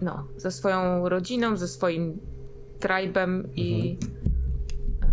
no, 0.00 0.26
ze 0.36 0.50
swoją 0.50 1.08
rodziną, 1.08 1.56
ze 1.56 1.68
swoim 1.68 2.18
tribem 2.80 3.48
i. 3.56 3.98
e, 5.02 5.08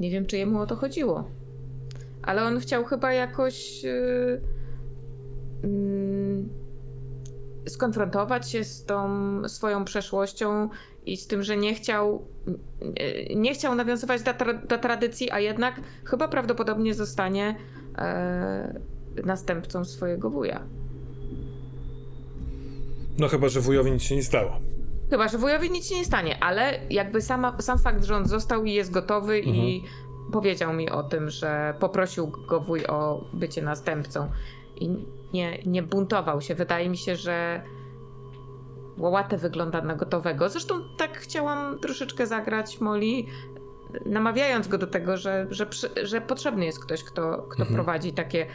nie 0.00 0.10
wiem, 0.10 0.26
czy 0.26 0.36
jemu 0.36 0.60
o 0.60 0.66
to 0.66 0.76
chodziło. 0.76 1.30
Ale 2.22 2.44
on 2.44 2.60
chciał 2.60 2.84
chyba 2.84 3.12
jakoś. 3.12 3.84
e, 3.84 4.40
mm, 5.64 6.48
skonfrontować 7.68 8.50
się 8.50 8.64
z 8.64 8.84
tą 8.84 9.08
swoją 9.48 9.84
przeszłością 9.84 10.68
i 11.06 11.16
z 11.16 11.26
tym, 11.26 11.42
że 11.42 11.56
nie 11.56 11.74
chciał 11.74 12.22
nie- 13.36 13.54
chciał 13.54 13.74
nawiązywać 13.74 14.22
do, 14.22 14.30
tra- 14.30 14.66
do 14.66 14.78
tradycji, 14.78 15.30
a 15.30 15.40
jednak 15.40 15.80
chyba 16.04 16.28
prawdopodobnie 16.28 16.94
zostanie 16.94 17.56
e, 17.98 18.80
następcą 19.24 19.84
swojego 19.84 20.30
wuja. 20.30 20.62
No 23.18 23.28
chyba, 23.28 23.48
że 23.48 23.60
wujowi 23.60 23.92
nic 23.92 24.02
się 24.02 24.16
nie 24.16 24.22
stało. 24.22 24.50
Chyba, 25.10 25.28
że 25.28 25.38
wujowi 25.38 25.70
nic 25.70 25.88
się 25.88 25.94
nie 25.94 26.04
stanie, 26.04 26.42
ale 26.44 26.80
jakby 26.90 27.20
sama, 27.22 27.56
sam 27.60 27.78
fakt, 27.78 28.04
że 28.04 28.16
on 28.16 28.26
został 28.26 28.64
i 28.64 28.72
jest 28.72 28.90
gotowy 28.90 29.40
i 29.40 29.82
powiedział 30.32 30.72
mi 30.72 30.90
o 30.90 31.02
tym, 31.02 31.30
że 31.30 31.74
poprosił 31.80 32.32
go 32.48 32.60
wuj 32.60 32.86
o 32.86 33.24
bycie 33.32 33.62
następcą 33.62 34.30
i 34.76 34.88
nie, 35.32 35.58
nie 35.66 35.82
buntował 35.82 36.40
się. 36.40 36.54
Wydaje 36.54 36.88
mi 36.88 36.96
się, 36.96 37.16
że 37.16 37.62
Łałatę 39.02 39.38
wygląda 39.38 39.80
na 39.80 39.94
gotowego. 39.94 40.48
Zresztą 40.48 40.74
tak 40.98 41.18
chciałam 41.18 41.78
troszeczkę 41.78 42.26
zagrać 42.26 42.80
Molly, 42.80 43.22
namawiając 44.06 44.68
go 44.68 44.78
do 44.78 44.86
tego, 44.86 45.16
że, 45.16 45.46
że, 45.50 45.66
że 46.02 46.20
potrzebny 46.20 46.64
jest 46.64 46.80
ktoś, 46.84 47.04
kto, 47.04 47.46
kto 47.50 47.62
Mhm. 47.62 47.74
prowadzi 47.74 48.12
takie 48.12 48.46
y, 48.46 48.48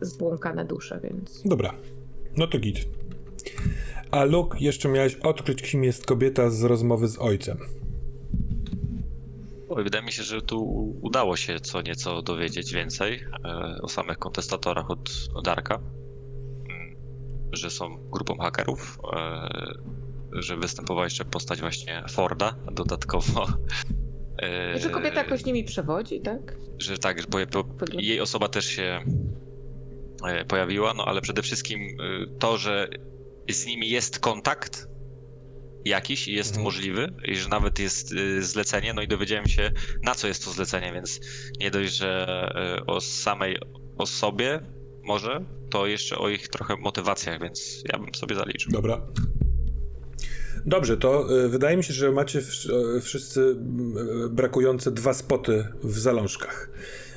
zbłąkane 0.00 0.64
dusze, 0.64 1.00
więc... 1.02 1.42
Dobra, 1.44 1.74
no 2.36 2.46
to 2.46 2.58
git. 2.58 2.78
A 4.10 4.24
Luke, 4.24 4.58
jeszcze 4.60 4.88
miałeś 4.88 5.14
odkryć, 5.14 5.62
kim 5.62 5.84
jest 5.84 6.06
kobieta 6.06 6.50
z 6.50 6.62
rozmowy 6.62 7.08
z 7.08 7.18
ojcem. 7.18 7.58
Oj, 9.68 9.84
wydaje 9.84 10.04
mi 10.04 10.12
się, 10.12 10.22
że 10.22 10.42
tu 10.42 10.64
udało 11.02 11.36
się 11.36 11.60
co 11.60 11.82
nieco 11.82 12.22
dowiedzieć 12.22 12.74
więcej 12.74 13.24
e, 13.44 13.78
o 13.82 13.88
samych 13.88 14.18
kontestatorach 14.18 14.90
od, 14.90 15.10
od 15.34 15.44
Darka. 15.44 15.80
Że 17.52 17.70
są 17.70 17.98
grupą 18.10 18.36
hakerów, 18.38 18.98
e, 19.16 19.48
że 20.32 20.56
występowała 20.56 21.06
jeszcze 21.06 21.24
postać 21.24 21.60
właśnie 21.60 22.04
Forda 22.10 22.56
dodatkowo. 22.72 23.46
E, 24.42 24.78
Że 24.78 24.90
kobieta 24.90 25.22
jakoś 25.22 25.44
nimi 25.44 25.64
przewodzi, 25.64 26.20
tak? 26.20 26.56
że 26.78 26.98
tak, 26.98 27.20
że 27.20 27.26
jej 27.92 28.20
osoba 28.20 28.48
też 28.48 28.66
się 28.66 29.00
e, 30.24 30.44
pojawiła, 30.44 30.94
no 30.94 31.04
ale 31.04 31.20
przede 31.20 31.42
wszystkim 31.42 31.96
to, 32.38 32.58
że 32.58 32.88
z 33.50 33.66
nimi 33.66 33.88
jest 33.90 34.18
kontakt 34.18 34.88
jakiś 35.84 36.28
i 36.28 36.32
jest 36.34 36.48
Mhm. 36.50 36.64
możliwy 36.64 37.12
i 37.24 37.36
że 37.36 37.48
nawet 37.48 37.78
jest 37.78 38.14
zlecenie, 38.40 38.94
no 38.94 39.02
i 39.02 39.08
dowiedziałem 39.08 39.46
się 39.48 39.70
na 40.02 40.14
co 40.14 40.28
jest 40.28 40.44
to 40.44 40.50
zlecenie, 40.50 40.92
więc 40.92 41.20
nie 41.60 41.70
dość, 41.70 41.96
że 41.96 42.26
o 42.86 43.00
samej 43.00 43.56
osobie 43.98 44.60
może, 45.06 45.44
to 45.70 45.86
jeszcze 45.86 46.18
o 46.18 46.28
ich 46.28 46.48
trochę 46.48 46.76
motywacjach, 46.76 47.40
więc 47.40 47.84
ja 47.92 47.98
bym 47.98 48.14
sobie 48.14 48.36
zaliczył. 48.36 48.72
Dobra. 48.72 49.00
Dobrze, 50.66 50.96
to 50.96 51.38
y, 51.44 51.48
wydaje 51.48 51.76
mi 51.76 51.84
się, 51.84 51.94
że 51.94 52.12
macie 52.12 52.38
y, 52.38 53.00
wszyscy 53.00 53.40
y, 53.40 54.28
brakujące 54.28 54.90
dwa 54.90 55.14
spoty 55.14 55.66
w 55.82 55.98
zalążkach. 55.98 56.70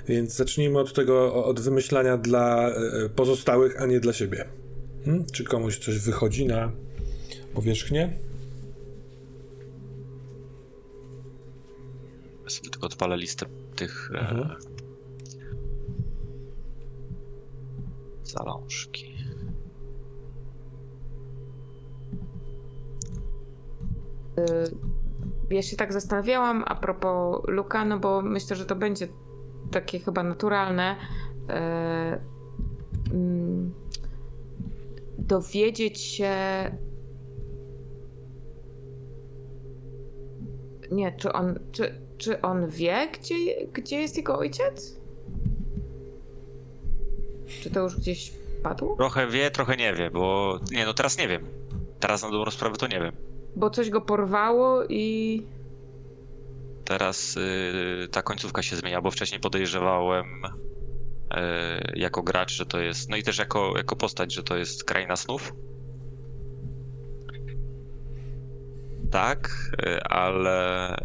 Więc 0.07 0.35
zacznijmy 0.35 0.79
od 0.79 0.93
tego, 0.93 1.45
od 1.45 1.59
wymyślania 1.59 2.17
dla 2.17 2.71
pozostałych, 3.15 3.81
a 3.81 3.85
nie 3.85 3.99
dla 3.99 4.13
siebie. 4.13 4.45
Hmm? 5.05 5.25
Czy 5.33 5.43
komuś 5.43 5.77
coś 5.77 5.99
wychodzi 5.99 6.45
na 6.45 6.71
powierzchnię? 7.53 8.13
Ja 12.43 12.49
sobie 12.49 12.69
tylko 12.69 12.87
odpalę 12.87 13.17
listę 13.17 13.45
tych 13.75 14.11
e, 14.13 14.19
Mhm. 14.19 14.55
Zalążki. 18.29 19.15
Ja 25.49 25.61
się 25.61 25.77
tak 25.77 25.93
zastanawiałam 25.93 26.63
a 26.67 26.75
propos 26.75 27.41
Luka, 27.47 27.85
no 27.85 27.99
bo 27.99 28.21
myślę, 28.21 28.55
że 28.55 28.65
to 28.65 28.75
będzie 28.75 29.07
takie 29.71 29.99
chyba 29.99 30.23
naturalne. 30.23 30.95
E, 31.49 32.21
mm, 33.13 33.73
dowiedzieć 35.17 36.01
się. 36.01 36.35
Nie, 40.91 41.11
czy 41.11 41.33
on, 41.33 41.59
czy, 41.71 42.01
czy 42.17 42.41
on 42.41 42.67
wie, 42.67 43.07
gdzie, 43.13 43.35
gdzie 43.73 44.01
jest 44.01 44.17
jego 44.17 44.37
ojciec? 44.37 44.98
Czy 47.63 47.69
to 47.69 47.79
już 47.79 47.95
gdzieś 47.95 48.31
padło? 48.63 48.95
Trochę 48.95 49.27
wie, 49.27 49.51
trochę 49.51 49.77
nie 49.77 49.93
wie, 49.93 50.11
bo 50.11 50.59
nie, 50.71 50.85
no 50.85 50.93
teraz 50.93 51.17
nie 51.17 51.27
wiem. 51.27 51.47
Teraz 51.99 52.23
na 52.23 52.31
dobrą 52.31 52.51
sprawę 52.51 52.75
to 52.75 52.87
nie 52.87 52.99
wiem. 52.99 53.11
Bo 53.55 53.69
coś 53.69 53.89
go 53.89 54.01
porwało 54.01 54.83
i. 54.89 55.43
Teraz 56.85 57.37
y, 57.37 58.07
ta 58.11 58.21
końcówka 58.21 58.63
się 58.63 58.75
zmienia, 58.75 59.01
bo 59.01 59.11
wcześniej 59.11 59.39
podejrzewałem 59.39 60.25
y, 60.45 60.49
jako 61.95 62.23
gracz, 62.23 62.51
że 62.51 62.65
to 62.65 62.79
jest, 62.79 63.09
no 63.09 63.17
i 63.17 63.23
też 63.23 63.37
jako, 63.37 63.73
jako 63.77 63.95
postać, 63.95 64.33
że 64.33 64.43
to 64.43 64.57
jest 64.57 64.83
kraina 64.83 65.15
snów. 65.15 65.53
Tak, 69.11 69.49
y, 69.85 70.03
ale 70.03 70.97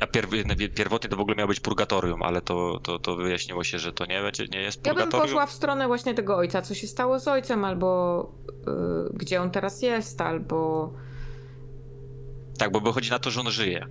a 0.00 0.06
pierw, 0.06 0.30
pierwotnie 0.74 1.10
to 1.10 1.16
w 1.16 1.20
ogóle 1.20 1.36
miało 1.36 1.48
być 1.48 1.60
purgatorium, 1.60 2.22
ale 2.22 2.40
to, 2.40 2.80
to, 2.82 2.98
to 2.98 3.16
wyjaśniło 3.16 3.64
się, 3.64 3.78
że 3.78 3.92
to 3.92 4.06
nie, 4.06 4.20
będzie, 4.22 4.44
nie 4.52 4.60
jest 4.60 4.86
Ja 4.86 4.94
bym 4.94 5.02
purgatorium. 5.02 5.28
poszła 5.28 5.46
w 5.46 5.52
stronę 5.52 5.86
właśnie 5.86 6.14
tego 6.14 6.36
ojca. 6.36 6.62
Co 6.62 6.74
się 6.74 6.86
stało 6.86 7.18
z 7.20 7.28
ojcem, 7.28 7.64
albo 7.64 8.20
y, 8.50 9.12
gdzie 9.14 9.42
on 9.42 9.50
teraz 9.50 9.82
jest, 9.82 10.20
albo. 10.20 10.92
Tak, 12.58 12.72
bo 12.72 12.80
wychodzi 12.80 13.10
na 13.10 13.18
to, 13.18 13.30
że 13.30 13.40
on 13.40 13.50
żyje. 13.50 13.86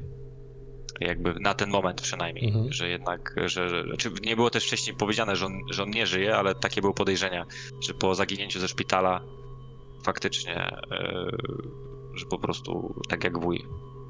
Jakby 0.99 1.34
na 1.40 1.53
ten 1.53 1.69
moment 1.69 2.02
przynajmniej, 2.02 2.48
Mhm. 2.48 2.73
że 2.73 2.90
jednak, 2.90 3.36
że, 3.45 3.69
że 3.69 3.84
znaczy 3.84 4.11
nie 4.23 4.36
było 4.36 4.49
też 4.49 4.65
wcześniej 4.68 4.95
powiedziane, 4.95 5.36
że 5.36 5.45
on, 5.45 5.53
że 5.72 5.84
on 5.84 5.90
nie 5.90 6.06
żyje, 6.07 6.38
ale 6.38 6.56
takie 6.56 6.82
były 6.82 6.94
podejrzenia, 6.94 7.45
że 7.82 7.94
po 7.94 8.15
zaginięciu 8.15 8.60
ze 8.60 8.68
szpitala 8.68 9.22
faktycznie, 10.03 10.56
e, 10.91 11.26
że 12.14 12.26
po 12.26 12.40
prostu 12.40 12.95
tak 13.10 13.23
jak 13.23 13.40
wuj. 13.40 13.65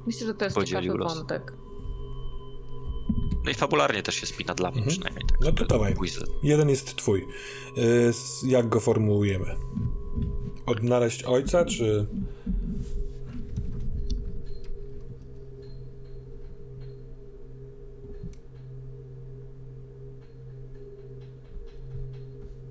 Myślę, 0.06 0.26
że 0.26 0.34
to 0.34 0.44
jest 0.44 0.64
ciekawy 0.64 0.88
los. 0.98 1.18
wątek. 1.18 1.52
No 3.46 3.52
i 3.52 3.54
fabularnie 3.54 4.02
też 4.02 4.14
się 4.14 4.26
spina 4.26 4.54
dla 4.54 4.70
mnie 4.70 4.78
Mhm. 4.78 4.96
przynajmniej. 4.96 5.24
Tak, 5.28 5.40
No 5.40 5.52
to 5.52 5.64
dawaj. 5.64 5.94
Jeden 6.42 6.68
jest 6.68 6.96
twój. 6.96 7.26
Y, 7.78 8.12
Jak 8.46 8.68
go 8.68 8.80
formułujemy? 8.80 9.54
Odnaleźć 10.66 11.22
ojca, 11.24 11.64
czy... 11.64 12.06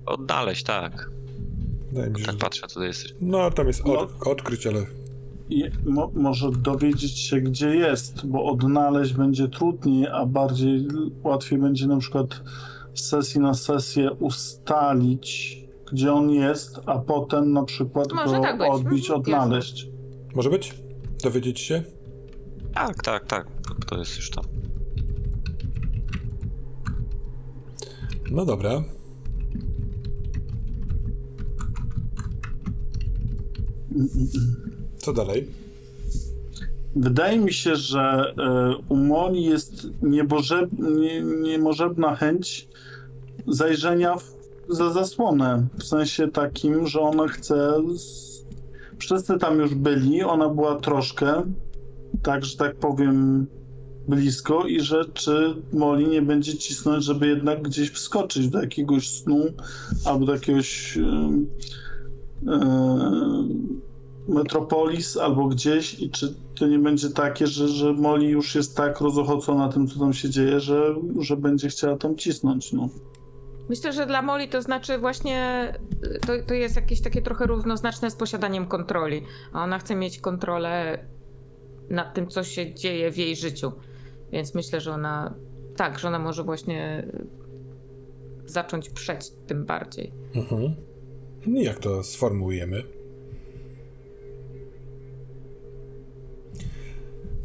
Odnaleźć, 0.06 0.62
tak. 0.62 1.10
Wydaje 1.92 2.10
mi 2.10 2.20
się, 2.20 2.24
Tak 2.26 2.34
że... 2.34 2.38
patrzę, 2.40 2.66
tutaj 2.68 2.86
jest. 2.88 3.04
No, 3.20 3.50
tam 3.50 3.66
jest 3.66 3.80
od, 3.86 4.26
odkryć, 4.26 4.66
ale... 4.66 4.86
I 5.50 5.64
mo, 5.84 6.10
może 6.14 6.50
dowiedzieć 6.50 7.18
się, 7.18 7.40
gdzie 7.40 7.74
jest, 7.76 8.26
bo 8.26 8.44
odnaleźć 8.44 9.12
będzie 9.12 9.48
trudniej, 9.48 10.06
a 10.08 10.26
bardziej 10.26 10.88
łatwiej 11.24 11.58
będzie 11.58 11.86
na 11.86 11.96
przykład 11.98 12.42
z 12.94 13.00
sesji 13.00 13.40
na 13.40 13.54
sesję 13.54 14.12
ustalić, 14.12 15.58
gdzie 15.92 16.12
on 16.12 16.30
jest, 16.30 16.80
a 16.86 16.98
potem 16.98 17.52
na 17.52 17.64
przykład 17.64 18.12
Może 18.12 18.36
go 18.36 18.42
tak 18.42 18.60
odbić, 18.60 19.10
Mhm, 19.10 19.20
odnaleźć. 19.20 19.88
Może 20.34 20.50
być? 20.50 20.74
Dowiedzieć 21.22 21.60
się? 21.60 21.82
Tak, 22.74 23.02
tak, 23.02 23.26
tak. 23.26 23.46
To, 23.68 23.74
to 23.86 23.98
jest 23.98 24.16
już 24.16 24.30
tam. 24.30 24.44
No 28.30 28.44
dobra. 28.44 28.82
Co 35.06 35.12
dalej? 35.12 35.46
Wydaje 36.96 37.38
mi 37.38 37.52
się, 37.52 37.76
że 37.76 38.34
e, 38.38 38.74
u 38.88 38.96
Moni 38.96 39.44
jest 39.44 39.88
niebożeb, 40.02 40.70
nie, 40.78 41.20
niemożebna 41.22 42.16
chęć 42.16 42.68
zajrzenia 43.46 44.16
w, 44.16 44.34
za 44.68 44.92
zasłonę. 44.92 45.66
W 45.78 45.84
sensie 45.84 46.28
takim, 46.28 46.86
że 46.86 47.00
ona 47.00 47.28
chce. 47.28 47.74
Z... 47.96 48.44
Wszyscy 48.98 49.38
tam 49.38 49.58
już 49.58 49.74
byli, 49.74 50.22
ona 50.22 50.48
była 50.48 50.80
troszkę, 50.80 51.42
tak, 52.22 52.44
że 52.44 52.56
tak 52.56 52.76
powiem, 52.76 53.46
blisko, 54.08 54.66
i 54.66 54.80
że 54.80 55.04
czy 55.14 55.54
Moli 55.72 56.08
nie 56.08 56.22
będzie 56.22 56.58
cisnąć, 56.58 57.04
żeby 57.04 57.26
jednak 57.26 57.62
gdzieś 57.62 57.90
wskoczyć 57.90 58.48
do 58.48 58.60
jakiegoś 58.60 59.10
snu 59.10 59.44
albo 60.04 60.26
do 60.26 60.32
jakiegoś. 60.32 60.98
em, 60.98 61.46
em, 62.48 63.85
Metropolis 64.28 65.16
albo 65.16 65.46
gdzieś 65.48 66.00
i 66.00 66.10
czy 66.10 66.34
to 66.58 66.66
nie 66.66 66.78
będzie 66.78 67.10
takie, 67.10 67.46
że, 67.46 67.68
że 67.68 67.92
Molly 67.92 68.24
już 68.26 68.54
jest 68.54 68.76
tak 68.76 69.00
rozochocona 69.00 69.68
tym, 69.68 69.86
co 69.86 69.98
tam 69.98 70.12
się 70.12 70.30
dzieje, 70.30 70.60
że, 70.60 70.94
że 71.20 71.36
będzie 71.36 71.68
chciała 71.68 71.96
tam 71.96 72.16
cisnąć, 72.16 72.72
no. 72.72 72.88
Myślę, 73.68 73.92
że 73.92 74.06
dla 74.06 74.22
Moli 74.22 74.48
to 74.48 74.62
znaczy 74.62 74.98
właśnie. 74.98 75.72
y, 76.04 76.20
To, 76.26 76.32
to 76.46 76.54
jest 76.54 76.76
jakieś 76.76 77.00
takie 77.00 77.22
trochę 77.22 77.46
równoznaczne 77.46 78.10
z 78.10 78.16
posiadaniem 78.16 78.66
kontroli. 78.66 79.22
A 79.52 79.64
ona 79.64 79.78
chce 79.78 79.94
mieć 79.96 80.20
kontrolę 80.20 80.98
nad 81.90 82.14
tym, 82.14 82.28
co 82.28 82.44
się 82.44 82.74
dzieje 82.74 83.10
w 83.10 83.16
jej 83.18 83.36
życiu. 83.36 83.72
Więc 84.32 84.54
myślę, 84.54 84.80
że 84.80 84.92
ona. 84.92 85.34
Tak, 85.76 85.98
że 85.98 86.08
ona 86.08 86.18
może 86.18 86.44
właśnie 86.44 87.08
y, 87.14 88.50
zacząć 88.50 88.90
przeć 88.90 89.30
tym 89.46 89.64
bardziej. 89.64 90.12
Mhm. 90.34 90.74
No 91.46 91.60
jak 91.60 91.78
to 91.78 92.02
sformułujemy? 92.02 92.82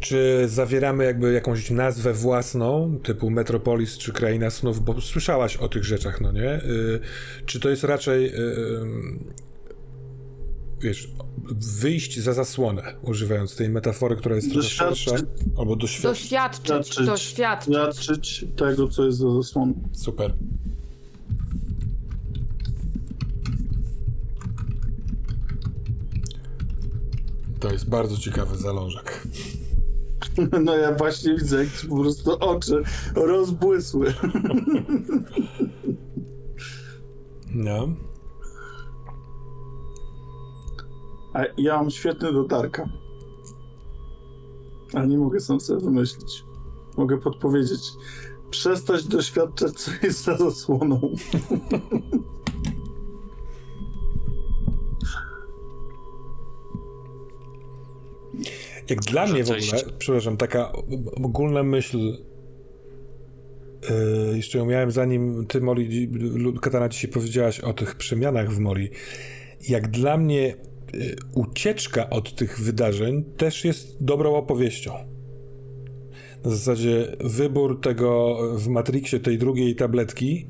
Czy 0.01 0.43
zawieramy 0.47 1.03
jakby 1.05 1.33
jakąś 1.33 1.69
nazwę 1.71 2.13
własną, 2.13 2.99
typu 3.03 3.29
Metropolis 3.29 3.97
czy 3.97 4.11
Kraina 4.13 4.49
Snów, 4.49 4.83
bo 4.83 5.01
słyszałaś 5.01 5.57
o 5.57 5.67
tych 5.67 5.83
rzeczach, 5.83 6.21
no 6.21 6.31
nie? 6.31 6.53
Y, 6.63 6.99
czy 7.45 7.59
to 7.59 7.69
jest 7.69 7.83
raczej, 7.83 8.25
y, 8.25 8.37
y, 8.39 8.81
wiesz, 10.81 11.11
wyjść 11.81 12.19
za 12.19 12.33
zasłonę, 12.33 12.95
używając 13.01 13.55
tej 13.55 13.69
metafory, 13.69 14.15
która 14.15 14.35
jest 14.35 14.51
trochę 14.51 14.67
szersza, 14.67 15.11
albo 15.57 15.75
doświadczyć. 15.75 16.03
Doświadczyć, 16.29 16.67
Doświadczyć. 16.67 17.05
doświadczyć. 17.05 17.73
Świadczyć 17.73 18.45
tego, 18.57 18.87
co 18.87 19.05
jest 19.05 19.17
za 19.17 19.31
zasłoną. 19.33 19.73
Super. 19.91 20.33
To 27.59 27.71
jest 27.71 27.89
bardzo 27.89 28.17
ciekawy 28.17 28.57
zalążek. 28.57 29.21
No 30.65 30.75
ja 30.77 30.95
właśnie 30.95 31.35
widzę, 31.35 31.63
jak 31.63 31.73
ci 31.73 31.87
po 31.87 31.95
prostu 31.95 32.31
oczy 32.39 32.83
rozbłysły. 33.15 34.13
No. 37.55 37.87
A 41.33 41.39
ja 41.57 41.77
mam 41.77 41.89
świetny 41.89 42.33
dotarka. 42.33 42.89
Ale 44.93 45.07
nie 45.07 45.17
mogę 45.17 45.39
sam 45.39 45.59
sobie 45.59 45.81
wymyślić. 45.81 46.43
Mogę 46.97 47.17
podpowiedzieć. 47.17 47.91
Przestać 48.49 49.03
doświadczać, 49.03 49.73
co 49.73 49.91
jest 50.03 50.23
za 50.23 50.37
zasłoną. 50.37 51.01
Jak 58.91 58.99
dla 58.99 59.27
mnie 59.27 59.43
w 59.43 59.51
ogóle, 59.51 59.81
przepraszam, 59.97 60.37
taka 60.37 60.71
ogólna 61.23 61.63
myśl, 61.63 61.97
yy, 61.97 62.17
jeszcze 64.37 64.57
ją 64.57 64.65
miałem 64.65 64.91
zanim 64.91 65.45
ty, 65.47 65.61
Moli, 65.61 66.09
Katana, 66.61 66.89
dzisiaj 66.89 67.11
powiedziałaś 67.11 67.59
o 67.59 67.73
tych 67.73 67.95
przemianach 67.95 68.51
w 68.51 68.59
Moli. 68.59 68.89
Jak 69.69 69.87
dla 69.87 70.17
mnie 70.17 70.55
yy, 70.93 71.15
ucieczka 71.35 72.09
od 72.09 72.35
tych 72.35 72.59
wydarzeń 72.59 73.23
też 73.37 73.65
jest 73.65 74.03
dobrą 74.03 74.35
opowieścią. 74.35 75.10
Na 76.45 76.51
zasadzie 76.51 77.15
wybór 77.19 77.81
tego 77.81 78.37
w 78.57 78.67
Matrixie, 78.67 79.19
tej 79.19 79.37
drugiej 79.37 79.75
tabletki 79.75 80.45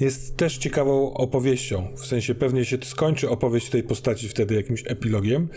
jest 0.00 0.36
też 0.36 0.58
ciekawą 0.58 1.14
opowieścią. 1.14 1.88
W 1.96 2.06
sensie 2.06 2.34
pewnie 2.34 2.64
się 2.64 2.78
skończy 2.82 3.30
opowieść 3.30 3.70
tej 3.70 3.82
postaci 3.82 4.28
wtedy 4.28 4.54
jakimś 4.54 4.82
epilogiem, 4.86 5.48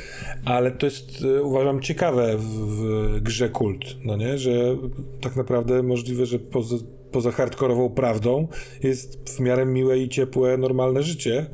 ale 0.46 0.72
to 0.72 0.86
jest 0.86 1.24
e, 1.38 1.44
uważam 1.44 1.82
ciekawe 1.82 2.38
w, 2.38 2.44
w 2.44 3.22
grze 3.22 3.50
kult, 3.50 3.86
no 4.04 4.16
nie? 4.18 4.38
Że 4.38 4.78
tak 5.22 5.36
naprawdę 5.36 5.84
możliwe, 5.84 6.26
że 6.26 6.40
poza, 6.40 6.76
poza 7.12 7.32
hardkorową 7.32 7.90
prawdą 7.90 8.48
jest 8.84 9.30
w 9.30 9.40
miarę 9.40 9.66
miłe 9.66 10.00
i 10.00 10.10
ciepłe, 10.10 10.58
normalne 10.58 11.04
życie. 11.04 11.46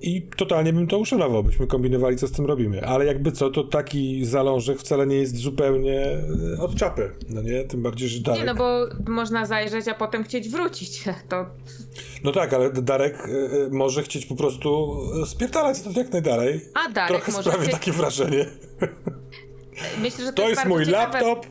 I 0.00 0.22
totalnie 0.36 0.72
bym 0.72 0.86
to 0.86 0.98
uszanował, 0.98 1.44
byśmy 1.44 1.66
kombinowali, 1.66 2.16
co 2.16 2.26
z 2.26 2.32
tym 2.32 2.46
robimy. 2.46 2.86
Ale 2.86 3.04
jakby 3.04 3.32
co, 3.32 3.50
to 3.50 3.64
taki 3.64 4.24
zalążek 4.24 4.78
wcale 4.78 5.06
nie 5.06 5.16
jest 5.16 5.36
zupełnie 5.36 6.00
e, 6.56 6.60
od 6.60 6.74
czapy. 6.76 7.10
No 7.28 7.42
nie? 7.42 7.64
Tym 7.64 7.82
bardziej, 7.82 8.08
że 8.08 8.20
Darek... 8.20 8.40
Nie, 8.40 8.46
no 8.46 8.54
bo 8.54 8.86
można 9.08 9.46
zajrzeć, 9.46 9.88
a 9.88 9.94
potem 9.94 10.24
chcieć 10.24 10.48
wrócić. 10.48 11.04
To 11.28 11.46
No 12.24 12.32
tak, 12.32 12.52
ale 12.54 12.70
Darek 12.72 13.14
e, 13.14 13.30
e, 13.66 13.68
może 13.70 14.02
chcieć 14.02 14.26
po 14.26 14.36
prostu 14.36 14.96
spierdalać 15.26 15.82
to 15.82 15.90
jak 16.00 16.12
najdalej. 16.12 16.60
A 16.74 16.92
Darek 16.92 17.08
Trochę 17.10 17.32
może 17.32 17.42
sprawia 17.50 17.62
chcieć- 17.62 17.74
takie 17.80 17.92
wrażenie. 17.92 18.46
myślę, 20.02 20.24
że 20.24 20.32
to, 20.32 20.42
To 20.42 20.48
jest 20.48 20.56
bardzo 20.62 20.74
mój 20.76 20.86
ciekawe. 20.86 21.20
laptop. 21.20 21.46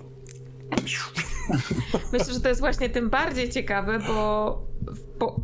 Myślę, 2.14 2.34
że 2.34 2.40
to 2.40 2.50
jest 2.50 2.62
właśnie 2.62 2.90
tym 2.90 3.10
bardziej 3.10 3.50
ciekawe, 3.50 4.00
bo 4.08 4.62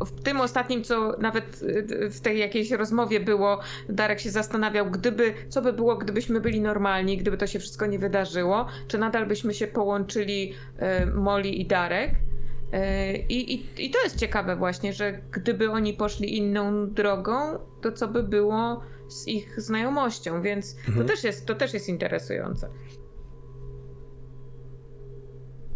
w, 0.06 0.22
tym 0.22 0.40
ostatnim, 0.40 0.84
co 0.84 1.16
nawet 1.18 1.62
y, 1.62 2.10
w 2.10 2.20
tej 2.20 2.38
jakiejś 2.38 2.70
rozmowie 2.70 3.20
było, 3.20 3.60
Darek 3.88 4.20
się 4.20 4.30
zastanawiał, 4.30 4.90
gdyby, 4.90 5.34
co 5.48 5.62
by 5.62 5.72
było, 5.72 5.96
gdybyśmy 5.96 6.40
byli 6.40 6.60
normalni, 6.60 7.16
gdyby 7.16 7.36
to 7.36 7.46
się 7.46 7.58
wszystko 7.58 7.86
nie 7.86 7.98
wydarzyło, 7.98 8.66
czy 8.88 8.98
nadal 8.98 9.26
byśmy 9.26 9.54
się 9.54 9.66
połączyli 9.66 10.52
y, 10.52 11.06
Molly 11.06 11.48
i 11.48 11.66
Darek. 11.66 12.10
Y, 12.10 13.16
I, 13.28 13.54
i, 13.54 13.86
I 13.86 13.90
to 13.90 14.02
jest 14.04 14.16
ciekawe 14.16 14.56
właśnie, 14.56 14.92
że 14.92 15.20
gdyby 15.30 15.70
oni 15.70 15.94
poszli 15.94 16.36
inną 16.36 16.90
drogą, 16.90 17.58
to 17.80 17.92
co 17.92 18.08
by 18.08 18.22
było 18.22 18.82
z 19.08 19.28
ich 19.28 19.60
znajomością, 19.60 20.42
więc 20.42 20.76
to, 20.98 21.04
też 21.04 21.24
jest, 21.24 21.46
to 21.46 21.54
też 21.54 21.74
jest 21.74 21.88
interesujące. 21.88 22.68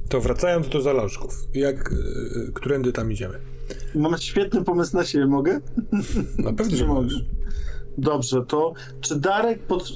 To 0.09 0.21
wracając 0.21 0.69
do 0.69 0.81
zalążków. 0.81 1.35
Jak, 1.55 1.93
e, 1.93 2.53
którędy 2.53 2.93
tam 2.93 3.13
idziemy? 3.13 3.39
Mam 3.95 4.19
świetny 4.19 4.65
pomysł 4.65 4.97
na 4.97 5.05
siebie, 5.05 5.27
mogę? 5.27 5.61
No 6.39 6.53
pewnie, 6.53 6.77
że 6.77 6.87
możesz. 6.87 7.25
Dobrze, 7.99 8.45
to 8.49 8.73
czy 9.01 9.21
Darek 9.21 9.63
pot, 9.63 9.93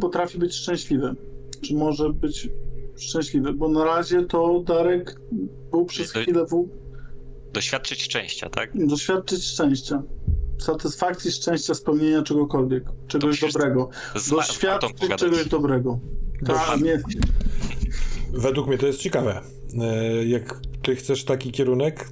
potrafi 0.00 0.38
być 0.38 0.54
szczęśliwy? 0.54 1.14
Czy 1.60 1.74
może 1.74 2.10
być 2.12 2.48
szczęśliwy? 2.96 3.52
Bo 3.52 3.68
na 3.68 3.84
razie 3.84 4.22
to 4.22 4.62
Darek 4.66 5.20
był 5.70 5.84
przez 5.84 6.12
Czyli- 6.12 6.24
chwilę 6.24 6.46
w, 6.46 6.68
Doświadczyć 7.52 8.02
szczęścia, 8.02 8.50
tak? 8.50 8.86
doświadczyć 8.86 9.44
szczęścia. 9.44 10.02
Satysfakcji, 10.58 11.32
szczęścia, 11.32 11.74
spełnienia 11.74 12.22
czegokolwiek. 12.22 12.84
Czegoś 13.06 13.40
dobrego. 13.40 13.88
Doświadczyć 14.30 14.92
czegoś 15.18 15.48
dobrego. 15.48 15.98
Tak, 16.46 16.80
nie, 16.80 17.02
Według 18.34 18.66
mnie 18.68 18.78
to 18.78 18.86
jest 18.86 18.98
ciekawe. 19.00 19.40
E, 19.80 20.24
Jak 20.24 20.60
ty 20.82 20.96
chcesz 20.96 21.24
taki 21.24 21.52
kierunek, 21.52 22.08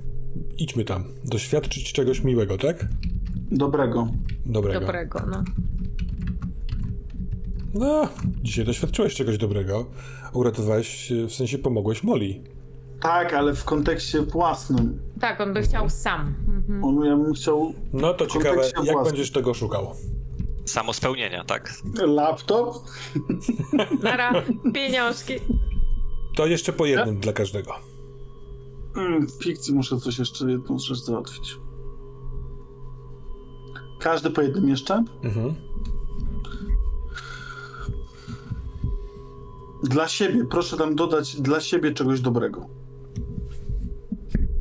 idźmy 0.59 0.85
tam. 0.85 1.05
Doświadczyć 1.25 1.93
czegoś 1.93 2.25
miłego, 2.25 2.59
tak? 2.59 2.87
dobrego. 3.51 4.09
Dobrego. 4.47 4.81
Dobrego, 4.81 5.23
no. 5.31 5.45
No, 7.75 8.09
dzisiaj 8.43 8.65
doświadczyłeś 8.65 9.15
czegoś 9.15 9.39
dobrego. 9.39 9.87
Uratowałeś, 10.33 11.13
w 11.29 11.33
sensie 11.35 11.59
pomogłeś 11.59 12.03
Moli. 12.03 12.43
Tak, 13.01 13.35
ale 13.35 13.55
w 13.55 13.65
kontekście 13.65 14.23
własnym. 14.23 15.01
Tak, 15.21 15.41
on 15.41 15.53
by 15.55 15.63
chciał 15.63 15.91
sam. 15.91 16.35
Mhm. 16.49 16.85
On, 16.85 17.05
ja 17.05 17.17
bym 17.17 17.35
chciał 17.35 17.75
No 17.93 18.15
to 18.15 18.27
ciekawe, 18.27 18.63
jak 18.67 18.75
własnym. 18.75 19.05
będziesz 19.05 19.31
tego 19.31 19.55
szukał? 19.55 19.95
Samo 20.65 20.93
spełnienia, 20.93 21.45
tak? 21.45 21.75
laptop. 22.07 22.77
Nara, 24.03 24.33
pieniążki. 24.75 25.35
To 26.37 26.47
jeszcze 26.47 26.73
po 26.73 26.87
jednym 26.87 27.21
dla 27.21 27.33
każdego. 27.33 27.75
Mm, 28.97 29.27
W 29.27 29.45
fikcji 29.45 29.75
muszę 29.75 29.99
coś 29.99 30.19
jeszcze, 30.19 30.51
jedną 30.51 30.79
rzecz 30.79 30.99
załatwić. 30.99 31.57
Każdy 34.01 34.31
po 34.31 34.43
jednym 34.43 34.69
jeszcze? 34.69 35.05
Mhm. 35.23 35.55
Dla 39.83 40.09
siebie, 40.09 40.45
proszę 40.51 40.77
tam 40.77 40.95
dodać 40.97 41.37
dla 41.41 41.61
siebie 41.61 41.93
czegoś 41.93 42.21
dobrego. 42.21 42.67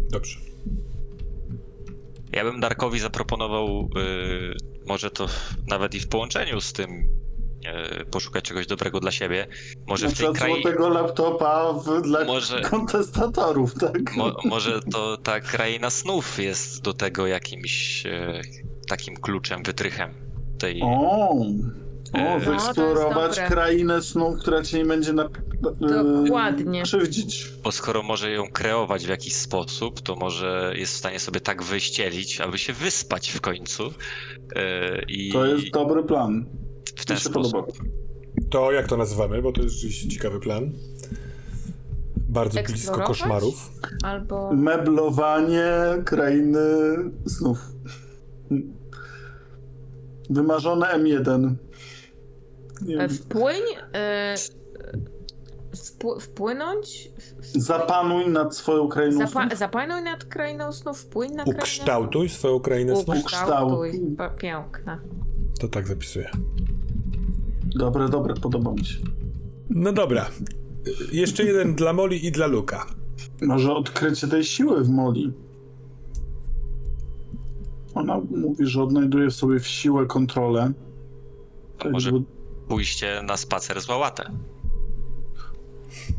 Dobrze. 0.10 0.40
Ja 2.32 2.44
bym 2.44 2.60
Darkowi 2.60 3.00
zaproponował, 3.00 3.90
y, 3.98 4.88
może 4.88 5.12
to 5.12 5.26
nawet 5.68 5.96
i 5.96 6.00
w 6.00 6.08
połączeniu 6.08 6.62
z 6.62 6.74
tym, 6.74 6.90
poszukać 8.12 8.44
czegoś 8.44 8.68
dobrego 8.68 9.00
dla 9.00 9.12
siebie. 9.12 9.48
Może 9.88 10.06
Na 10.06 10.12
w 10.12 10.18
tej 10.18 10.34
krainie. 10.34 10.62
złotego 10.62 10.90
laptopa 10.90 11.74
w, 11.74 12.02
dla 12.02 12.24
Może- 12.26 12.62
kontestatorów, 12.72 13.74
tak? 13.80 14.16
Mo, 14.16 14.36
może 14.46 14.80
to 14.82 15.18
ta 15.18 15.40
kraina 15.40 15.90
snów 15.90 16.40
jest 16.40 16.82
do 16.82 16.94
tego 16.94 17.28
jakimś 17.28 18.06
e, 18.06 18.42
takim 18.88 19.16
kluczem, 19.18 19.64
wytrychem 19.64 20.14
tej. 20.60 20.82
O, 20.84 20.88
o 20.90 21.46
E, 22.14 22.40
wyeksplorować 22.40 23.36
dobre. 23.36 23.48
krainę 23.48 24.02
snów, 24.02 24.40
która 24.40 24.64
cię 24.64 24.78
nie 24.78 24.86
będzie 24.86 25.14
na, 25.14 25.24
e, 25.24 25.30
Dokładnie. 26.24 26.84
krzywdzić. 26.84 27.48
Bo 27.64 27.72
skoro 27.72 28.04
może 28.04 28.32
ją 28.32 28.48
kreować 28.48 29.06
w 29.06 29.10
jakiś 29.10 29.34
sposób, 29.36 30.02
to 30.02 30.16
może 30.16 30.74
jest 30.76 30.94
w 30.94 30.98
stanie 30.98 31.20
sobie 31.20 31.40
tak 31.40 31.64
wyścielić, 31.64 32.42
aby 32.42 32.58
się 32.58 32.74
wyspać 32.74 33.30
w 33.32 33.42
końcu. 33.42 33.94
E, 34.56 35.02
I 35.08 35.32
To 35.32 35.46
jest 35.46 35.72
dobry 35.74 36.04
plan. 36.04 36.46
W 36.96 37.06
ten 37.06 37.18
sposób. 37.18 37.66
To 38.50 38.72
jak 38.72 38.88
to 38.88 38.98
nazywamy, 38.98 39.42
bo 39.42 39.52
to 39.52 39.62
jest 39.62 39.76
rzeczywiście 39.76 40.10
ciekawy 40.10 40.40
plan. 40.40 40.72
Bardzo 42.18 42.64
blisko 42.64 43.02
koszmarów. 43.02 43.72
Albo. 44.04 44.54
Meblowanie 44.54 45.72
krainy 46.06 46.60
snów. 47.28 47.58
Wymarzone 50.30 50.86
M1. 50.88 51.54
Nie 52.82 53.00
E. 53.00 53.10
Wpłyń. 53.10 53.62
E, 53.94 54.36
wpł- 55.76 56.20
wpłynąć. 56.20 57.12
Zapanuj 57.56 58.30
nad 58.30 58.56
swoją 58.56 58.88
krainą 58.88 59.18
Zapa- 59.20 59.48
snów. 59.48 59.60
zapanuj 59.60 60.02
nad 60.04 60.24
krainą 60.26 60.72
snów, 60.74 61.00
wpłyń 61.02 61.32
na 61.32 61.44
krainę 61.44 61.60
Ukształtuj 61.60 62.30
swoją 62.30 62.60
krainę 62.60 62.96
snów. 62.96 63.18
Ukształtuj. 63.18 63.92
Piękna. 64.38 65.02
To 65.60 65.68
tak 65.68 65.88
zapisuję. 65.88 66.30
Dobre, 67.76 68.10
dobre, 68.10 68.34
podoba 68.34 68.72
mi 68.72 68.86
się. 68.86 68.98
No 69.70 69.94
dobra. 69.94 70.30
Jeszcze 71.12 71.44
jeden 71.44 71.76
dla 71.76 71.94
Moli 71.94 72.26
i 72.26 72.32
dla 72.32 72.48
Luka. 72.48 72.86
Może 73.42 73.74
odkrycie 73.74 74.28
tej 74.28 74.44
siły 74.44 74.84
w 74.84 74.90
Moli. 74.90 75.34
Ona 77.96 78.22
mówi, 78.32 78.66
że 78.66 78.84
odnajduje 78.84 79.30
w 79.30 79.34
sobie 79.34 79.60
w 79.60 79.68
siłę 79.68 80.06
kontrolę. 80.06 80.72
Tak 81.80 81.92
może- 81.92 82.10
jakby- 82.12 82.26
Pójście 82.68 83.22
na 83.24 83.38
spacer 83.38 83.82
z 83.82 83.90
Łałatę. 83.90 84.32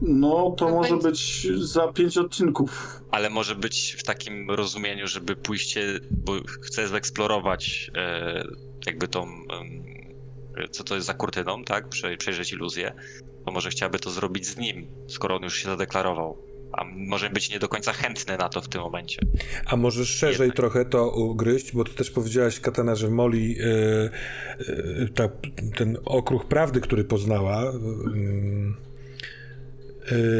No, 0.02 0.54
to 0.58 0.68
może 0.68 0.90
będzie- 0.96 1.08
być 1.08 1.48
za 1.58 1.88
pięć 1.92 2.18
odcinków. 2.18 3.00
Ale 3.10 3.30
może 3.30 3.54
być 3.54 3.96
w 3.98 4.02
takim 4.02 4.50
rozumieniu, 4.50 5.06
żeby 5.06 5.36
pójście, 5.36 6.00
bo 6.10 6.32
chcę 6.60 6.88
zeksplorować 6.88 7.90
e, 7.96 8.44
jakby 8.86 9.08
tą, 9.08 9.22
em, 9.22 9.91
co 10.70 10.84
to 10.84 10.94
jest 10.94 11.06
za 11.06 11.14
kurtyną, 11.14 11.64
tak? 11.64 11.88
Prze, 11.88 12.16
przejrzeć 12.16 12.52
iluzję. 12.52 12.92
To 13.46 13.52
może 13.52 13.70
chciałaby 13.70 13.98
to 13.98 14.10
zrobić 14.10 14.46
z 14.46 14.56
nim, 14.56 14.86
skoro 15.08 15.36
on 15.36 15.42
już 15.42 15.56
się 15.56 15.68
zadeklarował. 15.68 16.38
A 16.72 16.84
może 16.84 17.30
być 17.30 17.50
nie 17.50 17.58
do 17.58 17.68
końca 17.68 17.92
chętny 17.92 18.36
na 18.36 18.48
to 18.48 18.60
w 18.60 18.68
tym 18.68 18.80
momencie. 18.80 19.18
A 19.66 19.76
możesz 19.76 20.08
szerzej 20.08 20.46
Jednak. 20.46 20.56
trochę 20.56 20.84
to 20.84 21.10
ugryźć, 21.10 21.72
bo 21.72 21.84
ty 21.84 21.94
też 21.94 22.10
powiedziałaś, 22.10 22.60
Katana, 22.60 22.94
że 22.94 23.10
Moli 23.10 23.56
e, 23.60 23.64
e, 23.64 25.08
ta, 25.14 25.28
ten 25.76 25.98
okruch 26.04 26.46
prawdy, 26.46 26.80
który 26.80 27.04
poznała, 27.04 27.62
e, 27.62 27.72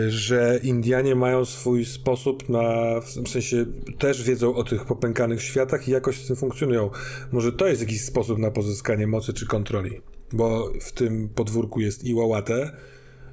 że 0.09 0.60
Indianie 0.62 1.14
mają 1.14 1.44
swój 1.44 1.84
sposób 1.84 2.48
na, 2.48 3.01
w 3.01 3.28
sensie 3.28 3.66
też 3.98 4.22
wiedzą 4.22 4.55
o 4.55 4.64
tych 4.64 4.84
popękanych 4.84 5.43
światach 5.43 5.89
i 5.89 5.90
jakoś 5.90 6.24
z 6.24 6.26
tym 6.26 6.36
funkcjonują. 6.36 6.90
Może 7.32 7.52
to 7.52 7.66
jest 7.66 7.80
jakiś 7.80 8.05
sposób 8.05 8.39
na 8.39 8.51
pozyskanie 8.51 9.06
mocy 9.06 9.32
czy 9.32 9.47
kontroli, 9.47 10.01
bo 10.32 10.72
w 10.80 10.93
tym 10.93 11.28
podwórku 11.28 11.80
jest 11.80 12.05
i 12.05 12.14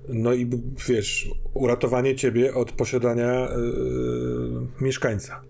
no 0.09 0.33
i 0.33 0.49
wiesz, 0.87 1.29
uratowanie 1.53 2.15
ciebie 2.15 2.53
od 2.53 2.71
posiadania 2.71 3.31
e, 3.31 3.57
mieszkańca. 4.81 5.41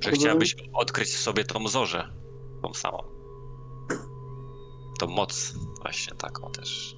Że 0.00 0.10
chciałabyś 0.10 0.56
odkryć 0.72 1.08
w 1.08 1.18
sobie 1.18 1.44
tą 1.44 1.68
zorzę, 1.68 2.08
tą 2.62 2.74
samą. 2.74 3.17
Tą 4.98 5.06
moc 5.06 5.54
właśnie 5.82 6.14
taką 6.14 6.50
też. 6.50 6.96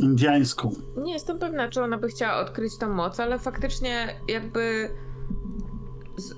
Indiańską. 0.00 0.72
Nie 0.96 1.12
jestem 1.12 1.38
pewna, 1.38 1.68
czy 1.68 1.82
ona 1.82 1.98
by 1.98 2.08
chciała 2.08 2.40
odkryć 2.40 2.78
tą 2.78 2.88
moc, 2.88 3.20
ale 3.20 3.38
faktycznie 3.38 4.20
jakby 4.28 4.94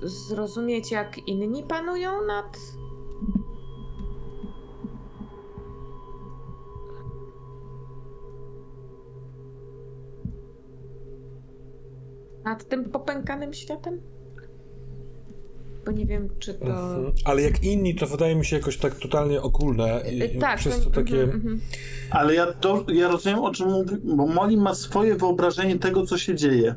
zrozumieć, 0.02 0.90
jak 0.90 1.18
inni 1.18 1.62
panują 1.62 2.24
nad. 2.26 2.58
nad 12.44 12.68
tym 12.68 12.90
popękanym 12.90 13.54
światem? 13.54 14.13
Bo 15.86 15.92
nie 15.92 16.06
wiem, 16.06 16.28
czy 16.38 16.54
to. 16.54 16.64
Mhm. 16.66 17.12
Ale 17.24 17.42
jak 17.42 17.64
inni, 17.64 17.94
to 17.94 18.06
wydaje 18.06 18.34
mi 18.36 18.44
się 18.44 18.56
jakoś 18.56 18.76
tak 18.76 18.94
totalnie 18.94 19.42
ogólne. 19.42 20.02
I, 20.12 20.22
Y, 20.22 20.26
i 20.26 20.38
tak, 20.38 20.58
przez 20.58 20.84
to- 20.84 20.90
takie. 20.90 21.22
mhm, 21.22 21.36
mhm. 21.40 21.60
Ale 22.10 22.34
ja, 22.34 22.52
do, 22.52 22.84
ja 22.88 23.08
rozumiem, 23.08 23.38
o 23.38 23.50
czym 23.52 23.68
mówi, 23.70 23.96
bo 24.04 24.26
Molly 24.26 24.56
ma 24.56 24.74
swoje 24.74 25.14
wyobrażenie 25.14 25.78
tego, 25.78 26.06
co 26.06 26.18
się 26.18 26.34
dzieje. 26.34 26.74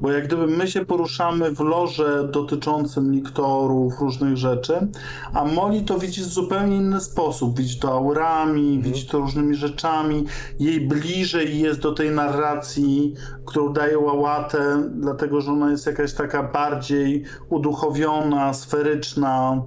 Bo 0.00 0.10
jak 0.10 0.26
gdyby 0.26 0.46
my 0.46 0.68
się 0.68 0.84
poruszamy 0.84 1.50
w 1.50 1.60
loże 1.60 2.28
dotyczącym 2.32 3.12
liktorów, 3.12 4.00
różnych 4.00 4.36
rzeczy, 4.36 4.88
a 5.34 5.44
Molly 5.44 5.82
to 5.82 5.98
widzi 5.98 6.20
w 6.20 6.24
zupełnie 6.24 6.76
inny 6.76 7.00
sposób. 7.00 7.58
Widzi 7.58 7.78
to 7.78 7.92
aurami, 7.92 8.80
widzi 8.82 9.06
to 9.06 9.18
różnymi 9.18 9.54
rzeczami. 9.54 10.24
Jej 10.58 10.80
bliżej 10.80 11.58
jest 11.60 11.80
do 11.80 11.92
tej 11.92 12.10
narracji, 12.10 13.14
którą 13.44 13.72
daje 13.72 13.98
Łałatę, 13.98 14.90
dlatego 14.94 15.40
że 15.40 15.52
ona 15.52 15.70
jest 15.70 15.86
jakaś 15.86 16.12
taka 16.12 16.42
bardziej 16.42 17.24
uduchowiona, 17.48 18.54
sferyczna, 18.54 19.62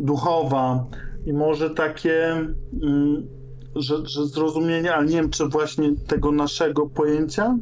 duchowa. 0.00 0.84
I 1.26 1.32
może 1.32 1.70
takie... 1.70 2.32
Mm, 2.82 3.38
że, 3.76 4.06
że 4.06 4.26
zrozumienie, 4.26 4.94
ale 4.94 5.06
nie 5.06 5.16
wiem, 5.16 5.30
czy 5.30 5.46
właśnie 5.46 5.96
tego 6.06 6.32
naszego 6.32 6.86
pojęcia, 6.86 7.58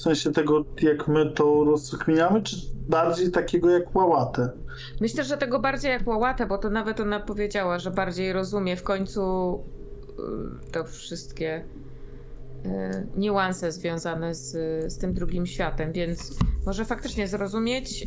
w 0.00 0.02
sensie 0.02 0.32
tego, 0.32 0.64
jak 0.82 1.08
my 1.08 1.30
to 1.30 1.64
rozkminiamy, 1.64 2.42
czy 2.42 2.56
bardziej 2.88 3.30
takiego 3.30 3.70
jak 3.70 3.96
łałatę. 3.96 4.50
Myślę, 5.00 5.24
że 5.24 5.36
tego 5.36 5.58
bardziej 5.58 5.90
jak 5.90 6.06
łałatę, 6.06 6.46
bo 6.46 6.58
to 6.58 6.70
nawet 6.70 7.00
ona 7.00 7.20
powiedziała, 7.20 7.78
że 7.78 7.90
bardziej 7.90 8.32
rozumie 8.32 8.76
w 8.76 8.82
końcu 8.82 9.54
y, 10.68 10.72
to 10.72 10.84
wszystkie 10.84 11.64
y, 12.64 12.70
niuanse 13.16 13.72
związane 13.72 14.34
z, 14.34 14.52
z 14.92 14.98
tym 14.98 15.14
drugim 15.14 15.46
światem, 15.46 15.92
więc 15.92 16.38
może 16.66 16.84
faktycznie 16.84 17.28
zrozumieć. 17.28 18.02
y, 18.02 18.06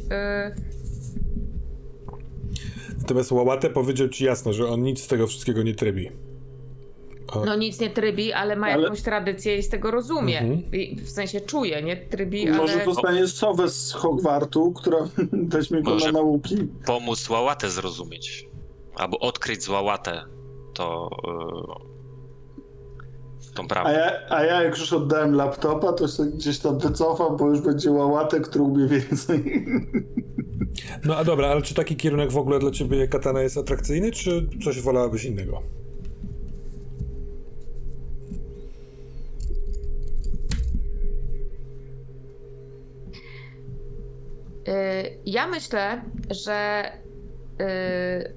Natomiast 2.97 3.31
Łałatę 3.31 3.69
powiedział 3.69 4.09
ci 4.09 4.25
jasno, 4.25 4.53
że 4.53 4.69
on 4.69 4.81
nic 4.81 5.01
z 5.01 5.07
tego 5.07 5.27
wszystkiego 5.27 5.63
nie 5.63 5.75
trybi. 5.75 6.09
No 7.45 7.55
nic 7.55 7.79
nie 7.79 7.89
trybi, 7.89 8.33
ale 8.33 8.55
ma 8.55 8.67
Ale- 8.67 8.83
jakąś 8.83 9.01
tradycję 9.01 9.57
i 9.57 9.63
z 9.63 9.69
tego 9.69 9.91
rozumie. 9.91 10.39
Mhm. 10.39 10.71
I 10.73 10.95
w 10.95 11.09
sensie 11.09 11.41
czuje, 11.41 11.81
nie 11.83 11.97
trybi, 11.97 12.49
Może 12.51 12.73
ale... 12.73 12.85
dostanie 12.85 13.27
sowę 13.27 13.69
z 13.69 13.91
Hogwartu, 13.93 14.71
która 14.71 14.97
weźmie 15.31 15.81
go 15.81 15.91
Może- 15.91 16.05
na 16.05 16.11
nauki. 16.11 16.55
Pomóc 16.85 17.29
Łałatę 17.29 17.69
zrozumieć. 17.69 18.47
Albo 18.95 19.19
odkryć 19.19 19.63
z 19.63 19.69
Łałatę 19.69 20.23
to... 20.73 21.09
Yy, 21.27 21.93
tą 23.55 23.63
A 23.63 23.67
prawdę. 23.67 23.93
ja, 23.93 24.35
a 24.37 24.43
ja 24.43 24.61
jak 24.63 24.77
już 24.77 24.93
oddałem 24.93 25.35
laptopa, 25.35 25.93
to 25.93 26.07
się 26.07 26.23
gdzieś 26.25 26.59
tam 26.59 26.79
wycofam, 26.79 27.37
bo 27.37 27.49
już 27.49 27.61
będzie 27.61 27.91
łałatę, 27.91 28.39
który 28.39 28.63
umie 28.63 28.87
więcej. 28.87 29.65
No 31.05 31.15
a 31.17 31.23
dobra, 31.23 31.47
ale 31.47 31.61
czy 31.61 31.73
taki 31.75 31.95
kierunek 31.95 32.31
w 32.31 32.37
ogóle 32.37 32.59
dla 32.59 32.71
ciebie 32.71 33.07
katana 33.07 33.41
jest 33.41 33.57
atrakcyjny, 33.57 34.11
czy 34.11 34.49
coś 34.65 34.81
wolałabyś 34.81 35.25
innego? 35.25 35.61
Ja 45.25 45.47
myślę, 45.47 46.01
że 46.29 46.83
y, 47.61 48.33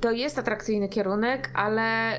to 0.00 0.10
jest 0.10 0.38
atrakcyjny 0.38 0.88
kierunek, 0.88 1.50
ale 1.54 2.18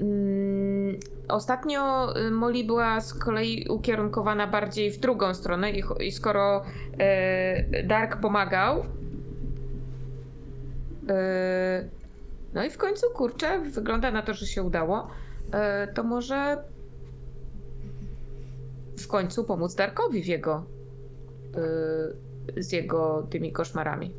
mm, 0.00 0.96
ostatnio 1.28 2.14
y, 2.18 2.30
Molly 2.30 2.64
była 2.64 3.00
z 3.00 3.14
kolei 3.14 3.66
ukierunkowana 3.68 4.46
bardziej 4.46 4.90
w 4.90 4.98
drugą 5.00 5.34
stronę 5.34 5.70
i, 6.00 6.12
skoro 6.12 6.62
y, 6.62 7.86
Dark 7.86 8.20
pomagał, 8.20 8.80
y, 8.80 8.84
no 12.54 12.64
i 12.64 12.70
w 12.70 12.78
końcu 12.78 13.06
kurczę, 13.10 13.60
wygląda 13.60 14.10
na 14.10 14.22
to, 14.22 14.34
że 14.34 14.46
się 14.46 14.62
udało, 14.62 15.08
y, 15.88 15.94
to 15.94 16.02
może 16.02 16.64
w 18.98 19.08
końcu 19.08 19.44
pomóc 19.44 19.74
Darkowi 19.74 20.22
w 20.22 20.26
jego 20.26 20.64
y, 21.56 22.27
z 22.56 22.72
jego 22.72 23.26
tymi 23.30 23.52
koszmarami. 23.52 24.14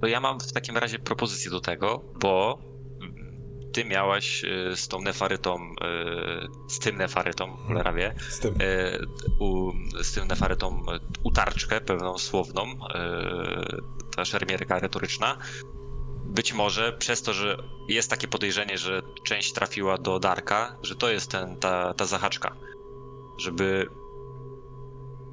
To 0.00 0.06
ja 0.06 0.20
mam 0.20 0.40
w 0.40 0.52
takim 0.52 0.76
razie 0.76 0.98
propozycję 0.98 1.50
do 1.50 1.60
tego, 1.60 2.04
bo 2.20 2.58
mm, 3.02 3.30
ty 3.72 3.84
miałaś 3.84 4.44
y, 4.44 4.76
z 4.76 4.88
tą 4.88 5.00
nefarytą, 5.02 5.56
y, 5.56 6.72
z 6.72 6.78
tym 6.78 6.96
nefarytą, 6.96 7.56
cholera 7.56 7.92
wie, 7.92 8.14
Z 8.28 8.38
tym. 8.40 8.54
y, 8.60 8.98
u, 9.40 9.72
z 10.02 10.12
tym 10.14 10.28
nefarytą 10.28 10.82
utarczkę 11.24 11.80
pełną 11.80 12.18
słowną, 12.18 12.66
ta 14.16 14.24
szermierka 14.24 14.78
retoryczna. 14.78 15.38
Być 16.24 16.52
może 16.54 16.92
przez 16.92 17.22
to, 17.22 17.32
że 17.32 17.56
jest 17.88 18.10
takie 18.10 18.28
podejrzenie, 18.28 18.78
że 18.78 19.02
część 19.24 19.52
trafiła 19.52 19.98
do 19.98 20.18
Darka, 20.20 20.76
że 20.82 20.96
to 20.96 21.10
jest 21.10 21.30
ten, 21.30 21.56
ta, 21.56 21.94
ta 21.94 22.06
zahaczka. 22.06 22.56
Żeby 23.38 23.86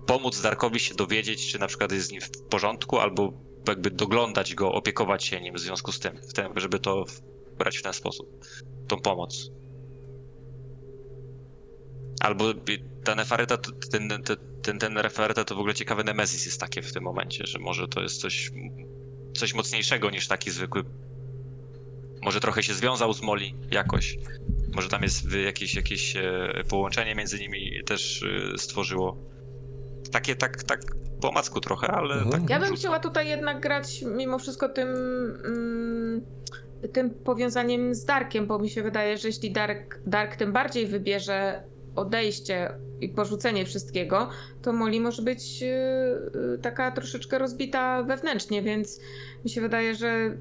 pomóc 0.08 0.42
Darkowi 0.42 0.80
się 0.80 0.96
dowiedzieć, 0.96 1.52
czy 1.52 1.60
na 1.60 1.68
przykład 1.68 1.92
jest 1.92 2.08
z 2.08 2.12
nim 2.12 2.22
w 2.22 2.32
porządku, 2.50 3.00
albo 3.00 3.34
jakby 3.68 3.92
doglądać 3.92 4.56
go, 4.56 4.72
opiekować 4.72 5.26
się 5.26 5.42
nim 5.42 5.56
w 5.56 5.60
związku 5.60 5.92
z 5.92 6.00
tym, 6.00 6.18
w 6.30 6.34
tym 6.34 6.54
żeby 6.56 6.80
to 6.80 7.06
brać 7.58 7.78
w 7.78 7.82
ten 7.82 7.94
sposób, 7.94 8.46
tą 8.88 9.02
pomoc. 9.02 9.52
Albo 12.20 12.54
ta 13.04 13.16
nefaryta, 13.16 13.58
ten, 13.92 14.10
ten, 14.10 14.24
ten, 14.62 14.80
ten 14.80 14.94
nefaryta 14.94 15.44
to 15.44 15.56
w 15.56 15.60
ogóle 15.60 15.74
ciekawy 15.74 16.04
nemezis 16.04 16.46
jest 16.46 16.60
takie 16.60 16.82
w 16.82 16.94
tym 16.94 17.04
momencie, 17.04 17.46
że 17.48 17.60
może 17.60 17.88
to 17.88 18.02
jest 18.02 18.22
coś, 18.22 18.52
coś 19.34 19.54
mocniejszego 19.54 20.10
niż 20.10 20.28
taki 20.28 20.52
zwykły. 20.52 20.84
Może 22.22 22.40
trochę 22.40 22.64
się 22.64 22.74
związał 22.74 23.14
z 23.14 23.22
Moli 23.22 23.56
jakoś. 23.72 24.18
Może 24.76 24.90
tam 24.90 25.04
jest 25.04 25.32
jakieś, 25.46 25.76
jakieś 25.76 26.16
e, 26.16 26.64
połączenie 26.70 27.16
między 27.16 27.40
nimi 27.40 27.84
też 27.86 28.22
y, 28.22 28.54
stworzyło. 28.58 29.18
Takie 30.12 30.36
tak, 30.36 30.64
tak 30.64 30.80
po 31.22 31.32
macku 31.32 31.60
trochę, 31.62 31.88
ale 31.88 32.16
Mhm. 32.16 32.32
tak. 32.32 32.50
Ja 32.50 32.60
bym 32.60 32.68
rzucam. 32.68 32.78
chciała 32.78 33.00
tutaj 33.00 33.28
jednak 33.28 33.60
grać 33.60 34.02
mimo 34.18 34.40
wszystko 34.40 34.70
tym, 34.70 34.88
mm, 35.46 36.22
tym 36.94 37.10
powiązaniem 37.10 37.96
z 37.96 38.06
Darkiem, 38.06 38.48
bo 38.48 38.60
mi 38.60 38.70
się 38.70 38.84
wydaje, 38.84 39.18
że 39.18 39.28
jeśli 39.28 39.52
Dark, 39.52 40.00
Dark 40.06 40.36
tym 40.36 40.54
bardziej 40.54 40.88
wybierze 40.88 41.64
odejście 41.96 42.70
i 43.02 43.10
porzucenie 43.10 43.66
wszystkiego, 43.66 44.30
to 44.62 44.74
Molly 44.74 45.00
może 45.00 45.22
być 45.22 45.62
yy, 45.62 46.60
taka 46.62 46.92
troszeczkę 46.92 47.38
rozbita 47.38 48.04
wewnętrznie, 48.04 48.62
więc 48.62 49.02
mi 49.44 49.50
się 49.50 49.62
wydaje, 49.62 49.96
że 49.96 50.38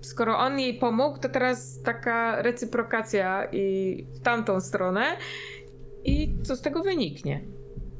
skoro 0.00 0.38
on 0.38 0.58
jej 0.58 0.74
pomógł, 0.78 1.18
to 1.18 1.28
teraz 1.28 1.82
taka 1.82 2.42
recyprokacja 2.42 3.44
i 3.52 4.06
w 4.14 4.20
tamtą 4.20 4.60
stronę 4.60 5.04
i 6.04 6.34
co 6.42 6.56
z 6.56 6.60
tego 6.62 6.82
wyniknie. 6.82 7.40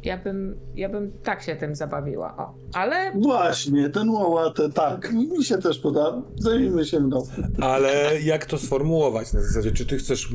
Ja 0.02 0.18
bym, 0.18 0.56
ja 0.74 0.88
bym 0.88 1.12
tak 1.22 1.42
się 1.42 1.56
tym 1.56 1.74
zabawiła. 1.74 2.36
O. 2.36 2.54
Ale 2.74 3.12
Właśnie, 3.22 3.90
ten 3.90 4.10
łałatę, 4.10 4.72
tak, 4.72 5.12
mi 5.12 5.44
się 5.44 5.58
też 5.58 5.78
podoba. 5.78 6.22
Zajmijmy 6.36 6.84
się 6.84 7.00
mną. 7.00 7.26
Ale 7.60 8.20
jak 8.22 8.46
to 8.46 8.58
sformułować 8.58 9.32
na 9.32 9.42
zasadzie? 9.42 9.72
Czy 9.72 9.86
ty 9.86 9.96
chcesz 9.98 10.24
e, 10.26 10.28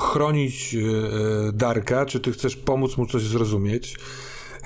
chronić 0.00 0.74
e, 0.74 0.78
Darka, 1.52 2.06
czy 2.06 2.20
ty 2.20 2.32
chcesz 2.32 2.56
pomóc 2.56 2.96
mu 2.96 3.06
coś 3.06 3.22
zrozumieć? 3.22 3.96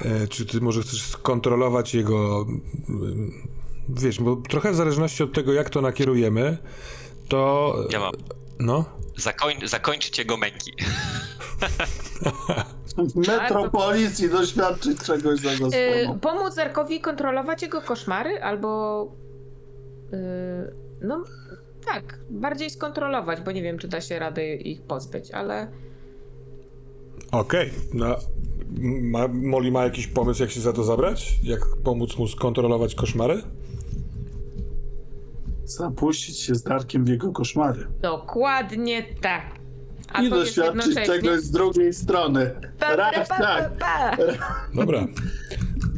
E, 0.05 0.29
Czy 0.29 0.47
ty 0.47 0.61
może 0.61 0.83
chcesz 0.83 1.03
skontrolować 1.03 1.95
jego. 1.95 2.47
mm, 2.89 3.33
Wiesz, 3.89 4.21
bo 4.21 4.37
trochę 4.37 4.73
w 4.73 4.77
zależności 4.77 5.23
od 5.23 5.33
tego, 5.33 5.53
jak 5.53 5.71
to 5.71 5.81
nakierujemy, 5.81 6.59
to. 7.29 7.75
Ja 7.91 8.01
mam. 8.01 8.13
No. 8.61 8.85
Zakoń, 9.17 9.55
zakończyć 9.65 10.19
jego 10.19 10.37
męki. 10.37 10.73
W 13.09 13.17
metropolis 13.17 14.21
i 14.21 14.29
doświadczyć 14.29 14.99
czegoś 14.99 15.41
za 15.41 15.51
y, 15.51 15.57
zasłoną. 15.57 16.19
pomóc 16.21 16.55
Darkowi 16.55 17.01
kontrolować 17.01 17.63
jego 17.63 17.81
koszmary, 17.81 18.43
albo. 18.43 19.03
y, 20.13 20.17
no 21.03 21.25
tak, 21.87 22.19
bardziej 22.31 22.71
skontrolować, 22.71 23.41
bo 23.41 23.53
nie 23.53 23.63
wiem, 23.63 23.79
czy 23.79 23.89
da 23.89 24.01
się 24.01 24.19
rady 24.19 24.55
ich 24.55 24.83
pozbyć, 24.83 25.31
ale. 25.31 25.69
Okej. 27.33 27.71
No. 27.95 28.17
Ma, 29.03 29.29
Molly 29.29 29.71
ma 29.71 29.85
jakiś 29.85 30.07
pomysł, 30.07 30.43
jak 30.43 30.51
się 30.51 30.61
za 30.61 30.73
to 30.73 30.85
zabrać? 30.85 31.39
Jak 31.43 31.61
pomóc 31.85 32.17
mu 32.19 32.29
skontrolować 32.29 32.95
koszmary? 32.95 33.43
Zapuścić 35.65 36.39
się 36.41 36.55
z 36.55 36.63
Darkiem 36.63 37.05
w 37.05 37.09
jego 37.09 37.33
koszmary. 37.33 37.87
Dokładnie 38.01 39.03
tak. 39.21 39.60
A 40.13 40.23
I 40.23 40.31
doświadczyć 40.31 40.87
jednocześnie... 40.87 41.07
czegoś 41.07 41.41
z 41.41 41.51
drugiej 41.51 41.93
strony. 41.93 42.51
Pa, 42.79 42.87
pa, 42.87 42.97
Raz 42.97 43.29
pa, 43.29 43.39
tak. 43.39 43.79
pa, 43.79 44.17
pa. 44.17 44.67
Dobra. 44.75 45.07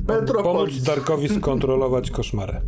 Metropolis. 0.08 0.74
Pomóc 0.74 0.82
Darkowi 0.82 1.28
skontrolować 1.28 2.10
koszmarę. 2.10 2.60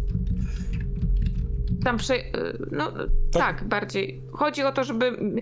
Tam 1.84 1.96
prze... 1.98 2.14
y, 2.14 2.22
No 2.70 2.92
tak. 3.32 3.64
bardziej. 3.68 4.22
Chodzi 4.32 4.62
o 4.62 4.72
to, 4.72 4.84
żeby 4.84 5.06
mm, 5.06 5.36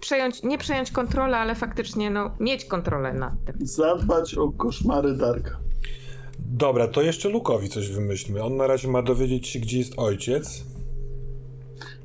przejąć, 0.00 0.42
nie 0.42 0.58
przejąć 0.58 0.90
kontrolę, 0.90 1.36
ale 1.38 1.54
faktycznie 1.54 2.10
no, 2.10 2.30
mieć 2.40 2.64
kontrolę 2.64 3.12
nad 3.12 3.32
tym. 3.44 3.54
Zadbać 3.60 4.34
o 4.34 4.52
koszmary 4.52 5.14
Darka. 5.16 5.58
Dobra, 6.38 6.88
to 6.88 7.02
jeszcze 7.02 7.28
Lukowi 7.28 7.68
coś 7.68 7.90
wymyślmy. 7.90 8.42
On 8.42 8.56
na 8.56 8.66
razie 8.66 8.88
ma 8.88 9.02
dowiedzieć 9.02 9.48
się, 9.48 9.58
gdzie 9.58 9.78
jest 9.78 9.92
ojciec. 9.96 10.64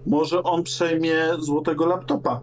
Może 0.05 0.43
on 0.43 0.63
przejmie 0.63 1.15
złotego 1.39 1.85
laptopa. 1.85 2.41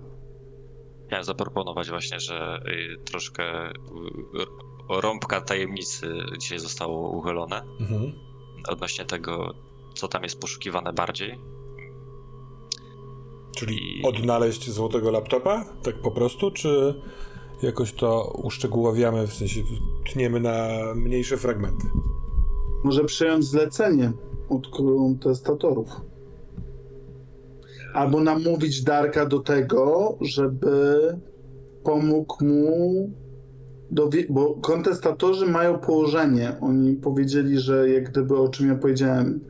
Chciałem 1.10 1.24
zaproponować 1.24 1.90
właśnie, 1.90 2.20
że 2.20 2.60
y, 2.66 3.04
troszkę 3.04 3.70
y, 3.70 3.74
rąbka 4.88 5.40
tajemnicy 5.40 6.06
dzisiaj 6.38 6.58
zostało 6.58 7.10
uchylone 7.10 7.62
Mhm. 7.80 8.12
odnośnie 8.68 9.04
tego, 9.04 9.54
co 9.94 10.08
tam 10.08 10.22
jest 10.22 10.40
poszukiwane 10.40 10.92
bardziej. 10.92 11.38
Czyli 13.56 14.00
I- 14.00 14.02
odnaleźć 14.06 14.70
złotego 14.70 15.10
laptopa? 15.10 15.64
Tak 15.82 16.00
po 16.02 16.10
prostu? 16.10 16.50
Czy 16.50 16.94
jakoś 17.62 17.92
to 17.92 18.32
uszczegóławiamy, 18.42 19.26
w 19.26 19.34
sensie 19.34 19.60
tniemy 20.12 20.40
na 20.40 20.68
mniejsze 20.94 21.36
fragmenty? 21.36 21.86
Może 22.84 23.04
przejąć 23.04 23.44
zlecenie 23.44 24.12
od 24.48 24.68
kontestatorów. 24.68 25.88
Albo 27.94 28.20
namówić 28.20 28.82
Darka 28.84 29.26
do 29.26 29.38
tego, 29.38 30.18
żeby 30.20 30.98
pomógł 31.84 32.44
mu. 32.44 33.10
Dowie- 33.90 34.26
bo 34.30 34.54
kontestatorzy 34.54 35.46
mają 35.46 35.78
położenie. 35.78 36.56
Oni 36.60 36.94
powiedzieli, 36.96 37.58
że 37.58 37.90
jak 37.90 38.10
gdyby 38.10 38.36
o 38.38 38.48
czym 38.48 38.68
ja 38.68 38.74
powiedziałem, 38.74 39.40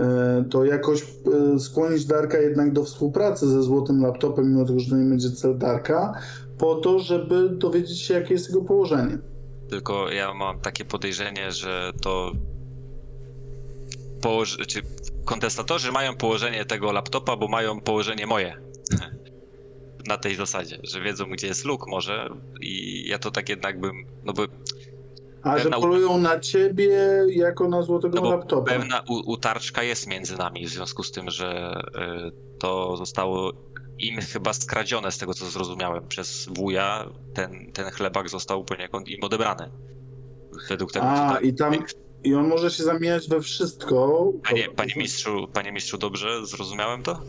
e, 0.00 0.44
to 0.50 0.64
jakoś 0.64 1.02
e, 1.02 1.58
skłonić 1.58 2.04
Darka 2.04 2.38
jednak 2.38 2.72
do 2.72 2.84
współpracy 2.84 3.48
ze 3.48 3.62
złotym 3.62 4.02
laptopem, 4.02 4.48
mimo 4.52 4.64
tego, 4.64 4.80
że 4.80 4.90
to 4.90 4.96
nie 4.96 5.10
będzie 5.10 5.30
cel 5.30 5.58
Darka, 5.58 6.12
po 6.58 6.74
to, 6.74 6.98
żeby 6.98 7.48
dowiedzieć 7.50 8.00
się, 8.00 8.14
jakie 8.14 8.34
jest 8.34 8.48
jego 8.48 8.62
położenie. 8.64 9.18
Tylko 9.70 10.10
ja 10.10 10.34
mam 10.34 10.60
takie 10.60 10.84
podejrzenie, 10.84 11.50
że 11.50 11.92
to 12.02 12.32
położ... 14.26 14.58
czy 14.68 14.82
kontestatorzy 15.24 15.92
mają 15.92 16.16
położenie 16.16 16.64
tego 16.64 16.92
laptopa, 16.92 17.36
bo 17.36 17.48
mają 17.48 17.80
położenie 17.80 18.26
moje. 18.26 18.56
Na 20.06 20.16
tej 20.16 20.34
zasadzie, 20.34 20.78
że 20.82 21.00
wiedzą 21.00 21.24
gdzie 21.30 21.46
jest 21.46 21.64
luk 21.64 21.86
może 21.88 22.28
i 22.60 23.04
ja 23.08 23.18
to 23.18 23.30
tak 23.30 23.48
jednak 23.48 23.80
bym, 23.80 24.06
no 24.24 24.32
bo, 24.32 24.42
A 25.42 25.58
że 25.58 25.70
polują 25.70 26.18
na 26.18 26.40
ciebie 26.40 26.96
jako 27.28 27.68
na 27.68 27.82
złotego 27.82 28.20
no 28.20 28.30
laptopa. 28.30 28.72
pewna 28.72 29.02
u, 29.08 29.32
utarczka 29.32 29.82
jest 29.82 30.06
między 30.06 30.38
nami 30.38 30.66
w 30.66 30.68
związku 30.68 31.02
z 31.02 31.12
tym, 31.12 31.30
że 31.30 31.80
y, 32.28 32.58
to 32.58 32.96
zostało 32.96 33.52
im 33.98 34.20
chyba 34.20 34.52
skradzione 34.52 35.12
z 35.12 35.18
tego 35.18 35.34
co 35.34 35.46
zrozumiałem 35.46 36.08
przez 36.08 36.48
wuja, 36.56 37.06
ten, 37.34 37.72
ten 37.72 37.90
chlebak 37.90 38.28
został 38.28 38.64
poniekąd 38.64 39.08
im 39.08 39.24
odebrany. 39.24 39.70
Według 40.68 40.92
tego, 40.92 41.06
co 41.06 41.12
A, 41.12 41.34
tam- 41.34 41.42
i 41.42 41.54
tam. 41.54 41.74
I 42.26 42.34
on 42.34 42.48
może 42.48 42.70
się 42.70 42.82
zamieniać 42.82 43.28
we 43.28 43.40
wszystko. 43.40 44.32
Panie, 44.48 44.68
panie, 44.76 44.92
mistrzu, 44.96 45.48
panie 45.52 45.72
mistrzu, 45.72 45.98
dobrze 45.98 46.46
zrozumiałem 46.46 47.02
to? 47.02 47.22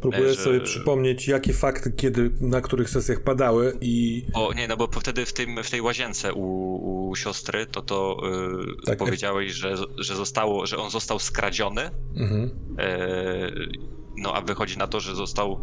Próbuję 0.00 0.28
Że- 0.28 0.42
sobie 0.42 0.60
przypomnieć, 0.60 1.28
jakie 1.28 1.52
fakty, 1.52 1.92
kiedy, 1.92 2.30
na 2.40 2.60
których 2.60 2.90
sesjach 2.90 3.20
padały 3.20 3.78
i 3.80 4.24
Bo 4.34 4.52
nie, 4.52 4.68
no 4.68 4.76
bo 4.76 4.88
wtedy 5.00 5.26
w, 5.26 5.32
tym, 5.32 5.62
w 5.62 5.70
tej 5.70 5.80
łazience 5.80 6.32
u, 6.34 7.08
u 7.10 7.16
siostry, 7.16 7.66
to 7.66 7.82
to 7.82 8.16
yy, 8.22 8.86
Tak. 8.86 8.98
powiedziałeś, 8.98 9.52
że, 9.52 9.74
że 9.98 10.16
zostało, 10.16 10.66
że 10.66 10.76
on 10.76 10.90
został 10.90 11.18
skradziony, 11.18 11.90
mhm. 12.16 12.50
yy, 12.78 13.68
no 14.16 14.34
a 14.34 14.40
wychodzi 14.40 14.78
na 14.78 14.86
to, 14.86 15.00
że 15.00 15.14
został 15.14 15.60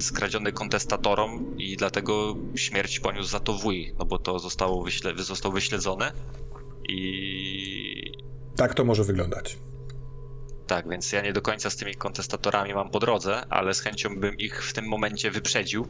skradziony 0.00 0.52
kontestatorom 0.52 1.58
i 1.58 1.76
dlatego 1.76 2.36
śmierć 2.54 3.00
poniósł 3.00 3.28
za 3.28 3.40
to 3.40 3.52
wuj, 3.52 3.94
no 3.98 4.04
bo 4.04 4.18
to 4.18 4.38
zostało 4.38 4.82
wyśle, 4.82 5.12
został 5.16 5.52
wyśledzony 5.52 6.04
i 6.88 8.12
tak 8.56 8.74
to 8.74 8.84
może 8.84 9.04
wyglądać. 9.04 9.58
tak, 10.66 10.88
więc 10.88 11.12
ja 11.12 11.22
nie 11.22 11.32
do 11.32 11.42
końca 11.42 11.70
z 11.70 11.76
tymi 11.76 11.94
kontestatorami 11.94 12.74
mam 12.74 12.90
po 12.90 12.98
drodze, 13.00 13.46
ale 13.50 13.74
z 13.74 13.80
chęcią 13.80 14.16
bym 14.20 14.36
ich 14.38 14.64
w 14.64 14.72
tym 14.72 14.84
momencie 14.88 15.30
wyprzedził 15.30 15.86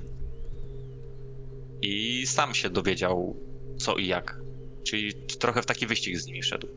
i 1.83 2.27
sam 2.27 2.55
się 2.55 2.71
dowiedział 2.71 3.37
co 3.79 3.97
i 3.97 4.07
jak. 4.07 4.41
Czyli 4.85 5.15
trochę 5.15 5.63
w 5.63 5.67
taki 5.67 5.87
wyścig 5.87 6.17
z 6.19 6.27
nimi 6.27 6.43
wszedł. 6.43 6.69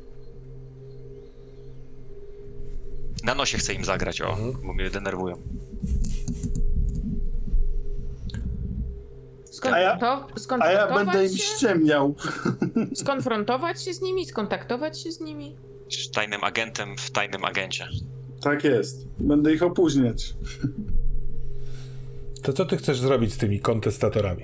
Na 3.24 3.36
nosie 3.36 3.58
chcę 3.58 3.74
im 3.74 3.86
zagrać, 3.86 4.22
o, 4.22 4.30
Mhm. 4.30 4.54
bo 4.66 4.74
mnie 4.74 4.90
denerwują. 4.90 5.36
A 9.64 9.80
ja- 9.80 9.98
Skonfronto- 9.98 10.64
A 10.64 10.72
ja 10.72 10.77
skonfrontować 10.80 11.06
będę 11.06 11.23
im 11.26 11.38
się? 11.38 11.44
ściemniał. 11.44 12.15
Skonfrontować 12.95 13.84
się 13.84 13.94
z 13.94 14.02
nimi? 14.02 14.26
Skontaktować 14.26 15.02
się 15.02 15.11
z 15.11 15.19
nimi? 15.22 15.56
Tajnym 16.14 16.44
agentem 16.44 16.98
w 16.98 17.11
tajnym 17.11 17.45
agencie. 17.45 17.88
Tak 18.41 18.64
jest. 18.64 19.07
Będę 19.19 19.53
ich 19.53 19.64
opóźniać. 19.64 20.34
To 22.41 22.53
co 22.53 22.65
ty 22.65 22.77
chcesz 22.77 22.99
zrobić 22.99 23.34
z 23.34 23.38
tymi 23.38 23.60
kontestatorami? 23.60 24.44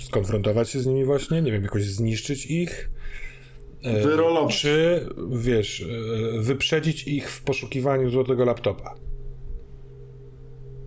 Skonfrontować 0.00 0.70
się 0.70 0.80
z 0.80 0.86
nimi 0.86 1.04
właśnie? 1.04 1.42
Nie 1.42 1.52
wiem, 1.52 1.62
jakoś 1.62 1.84
zniszczyć 1.84 2.46
ich? 2.46 2.90
E, 3.82 4.02
Wyrolować. 4.02 4.60
Czy, 4.60 5.06
wiesz, 5.30 5.80
e, 6.36 6.40
wyprzedzić 6.40 7.08
ich 7.08 7.30
w 7.30 7.42
poszukiwaniu 7.42 8.10
złotego 8.10 8.44
laptopa? 8.44 8.94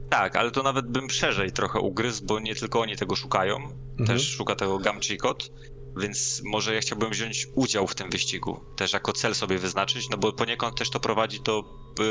Tak, 0.09 0.35
ale 0.35 0.51
to 0.51 0.63
nawet 0.63 0.87
bym 0.87 1.09
szerzej 1.09 1.51
trochę 1.51 1.79
ugryzł, 1.79 2.25
bo 2.25 2.39
nie 2.39 2.55
tylko 2.55 2.79
oni 2.81 2.95
tego 2.95 3.15
szukają, 3.15 3.55
Mhm. 3.55 4.07
też 4.07 4.27
szuka 4.29 4.55
tego 4.55 4.77
Gamchikot, 4.79 5.51
więc 5.97 6.41
może 6.45 6.75
ja 6.75 6.81
chciałbym 6.81 7.09
wziąć 7.09 7.47
udział 7.55 7.87
w 7.87 7.95
tym 7.95 8.09
wyścigu, 8.09 8.59
też 8.75 8.93
jako 8.93 9.13
cel 9.13 9.35
sobie 9.35 9.57
wyznaczyć, 9.57 10.09
no 10.09 10.17
bo 10.17 10.33
poniekąd 10.33 10.77
też 10.77 10.89
to 10.89 10.99
prowadzi 10.99 11.41
do 11.41 11.63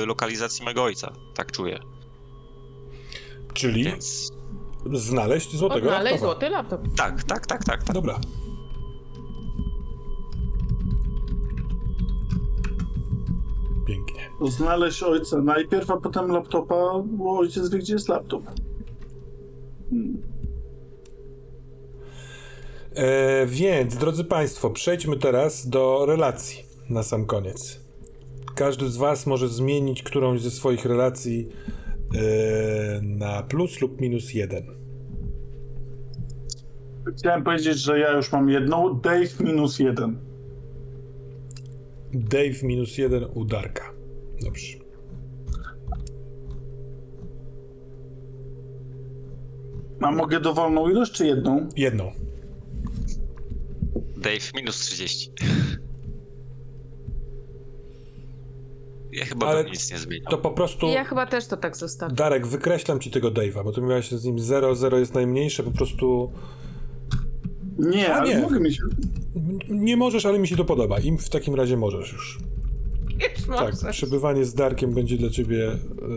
y, 0.03 0.07
lokalizacji 0.07 0.65
mego 0.65 0.83
ojca, 0.85 1.13
tak 1.35 1.53
czuję, 1.53 1.79
Czyli 3.55 3.85
więc 3.85 4.33
znaleźć 4.93 5.57
złotego 5.57 5.87
Odnaleźć 5.87 6.13
laptopa. 6.13 6.33
złoty 6.33 6.51
laptop. 6.51 6.81
tak, 6.97 7.23
tak, 7.25 7.47
tak, 7.47 7.65
tak, 7.65 7.85
tak. 7.85 7.95
Dobra. 7.95 8.21
Pięknie. 14.31 14.51
Znaleźć 14.51 15.03
ojca 15.03 15.39
najpierw, 15.43 15.91
a 15.91 15.97
potem 15.97 16.31
laptopa, 16.31 17.03
bo 17.05 17.39
ojciec 17.39 17.71
wie, 17.71 17.79
gdzie 17.79 17.93
jest 17.93 18.09
laptop. 18.09 18.43
E, 22.95 23.47
więc, 23.47 23.97
drodzy 23.97 24.25
Państwo, 24.25 24.71
przejdźmy 24.71 25.17
teraz 25.17 25.69
do 25.69 26.07
relacji 26.07 26.65
na 26.91 27.03
sam 27.03 27.27
koniec. 27.27 27.81
Każdy 28.55 28.89
z 28.89 28.97
Was 28.97 29.27
może 29.27 29.49
zmienić 29.49 30.03
którąś 30.03 30.41
ze 30.41 30.51
swoich 30.51 30.85
relacji 30.85 31.49
e, 32.15 33.01
na 33.03 33.43
plus 33.43 33.81
lub 33.81 34.01
minus 34.01 34.35
jeden. 34.35 34.67
Chciałem 37.19 37.45
powiedzieć, 37.45 37.79
że 37.79 37.99
ja 37.99 38.13
już 38.13 38.33
mam 38.33 38.49
jedną. 38.51 39.01
Dave 39.01 39.41
minus 39.41 39.79
jeden. 39.79 40.19
Dave 42.13 42.63
minus 42.63 42.99
jeden 42.99 43.25
u 43.35 43.45
Darka. 43.45 43.94
Dobrze. 44.43 44.79
A 50.01 50.11
mogę 50.13 50.41
dowolną 50.41 50.89
ilość, 50.91 51.13
czy 51.13 51.27
jedną? 51.27 51.69
Jedną. 51.77 52.11
Dave 54.17 54.53
minus 54.57 54.79
30. 54.81 55.31
Ja 59.13 59.25
chyba 59.25 59.47
Ale 59.47 59.63
bym 59.65 59.73
nic 59.73 59.93
nie 59.93 59.99
zmienił. 59.99 60.25
To 60.31 60.39
po 60.39 60.51
prostu. 60.51 60.87
Ja 60.87 61.05
chyba 61.05 61.27
też 61.27 61.47
to 61.47 61.57
tak 61.57 61.77
zostawię. 61.77 62.15
Darek, 62.15 62.47
wykreślam 62.47 63.01
ci 63.01 63.11
tego 63.11 63.31
Dave'a, 63.31 63.65
bo 63.65 63.73
ty 63.73 63.81
miałeś 63.81 64.11
z 64.11 64.25
nim 64.25 64.39
0, 64.39 64.75
0 64.75 64.99
jest 64.99 65.15
najmniejsze, 65.15 65.63
po 65.63 65.71
prostu 65.71 66.33
Nie, 67.79 68.13
A 68.15 68.17
ale 68.17 68.35
nie. 68.35 68.41
mogę 68.41 68.61
mieć. 68.61 68.81
nie 69.69 69.97
możesz, 69.97 70.27
ale 70.27 70.39
mi 70.39 70.49
się 70.49 70.57
to 70.57 70.65
podoba. 70.65 70.99
Im 70.99 71.19
w 71.19 71.29
takim 71.29 71.55
razie 71.55 71.77
możesz 71.77 72.13
już. 72.13 72.39
Już 73.39 73.81
Tak, 73.81 73.91
przebywanie 73.93 74.45
z 74.45 74.55
Darkiem 74.55 74.95
będzie 74.95 75.17
dla 75.17 75.31
ciebie 75.31 75.73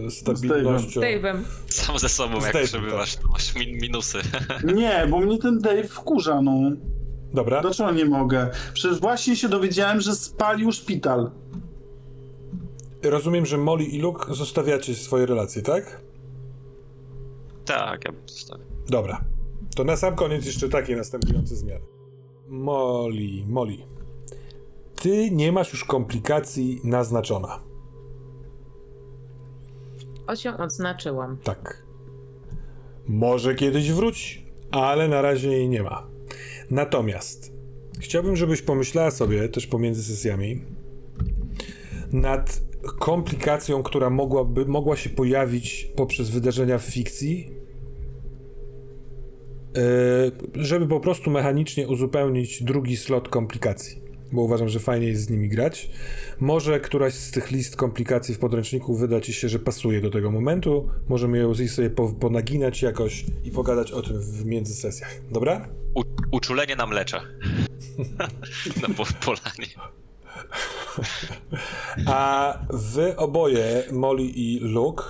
e, 0.07 0.11
stabilnością. 0.11 1.01
Z 1.01 1.03
Dave'em. 1.03 1.37
Sam 1.67 1.99
ze 1.99 2.09
sobą 2.09 2.41
Z 2.41 2.45
jak 2.45 2.55
Dave'em, 2.55 2.65
przebywasz, 2.65 3.15
to 3.15 3.27
masz 3.27 3.55
min 3.55 3.77
minusy. 3.81 4.17
Nie, 4.75 5.07
bo 5.09 5.19
mnie 5.19 5.37
ten 5.37 5.59
Dave 5.59 5.87
wkurza, 5.87 6.41
no. 6.41 6.71
Dobra. 7.33 7.61
Dlaczego 7.61 7.91
nie 7.91 8.05
mogę? 8.05 8.49
Przecież 8.73 8.99
właśnie 8.99 9.35
się 9.35 9.49
dowiedziałem, 9.49 10.01
że 10.01 10.15
spalił 10.15 10.71
szpital. 10.71 11.31
rozumiem, 13.03 13.45
że 13.45 13.57
Molly 13.57 13.83
i 13.83 13.99
Luke 13.99 14.33
zostawiacie 14.35 14.95
swoje 14.95 15.25
relacje, 15.25 15.61
tak? 15.61 16.01
Tak, 17.65 18.05
ja 18.05 18.11
bym 18.11 18.29
zostawił. 18.29 18.65
Dobra. 18.89 19.25
To 19.75 19.83
na 19.83 19.97
sam 19.97 20.15
koniec 20.15 20.45
jeszcze 20.45 20.69
takie 20.69 20.95
następujące 20.95 21.55
zmiany. 21.55 21.85
Molly, 22.47 23.43
Molly. 23.47 23.77
Ty 25.07 25.31
nie 25.31 25.51
masz 25.51 25.71
już 25.71 25.83
komplikacji 25.83 26.81
naznaczona. 26.83 27.59
Osią 30.27 30.57
odznaczyłam. 30.57 31.37
Tak. 31.43 31.83
Może 33.07 33.55
kiedyś 33.55 33.91
wróci, 33.91 34.45
ale 34.71 35.07
na 35.07 35.21
razie 35.21 35.49
jej 35.49 35.69
nie 35.69 35.83
ma. 35.83 36.07
Natomiast 36.71 37.53
chciałbym, 37.99 38.35
żebyś 38.35 38.61
pomyślała 38.61 39.11
sobie 39.11 39.49
też 39.49 39.67
pomiędzy 39.67 40.03
sesjami 40.03 40.61
nad 42.11 42.61
komplikacją, 42.99 43.83
która 43.83 44.09
mogłaby, 44.09 44.65
mogła 44.65 44.95
się 44.95 45.09
pojawić 45.09 45.91
poprzez 45.95 46.29
wydarzenia 46.29 46.77
w 46.77 46.83
fikcji, 46.83 47.51
yy, 50.55 50.63
żeby 50.63 50.87
po 50.87 50.99
prostu 50.99 51.31
mechanicznie 51.31 51.87
uzupełnić 51.87 52.63
drugi 52.63 52.97
slot 52.97 53.29
komplikacji. 53.29 54.06
Bo 54.31 54.41
uważam, 54.41 54.69
że 54.69 54.79
fajnie 54.79 55.07
jest 55.07 55.23
z 55.23 55.29
nimi 55.29 55.49
grać. 55.49 55.89
Może 56.39 56.79
któraś 56.79 57.13
z 57.13 57.31
tych 57.31 57.51
list 57.51 57.75
komplikacji 57.75 58.35
w 58.35 58.39
podręczniku 58.39 58.95
wyda 58.95 59.21
ci 59.21 59.33
się, 59.33 59.49
że 59.49 59.59
pasuje 59.59 60.01
do 60.01 60.09
tego 60.09 60.31
momentu. 60.31 60.89
Możemy 61.09 61.37
ją 61.37 61.55
sobie 61.55 61.89
po, 61.89 62.09
ponaginać 62.09 62.81
jakoś 62.81 63.25
i 63.43 63.51
pogadać 63.51 63.91
o 63.91 64.01
tym 64.01 64.19
w 64.19 64.45
międzysesjach. 64.45 65.11
Dobra? 65.31 65.67
U, 65.93 66.03
uczulenie 66.31 66.75
na 66.75 66.85
mlecze. 66.85 67.21
na 68.87 68.95
po, 68.95 69.03
polanie. 69.25 69.67
A 72.05 72.53
wy 72.69 73.15
oboje, 73.15 73.83
Molly 73.91 74.23
i 74.23 74.59
Luke, 74.59 75.03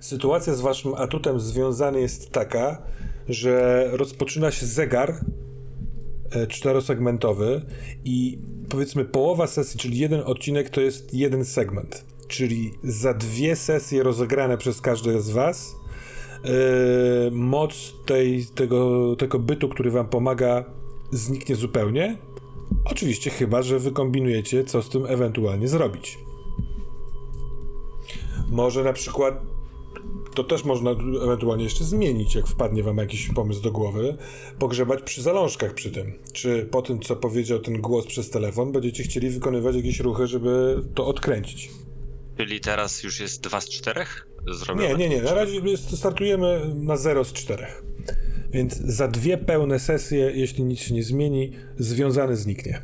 sytuacja 0.00 0.54
z 0.54 0.60
waszym 0.60 0.94
atutem 0.94 1.40
związana 1.40 1.98
jest 1.98 2.30
taka, 2.30 2.82
że 3.28 3.84
rozpoczyna 3.92 4.50
się 4.50 4.66
zegar 4.66 5.20
czterosegmentowy 6.48 7.62
i 8.04 8.38
powiedzmy 8.68 9.04
połowa 9.04 9.46
sesji, 9.46 9.80
czyli 9.80 9.98
jeden 9.98 10.20
odcinek 10.24 10.70
to 10.70 10.80
jest 10.80 11.14
jeden 11.14 11.44
segment. 11.44 12.04
Czyli 12.28 12.72
za 12.84 13.14
dwie 13.14 13.56
sesje 13.56 14.02
rozegrane 14.02 14.58
przez 14.58 14.80
każdego 14.80 15.20
z 15.20 15.30
was 15.30 15.76
e, 16.44 16.50
moc 17.30 17.94
tej, 18.06 18.46
tego, 18.46 19.16
tego 19.16 19.38
bytu, 19.38 19.68
który 19.68 19.90
wam 19.90 20.08
pomaga 20.08 20.64
zniknie 21.12 21.56
zupełnie. 21.56 22.18
Oczywiście 22.84 23.30
chyba, 23.30 23.62
że 23.62 23.78
wykombinujecie, 23.78 24.64
co 24.64 24.82
z 24.82 24.88
tym 24.88 25.06
ewentualnie 25.06 25.68
zrobić. 25.68 26.18
Może 28.50 28.84
na 28.84 28.92
przykład 28.92 29.42
to 30.38 30.44
też 30.44 30.64
można 30.64 30.90
ewentualnie 31.24 31.64
jeszcze 31.64 31.84
zmienić, 31.84 32.34
jak 32.34 32.46
wpadnie 32.46 32.82
wam 32.82 32.96
jakiś 32.98 33.28
pomysł 33.28 33.62
do 33.62 33.72
głowy, 33.72 34.16
pogrzebać 34.58 35.02
przy 35.02 35.22
zalążkach 35.22 35.74
przy 35.74 35.90
tym. 35.90 36.12
Czy 36.32 36.68
po 36.70 36.82
tym, 36.82 37.00
co 37.00 37.16
powiedział 37.16 37.58
ten 37.58 37.80
głos 37.80 38.06
przez 38.06 38.30
telefon, 38.30 38.72
będziecie 38.72 39.02
chcieli 39.02 39.30
wykonywać 39.30 39.76
jakieś 39.76 40.00
ruchy, 40.00 40.26
żeby 40.26 40.82
to 40.94 41.06
odkręcić. 41.06 41.70
Czyli 42.36 42.60
teraz 42.60 43.02
już 43.02 43.20
jest 43.20 43.40
2 43.40 43.60
z 43.60 43.68
4 43.68 44.04
zrobione? 44.46 44.88
Nie, 44.88 44.96
nie, 44.96 45.08
nie. 45.08 45.22
Na 45.22 45.34
razie 45.34 45.60
startujemy 45.76 46.74
na 46.74 46.96
0 46.96 47.24
z 47.24 47.32
4. 47.32 47.66
Więc 48.50 48.76
za 48.76 49.08
dwie 49.08 49.38
pełne 49.38 49.78
sesje, 49.78 50.32
jeśli 50.34 50.64
nic 50.64 50.80
się 50.80 50.94
nie 50.94 51.02
zmieni, 51.02 51.52
związany 51.78 52.36
zniknie. 52.36 52.82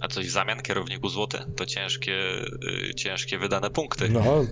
A 0.00 0.08
coś 0.08 0.26
w 0.26 0.30
zamian 0.30 0.62
kierowniku 0.62 1.08
złoty? 1.08 1.38
To 1.56 1.66
ciężkie, 1.66 2.12
yy, 2.62 2.94
ciężkie 2.94 3.38
wydane 3.38 3.70
punkty. 3.70 4.08
No 4.08 4.44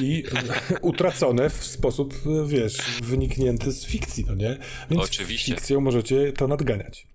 i 0.00 0.24
utracone 0.80 1.50
w 1.50 1.64
sposób, 1.64 2.14
wiesz, 2.46 2.76
wyniknięty 3.02 3.72
z 3.72 3.86
fikcji, 3.86 4.24
no 4.28 4.34
nie? 4.34 4.58
Więc 4.90 5.02
Oczywiście. 5.02 5.52
fikcją 5.54 5.80
możecie 5.80 6.32
to 6.32 6.48
nadganiać. 6.48 7.06